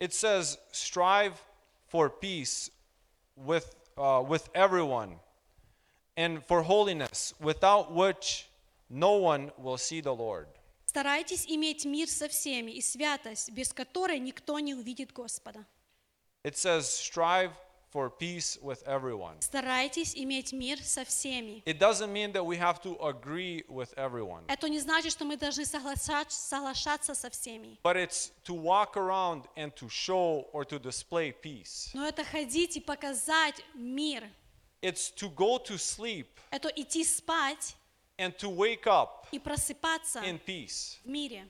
It 0.00 0.12
says, 0.12 0.58
Strive 0.72 1.40
for 1.86 2.10
peace 2.10 2.70
with, 3.36 3.76
uh, 3.96 4.24
with 4.26 4.48
everyone 4.52 5.20
and 6.16 6.44
for 6.44 6.62
holiness, 6.62 7.32
without 7.40 7.92
which 7.92 8.48
no 8.90 9.12
one 9.12 9.52
will 9.56 9.78
see 9.78 10.00
the 10.00 10.12
Lord. 10.12 10.48
Старайтесь 10.86 11.46
иметь 11.46 11.84
мир 11.84 12.08
со 12.08 12.28
всеми 12.28 12.72
и 12.72 12.82
святость, 12.82 13.50
без 13.52 13.72
которой 13.72 14.18
никто 14.18 14.58
не 14.58 14.74
увидит 14.74 15.12
Господа. 15.12 15.64
It 16.44 16.56
says, 16.56 16.88
Strive 16.88 17.52
for 17.91 18.09
peace 18.09 18.57
with 18.61 18.83
everyone. 18.85 19.39
Старайтесь 19.41 20.13
иметь 20.15 20.51
мир 20.51 20.77
со 20.83 21.05
всеми. 21.05 21.63
It 21.65 21.79
doesn't 21.79 22.11
mean 22.11 22.33
that 22.33 22.45
we 22.45 22.57
have 22.57 22.81
to 22.81 22.97
agree 23.01 23.63
with 23.69 23.93
everyone, 23.97 24.43
Это 24.47 24.67
не 24.69 24.79
значит, 24.79 25.11
что 25.13 25.23
мы 25.25 25.37
должны 25.37 25.65
соглашать- 25.65 26.31
соглашаться 26.31 27.15
со 27.15 27.29
всеми. 27.29 27.77
but 27.83 27.95
it's 27.95 28.31
to 28.43 28.53
walk 28.53 28.97
around 28.97 29.45
and 29.55 29.73
to 29.75 29.87
show 29.89 30.47
or 30.51 30.65
to 30.65 30.77
display 30.79 31.31
peace. 31.31 31.91
Но 31.93 32.05
это 32.07 32.23
ходить 32.25 32.75
и 32.77 32.81
показать 32.81 33.61
мир. 33.73 34.29
It's 34.81 35.09
to 35.15 35.29
go 35.33 35.57
to 35.57 35.77
sleep 35.77 36.27
Это 36.51 36.69
идти 36.75 37.03
спать 37.03 37.75
and 38.19 38.35
to 38.37 38.49
wake 38.49 38.85
up 38.85 39.27
и 39.31 39.39
просыпаться 39.39 40.21
in 40.23 40.39
peace. 40.45 40.97
в 41.03 41.07
мире. 41.07 41.47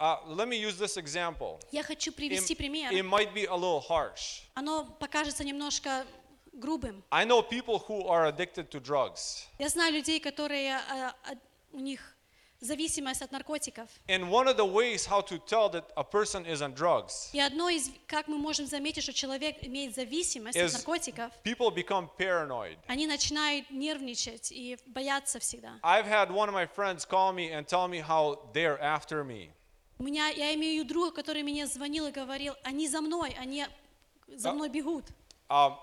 Uh, 0.00 0.16
let 0.26 0.46
me 0.46 0.56
use 0.58 0.76
this 0.78 0.96
example. 0.98 1.58
Я 1.72 1.82
хочу 1.82 2.10
It, 2.10 2.16
привести 2.16 2.54
пример. 2.54 2.92
it 2.92 3.02
might 3.04 3.32
be 3.32 3.46
a 3.46 3.54
little 3.54 3.80
harsh. 3.80 4.42
Оно 4.54 4.84
покажется 4.84 5.42
немножко 5.42 6.04
грубым. 6.52 7.02
I 7.10 7.24
know 7.24 7.42
people 7.42 7.78
who 7.88 8.06
are 8.06 8.26
addicted 8.26 8.68
to 8.70 8.80
drugs. 8.80 9.46
Я 9.58 9.68
знаю 9.70 9.94
людей, 9.94 10.20
которые 10.20 10.76
а, 10.76 11.14
а, 11.24 11.34
у 11.72 11.80
них 11.80 12.14
зависимость 12.60 13.22
от 13.22 13.32
наркотиков. 13.32 13.88
And 14.08 14.28
one 14.30 14.46
of 14.48 14.58
the 14.58 14.66
ways 14.66 15.06
how 15.06 15.22
to 15.22 15.38
tell 15.46 15.70
that 15.70 15.84
a 15.96 16.04
person 16.04 16.44
is 16.44 16.60
on 16.60 16.74
drugs 16.74 17.30
И 17.32 17.40
одно 17.40 17.70
из, 17.70 17.90
как 18.06 18.28
мы 18.28 18.36
можем 18.36 18.66
заметить, 18.66 19.02
что 19.02 19.14
человек 19.14 19.56
имеет 19.62 19.94
зависимость 19.94 20.58
от 20.58 20.64
is 20.64 20.72
наркотиков, 20.74 21.32
people 21.42 21.70
become 21.74 22.08
paranoid. 22.18 22.76
они 22.86 23.06
начинают 23.06 23.70
нервничать 23.70 24.52
и 24.52 24.76
бояться 24.86 25.38
всегда. 25.38 25.78
I've 25.82 26.06
had 26.06 26.30
one 26.30 26.50
of 26.50 26.54
my 26.54 26.66
friends 26.66 27.06
call 27.06 27.32
me 27.32 27.50
and 27.50 27.66
tell 27.66 27.88
me 27.88 28.00
how 28.00 28.40
they're 28.52 28.78
after 28.82 29.24
me. 29.24 29.52
У 30.01 30.03
меня, 30.03 30.29
я 30.29 30.55
имею 30.55 30.83
друга, 30.83 31.11
который 31.11 31.43
мне 31.43 31.67
звонил 31.67 32.07
и 32.07 32.11
говорил, 32.11 32.55
они 32.63 32.87
за 32.87 33.01
мной, 33.01 33.35
они 33.37 33.67
за 34.27 34.51
мной 34.51 34.67
бегут. 34.67 35.05
Um, 35.47 35.75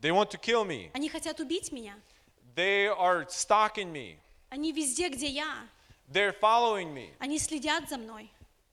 they 0.00 0.10
want 0.10 0.30
to 0.30 0.38
kill 0.40 0.64
me. 0.64 0.90
Они 0.94 1.10
хотят 1.10 1.40
убить 1.40 1.70
меня. 1.72 1.94
They 2.54 2.88
are 2.88 3.26
stalking 3.28 3.92
me. 3.92 4.16
Они 4.48 4.72
везде, 4.72 5.10
где 5.10 5.26
я. 5.26 5.68
They're 6.10 6.34
following 6.40 6.94
me. 6.94 7.10
Они 7.18 7.38
следят 7.38 7.86
за 7.90 7.98
мной. 7.98 8.30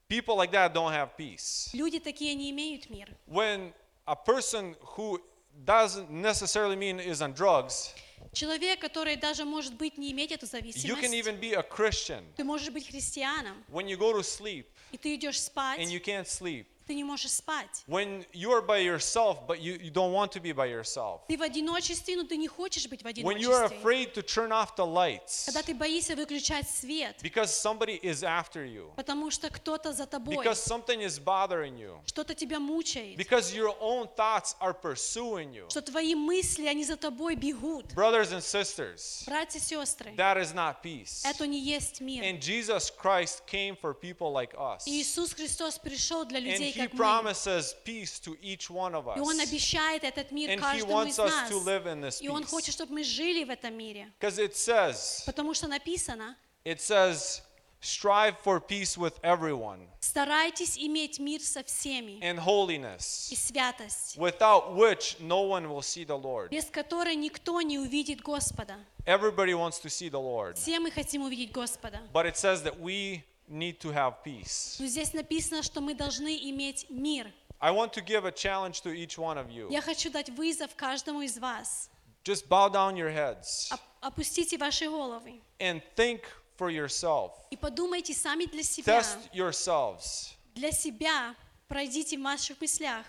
People 0.07 0.37
like 0.37 0.51
that 0.51 0.71
don't 0.71 0.93
have 0.93 1.17
peace. 1.17 1.69
Люди 1.73 1.99
такие 1.99 2.33
не 2.33 2.49
имеют 2.51 2.89
мира. 2.89 3.11
When 3.27 3.73
a 4.07 4.15
person 4.15 4.77
who 4.95 5.19
doesn't 5.65 6.11
necessarily 6.11 6.77
mean 6.77 7.01
is 7.01 7.21
on 7.21 7.33
drugs, 7.33 7.93
Человек, 8.31 8.79
который 8.79 9.15
даже, 9.15 9.45
может 9.45 9.75
быть, 9.75 9.97
не 9.97 10.11
иметь 10.11 10.31
эту 10.31 10.45
you 10.45 10.95
can 10.95 11.09
зависимость, 11.09 11.13
even 11.13 11.39
be 11.39 11.53
a 11.53 11.61
Christian. 11.61 12.23
ты 12.35 12.43
можешь 12.43 12.69
быть 12.69 12.87
христианом, 12.87 13.63
When 13.69 13.87
you 13.87 13.97
go 13.97 14.13
to 14.13 14.23
sleep 14.23 14.65
и 14.92 14.98
ты 14.98 15.14
идешь 15.14 15.40
спать, 15.40 15.80
and 15.80 15.90
you 15.90 16.00
can't 16.00 16.26
sleep, 16.26 16.66
Ты 16.85 16.95
не 16.95 17.03
можешь 17.03 17.31
спать. 17.31 17.83
when 17.87 18.25
you 18.33 18.51
are 18.51 18.61
by 18.61 18.79
yourself 18.79 19.45
but 19.47 19.59
you, 19.59 19.73
you 19.81 19.91
don't 19.91 20.11
want 20.13 20.31
to 20.31 20.39
be 20.41 20.51
by 20.53 20.67
yourself, 20.67 21.21
Ты 21.27 21.37
в 21.37 21.41
одиночестве, 21.41 22.15
но 22.17 22.23
ты 22.23 22.37
не 22.37 22.47
хочешь 22.47 22.87
быть 22.87 23.01
в 23.01 23.05
when 23.05 23.37
you 23.37 23.51
are 23.51 23.65
одиночестве. 23.65 23.77
afraid 23.79 24.13
to 24.13 24.21
turn 24.21 24.51
off 24.51 24.75
the 24.75 24.85
lights 24.85 25.45
Когда 25.45 25.61
ты 25.61 25.73
боишься 25.73 26.15
выключать 26.15 26.69
свет, 26.69 27.17
because 27.21 27.47
somebody 27.53 27.99
is 28.01 28.23
after 28.23 28.65
you, 28.65 28.93
потому 28.95 29.31
что 29.31 29.49
кто-то 29.49 29.93
за 29.93 30.05
тобой, 30.05 30.35
because 30.35 30.59
something 30.61 31.01
is 31.01 31.19
bothering 31.23 31.77
you, 31.77 31.99
что-то 32.05 32.33
тебя 32.35 32.59
мучает, 32.59 33.17
because 33.17 33.53
your 33.53 33.75
own 33.79 34.07
thoughts 34.15 34.55
are 34.59 34.73
pursuing 34.73 35.53
you. 35.53 35.69
что 35.69 35.81
твои 35.81 36.15
мысли, 36.15 36.67
они 36.67 36.83
за 36.83 36.97
тобой 36.97 37.35
бегут. 37.35 37.85
Brothers 37.93 38.31
and 38.31 38.41
sisters, 38.41 39.23
Братья 39.25 39.59
и 39.59 39.61
сестры, 39.61 40.13
that 40.15 40.37
is 40.37 40.53
not 40.53 40.81
peace. 40.83 41.21
это 41.25 41.45
не 41.47 41.59
есть 41.59 42.01
мир. 42.01 42.23
And 42.23 42.39
Jesus 42.41 42.89
Christ 42.91 43.43
came 43.47 43.75
for 43.79 43.93
people 43.93 44.31
like 44.31 44.53
us. 44.55 44.83
И 44.85 45.01
Иисус 45.01 45.33
Христос 45.33 45.77
пришел 45.79 46.25
для 46.25 46.39
людей, 46.39 46.72
He 46.73 46.79
как 46.87 46.93
мы. 46.93 46.97
promises 46.97 47.75
peace 47.85 48.19
to 48.19 48.37
each 48.41 48.69
one 48.69 48.93
of 48.95 49.05
И 49.15 49.19
Он 49.19 49.39
us. 49.39 49.47
обещает 49.47 50.03
этот 50.03 50.31
мир 50.31 50.49
And 50.49 50.59
каждому 50.59 50.91
wants 50.93 51.09
из 51.13 51.19
us 51.19 51.29
нас. 51.31 51.49
to 51.49 51.57
live 51.63 51.85
in 51.87 52.01
this 52.01 52.21
И 52.21 52.27
Он 52.29 52.43
peace. 52.43 52.47
хочет, 52.49 52.73
чтобы 52.73 52.93
мы 52.93 53.03
жили 53.03 53.43
в 53.43 53.49
этом 53.49 53.73
мире. 53.75 54.11
Because 54.19 54.37
it 54.39 54.55
says, 54.55 55.23
Потому 55.25 55.53
что 55.53 55.67
написано, 55.67 56.35
it 56.65 56.79
says, 56.79 57.41
strive 57.81 58.37
for 58.41 58.61
peace 58.61 58.97
with 58.97 59.19
everyone 59.23 59.85
старайтесь 59.99 60.77
иметь 60.77 61.19
мир 61.19 61.41
со 61.41 61.63
всеми 61.63 62.17
and 62.21 62.39
holiness, 62.39 63.29
и 63.29 63.35
святость, 63.35 64.15
without 64.17 64.73
which 64.73 65.17
no 65.19 65.41
one 65.41 65.67
will 65.69 65.81
see 65.81 66.05
the 66.05 66.17
Lord. 66.17 66.49
без 66.49 66.65
которой 66.65 67.15
никто 67.15 67.61
не 67.61 67.77
увидит 67.79 68.21
Господа. 68.21 68.77
Everybody 69.05 69.53
wants 69.53 69.79
to 69.81 69.89
see 69.89 70.09
the 70.09 70.17
Lord. 70.21 70.55
Все 70.57 70.79
мы 70.79 70.91
хотим 70.91 71.23
увидеть 71.23 71.51
Господа. 71.51 71.99
But 72.13 72.25
it 72.25 72.37
says 72.37 72.63
that 72.63 72.79
we 72.79 73.23
need 73.49 73.79
to 73.79 73.91
have 73.91 74.15
peace. 74.23 74.77
Но 74.79 74.85
здесь 74.87 75.13
написано, 75.13 75.63
что 75.63 75.81
мы 75.81 75.93
должны 75.93 76.35
иметь 76.49 76.89
мир. 76.89 77.31
I 77.59 77.71
want 77.71 77.93
to 77.93 78.01
give 78.05 78.25
a 78.25 78.31
challenge 78.31 78.81
to 78.83 78.93
each 78.93 79.17
one 79.17 79.37
of 79.37 79.49
you. 79.49 79.69
Я 79.71 79.81
хочу 79.81 80.09
дать 80.11 80.29
вызов 80.29 80.75
каждому 80.75 81.21
из 81.21 81.37
вас. 81.37 81.89
Just 82.23 82.47
bow 82.47 82.69
down 82.69 82.95
your 82.95 83.09
heads 83.13 83.71
Оп- 83.71 83.81
Опустите 84.01 84.57
ваши 84.57 84.85
головы 84.85 85.41
and 85.59 85.81
think 85.95 86.21
for 86.57 86.69
yourself. 86.69 87.31
и 87.51 87.57
подумайте 87.57 88.13
сами 88.13 88.45
для 88.45 88.63
себя. 88.63 88.99
Test 88.99 89.29
yourselves. 89.33 90.33
Для 90.55 90.71
себя 90.71 91.35
пройдите 91.67 92.17
в 92.17 92.21
ваших 92.23 92.59
мыслях. 92.61 93.05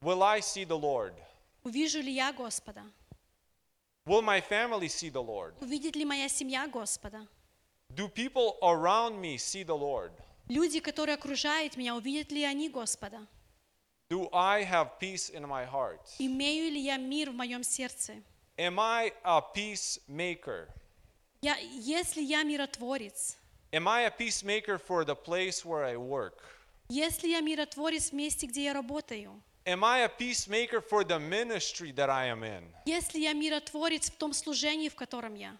Will 0.00 0.22
I 0.22 0.40
see 0.40 0.64
the 0.64 0.78
Lord? 0.78 1.12
Увижу 1.64 2.00
ли 2.00 2.12
я 2.12 2.32
Господа? 2.32 2.82
Will 4.06 4.22
my 4.22 4.40
family 4.40 4.88
see 4.88 5.10
the 5.10 5.22
Lord? 5.22 5.54
Увидит 5.60 5.96
ли 5.96 6.04
моя 6.04 6.28
семья 6.28 6.66
Господа? 6.68 7.26
Do 7.94 8.06
people 8.08 8.56
around 8.62 9.20
me 9.20 9.38
see 9.38 9.62
the 9.64 9.74
Lord? 9.76 10.12
Люди, 10.48 10.80
которые 10.80 11.14
окружают 11.14 11.76
меня, 11.76 11.94
увидят 11.96 12.30
ли 12.30 12.44
они 12.44 12.68
Господа? 12.68 13.26
Do 14.10 14.28
I 14.32 14.64
have 14.64 14.98
peace 15.00 15.30
in 15.30 15.46
my 15.46 15.66
heart? 15.66 16.00
Имею 16.18 16.70
ли 16.72 16.80
я 16.80 16.96
мир 16.96 17.30
в 17.30 17.34
моем 17.34 17.62
сердце? 17.62 18.14
Am 18.56 18.78
I 18.78 19.12
a 19.24 19.40
peacemaker? 19.54 20.68
Я, 21.42 21.56
если 21.56 22.22
я 22.22 22.42
миротворец, 22.42 23.36
Am 23.72 23.86
I 23.86 24.02
a 24.06 24.10
peacemaker 24.10 24.78
for 24.78 25.04
the 25.04 25.14
place 25.14 25.64
where 25.64 25.84
I 25.84 25.96
work? 25.96 26.42
если 26.88 27.28
я 27.28 27.40
миротворец 27.40 28.10
в 28.10 28.12
месте, 28.14 28.46
где 28.46 28.64
я 28.64 28.72
работаю, 28.72 29.42
Am 29.66 29.84
I 29.84 30.00
a 30.04 30.08
peacemaker 30.08 30.80
for 30.80 31.04
the 31.04 31.18
ministry 31.18 31.92
that 31.92 32.08
I 32.08 32.28
am 32.28 32.42
in? 32.42 32.64
если 32.86 33.18
я 33.20 33.32
миротворец 33.34 34.10
в 34.10 34.16
том 34.16 34.32
служении, 34.32 34.88
в 34.88 34.94
котором 34.94 35.34
я, 35.34 35.56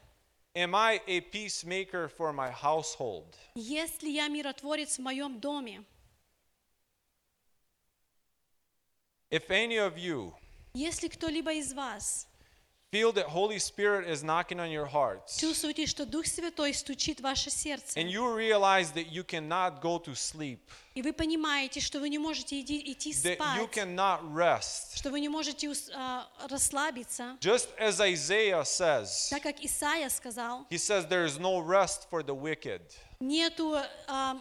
Am 0.58 0.76
I 0.76 1.02
a 1.08 1.22
peacemaker 1.22 2.08
for 2.08 2.32
my 2.32 2.52
household? 2.52 3.36
если 3.56 4.10
я 4.10 4.28
миротворец 4.28 4.98
в 4.98 5.02
моем 5.02 5.40
доме, 5.40 5.84
If 9.32 9.50
any 9.50 9.78
of 9.78 9.98
you 9.98 10.34
если 10.76 11.08
кто-либо 11.08 11.54
из 11.54 11.74
вас 11.74 12.28
Feel 12.91 13.13
that 13.13 13.27
Holy 13.27 13.59
Spirit 13.59 14.09
is 14.09 14.25
knocking 14.25 14.59
on 14.59 14.71
your 14.71 14.87
hearts. 14.87 15.37
чувствуете, 15.39 15.87
что 15.87 16.07
Дух 16.07 16.25
Святой 16.27 16.73
стучит 16.73 17.19
в 17.21 17.23
ваше 17.23 17.51
сердце, 17.51 17.99
And 18.01 18.09
you 18.11 18.35
realize 18.35 18.93
that 18.93 19.13
you 19.13 19.25
cannot 19.25 19.83
go 19.83 19.99
to 19.99 20.15
sleep, 20.15 20.59
и 20.95 21.03
вы 21.03 21.13
понимаете, 21.13 21.81
что 21.81 22.01
вы 22.01 22.09
не 22.09 22.17
можете 22.19 22.59
иди- 22.63 22.81
идти 22.91 23.11
that 23.13 23.37
you 23.37 23.67
спать, 23.67 23.71
cannot 23.75 24.23
rest. 24.33 24.97
что 24.97 25.11
вы 25.11 25.21
не 25.21 25.29
можете 25.29 25.71
а, 25.95 26.27
расслабиться, 26.49 27.37
Just 27.43 27.69
as 27.79 28.01
Isaiah 28.01 28.65
says, 28.65 29.29
так 29.29 29.43
как 29.43 29.63
Исаия 29.63 30.09
сказал, 30.09 30.67
he 30.71 30.79
says 30.79 31.07
there 31.11 31.27
is 31.27 31.39
no 31.39 31.59
rest 31.61 32.09
for 32.11 32.23
the 32.23 32.35
wicked. 32.35 32.81
нету 33.21 33.77
а, 34.07 34.39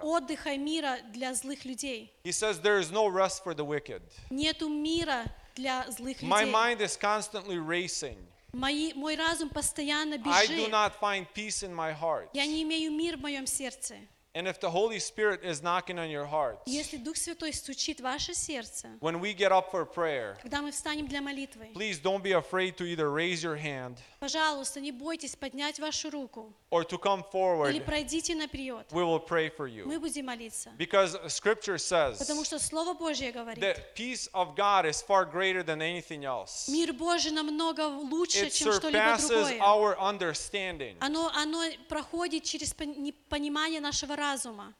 отдыха 0.00 0.56
мира 0.56 0.98
для 1.12 1.34
злых 1.34 1.64
людей, 1.64 2.12
He 2.22 2.30
says 2.30 2.60
there 2.62 2.78
is 2.78 2.92
no 2.92 3.08
rest 3.08 3.42
for 3.42 3.54
the 3.56 3.64
wicked. 3.64 4.02
нету 4.30 4.68
мира 4.68 5.24
для 5.54 5.84
злых 5.90 6.20
My 6.22 6.44
людей. 6.44 6.52
mind 6.52 6.80
is 6.80 6.96
constantly 6.96 7.58
racing. 7.58 8.16
Мои, 8.52 8.92
мой 8.94 9.16
разум 9.16 9.48
постоянно 9.48 10.14
I 10.26 10.46
do 10.46 10.66
бежит. 10.66 10.70
not 10.70 10.92
find 11.00 11.26
peace 11.34 11.62
in 11.62 11.74
my 11.74 11.92
heart. 11.98 12.28
Я 12.34 12.44
не 12.46 12.62
имею 12.62 12.92
мир 12.92 13.16
в 13.16 13.20
моем 13.20 13.46
сердце. 13.46 13.96
And 14.34 14.48
if 14.48 14.60
the 14.60 14.70
Holy 14.70 14.98
Spirit 14.98 15.44
is 15.44 15.62
knocking 15.62 15.98
on 15.98 16.08
your 16.08 16.24
heart, 16.24 16.58
Если 16.64 16.96
Дух 16.96 17.16
Святой 17.16 17.52
стучит 17.52 18.00
в 18.00 18.04
ваше 18.04 18.32
сердце, 18.32 18.88
when 19.00 19.20
we 19.20 19.34
get 19.34 19.52
up 19.52 19.70
for 19.70 19.84
prayer, 19.84 20.38
когда 20.40 20.62
мы 20.62 20.70
встанем 20.72 21.06
для 21.06 21.20
молитвы, 21.20 21.68
please 21.74 22.00
don't 22.00 22.22
be 22.22 22.32
afraid 22.32 22.76
to 22.78 22.86
either 22.86 23.10
raise 23.10 23.42
your 23.42 23.56
hand 23.56 23.98
пожалуйста, 24.20 24.80
не 24.80 24.90
бойтесь 24.92 25.36
поднять 25.36 25.78
вашу 25.80 26.08
руку 26.08 26.54
or 26.70 26.82
to 26.84 26.96
come 26.98 27.20
или 27.20 27.30
forward. 27.30 27.84
пройдите 27.84 28.34
наперед. 28.34 28.86
We 28.90 29.04
will 29.04 29.20
pray 29.20 29.50
for 29.54 29.66
you. 29.68 29.84
Мы 29.84 30.00
будем 30.00 30.26
молиться. 30.26 30.70
Because 30.78 31.18
scripture 31.26 31.76
says 31.76 32.18
Потому 32.18 32.44
что 32.44 32.58
Слово 32.58 32.94
Божье 32.94 33.32
говорит, 33.32 33.62
that 33.62 33.94
peace 33.94 34.30
of 34.32 34.56
God 34.56 34.86
is 34.86 35.02
far 35.02 35.26
greater 35.26 35.62
than 35.62 35.82
anything 35.82 36.24
else. 36.24 36.68
мир 36.68 36.94
Божий 36.94 37.32
намного 37.32 37.82
лучше, 37.82 38.46
It 38.46 38.50
чем 38.54 38.72
что-либо 38.72 38.98
surpasses 38.98 39.28
другое. 39.28 39.58
our 39.60 39.98
understanding 39.98 40.96
Оно, 41.00 41.30
оно 41.34 41.64
проходит 41.88 42.44
через 42.44 42.72
понимание 42.72 43.80
нашего 43.80 44.16
разума 44.21 44.73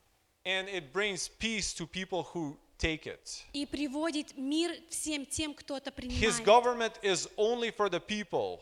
and 0.45 0.67
it 0.69 0.93
brings 0.93 1.27
peace 1.27 1.73
to 1.73 1.85
people 1.87 2.23
who 2.33 2.55
take 2.77 3.05
it. 3.07 3.43
и 3.53 3.65
приводит 3.65 4.37
мир 4.37 4.71
всем 4.89 5.25
тем, 5.25 5.53
кто 5.53 5.77
это 5.77 5.89
His 5.89 5.95
принимает. 5.95 6.45
government 6.45 6.93
is 7.01 7.27
only 7.37 7.71
for 7.71 7.89
the 7.89 7.99
people 7.99 8.59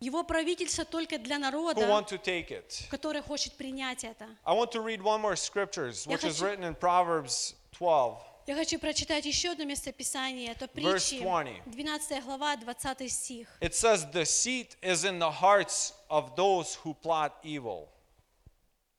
Его 0.00 0.22
правительство 0.22 0.84
только 0.84 1.18
для 1.18 1.36
who 1.36 1.40
народа, 1.40 1.80
want 1.88 2.06
to 2.08 2.18
take 2.22 2.50
it. 2.50 2.86
который 2.90 3.20
хочет 3.20 3.52
принять 3.54 4.04
это. 4.04 4.28
I 4.44 4.54
want 4.54 4.70
to 4.72 4.80
read 4.80 5.02
one 5.02 5.20
more 5.20 5.34
scriptures, 5.36 6.06
Я 6.06 6.12
which 6.16 6.24
is 6.24 6.38
хочу- 6.38 6.44
written 6.44 6.64
in 6.64 6.74
Proverbs 6.76 7.54
12. 7.72 8.22
Я 8.46 8.54
хочу 8.54 8.78
прочитать 8.78 9.26
еще 9.26 9.50
одно 9.50 9.64
местописание. 9.64 10.52
Это 10.52 10.64
Verse 10.66 11.10
притчи, 11.10 11.20
20. 11.20 11.62
12 11.66 12.20
глава, 12.24 12.56
20 12.56 13.08
стих. 13.10 13.46
It 13.60 13.74
says, 13.74 14.04
Deceit 14.10 14.76
is 14.80 15.04
in 15.04 15.18
the 15.18 15.30
hearts 15.30 15.92
of 16.08 16.34
those 16.36 16.76
who 16.82 16.94
plot 16.94 17.32
evil. 17.42 17.88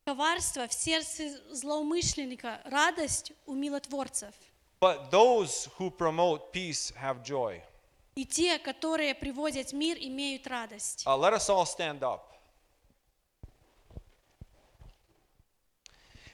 Коварство 0.05 0.69
в 0.69 0.73
сердце 0.75 1.41
злоумышленника, 1.51 2.61
радость 2.67 3.33
у 3.47 3.55
милотворцев. 3.55 4.35
But 4.81 5.11
those 5.11 5.71
who 5.79 5.91
promote 5.91 6.53
peace 6.53 6.93
have 7.01 7.25
joy. 7.25 7.63
И 8.15 8.27
те, 8.27 8.59
которые 8.59 9.15
приводят 9.15 9.73
мир, 9.73 9.97
имеют 9.99 10.47
радость. 10.47 11.07
Uh, 11.07 11.17
let 11.17 11.33
us 11.33 11.49
all 11.49 11.65
stand 11.65 12.03
up. 12.03 12.35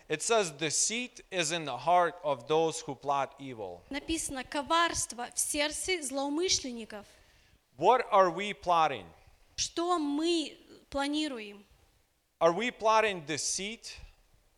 It 0.08 0.20
says, 0.22 0.50
Deceit 0.50 1.20
is 1.30 1.52
in 1.52 1.64
the 1.64 1.76
heart 1.76 2.16
of 2.24 2.48
those 2.48 2.80
who 2.80 2.96
plot 2.96 3.36
evil. 3.38 3.82
Написано 3.88 4.42
коварство 4.42 5.28
в 5.32 5.38
сердце 5.38 6.02
злоумышленников. 6.02 7.06
What 7.78 8.04
are 8.10 8.34
we 8.34 8.52
plotting? 8.52 9.06
Что 9.54 10.00
мы 10.00 10.58
планируем? 10.90 11.64
Are 12.39 12.51
we 12.53 12.71
plotting 12.71 13.25
deceit 13.25 13.95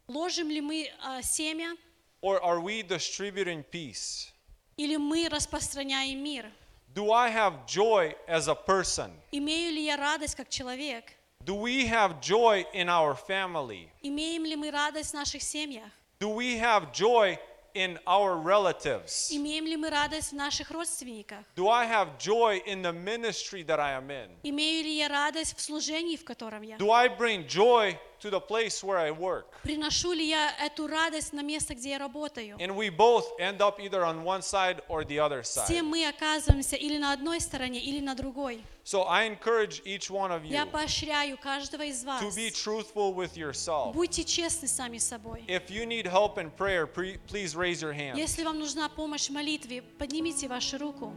Ложим 0.07 0.49
ли 0.49 0.61
мы 0.61 0.89
а, 1.03 1.21
семя 1.21 1.75
or 2.21 2.41
are 2.43 2.59
we 2.59 2.81
distributing 2.81 3.63
peace? 3.71 4.31
или 4.77 4.95
мы 4.97 5.27
распространяем 5.29 6.23
мир? 6.23 6.51
Do 6.93 7.11
I 7.11 7.29
have 7.29 7.65
joy 7.67 8.15
as 8.27 8.47
a 8.47 8.55
person? 8.55 9.11
Имею 9.31 9.73
ли 9.73 9.85
я 9.85 9.97
радость 9.97 10.35
как 10.35 10.49
человек? 10.49 11.13
Do 11.43 11.55
we 11.55 11.87
have 11.87 12.19
joy 12.19 12.65
in 12.73 12.89
our 12.89 13.15
family? 13.15 13.89
Имеем 14.01 14.45
ли 14.45 14.55
мы 14.55 14.71
радость 14.71 15.11
в 15.11 15.13
наших 15.13 15.41
семьях? 15.41 15.89
Do 16.19 16.33
we 16.33 16.57
have 16.59 16.91
joy 16.91 17.37
in 17.73 17.99
our 18.05 18.35
relatives? 18.35 19.29
Имеем 19.31 19.65
ли 19.65 19.77
мы 19.77 19.89
радость 19.89 20.31
в 20.31 20.35
наших 20.35 20.71
родственниках? 20.71 21.43
Do 21.55 21.69
I 21.69 21.85
have 21.85 22.17
joy 22.17 22.61
in 22.65 22.81
the 22.81 22.91
ministry 22.91 23.63
that 23.63 23.79
I 23.79 23.93
am 23.93 24.09
in? 24.09 24.29
Имею 24.43 24.83
ли 24.83 24.97
я 24.97 25.07
радость 25.07 25.55
в 25.55 25.61
служении, 25.61 26.15
в 26.17 26.25
котором 26.25 26.63
я? 26.63 26.77
Do 26.77 26.91
I 26.91 27.07
bring 27.07 27.47
joy 27.47 27.95
to 28.21 28.29
the 28.29 28.39
place 28.39 28.83
where 28.83 28.97
I 28.97 29.11
work? 29.11 29.45
Приношу 29.63 30.11
ли 30.13 30.27
я 30.27 30.53
эту 30.59 30.87
радость 30.87 31.33
на 31.33 31.41
место, 31.41 31.75
где 31.75 31.91
я 31.91 31.97
работаю? 31.99 32.57
And 32.57 32.75
we 32.75 32.89
both 32.89 33.25
end 33.39 33.59
up 33.61 33.79
either 33.79 34.03
on 34.03 34.23
one 34.23 34.41
side 34.41 34.81
or 34.89 35.03
the 35.03 35.19
other 35.19 35.43
side. 35.43 35.65
Все 35.65 35.81
мы 35.83 36.07
оказываемся 36.07 36.75
или 36.75 36.97
на 36.97 37.13
одной 37.13 37.39
стороне, 37.39 37.79
или 37.79 37.99
на 37.99 38.15
другой. 38.15 38.63
So 38.83 39.05
I 39.05 39.27
encourage 39.27 39.81
each 39.83 40.09
one 40.09 40.31
of 40.31 40.45
you 40.45 40.51
Я 40.51 40.65
поощряю 40.65 41.37
каждого 41.37 41.83
из 41.83 42.03
вас. 42.05 42.21
to 42.21 42.33
be 42.35 42.49
truthful 42.49 43.13
with 43.13 43.35
yourself. 43.35 43.93
Будьте 43.93 44.23
честны 44.23 44.67
сами 44.67 44.97
с 44.97 45.07
собой. 45.07 45.43
If 45.47 45.69
you 45.69 45.85
need 45.85 46.05
help 46.05 46.37
in 46.37 46.49
prayer, 46.51 46.87
pre- 46.87 47.17
please 47.27 47.55
raise 47.55 47.81
your 47.81 47.93
hand. 47.93 48.17
Если 48.17 48.43
вам 48.43 48.59
нужна 48.59 48.87
помощь 48.89 49.27
в 49.27 49.33
молитве, 49.33 49.81
поднимите 49.81 50.47
вашу 50.47 50.77
руку. 50.77 51.13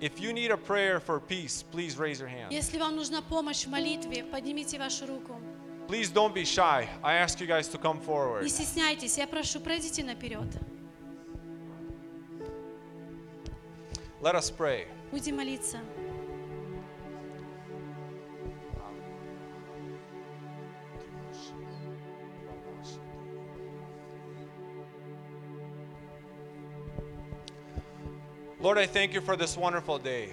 If 0.00 0.20
you 0.20 0.32
need 0.32 0.50
a 0.50 0.56
prayer 0.58 1.00
for 1.00 1.18
peace, 1.20 1.62
please 1.62 1.96
raise 1.96 2.20
your 2.20 2.28
hand. 2.28 2.52
Если 2.52 2.78
вам 2.78 2.96
нужна 2.96 3.22
помощь 3.22 3.64
в 3.66 3.70
молитве, 3.70 4.24
поднимите 4.24 4.78
вашу 4.78 5.06
руку. 5.06 5.40
Please 5.88 6.10
don't 6.12 6.34
be 6.34 6.44
shy. 6.44 6.86
I 7.02 7.14
ask 7.14 7.40
you 7.40 7.46
guys 7.46 7.68
to 7.68 7.78
come 7.78 7.98
Не 8.00 8.04
forward. 8.06 8.48
стесняйтесь, 8.48 9.16
я 9.16 9.26
прошу, 9.26 9.60
пройдите 9.60 10.02
наперед. 10.04 10.48
Let 14.20 14.34
us 14.34 14.50
pray. 14.50 14.86
Будем 15.12 15.36
молиться. 15.36 15.78
Lord, 28.58 28.78
I 28.78 28.86
thank 28.86 29.12
you 29.12 29.20
for 29.20 29.36
this 29.36 29.54
wonderful 29.54 29.98
day. 29.98 30.30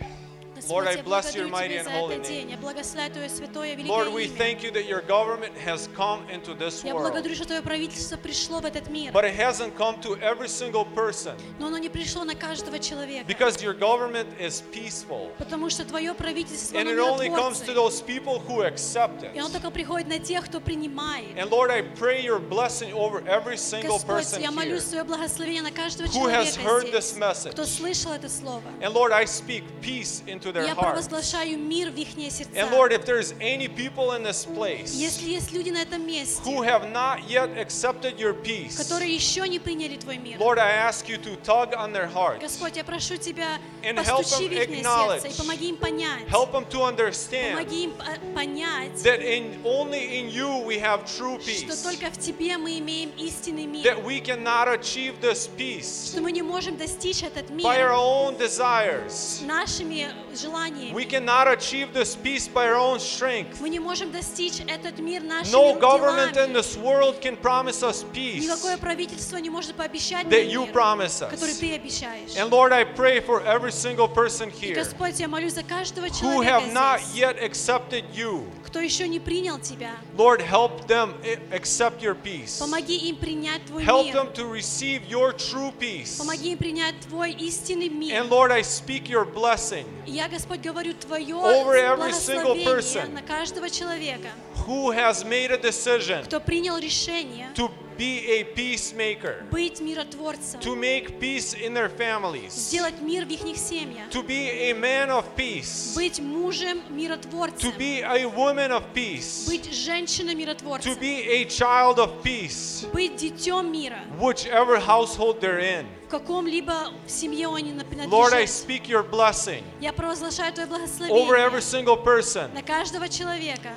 Lord, 0.69 0.87
Господь, 0.87 0.87
I 0.89 0.97
я 0.97 1.03
bless 1.05 1.35
your 1.37 1.47
благодарю 1.47 1.51
mighty 1.51 1.69
Тебя 1.69 1.81
and 1.81 1.85
за 1.85 1.91
holy 1.93 2.15
этот 2.17 2.29
день. 2.29 2.47
name. 2.47 2.51
Я 2.51 2.57
благословляю 2.57 3.13
Твое 3.13 3.29
святое 3.29 3.77
Lord, 3.77 4.09
великое 4.09 4.11
we 4.11 4.25
имя. 4.25 4.37
thank 4.37 4.63
you 4.65 4.73
that 4.73 4.87
your 4.89 5.01
government 5.03 5.53
has 5.65 5.89
come 5.97 6.29
into 6.31 6.53
this 6.59 6.83
Я 6.85 6.95
world. 6.95 7.13
благодарю, 7.13 7.37
что 7.37 7.45
Твое 7.47 7.63
правительство 7.63 8.17
пришло 8.17 8.59
в 8.61 8.65
этот 8.65 8.89
мир. 8.91 9.13
But 9.13 9.25
it 9.25 9.37
hasn't 9.37 9.77
come 9.77 10.01
to 10.01 10.17
every 10.21 10.49
single 10.49 10.85
person 10.85 11.37
Но 11.61 11.69
оно 11.69 11.79
не 11.79 11.89
пришло 11.89 12.25
на 12.25 12.35
каждого 12.35 12.81
человека. 12.81 13.25
because 13.29 13.63
your 13.63 13.73
government 13.73 14.27
is 14.41 14.63
peaceful. 14.73 15.31
Потому 15.39 15.71
что 15.71 15.85
Твое 15.85 16.13
правительство, 16.13 16.77
And 16.77 16.89
оно 16.89 16.91
it 16.91 16.99
only 16.99 17.29
comes 17.31 17.61
to 17.61 17.73
миротворцы. 17.73 17.75
those 17.75 18.03
people 18.03 18.41
who 18.41 18.63
accept 18.67 19.23
И 19.33 19.39
оно 19.39 19.49
it. 19.49 19.53
только 19.53 19.71
приходит 19.71 20.09
на 20.09 20.19
тех, 20.19 20.45
кто 20.47 20.61
принимает. 20.61 21.37
And 21.37 21.51
Lord, 21.51 21.71
I 21.71 21.83
pray 21.83 22.21
your 22.21 22.41
blessing 22.41 22.93
over 22.93 23.23
every 23.29 23.57
single 23.57 23.99
Господь, 23.99 24.25
person 24.25 24.41
я 24.41 24.49
here. 24.49 24.57
молюсь 24.57 24.83
свое 24.83 25.05
благословение 25.05 25.63
на 25.63 25.71
каждого 25.71 26.09
who 26.09 26.27
has 26.27 26.57
человека 26.57 26.63
heard 26.63 26.93
this 26.93 27.13
здесь, 27.13 27.17
message. 27.17 27.53
кто 27.53 27.65
слышал 27.65 28.13
это 28.13 28.29
слово. 28.29 28.63
And 28.81 28.93
Lord, 28.93 29.13
I 29.13 29.25
speak 29.25 29.63
peace 29.81 30.23
into 30.27 30.49
their 30.54 30.66
Я 30.66 30.74
hearts. 30.76 30.82
провозглашаю 31.10 31.58
мир 31.58 31.90
в 31.92 31.96
их 31.98 32.10
сердца. 32.32 32.50
And 32.56 32.72
Lord, 32.72 32.92
if 32.94 33.06
there's 33.06 33.34
any 33.40 33.68
people 33.68 34.14
in 34.14 34.24
this 34.24 34.46
place 34.46 34.94
Если 34.94 35.30
есть 35.30 35.52
люди 35.52 35.70
на 35.70 35.82
этом 35.82 36.06
месте, 36.06 36.42
who 36.44 36.62
have 36.62 36.92
not 36.92 37.28
yet 37.28 37.58
accepted 37.58 38.18
your 38.18 38.34
peace, 38.34 38.78
которые 38.78 39.14
еще 39.14 39.48
не 39.48 39.60
приняли 39.60 39.98
Твой 39.98 40.18
мир, 40.18 40.38
Lord, 40.40 40.60
I 40.60 40.72
ask 40.72 41.08
you 41.10 41.18
to 41.24 41.36
tug 41.44 41.74
on 41.74 41.92
their 41.92 42.08
hearts. 42.08 42.42
Господь, 42.42 42.78
я 42.78 42.84
прошу 42.84 43.18
Тебя, 43.18 43.60
And 43.84 43.98
help 44.00 44.24
постучи 44.24 44.46
them 44.46 44.50
в 44.50 44.52
их 44.54 44.70
acknowledge. 44.70 45.22
сердце 45.24 45.28
и 45.28 45.34
помоги 45.42 45.70
им 45.70 45.78
понять, 45.78 46.24
Help 46.30 46.52
them 46.52 46.66
to 46.70 46.82
understand 46.84 47.56
помоги 47.58 47.84
им 47.86 47.94
э, 48.00 48.34
понять, 48.34 48.92
that 49.04 49.22
in 49.22 49.62
only 49.64 50.20
in 50.20 50.30
you 50.30 50.64
we 50.66 50.80
have 50.80 51.06
true 51.06 51.40
что 51.40 51.50
peace. 51.50 51.84
только 51.84 52.10
в 52.12 52.18
Тебе 52.20 52.58
мы 52.58 52.78
имеем 52.80 53.12
истинный 53.18 53.66
мир, 53.66 53.84
That 53.86 54.04
we 54.04 54.22
cannot 54.22 54.68
achieve 54.68 55.20
this 55.22 55.48
peace 55.58 56.12
что 56.12 56.22
мы 56.22 56.32
не 56.32 56.42
можем 56.42 56.78
достичь 56.78 57.24
этот 57.24 57.50
by 57.50 57.78
our 57.78 57.78
мир 57.78 57.92
own 57.92 58.38
desires. 58.38 59.42
нашими 59.46 60.08
желаниями. 60.43 60.93
We 60.95 61.05
cannot 61.05 61.49
achieve 61.49 61.93
this 61.93 62.15
peace 62.17 62.49
by 62.49 62.67
our 62.69 62.77
own 62.77 62.99
strength. 63.01 63.61
Мы 63.61 63.69
не 63.71 63.79
можем 63.81 64.11
достичь 64.11 64.61
этот 64.67 64.99
мир 64.99 65.23
нашими 65.23 65.53
No 65.53 65.75
government 65.79 66.37
in 66.37 66.53
делами. 66.53 66.55
this 66.55 66.77
world 66.77 67.21
can 67.21 67.37
promise 67.37 67.83
us 67.83 68.05
peace 68.13 68.43
Никакое 68.45 68.77
правительство 68.79 69.37
не 69.39 69.51
может 69.51 69.75
пообещать 69.75 70.27
that 70.29 70.45
нам 70.45 70.49
you 70.53 70.65
мир, 70.67 70.73
promise 70.73 71.21
который 71.29 71.53
us. 71.53 71.59
Ты 71.61 71.75
обещаешь. 71.75 72.37
And 72.37 72.51
Lord, 72.51 72.73
I 72.73 72.85
pray 72.85 73.21
for 73.21 73.41
every 73.45 73.73
single 73.73 74.09
person 74.09 74.51
И, 74.51 74.67
here 74.73 74.75
Господь, 74.75 75.19
я 75.21 75.29
молюсь 75.29 75.55
за 75.55 75.63
каждого 75.63 76.07
who 76.07 76.21
человека 76.21 76.45
have 76.51 76.73
not 76.73 77.01
здесь, 77.01 77.21
yet 77.23 77.43
accepted 77.43 78.05
you. 78.15 78.45
кто 78.65 78.81
еще 78.81 79.09
не 79.09 79.19
принял 79.19 79.59
Тебя. 79.59 79.93
Lord, 80.17 80.41
help 80.43 80.87
them 80.87 81.15
i- 81.25 81.39
accept 81.57 82.03
your 82.03 82.15
peace. 82.15 82.59
Помоги 82.59 82.97
им 83.09 83.17
принять 83.17 83.65
Твой 83.67 83.83
Help 83.85 84.05
мир. 84.07 84.15
them 84.17 84.33
to 84.35 84.45
receive 84.47 85.03
your 85.09 85.33
true 85.33 85.73
peace. 85.79 86.19
Помоги 86.19 86.53
им 86.53 86.59
принять 86.59 86.95
Твой 87.09 87.33
истинный 87.33 87.89
мир. 87.89 88.15
And 88.15 88.29
Lord, 88.29 88.51
I 88.53 88.61
speak 88.63 89.09
your 89.09 89.25
blessing 89.25 89.87
И 90.07 90.13
я 90.13 90.29
Господь, 90.34 90.62
говорю 90.62 90.94
Твое 90.96 91.36
Over 91.36 91.76
every 91.76 92.12
single 92.12 92.56
благословение 92.56 92.66
person. 92.66 93.14
на 93.14 93.22
каждого 93.22 93.70
человека, 93.70 94.30
who 94.67 94.91
has 94.91 95.25
made 95.25 95.51
a 95.51 95.59
decision 95.59 96.25
кто 96.25 96.41
принял 96.41 96.79
решение 96.79 97.51
to 97.55 97.71
be 97.99 98.25
a 98.31 98.45
peacemaker, 98.55 99.43
быть 99.51 99.81
миротворцем, 99.81 100.61
to 100.61 100.77
make 100.77 101.19
peace 101.19 101.53
in 101.53 101.75
their 101.75 101.89
families, 101.89 102.53
сделать 102.53 103.01
мир 103.01 103.25
в 103.27 103.31
их 103.31 103.57
семьях, 103.57 104.09
to 104.11 104.23
be 104.23 104.71
a 104.71 104.73
man 104.73 105.11
of 105.11 105.25
peace, 105.37 105.95
быть 105.97 106.21
мужем 106.21 106.79
to 106.79 106.93
миротворцем, 106.93 107.77
be 107.77 108.01
a 108.03 108.25
woman 108.27 108.71
of 108.71 108.85
peace, 108.95 109.49
быть 109.49 109.73
женщиной 109.73 110.35
to 110.35 110.37
миротворцем, 110.37 110.95
be 111.01 111.29
a 111.29 111.45
child 111.47 111.99
of 111.99 112.23
peace, 112.23 112.87
быть 112.93 113.17
детем 113.17 113.73
мира, 113.73 113.99
whichever 114.21 114.79
household 114.79 115.41
they're 115.41 115.59
in. 115.59 115.85
в 116.07 116.11
каком-либо 116.11 116.93
в 117.07 117.11
семье 117.11 117.49
они 117.55 117.73
на- 117.73 117.83
Lord, 118.07 118.33
I 118.33 118.47
принадлежат. 118.47 118.49
speak 118.49 118.89
your 118.89 119.03
blessing 119.03 119.63
Я 119.81 119.93
провозглашаю 119.93 120.53
Твое 120.53 120.69
over 120.69 120.79
благословение 120.79 121.49
every 121.49 121.61
single 121.61 121.97
person 122.03 122.53
на 122.55 122.63
каждого 122.63 123.09
человека, 123.09 123.75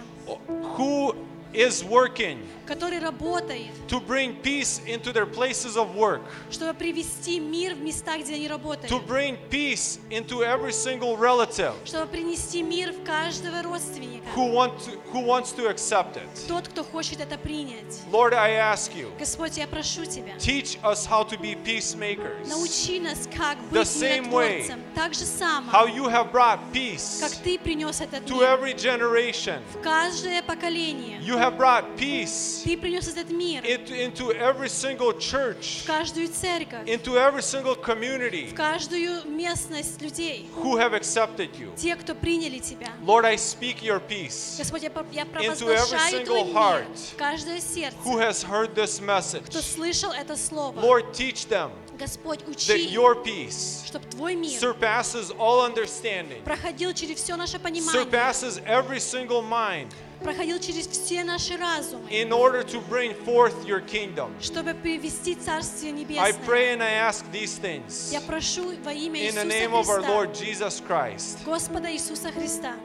who 0.74 1.14
is 1.52 1.82
working 1.84 2.46
который 2.65 2.99
работает, 2.99 3.67
to 3.87 3.99
bring 4.05 4.41
peace 4.41 4.81
into 4.87 5.11
their 5.11 5.25
places 5.25 5.75
of 5.75 5.95
work, 5.95 6.21
чтобы 6.49 6.73
привести 6.73 7.39
мир 7.39 7.75
в 7.75 7.81
места, 7.81 8.17
где 8.17 8.35
они 8.35 8.47
to 8.47 8.49
работают, 8.49 9.03
bring 9.07 9.37
peace 9.49 9.99
into 10.09 10.41
every 10.41 10.71
single 10.71 11.17
relative 11.17 11.73
чтобы 11.85 12.07
принести 12.07 12.61
мир 12.61 12.91
в 12.91 13.03
каждого 13.03 13.61
родственника, 13.61 14.25
who, 14.35 14.51
want 14.53 14.73
to, 14.79 14.97
who 15.11 15.25
wants 15.25 15.51
to 15.53 15.67
accept 15.69 16.17
it. 16.17 16.47
тот, 16.47 16.67
кто 16.67 16.83
хочет 16.83 17.19
это 17.19 17.37
принять. 17.37 18.01
Lord, 18.11 18.33
I 18.33 18.51
ask 18.53 18.93
you, 18.95 19.11
Господь, 19.17 19.57
я 19.57 19.67
прошу 19.67 20.05
Тебя, 20.05 20.33
teach 20.37 20.77
us 20.83 21.05
how 21.05 21.23
to 21.23 21.39
be 21.39 21.55
peacemakers, 21.63 22.47
научи 22.47 22.99
нас, 22.99 23.27
как 23.35 23.57
The 23.71 23.79
быть 23.79 23.87
same 23.87 24.31
way 24.31 24.61
миротворцем, 24.61 24.79
так 24.95 25.13
же 25.13 25.25
само, 25.25 25.71
how 25.71 25.85
you 25.87 26.05
have 26.07 26.31
brought 26.31 26.59
как 26.59 26.73
peace 26.73 27.41
Ты 27.43 27.57
принес 27.59 28.01
этот 28.01 28.25
to 28.25 28.35
мир 28.35 28.43
every 28.43 28.73
generation. 28.73 29.61
в 29.73 29.81
каждое 29.81 30.41
поколение. 30.41 31.19
You 31.21 31.37
have 31.37 31.57
brought 31.57 31.85
peace 31.97 32.54
Ты 32.63 32.77
принес 32.77 33.07
этот 33.07 33.31
мир 33.31 33.63
into, 33.63 33.93
into 33.93 34.29
every 34.37 34.69
single 34.69 35.13
в 35.13 35.17
church, 35.17 35.85
каждую 35.85 36.27
церковь, 36.29 36.87
into 36.87 37.15
every 37.15 37.41
single 37.41 37.75
community 37.75 38.51
в 38.51 38.55
каждую 38.55 39.25
местность 39.25 40.01
людей, 40.01 40.47
who 40.55 40.77
have 40.77 40.93
accepted 40.93 41.49
you. 41.59 41.73
те, 41.75 41.95
кто 41.95 42.13
приняли 42.15 42.59
Тебя. 42.59 42.91
Lord, 43.03 43.25
I 43.25 43.35
speak 43.35 43.81
your 43.81 43.99
peace. 43.99 44.55
Господь, 44.57 44.83
я, 44.83 44.89
про- 44.89 45.05
я 45.11 45.23
every 45.23 45.31
провозглашаю 45.31 46.19
single 46.21 46.25
Твой 46.25 46.43
мир 46.43 46.55
heart 46.55 46.97
в 47.13 47.15
каждое 47.17 47.59
сердце, 47.59 47.97
Who 48.05 48.17
has 48.19 48.43
heard 48.43 48.75
this 48.75 48.99
кто 48.99 49.05
message? 49.05 49.61
слышал 49.61 50.11
это 50.11 50.35
слово. 50.37 50.79
Lord, 50.79 51.11
teach 51.13 51.47
them 51.47 51.71
Господь, 51.97 52.39
that 52.39 52.49
учи, 52.49 52.89
your 52.91 53.23
peace 53.23 53.83
чтобы 53.85 54.05
Твой 54.05 54.35
мир 54.35 54.59
surpasses 54.59 55.31
all 55.37 55.65
understanding, 55.71 56.43
проходил 56.43 56.93
через 56.93 57.17
все 57.17 57.35
наше 57.35 57.59
понимание, 57.59 58.03
surpasses 58.03 58.61
every 58.65 58.99
single 58.99 59.41
mind, 59.41 59.91
проходил 60.23 60.59
через 60.59 60.87
все 60.87 61.23
наши 61.23 61.57
разумы, 61.57 62.07
in 62.11 62.29
order 62.31 62.63
to 62.63 62.79
bring 62.89 63.13
forth 63.25 63.65
your 63.65 63.81
kingdom. 63.81 64.29
чтобы 64.39 64.73
привести 64.75 65.35
Царствие 65.35 65.91
I 65.91 65.95
Небесное. 65.95 66.33
pray 66.45 66.73
and 66.73 66.83
I 66.83 66.91
ask 66.91 67.25
these 67.31 67.57
things 67.59 68.11
Я 68.11 68.21
прошу 68.21 68.73
во 68.83 68.93
имя 68.93 69.19
in 69.27 69.33
the 69.35 69.41
Иисуса 69.41 69.47
name 69.47 69.73
of 69.73 69.89
our 69.89 69.97
Христа, 70.01 70.09
Lord 70.11 70.33
Jesus 70.35 70.79
Christ. 70.79 71.39
Господа 71.45 71.91
Иисуса 71.91 72.31
Христа. 72.31 72.75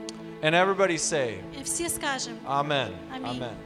And 0.43 0.55
everybody 0.55 0.97
say, 0.99 1.43
И 1.59 1.63
все 1.65 1.89
скажем, 1.89 2.39
Amen. 2.47 2.93
Аминь. 3.13 3.37
Amen. 3.43 3.57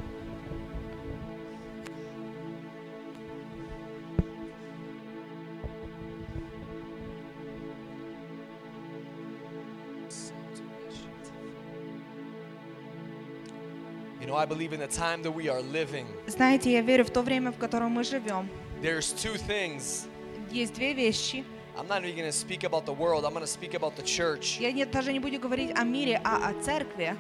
You 14.26 14.32
know, 14.32 14.38
I 14.38 14.46
believe 14.48 14.74
in 14.74 14.80
the 14.80 14.88
time 14.88 15.22
that 15.22 15.30
we 15.32 15.50
are 15.50 15.62
living, 15.62 16.08
Знаете, 16.26 16.72
я 16.72 16.82
верю 16.82 17.06
в 17.06 17.12
то 17.12 17.22
время, 17.22 17.52
в 17.52 17.58
котором 17.60 17.92
мы 17.92 18.04
живем. 18.04 18.50
there's 18.82 19.14
two 19.14 19.38
things. 19.38 20.08
Есть 20.50 20.74
две 20.74 20.94
вещи. 20.94 21.46
I'm 21.78 21.88
not 21.88 22.04
even 22.04 22.16
going 22.16 22.26
to 22.26 22.32
speak 22.32 22.64
about 22.64 22.88
the 22.88 22.92
world, 22.92 23.24
I'm 23.24 23.34
going 23.34 23.46
to 23.46 23.48
speak 23.48 23.76
about 23.76 23.96
the 23.96 24.02
church. 24.02 24.58
Я 24.60 24.72
не, 24.72 24.84
даже 24.86 25.14
не 25.14 25.20
буду 25.20 25.38
говорить 25.40 25.78
о 25.78 25.84
мире, 25.84 26.20
а 26.24 26.50
о 26.50 26.60
церкви. 26.64 27.16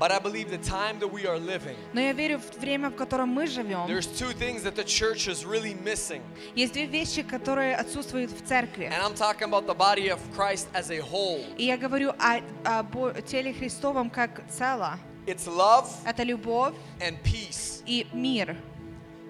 But 0.00 0.10
I 0.10 0.18
believe 0.18 0.50
the 0.50 0.58
time 0.58 0.98
that 0.98 1.08
we 1.12 1.28
are 1.28 1.38
living, 1.38 1.76
Но 1.92 2.00
я 2.00 2.12
верю 2.12 2.40
в 2.40 2.58
время, 2.58 2.90
в 2.90 2.96
котором 2.96 3.28
мы 3.28 3.46
живем. 3.46 3.86
there's 3.86 4.08
two 4.08 4.32
things 4.32 4.64
that 4.64 4.74
the 4.74 4.82
church 4.82 5.28
is 5.28 5.44
really 5.46 5.74
missing. 5.84 6.22
Есть 6.56 6.72
две 6.72 6.86
вещи, 6.86 7.22
которые 7.22 7.76
отсутствуют 7.76 8.32
в 8.32 8.44
церкви. 8.44 8.90
And 8.92 9.00
I'm 9.00 9.14
talking 9.14 9.48
about 9.48 9.68
the 9.68 9.76
body 9.76 10.08
of 10.08 10.18
Christ 10.36 10.66
as 10.74 10.90
a 10.90 10.98
whole. 11.00 11.44
И 11.56 11.66
я 11.66 11.76
говорю 11.76 12.10
о, 12.18 12.40
о 12.64 13.22
теле 13.22 13.52
Христовом 13.52 14.10
как 14.10 14.42
цело. 14.50 14.98
It's 15.25 15.45
love 15.47 15.87
Это 16.05 16.23
любовь 16.23 16.73
and 16.99 17.17
peace. 17.23 17.83
и 17.85 18.07
мир. 18.13 18.55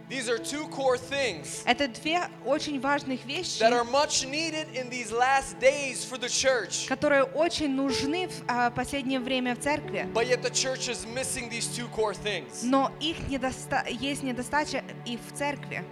These 0.10 0.28
are 0.28 0.38
two 0.40 0.68
core 0.70 0.98
things 0.98 1.64
Это 1.66 1.88
две 1.88 2.24
очень 2.46 2.82
важных 2.82 3.24
вещи, 3.26 3.60
that 3.62 3.72
are 3.72 3.86
much 3.86 4.26
needed 4.26 4.68
in 4.74 4.90
these 4.90 5.10
last 5.10 5.58
days 5.60 6.04
for 6.04 6.18
the 6.18 6.28
church. 6.28 6.88
которые 6.90 7.24
очень 7.24 7.74
нужны 7.74 8.28
в 8.28 8.44
а, 8.48 8.72
последнее 8.72 9.22
время 9.22 9.56
в 9.56 9.60
церкви. 9.60 10.10
But 10.14 10.28
yet 10.28 10.42
the 10.42 10.50
church 10.52 10.90
is 10.90 11.06
missing 11.06 11.50
these 11.50 11.68
two 11.68 11.88
core 11.96 12.14
things. 12.14 12.62
Но 12.64 12.92
их 13.00 13.26
недоста... 13.30 13.86
есть 13.88 14.22
недостача 14.24 14.84
и 15.06 15.18
в 15.18 15.34
церкви. 15.34 15.84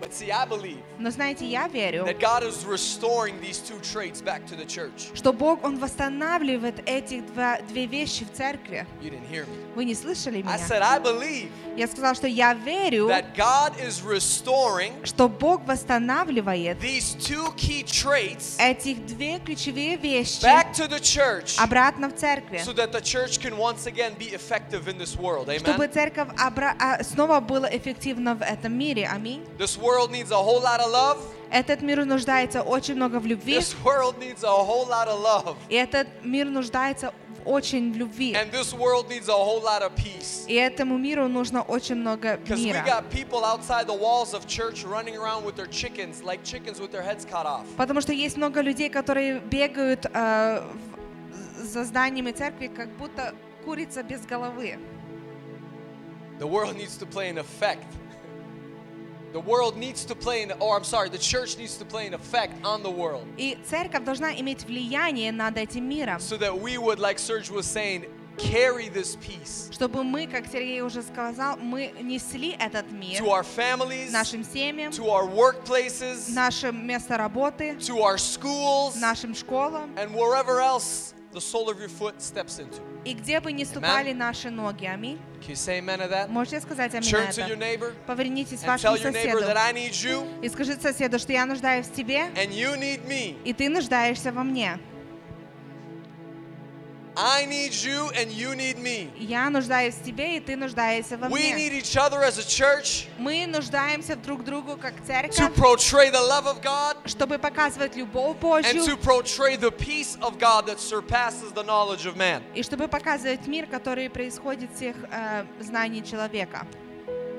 But 0.00 0.12
see, 0.12 0.30
I 0.30 0.44
believe 0.46 0.80
Но 0.98 1.10
знаете, 1.10 1.46
я 1.46 1.66
верю, 1.68 2.04
that 2.04 2.18
God 2.20 2.42
is 2.42 2.66
restoring 2.66 3.40
these 3.40 3.58
two 3.58 3.78
traits 3.80 4.20
back 4.20 4.44
to 4.46 4.54
the 4.56 4.66
church. 4.66 5.10
что 5.14 5.32
Бог, 5.32 5.64
Он 5.64 5.78
восстанавливает 5.78 6.82
эти 6.86 7.20
два, 7.20 7.58
две 7.68 7.86
вещи 7.86 8.24
в 8.26 8.32
церкви. 8.32 8.86
You 9.00 9.10
didn't 9.10 9.30
hear 9.30 9.46
me. 9.46 9.56
Вы 9.74 9.84
не 9.86 9.94
слышали 9.94 10.38
I 10.38 10.42
меня? 10.42 10.56
said, 10.58 10.82
I 10.82 10.98
believe 10.98 11.48
Я 11.76 11.86
сказала, 11.86 12.14
что 12.14 12.26
я 12.26 12.52
верю, 12.54 13.08
that 13.08 13.34
God 13.34 13.72
is 13.80 14.02
restoring 14.04 14.92
что 15.06 15.28
Бог 15.28 15.64
восстанавливает 15.66 16.78
these 16.80 17.16
two 17.16 17.54
key 17.56 17.82
traits 17.84 18.56
этих 18.58 19.06
две 19.06 19.38
ключевые 19.38 19.96
вещи 19.96 20.42
back 20.44 20.72
to 20.74 20.86
the 20.88 21.00
church 21.00 21.56
обратно 21.58 22.08
в 22.10 22.14
церкви, 22.14 22.58
so 22.58 22.74
that 22.74 22.92
the 22.92 23.00
church 23.00 23.40
can 23.40 23.56
once 23.56 23.86
again 23.86 24.14
be 24.18 24.34
effective 24.34 24.86
in 24.86 24.98
this 24.98 25.16
world. 25.16 25.48
чтобы 25.60 25.86
Amen. 25.86 25.92
церковь 25.92 26.28
обра- 26.36 26.76
а, 26.78 27.02
снова 27.02 27.40
была 27.40 27.68
эффективна 27.74 28.34
в 28.34 28.42
этом 28.42 28.76
мире. 28.76 29.08
Аминь. 29.10 29.42
This 29.58 29.78
world 29.78 29.87
needs 30.11 30.31
a 30.31 30.35
whole 30.37 30.61
lot 30.61 30.79
of 30.79 30.91
love. 30.91 31.17
Этот 31.51 31.81
мир 31.81 32.05
нуждается 32.05 32.61
очень 32.61 32.95
много 32.95 33.19
в 33.19 33.25
любви, 33.25 33.57
This 33.57 33.75
world 33.83 34.19
needs 34.19 34.43
a 34.43 34.47
whole 34.47 34.87
lot 34.87 35.07
of 35.07 35.19
love. 35.21 35.55
и 35.69 35.75
этот 35.75 36.07
мир 36.23 36.45
нуждается 36.47 37.11
очень 37.45 37.91
в 37.91 37.97
любви. 37.97 38.33
And 38.35 38.51
this 38.51 38.73
world 38.73 39.07
needs 39.09 39.29
a 39.29 39.33
whole 39.33 39.61
lot 39.63 39.81
of 39.81 39.95
peace. 39.95 40.45
И 40.47 40.53
этому 40.53 40.97
миру 40.99 41.27
нужно 41.27 41.63
очень 41.63 41.95
много 41.95 42.37
Because 42.37 42.57
we 42.59 42.65
мира. 42.65 42.83
got 42.85 43.09
people 43.09 43.43
outside 43.43 43.87
the 43.87 43.97
walls 43.97 44.33
of 44.35 44.45
church 44.47 44.83
running 44.85 45.15
around 45.17 45.43
with 45.43 45.55
their 45.55 45.65
chickens, 45.71 46.21
like 46.23 46.43
chickens 46.43 46.79
with 46.79 46.91
their 46.91 47.01
heads 47.01 47.25
cut 47.25 47.45
off. 47.47 47.65
Потому 47.77 48.01
что 48.01 48.13
есть 48.13 48.37
много 48.37 48.61
людей, 48.61 48.89
которые 48.89 49.39
бегают 49.39 50.05
э, 50.13 50.61
за 51.63 51.83
зданиями 51.83 52.31
церкви, 52.31 52.67
как 52.67 52.89
будто 52.97 53.33
курица 53.65 54.03
без 54.03 54.21
головы. 54.25 54.77
The 56.39 56.47
world 56.47 56.75
needs 56.77 56.95
to 56.97 57.05
play 57.07 57.29
an 57.29 57.37
effect. 57.39 57.85
The 59.32 59.40
world 59.40 59.76
needs 59.76 60.04
to 60.04 60.14
play 60.14 60.44
an, 60.44 60.52
or 60.60 60.76
I'm 60.76 60.84
sorry, 60.84 61.08
the 61.08 61.18
church 61.18 61.58
needs 61.58 61.76
to 61.78 61.84
play 61.84 62.06
an 62.06 62.14
effect 62.14 62.54
on 62.64 62.84
the 62.84 62.90
world. 62.90 63.26
И 63.36 63.58
церковь 63.68 64.04
должна 64.04 64.32
иметь 64.38 64.64
влияние 64.64 65.32
над 65.32 65.56
этим 65.56 65.88
миром, 65.88 66.20
So 66.20 66.36
that 66.36 66.56
we 66.56 66.78
would, 66.78 67.00
like 67.00 67.18
Serge 67.18 67.50
was 67.50 67.66
saying, 67.66 68.06
carry 68.36 68.88
this 68.88 69.16
peace 69.16 69.70
чтобы 69.72 70.02
мы, 70.04 70.26
как 70.26 70.46
Сергей 70.46 70.80
уже 70.82 71.02
сказал, 71.02 71.56
мы 71.56 71.92
несли 72.00 72.56
этот 72.58 72.90
мир 72.90 73.20
to 73.20 73.30
our 73.30 73.42
families, 73.42 74.12
нашим 74.12 74.44
семьям, 74.44 74.92
to 74.92 75.10
our 75.10 75.26
workplaces, 75.26 76.32
нашим 76.32 76.86
место 76.86 77.16
работы, 77.16 77.76
to 77.78 78.02
our 78.02 78.18
schools, 78.18 78.96
нашим 79.00 79.34
школам 79.34 79.90
and 79.96 80.14
wherever 80.14 80.60
else 80.60 81.14
the 81.32 81.40
sole 81.40 81.68
of 81.68 81.80
your 81.80 81.88
foot 81.88 82.20
steps 82.22 82.58
into. 82.58 82.80
И 83.05 83.13
где 83.13 83.39
бы 83.39 83.51
ни 83.51 83.63
ступали 83.63 84.13
наши 84.13 84.49
ноги. 84.49 84.85
Аминь. 84.85 85.19
Можете 86.27 86.59
сказать 86.59 86.93
аминь 86.93 87.11
на 87.11 87.17
это? 87.29 87.93
Повернитесь 88.05 88.59
к 88.59 88.67
вашему 88.67 88.97
соседу 88.97 89.39
и 90.41 90.49
скажите 90.49 90.81
соседу, 90.81 91.17
что 91.17 91.31
я 91.31 91.45
нуждаюсь 91.45 91.87
в 91.87 91.93
тебе, 91.93 92.25
и 93.45 93.53
ты 93.53 93.69
нуждаешься 93.69 94.31
во 94.31 94.43
мне. 94.43 94.79
I 97.18 97.46
need 97.46 97.72
you 97.74 98.10
and 98.16 98.32
you 98.32 98.56
need 98.56 98.76
me. 98.76 99.08
Я 99.16 99.48
нуждаюсь 99.48 99.94
в 99.94 100.02
тебе, 100.02 100.36
и 100.36 100.40
ты 100.40 100.56
нуждаешься 100.56 101.16
во 101.16 101.28
We 101.28 101.52
мне. 101.52 101.54
need 101.54 101.72
each 101.72 101.96
other 101.96 102.24
as 102.24 102.38
a 102.38 102.42
church 102.42 103.06
Мы 103.18 103.46
нуждаемся 103.46 104.16
друг 104.16 104.42
другу 104.42 104.76
как 104.76 104.94
to 104.94 105.06
церковь, 105.06 105.56
portray 105.56 106.10
the 106.10 106.20
love 106.20 106.46
of 106.46 106.60
God 106.60 106.96
чтобы 107.08 107.38
показывать 107.38 107.94
любовь 107.94 108.36
and 108.40 108.40
Божью, 108.40 108.84
to 108.84 108.96
portray 108.96 109.56
the 109.56 109.70
peace 109.70 110.16
of 110.22 110.38
God 110.40 110.66
that 110.66 110.80
surpasses 110.80 111.52
the 111.52 111.62
knowledge 111.62 112.04
of 112.04 112.16
man. 112.16 112.42
и 112.52 112.64
чтобы 112.64 112.88
показывать 112.88 113.46
мир, 113.46 113.66
который 113.66 114.10
происходит 114.10 114.74
всех 114.74 114.96
э, 115.12 115.44
знаний 115.60 116.02
человека. 116.02 116.66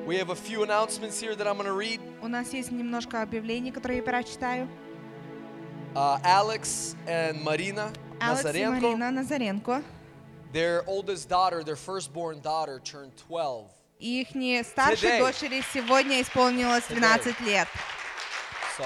We 0.07 0.15
have 0.19 0.29
a 0.29 0.35
few 0.35 0.63
announcements 0.63 1.19
here 1.19 1.35
that 1.35 1.47
I'm 1.47 1.57
going 1.57 1.65
to 1.67 1.73
read. 1.73 1.99
У 2.21 2.29
нас 2.29 2.53
есть 2.53 2.71
немножко 2.71 3.21
объявлений, 3.21 3.71
которые 3.71 3.97
я 3.97 4.03
прочитаю. 4.03 4.69
Uh, 5.95 6.17
Alex 6.23 6.95
and 7.07 7.41
Marina 7.43 7.91
Alex 8.20 8.44
Назаренко. 8.44 9.82
Their 10.52 10.82
oldest 10.86 11.28
daughter, 11.28 11.62
their 11.62 11.76
firstborn 11.76 12.40
daughter, 12.40 12.80
turned 12.80 13.16
12. 13.16 13.70
Старшей 14.64 15.10
Today. 15.10 15.18
дочери 15.18 15.62
сегодня 15.72 16.20
исполнилось 16.22 16.84
12 16.88 17.40
лет. 17.42 17.68
So 18.76 18.84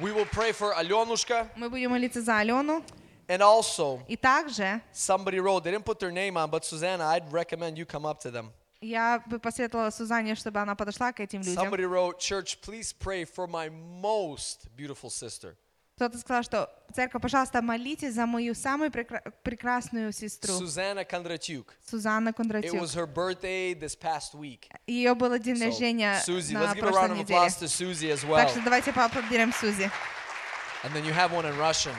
we 0.00 0.12
will 0.12 0.26
pray 0.26 0.52
for 0.52 0.74
Alyonushka. 0.74 1.48
Мы 1.56 1.68
будем 1.68 1.90
молиться 1.90 2.22
за 2.22 2.38
Алену. 2.38 2.82
And 3.28 3.42
also, 3.42 4.00
И 4.08 4.16
также 4.16 4.80
somebody 4.92 5.40
wrote, 5.40 5.64
they 5.64 5.72
didn't 5.72 5.84
put 5.84 5.98
their 5.98 6.12
name 6.12 6.36
on, 6.36 6.48
but 6.48 6.64
Susanna, 6.64 7.04
I'd 7.04 7.30
recommend 7.32 7.76
you 7.76 7.84
come 7.84 8.06
up 8.06 8.20
to 8.20 8.30
them. 8.30 8.52
я 8.80 9.22
бы 9.26 9.38
посоветовала 9.38 9.90
Сузанне, 9.90 10.34
чтобы 10.34 10.60
она 10.60 10.74
подошла 10.74 11.12
к 11.12 11.20
этим 11.20 11.40
людям. 11.40 11.64
Somebody 11.64 11.84
wrote, 11.84 12.18
Church, 12.18 12.60
please 12.60 12.92
pray 12.92 13.24
for 13.24 13.46
my 13.46 13.68
most 13.68 14.68
beautiful 14.76 15.10
sister. 15.10 15.56
Кто-то 15.96 16.18
сказал, 16.18 16.42
что 16.42 16.70
церковь, 16.94 17.22
пожалуйста, 17.22 17.62
молитесь 17.62 18.12
за 18.12 18.26
мою 18.26 18.54
самую 18.54 18.90
прекра- 18.90 19.32
прекрасную 19.42 20.12
сестру, 20.12 20.52
Susanna 20.60 21.08
Kondratyuk. 21.10 21.68
Сузанна 21.90 22.28
It 22.28 22.34
Кондратюк. 22.36 22.74
was 22.82 22.94
her 22.94 23.06
birthday 23.06 23.72
this 23.72 23.96
past 23.98 24.34
week. 24.34 24.68
Ее 24.86 25.14
было 25.14 25.38
день 25.38 25.56
So, 25.56 25.64
рождения 25.64 26.20
Susie, 26.26 26.52
на 26.52 26.64
let's 26.64 26.74
give 26.74 26.84
a 26.84 26.90
round 26.92 27.12
of 27.12 27.20
applause 27.20 27.56
to 27.58 27.66
Susie 27.66 28.10
as 28.12 28.20
Так 28.20 28.28
well. 28.28 28.48
что 28.50 28.60
давайте 28.62 28.92
поаплодируем 28.92 29.54
Сузи. 29.54 29.90
And 30.84 30.92
then 30.92 31.02
you 31.06 31.14
have 31.14 31.32
one 31.32 31.46
in 31.46 31.56
Russian. 31.58 31.94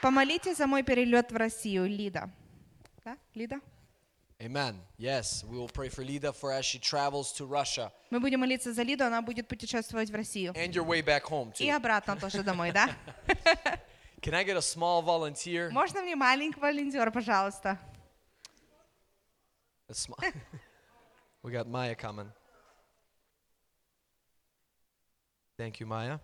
Помолитесь 0.00 0.58
за 0.58 0.68
мой 0.68 0.84
перелет 0.84 1.32
в 1.32 1.36
Россию, 1.36 1.88
Лида. 1.88 2.30
Да, 3.04 3.16
Лида? 3.34 3.56
Amen. 4.41 4.81
Yes, 4.97 5.43
we 5.47 5.55
will 5.55 5.67
pray 5.69 5.87
for 5.89 6.03
Lida 6.03 6.33
for 6.33 6.51
as 6.51 6.65
she 6.65 6.79
travels 6.79 7.31
to 7.33 7.45
Russia 7.45 7.91
Мы 8.09 8.19
будем 8.19 8.39
молиться 8.39 8.73
за 8.73 8.81
Лиду, 8.81 9.03
она 9.05 9.21
будет 9.21 9.47
путешествовать 9.47 10.09
в 10.09 10.15
Россию. 10.15 10.53
and 10.55 10.73
your 10.73 10.83
way 10.83 11.01
back 11.03 11.23
home 11.25 11.53
И 11.59 11.67
too. 11.69 11.75
обратно 11.75 12.15
тоже 12.17 12.41
домой, 12.41 12.71
да? 12.71 12.89
Can 14.21 14.33
I 14.33 14.43
get 14.43 14.55
a 14.57 14.61
small 14.61 15.01
volunteer? 15.03 15.69
Можно 15.71 16.01
мне 16.01 16.15
маленький 16.15 16.59
волонтер, 16.59 17.11
пожалуйста? 17.11 17.79
A 19.89 19.93
sm- 19.93 20.13
we 21.43 21.51
got 21.51 21.67
Maya 21.67 21.93
coming. 21.95 22.31
Thank 25.57 25.79
you, 25.79 25.85
Maya. 25.85 26.19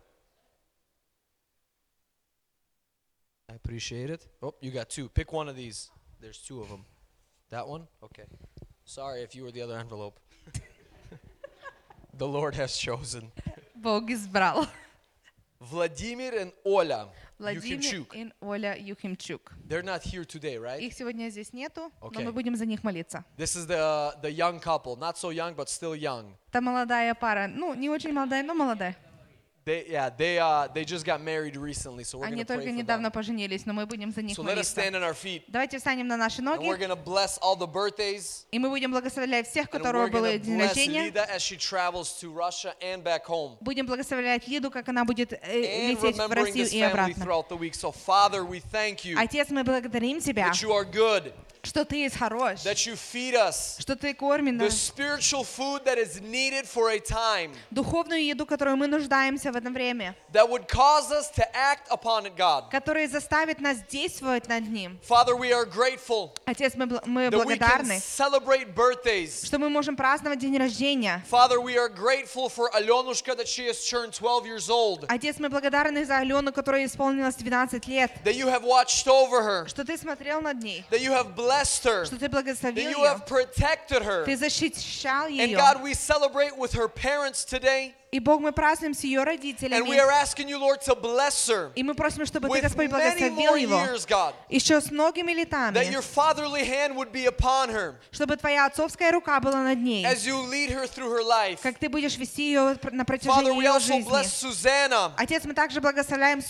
I 3.49 3.53
appreciate 3.53 4.09
it. 4.09 4.27
Oh, 4.41 4.55
you 4.61 4.71
got 4.71 4.89
two. 4.89 5.09
Pick 5.09 5.31
one 5.31 5.47
of 5.47 5.55
these. 5.55 5.89
There's 6.19 6.39
two 6.39 6.61
of 6.61 6.69
them. 6.69 6.85
That 7.52 7.68
one? 7.68 7.86
Okay. 8.02 8.24
Sorry 8.86 9.20
if 9.20 9.34
you 9.34 9.44
were 9.44 9.50
the 9.52 9.60
other 9.60 9.78
envelope. 9.78 10.18
the 12.16 12.26
Lord 12.26 12.54
has 12.54 12.78
chosen. 12.78 13.30
Бог 13.74 14.10
избрал. 14.10 14.66
Vladimir 15.60 16.32
and 16.40 16.52
Ola 16.64 17.08
Владимир 17.38 18.06
и 18.14 18.32
Оля 18.40 18.74
Юхимчук. 18.78 19.52
They're 19.68 19.82
not 19.82 20.02
here 20.02 20.24
today, 20.24 20.56
right? 20.56 20.80
Их 20.80 20.94
сегодня 20.94 21.28
здесь 21.28 21.52
нету, 21.52 21.92
но 22.00 22.08
Okay. 22.08 22.24
мы 22.24 22.32
будем 22.32 22.56
за 22.56 22.64
них 22.64 22.82
молиться. 22.82 23.22
This 23.36 23.54
is 23.54 23.66
the 23.66 24.14
the 24.22 24.30
young 24.30 24.58
couple, 24.58 24.96
not 24.96 25.18
so 25.18 25.30
young 25.30 25.54
but 25.54 25.68
still 25.68 25.94
young. 25.94 26.34
Это 26.48 26.62
молодая 26.62 27.14
пара, 27.14 27.48
ну, 27.48 27.74
не 27.74 27.90
очень 27.90 28.12
молодая, 28.14 28.42
но 28.42 28.54
молодая. 28.54 28.96
They 29.65 29.85
yeah, 29.89 30.09
they 30.09 30.39
uh 30.39 30.69
they 30.73 30.85
just 30.85 31.03
got 31.05 31.19
married 31.19 31.57
recently, 31.57 32.05
so 32.05 32.19
we're 32.19 32.27
Они 32.27 32.35
going 32.37 32.45
to 32.45 32.53
pray 32.53 32.55
только 32.55 32.69
for 32.69 32.71
them. 32.71 32.77
недавно 32.77 33.11
поженились, 33.11 33.65
но 33.65 33.73
мы 33.73 33.85
будем 33.85 34.13
за 34.13 34.21
них 34.21 34.37
So 34.37 34.41
let 34.41 34.57
us 34.57 34.73
молиться. 34.73 34.79
stand 34.81 34.95
on 34.95 35.03
our 35.03 35.13
feet 35.13 35.43
Давайте 35.49 35.77
встанем 35.77 36.07
на 36.07 36.15
наши 36.15 36.41
and 36.41 36.45
we're 36.61 36.77
ноги, 36.77 36.79
going 36.79 36.87
to 36.89 36.95
bless 36.95 37.37
all 37.41 37.57
the 37.57 37.67
birthdays. 37.67 38.45
и 38.53 38.59
мы 38.59 38.69
будем 38.69 38.91
благословлять 38.93 39.45
всех, 39.45 39.65
у 39.73 39.75
And 39.75 39.79
которого 39.83 40.05
we're 40.07 40.11
было 40.11 40.27
going 40.27 40.39
to 40.39 40.45
день 40.45 40.57
bless 40.57 40.67
рождения. 40.69 41.03
Lida 41.07 41.25
as 41.35 41.41
she 41.41 41.57
travels 41.57 42.17
to 42.21 42.31
Russia 42.31 42.75
and 42.81 43.03
back 43.03 43.25
home. 43.25 43.57
Будем 43.59 43.85
благословлять 43.87 44.47
Лиду, 44.47 44.71
как 44.71 44.87
она 44.87 45.03
будет 45.03 45.33
э, 45.33 45.37
And 45.43 45.89
лететь 45.89 46.15
в 46.15 46.19
remembering 46.19 46.45
Россию 46.45 46.65
this 46.65 46.71
и 46.73 46.79
family 46.79 46.91
обратно. 46.91 47.25
throughout 47.25 47.49
the 47.49 47.57
week. 47.57 47.75
So 47.75 47.91
Father, 47.91 48.45
we 48.45 48.61
thank 48.71 49.03
you 49.03 49.17
Отец, 49.19 49.49
мы 49.49 49.65
благодарим 49.65 50.21
Тебя, 50.21 50.47
that 50.47 50.61
you 50.63 50.71
are 50.71 50.85
good, 50.85 51.33
что 51.63 51.83
Ты 51.83 51.97
есть 51.97 52.15
хорош, 52.15 52.63
that 52.63 52.77
you 52.87 52.93
feed 52.95 53.33
us 53.35 53.77
что 53.81 53.95
Ты 53.97 54.13
кормишь 54.13 54.53
the 54.53 54.65
нас, 54.65 54.73
spiritual 54.73 55.43
food 55.43 55.83
that 55.83 55.97
is 55.97 56.21
needed 56.21 56.65
for 56.65 56.89
a 56.91 56.99
time 56.99 57.51
духовную 57.71 58.23
еду, 58.25 58.45
которую 58.45 58.77
мы 58.77 58.87
нуждаемся 58.87 59.51
в 59.51 59.55
это 59.57 59.69
время, 59.69 60.15
that 60.31 60.47
would 60.49 60.65
cause 60.69 61.11
us 61.11 61.29
to 61.35 61.43
act 61.53 61.89
upon 61.91 62.25
it, 62.25 62.37
God. 62.37 62.69
которая 62.71 63.09
заставит 63.09 63.59
нас 63.59 63.79
действовать 63.89 64.47
над 64.47 64.65
ним. 64.69 64.97
Father, 65.05 65.35
we 65.35 65.51
are 65.51 65.65
grateful 65.65 66.31
Отец, 66.45 66.73
мы, 66.75 66.85
бл- 66.85 67.01
мы 67.05 67.27
that 67.27 67.45
we 67.45 67.57
can 67.57 67.59
благодарны, 67.59 67.97
celebrate 67.99 68.73
birthdays. 68.73 69.45
что 69.45 69.59
мы 69.59 69.67
можем 69.69 69.97
праздновать 69.97 70.39
день 70.39 70.57
рождения. 70.57 71.21
Father, 71.29 71.59
we 71.59 71.77
are 71.77 71.89
grateful 71.89 72.47
for 72.47 72.69
Alyonushka 72.71 73.35
that 73.35 73.47
she 73.47 73.65
has 73.67 73.85
turned 73.89 74.13
12 74.13 74.45
years 74.45 74.69
old, 74.69 75.05
Отец, 75.09 75.35
мы 75.39 75.49
благодарны 75.49 76.05
за 76.05 76.19
Алену, 76.19 76.53
которой 76.53 76.85
исполнилось 76.85 77.35
12 77.35 77.85
лет, 77.87 78.11
that 78.23 78.35
you 78.35 78.47
have 78.47 78.63
watched 78.63 79.07
over 79.09 79.43
her, 79.43 79.67
что 79.67 79.83
Ты 79.83 79.97
смотрел 79.97 80.39
над 80.39 80.63
ней, 80.63 80.85
that 80.89 81.01
you 81.01 81.11
have 81.11 81.35
blessed 81.35 81.50
her, 81.83 82.05
что 82.05 82.17
Ты 82.17 82.27
that 82.27 82.31
благословил 82.31 82.89
you 82.89 82.97
ее, 82.97 83.07
have 83.07 83.25
protected 83.25 84.03
her. 84.03 84.25
Ты 84.25 84.35
защищал 84.37 85.27
And 85.27 85.51
ее. 85.51 85.57
God, 85.57 85.81
we 85.81 85.93
celebrate 85.93 86.57
with 86.57 86.73
her 86.73 86.87
parents 86.87 87.43
today, 87.45 87.93
И 88.12 88.20
Бог, 88.20 88.42
мы 88.42 88.52
празднуем 88.52 88.92
с 88.92 89.04
ее 89.04 89.20
and 89.20 89.24
we 89.24 89.26
родителями. 89.30 89.98
are 89.98 90.10
asking 90.10 90.46
you, 90.46 90.58
Lord, 90.58 90.82
to 90.82 90.94
bless 90.94 91.48
her 91.48 91.72
И 91.74 91.82
мы 91.82 91.94
просим, 91.94 92.26
чтобы 92.26 92.50
Ты, 92.50 92.60
Господь, 92.60 92.90
благословил 92.90 93.54
его 93.56 93.80
еще 94.50 94.82
с 94.82 94.90
многими 94.90 95.32
that 95.32 95.36
летами, 95.36 95.90
your 95.90 96.02
fatherly 96.02 96.62
hand 96.62 96.94
would 96.94 97.10
be 97.10 97.24
upon 97.26 97.70
her 97.70 97.94
чтобы 98.10 98.36
Твоя 98.36 98.66
отцовская 98.66 99.12
рука 99.12 99.40
была 99.40 99.62
над 99.62 99.78
ней, 99.78 100.04
as 100.04 100.26
you 100.26 100.36
lead 100.50 100.70
her 100.70 100.86
through 100.86 101.10
her 101.10 101.22
life. 101.24 101.60
как 101.62 101.78
Ты 101.78 101.88
будешь 101.88 102.18
вести 102.18 102.48
ее 102.48 102.76
на 102.90 103.06
протяжении 103.06 103.50
we 103.50 103.62
ее 103.64 103.80
жизни. 103.80 105.12
Отец, 105.16 105.44
мы 105.44 105.54
также 105.54 105.80
благословляем 105.80 106.40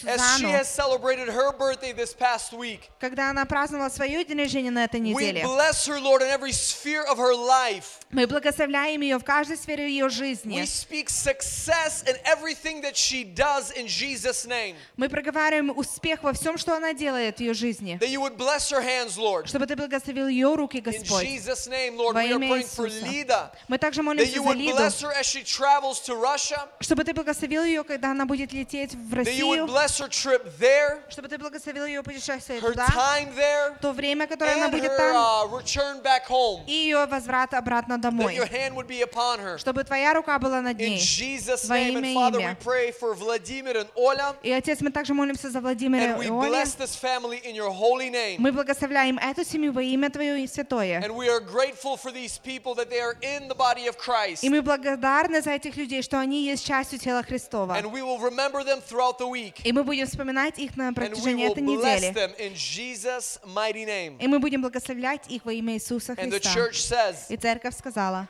week. 2.58 2.80
когда 2.98 3.30
она 3.30 3.44
праздновала 3.44 3.88
свое 3.88 4.24
день 4.24 4.38
рождения 4.40 4.72
на 4.72 4.82
этой 4.84 5.00
We 5.00 5.14
неделе. 5.14 5.44
bless 5.44 5.86
her, 5.86 6.00
Lord, 6.00 6.22
in 6.22 6.28
every 6.28 6.50
sphere 6.52 7.04
of 7.08 7.18
her 7.18 7.34
life. 7.36 8.00
Мы 8.12 8.26
благословляем 8.26 9.00
ее 9.00 9.18
в 9.18 9.24
каждой 9.24 9.56
сфере 9.56 9.88
ее 9.88 10.04
We 10.04 10.10
жизни. 10.10 10.60
speak 10.64 11.08
success 11.08 12.04
in 12.06 12.14
everything 12.26 12.82
that 12.82 12.94
she 12.94 13.24
does 13.24 13.72
in 13.74 13.86
Jesus' 13.86 14.44
name. 14.46 14.76
Мы 14.98 15.08
проговариваем 15.08 15.70
успех 15.76 16.22
во 16.22 16.34
всем, 16.34 16.58
что 16.58 16.76
она 16.76 16.92
делает 16.92 17.38
в 17.38 17.40
ее 17.40 17.54
жизни. 17.54 17.98
That 17.98 18.10
you 18.10 18.20
would 18.20 18.36
bless 18.36 18.70
her 18.70 18.82
hands, 18.82 19.16
Lord. 19.16 19.46
Чтобы 19.48 19.66
Ты 19.66 19.76
благословил 19.76 20.28
ее 20.28 20.54
руки, 20.54 20.78
In 20.78 20.82
Господь. 20.82 21.24
Jesus' 21.24 21.66
name, 21.68 21.96
Lord, 21.96 22.12
Во 22.12 22.22
имя 22.22 22.58
Иисуса. 22.58 23.50
Мы 23.68 23.78
также 23.78 24.02
молимся 24.02 24.42
за 24.42 24.50
Лиду, 24.52 24.76
bless 24.76 25.00
her 25.02 25.12
as 25.18 25.24
she 25.24 25.42
travels 25.42 25.98
to 26.06 26.14
Russia. 26.14 26.68
чтобы 26.80 27.04
Ты 27.04 27.14
благословил 27.14 27.64
ее, 27.64 27.82
когда 27.82 28.10
она 28.10 28.26
будет 28.26 28.52
лететь 28.52 28.92
в 28.94 29.14
That 29.14 29.34
you 29.34 29.46
would 29.46 29.60
Россию, 29.60 29.66
bless 29.68 29.98
her 30.00 30.08
trip 30.10 30.44
there, 30.60 31.00
чтобы 31.08 31.28
Ты 31.28 31.38
благословил 31.38 31.86
ее 31.86 32.02
путешествие 32.02 32.60
her 32.60 32.72
туда, 32.72 32.86
time 32.88 33.34
there, 33.34 33.74
то 33.80 33.92
время, 33.92 34.26
которое 34.26 34.54
она 34.56 34.68
будет 34.68 34.90
her 34.92 34.96
там, 34.98 35.16
uh, 35.16 35.50
return 35.50 36.02
back 36.02 36.26
home. 36.28 36.62
и 36.66 36.72
ее 36.72 37.06
возврат 37.06 37.54
обратно 37.54 38.01
домой. 38.01 38.33
your 38.35 38.45
hand 38.47 38.75
would 38.75 38.87
be 38.87 39.01
upon 39.01 39.39
her. 39.39 39.57
Чтобы 39.57 39.83
Твоя 39.83 40.13
рука 40.13 40.39
была 40.39 40.61
над 40.61 40.77
In 40.79 40.89
ней. 40.95 40.97
Jesus' 40.99 41.67
Во 41.67 41.75
name. 41.75 41.97
And 41.97 42.05
имя 42.05 42.13
Father, 42.15 42.39
we 42.39 42.43
имя. 42.43 42.57
pray 42.63 42.91
for 42.91 43.13
Vladimir 43.13 43.75
and 43.77 43.87
Ola. 43.95 44.35
И, 44.43 44.51
Отец, 44.51 44.81
мы 44.81 44.91
также 44.91 45.13
молимся 45.13 45.49
за 45.49 45.61
Владимира 45.61 46.15
And 46.15 46.17
we 46.19 46.25
и 46.25 46.27
Олю. 46.29 46.49
bless 46.49 46.75
this 46.75 46.95
family 46.95 47.39
in 47.43 47.55
your 47.55 47.69
holy 47.71 48.09
name. 48.09 48.37
Мы 48.39 48.51
благословляем 48.51 49.17
эту 49.17 49.43
семью 49.43 49.71
во 49.73 49.81
имя 49.81 50.09
Твое 50.09 50.43
и 50.43 50.47
святое. 50.47 51.01
And 51.01 51.15
we 51.15 51.27
are 51.29 51.39
grateful 51.39 51.97
for 51.97 52.11
these 52.11 52.37
people 52.37 52.73
that 52.75 52.89
they 52.89 52.99
are 52.99 53.15
in 53.21 53.47
the 53.47 53.55
body 53.55 53.87
of 53.87 53.97
Christ. 53.97 54.43
И 54.43 54.49
мы 54.49 54.61
благодарны 54.61 55.41
за 55.41 55.51
этих 55.51 55.75
людей, 55.77 56.01
что 56.01 56.19
они 56.19 56.45
есть 56.45 56.65
частью 56.65 56.99
тела 56.99 57.23
Христова. 57.23 57.73
And 57.77 57.91
we 57.91 58.01
will 58.01 58.19
remember 58.19 58.63
them 58.63 58.81
throughout 58.81 59.17
the 59.19 59.27
week. 59.27 59.61
И 59.63 59.71
мы 59.71 59.83
будем 59.83 60.07
вспоминать 60.07 60.57
их 60.59 60.75
на 60.77 60.89
And 60.89 60.91
we 60.91 61.09
протяжении 61.09 61.45
will 61.47 61.51
этой 61.53 61.63
bless 61.63 62.01
недели. 62.01 62.13
them 62.13 62.31
in 62.39 62.53
Jesus' 62.55 63.39
mighty 63.45 63.85
name. 63.85 64.17
И 64.19 64.27
мы 64.27 64.39
будем 64.39 64.61
благословлять 64.61 65.23
их 65.29 65.45
во 65.45 65.51
имя 65.53 65.73
Иисуса 65.75 66.13
And 66.13 66.31
the 66.31 66.39
Христа. 66.39 66.53
church 66.53 66.81
says, 66.81 67.15
И 67.29 67.37
церковь 67.37 67.75
сказала, 67.77 67.90
сказала. 67.92 68.26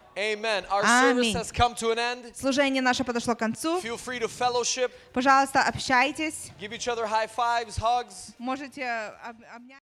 Аминь. 1.20 1.32
Служение 2.36 2.82
наше 2.82 3.04
подошло 3.04 3.34
к 3.34 3.38
концу. 3.38 3.80
Пожалуйста, 5.14 5.62
общайтесь. 5.62 6.50
Можете 8.38 8.82
э, 8.82 9.12
обнять. 9.54 9.80